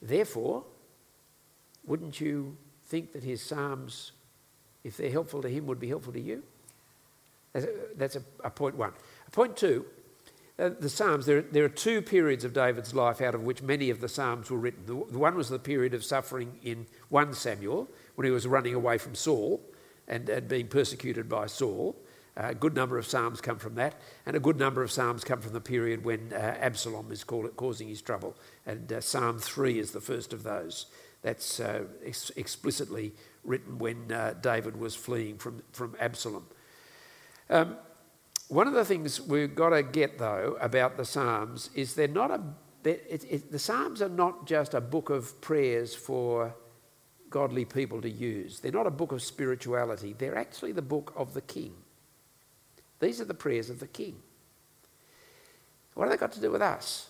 Therefore, 0.00 0.64
wouldn't 1.84 2.20
you 2.20 2.56
think 2.86 3.12
that 3.12 3.24
his 3.24 3.42
Psalms, 3.42 4.12
if 4.84 4.96
they're 4.96 5.10
helpful 5.10 5.42
to 5.42 5.48
him, 5.48 5.66
would 5.66 5.80
be 5.80 5.88
helpful 5.88 6.12
to 6.12 6.20
you? 6.20 6.42
That's 7.52 7.66
a, 7.66 7.70
that's 7.96 8.16
a, 8.16 8.22
a 8.44 8.50
point 8.50 8.76
one. 8.76 8.92
Point 9.32 9.56
two, 9.56 9.84
uh, 10.58 10.70
the 10.80 10.88
Psalms, 10.88 11.26
there, 11.26 11.42
there 11.42 11.64
are 11.64 11.68
two 11.68 12.00
periods 12.00 12.44
of 12.44 12.54
David's 12.54 12.94
life 12.94 13.20
out 13.20 13.34
of 13.34 13.42
which 13.42 13.62
many 13.62 13.90
of 13.90 14.00
the 14.00 14.08
Psalms 14.08 14.50
were 14.50 14.58
written. 14.58 14.86
The, 14.86 15.04
the 15.10 15.18
one 15.18 15.36
was 15.36 15.50
the 15.50 15.58
period 15.58 15.92
of 15.92 16.02
suffering 16.02 16.58
in 16.62 16.86
1 17.10 17.34
Samuel, 17.34 17.88
when 18.14 18.24
he 18.24 18.30
was 18.30 18.46
running 18.46 18.74
away 18.74 18.96
from 18.96 19.14
Saul 19.14 19.60
and, 20.08 20.28
and 20.28 20.48
being 20.48 20.68
persecuted 20.68 21.28
by 21.28 21.46
Saul. 21.46 21.96
A 22.38 22.54
good 22.54 22.74
number 22.74 22.98
of 22.98 23.06
psalms 23.06 23.40
come 23.40 23.58
from 23.58 23.76
that, 23.76 23.94
and 24.26 24.36
a 24.36 24.40
good 24.40 24.58
number 24.58 24.82
of 24.82 24.90
psalms 24.90 25.24
come 25.24 25.40
from 25.40 25.54
the 25.54 25.60
period 25.60 26.04
when 26.04 26.34
uh, 26.34 26.36
Absalom 26.60 27.10
is 27.10 27.24
causing 27.24 27.88
his 27.88 28.02
trouble. 28.02 28.36
And 28.66 28.92
uh, 28.92 29.00
Psalm 29.00 29.38
3 29.38 29.78
is 29.78 29.92
the 29.92 30.02
first 30.02 30.34
of 30.34 30.42
those. 30.42 30.86
That's 31.22 31.60
uh, 31.60 31.84
ex- 32.04 32.30
explicitly 32.36 33.14
written 33.42 33.78
when 33.78 34.12
uh, 34.12 34.34
David 34.42 34.78
was 34.78 34.94
fleeing 34.94 35.38
from, 35.38 35.62
from 35.72 35.96
Absalom. 35.98 36.46
Um, 37.48 37.76
one 38.48 38.66
of 38.66 38.74
the 38.74 38.84
things 38.84 39.20
we've 39.20 39.54
got 39.54 39.70
to 39.70 39.82
get, 39.82 40.18
though, 40.18 40.56
about 40.60 40.96
the 40.96 41.04
Psalms 41.04 41.70
is 41.74 41.94
they're 41.94 42.08
not 42.08 42.30
a. 42.30 42.40
It, 42.84 43.24
it, 43.28 43.52
the 43.52 43.58
Psalms 43.58 44.00
are 44.00 44.08
not 44.08 44.46
just 44.46 44.74
a 44.74 44.80
book 44.80 45.10
of 45.10 45.40
prayers 45.40 45.94
for 45.94 46.54
godly 47.30 47.64
people 47.64 48.00
to 48.00 48.08
use. 48.08 48.60
They're 48.60 48.70
not 48.70 48.86
a 48.86 48.90
book 48.90 49.10
of 49.10 49.22
spirituality. 49.22 50.14
They're 50.16 50.38
actually 50.38 50.72
the 50.72 50.82
book 50.82 51.12
of 51.16 51.34
the 51.34 51.40
king. 51.40 51.74
These 53.00 53.20
are 53.20 53.24
the 53.24 53.34
prayers 53.34 53.68
of 53.68 53.80
the 53.80 53.88
king. 53.88 54.16
What 55.94 56.04
have 56.04 56.12
they 56.12 56.20
got 56.20 56.32
to 56.32 56.40
do 56.40 56.50
with 56.52 56.62
us? 56.62 57.08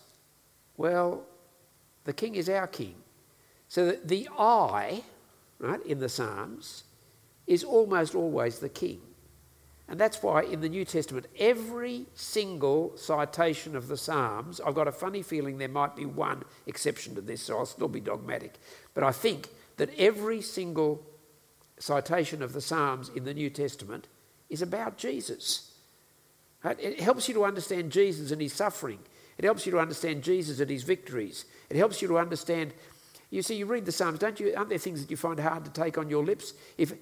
Well, 0.77 1.25
the 2.05 2.13
king 2.13 2.37
is 2.37 2.49
our 2.49 2.67
king. 2.67 2.95
So 3.69 3.87
the, 3.87 4.01
the 4.05 4.29
I, 4.39 5.03
right, 5.59 5.85
in 5.85 5.99
the 5.99 6.09
Psalms 6.09 6.85
is 7.47 7.65
almost 7.65 8.15
always 8.15 8.59
the 8.59 8.69
king. 8.69 9.01
And 9.89 10.01
that's 10.01 10.21
why 10.23 10.43
in 10.43 10.61
the 10.61 10.69
New 10.69 10.85
Testament, 10.85 11.27
every 11.39 12.07
single 12.15 12.97
citation 12.97 13.77
of 13.77 13.87
the 13.87 13.97
Psalms, 13.97 14.61
I've 14.61 14.75
got 14.75 14.89
a 14.89 14.93
funny 14.93 15.23
feeling 15.23 15.59
there 15.59 15.69
might 15.69 15.95
be 15.95 16.07
one 16.07 16.43
exception 16.67 17.15
to 17.15 17.21
this, 17.21 17.43
so 17.43 17.59
I'll 17.59 17.67
still 17.67 17.89
be 17.89 18.01
dogmatic. 18.01 18.55
But 18.95 19.05
I 19.05 19.13
think 19.13 19.49
that 19.77 19.91
every 19.97 20.43
single 20.43 21.07
citation 21.79 22.43
of 22.43 22.53
the 22.53 22.61
Psalms 22.61 23.11
in 23.15 23.25
the 23.25 23.35
New 23.35 23.49
Testament 23.49 24.09
is 24.51 24.61
about 24.63 24.97
Jesus. 24.97 25.73
It 26.65 27.01
helps 27.01 27.29
you 27.29 27.35
to 27.35 27.45
understand 27.45 27.93
Jesus 27.93 28.33
and 28.33 28.41
his 28.41 28.53
suffering. 28.53 28.99
It 29.39 29.45
helps 29.45 29.67
you 29.67 29.73
to 29.73 29.79
understand 29.79 30.25
Jesus 30.25 30.59
and 30.59 30.71
his 30.71 30.83
victories. 30.83 31.45
It 31.71 31.77
helps 31.77 32.03
you 32.03 32.09
to 32.09 32.19
understand. 32.19 32.73
You 33.31 33.43
see, 33.43 33.55
you 33.55 33.67
read 33.67 33.85
the 33.85 33.93
Psalms, 33.93 34.19
don't 34.19 34.41
you? 34.41 34.53
Aren't 34.57 34.71
there 34.71 34.79
things 34.79 35.01
that 35.01 35.11
you 35.11 35.17
find 35.17 35.39
hard 35.39 35.65
to 35.65 35.71
take 35.71 35.97
on 35.97 36.11
your 36.11 36.25
lips? 36.25 36.55
If 36.77 36.95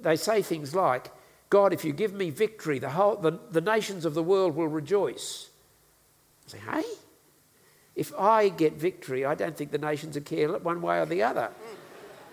they 0.00 0.16
say 0.16 0.40
things 0.40 0.74
like, 0.74 1.10
God, 1.50 1.72
if 1.72 1.84
you 1.84 1.92
give 1.92 2.12
me 2.12 2.30
victory, 2.30 2.78
the, 2.78 2.90
whole, 2.90 3.16
the, 3.16 3.38
the 3.50 3.60
nations 3.60 4.04
of 4.04 4.14
the 4.14 4.22
world 4.22 4.56
will 4.56 4.68
rejoice. 4.68 5.50
I 6.46 6.50
say, 6.50 6.58
hey? 6.70 6.84
If 7.94 8.12
I 8.18 8.48
get 8.48 8.74
victory, 8.74 9.24
I 9.24 9.34
don't 9.34 9.56
think 9.56 9.70
the 9.70 9.78
nations 9.78 10.16
will 10.16 10.22
care 10.22 10.52
one 10.58 10.82
way 10.82 10.98
or 10.98 11.06
the 11.06 11.22
other. 11.22 11.50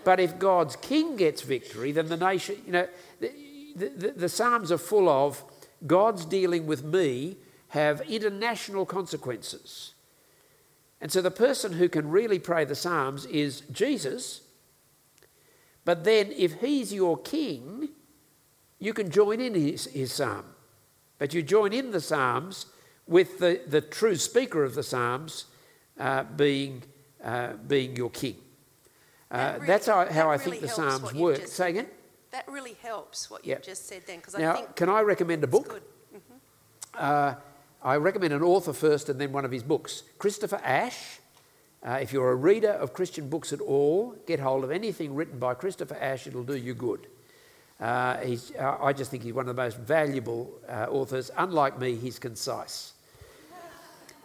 But 0.04 0.18
if 0.18 0.38
God's 0.38 0.74
king 0.76 1.16
gets 1.16 1.42
victory, 1.42 1.92
then 1.92 2.08
the 2.08 2.16
nation, 2.16 2.56
you 2.66 2.72
know, 2.72 2.88
the, 3.20 3.30
the, 3.76 4.12
the 4.16 4.28
Psalms 4.28 4.72
are 4.72 4.78
full 4.78 5.08
of 5.08 5.44
God's 5.86 6.24
dealing 6.24 6.66
with 6.66 6.84
me 6.84 7.36
have 7.68 8.00
international 8.02 8.84
consequences. 8.84 9.94
And 11.00 11.10
so 11.10 11.20
the 11.20 11.30
person 11.30 11.72
who 11.72 11.88
can 11.88 12.10
really 12.10 12.38
pray 12.38 12.64
the 12.64 12.74
Psalms 12.74 13.24
is 13.26 13.62
Jesus. 13.72 14.42
But 15.84 16.04
then, 16.04 16.32
if 16.36 16.60
he's 16.60 16.92
your 16.92 17.18
king, 17.18 17.88
you 18.82 18.92
can 18.92 19.10
join 19.10 19.40
in 19.40 19.54
his, 19.54 19.86
his 19.86 20.12
psalm. 20.12 20.44
But 21.18 21.32
you 21.32 21.42
join 21.42 21.72
in 21.72 21.92
the 21.92 22.00
Psalms 22.00 22.66
with 23.06 23.38
the, 23.38 23.60
the 23.68 23.80
true 23.80 24.16
speaker 24.16 24.64
of 24.64 24.74
the 24.74 24.82
Psalms 24.82 25.44
uh, 26.00 26.24
being, 26.24 26.82
uh, 27.22 27.52
being 27.68 27.94
your 27.94 28.10
king. 28.10 28.34
Uh, 29.30 29.52
really, 29.54 29.66
that's 29.68 29.86
how, 29.86 30.04
how 30.06 30.28
I 30.28 30.36
think 30.36 30.60
the 30.60 30.68
Psalms 30.68 31.14
work. 31.14 31.46
Say 31.46 31.70
again? 31.70 31.86
That 32.32 32.48
really 32.48 32.76
helps 32.82 33.30
what 33.30 33.44
you 33.44 33.56
just 33.62 33.86
said 33.86 34.02
then. 34.04 34.18
Because 34.18 34.36
now, 34.36 34.54
can 34.74 34.88
I 34.88 35.02
recommend 35.02 35.44
a 35.44 35.46
book? 35.46 35.68
Mm-hmm. 36.12 36.36
Uh, 36.94 37.34
I 37.84 37.96
recommend 37.96 38.32
an 38.32 38.42
author 38.42 38.72
first 38.72 39.08
and 39.08 39.20
then 39.20 39.30
one 39.30 39.44
of 39.44 39.52
his 39.52 39.62
books. 39.62 40.02
Christopher 40.18 40.60
Ash 40.64 41.20
Uh, 41.84 41.98
if 42.00 42.12
you're 42.12 42.30
a 42.30 42.36
reader 42.36 42.70
of 42.70 42.92
Christian 42.92 43.28
books 43.28 43.52
at 43.52 43.60
all, 43.60 44.14
get 44.26 44.38
hold 44.40 44.62
of 44.64 44.70
anything 44.70 45.14
written 45.16 45.38
by 45.38 45.52
Christopher 45.54 45.96
Ash, 46.00 46.26
it'll 46.28 46.44
do 46.44 46.56
you 46.56 46.74
good. 46.74 47.08
Uh, 47.82 48.36
uh, 48.60 48.76
I 48.80 48.92
just 48.92 49.10
think 49.10 49.24
he's 49.24 49.32
one 49.32 49.48
of 49.48 49.56
the 49.56 49.60
most 49.60 49.76
valuable 49.76 50.52
uh, 50.68 50.86
authors. 50.88 51.32
Unlike 51.36 51.80
me, 51.80 51.96
he's 51.96 52.16
concise, 52.16 52.92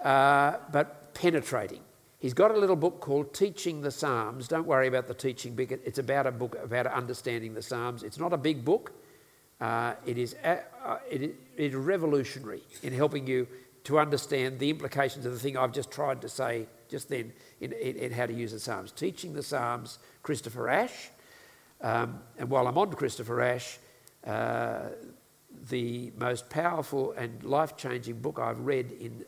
uh, 0.03 0.57
but 0.71 1.15
penetrating. 1.15 1.81
He's 2.19 2.35
got 2.35 2.51
a 2.51 2.57
little 2.57 2.75
book 2.75 2.99
called 2.99 3.33
Teaching 3.33 3.81
the 3.81 3.89
Psalms. 3.89 4.47
Don't 4.47 4.67
worry 4.67 4.87
about 4.87 5.07
the 5.07 5.15
teaching. 5.15 5.55
It's 5.57 5.97
about 5.97 6.27
a 6.27 6.31
book 6.31 6.55
about 6.63 6.85
understanding 6.85 7.55
the 7.55 7.63
Psalms. 7.63 8.03
It's 8.03 8.19
not 8.19 8.31
a 8.31 8.37
big 8.37 8.63
book. 8.63 8.91
Uh, 9.59 9.93
it, 10.05 10.19
is 10.19 10.35
a, 10.43 10.59
uh, 10.85 10.99
it, 11.09 11.23
it 11.23 11.35
is 11.55 11.73
revolutionary 11.73 12.61
in 12.83 12.93
helping 12.93 13.25
you 13.25 13.47
to 13.85 13.97
understand 13.97 14.59
the 14.59 14.69
implications 14.69 15.25
of 15.25 15.33
the 15.33 15.39
thing 15.39 15.57
I've 15.57 15.71
just 15.71 15.89
tried 15.89 16.21
to 16.21 16.29
say 16.29 16.67
just 16.89 17.09
then 17.09 17.33
in, 17.59 17.71
in, 17.71 17.95
in 17.95 18.11
how 18.11 18.27
to 18.27 18.33
use 18.33 18.51
the 18.51 18.59
Psalms. 18.59 18.91
Teaching 18.91 19.33
the 19.33 19.41
Psalms, 19.41 19.97
Christopher 20.21 20.69
Ash. 20.69 21.09
Um, 21.81 22.21
and 22.37 22.49
while 22.49 22.67
I'm 22.67 22.77
on 22.77 22.91
Christopher 22.93 23.41
Ash, 23.41 23.77
uh, 24.25 24.89
the 25.69 26.11
most 26.17 26.49
powerful 26.49 27.11
and 27.13 27.43
life 27.43 27.77
changing 27.77 28.19
book 28.19 28.39
I've 28.39 28.59
read 28.59 28.91
in 28.91 29.25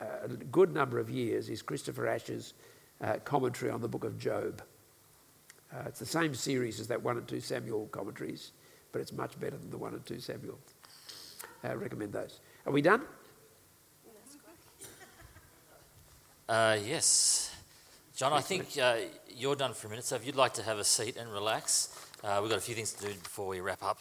a 0.00 0.28
good 0.28 0.72
number 0.72 0.98
of 0.98 1.10
years 1.10 1.48
is 1.48 1.62
Christopher 1.62 2.06
Ash's 2.06 2.54
uh, 3.00 3.16
commentary 3.24 3.70
on 3.70 3.80
the 3.80 3.88
book 3.88 4.04
of 4.04 4.18
Job. 4.18 4.62
Uh, 5.72 5.84
it's 5.86 5.98
the 5.98 6.06
same 6.06 6.34
series 6.34 6.80
as 6.80 6.88
that 6.88 7.02
1 7.02 7.16
and 7.16 7.26
2 7.26 7.40
Samuel 7.40 7.86
commentaries, 7.86 8.52
but 8.92 9.00
it's 9.00 9.12
much 9.12 9.38
better 9.40 9.56
than 9.56 9.70
the 9.70 9.78
1 9.78 9.94
and 9.94 10.04
2 10.04 10.20
Samuel. 10.20 10.58
I 11.64 11.74
recommend 11.74 12.12
those. 12.12 12.40
Are 12.66 12.72
we 12.72 12.82
done? 12.82 13.02
Uh, 16.48 16.78
yes. 16.84 17.51
John, 18.22 18.32
I 18.32 18.40
think 18.40 18.78
uh, 18.80 18.98
you're 19.36 19.56
done 19.56 19.74
for 19.74 19.88
a 19.88 19.90
minute, 19.90 20.04
so 20.04 20.14
if 20.14 20.24
you'd 20.24 20.36
like 20.36 20.54
to 20.54 20.62
have 20.62 20.78
a 20.78 20.84
seat 20.84 21.16
and 21.16 21.28
relax, 21.32 21.88
uh, 22.22 22.38
we've 22.40 22.48
got 22.48 22.58
a 22.58 22.62
few 22.62 22.72
things 22.72 22.92
to 22.92 23.08
do 23.08 23.14
before 23.14 23.48
we 23.48 23.58
wrap 23.58 23.82
up. 23.82 23.98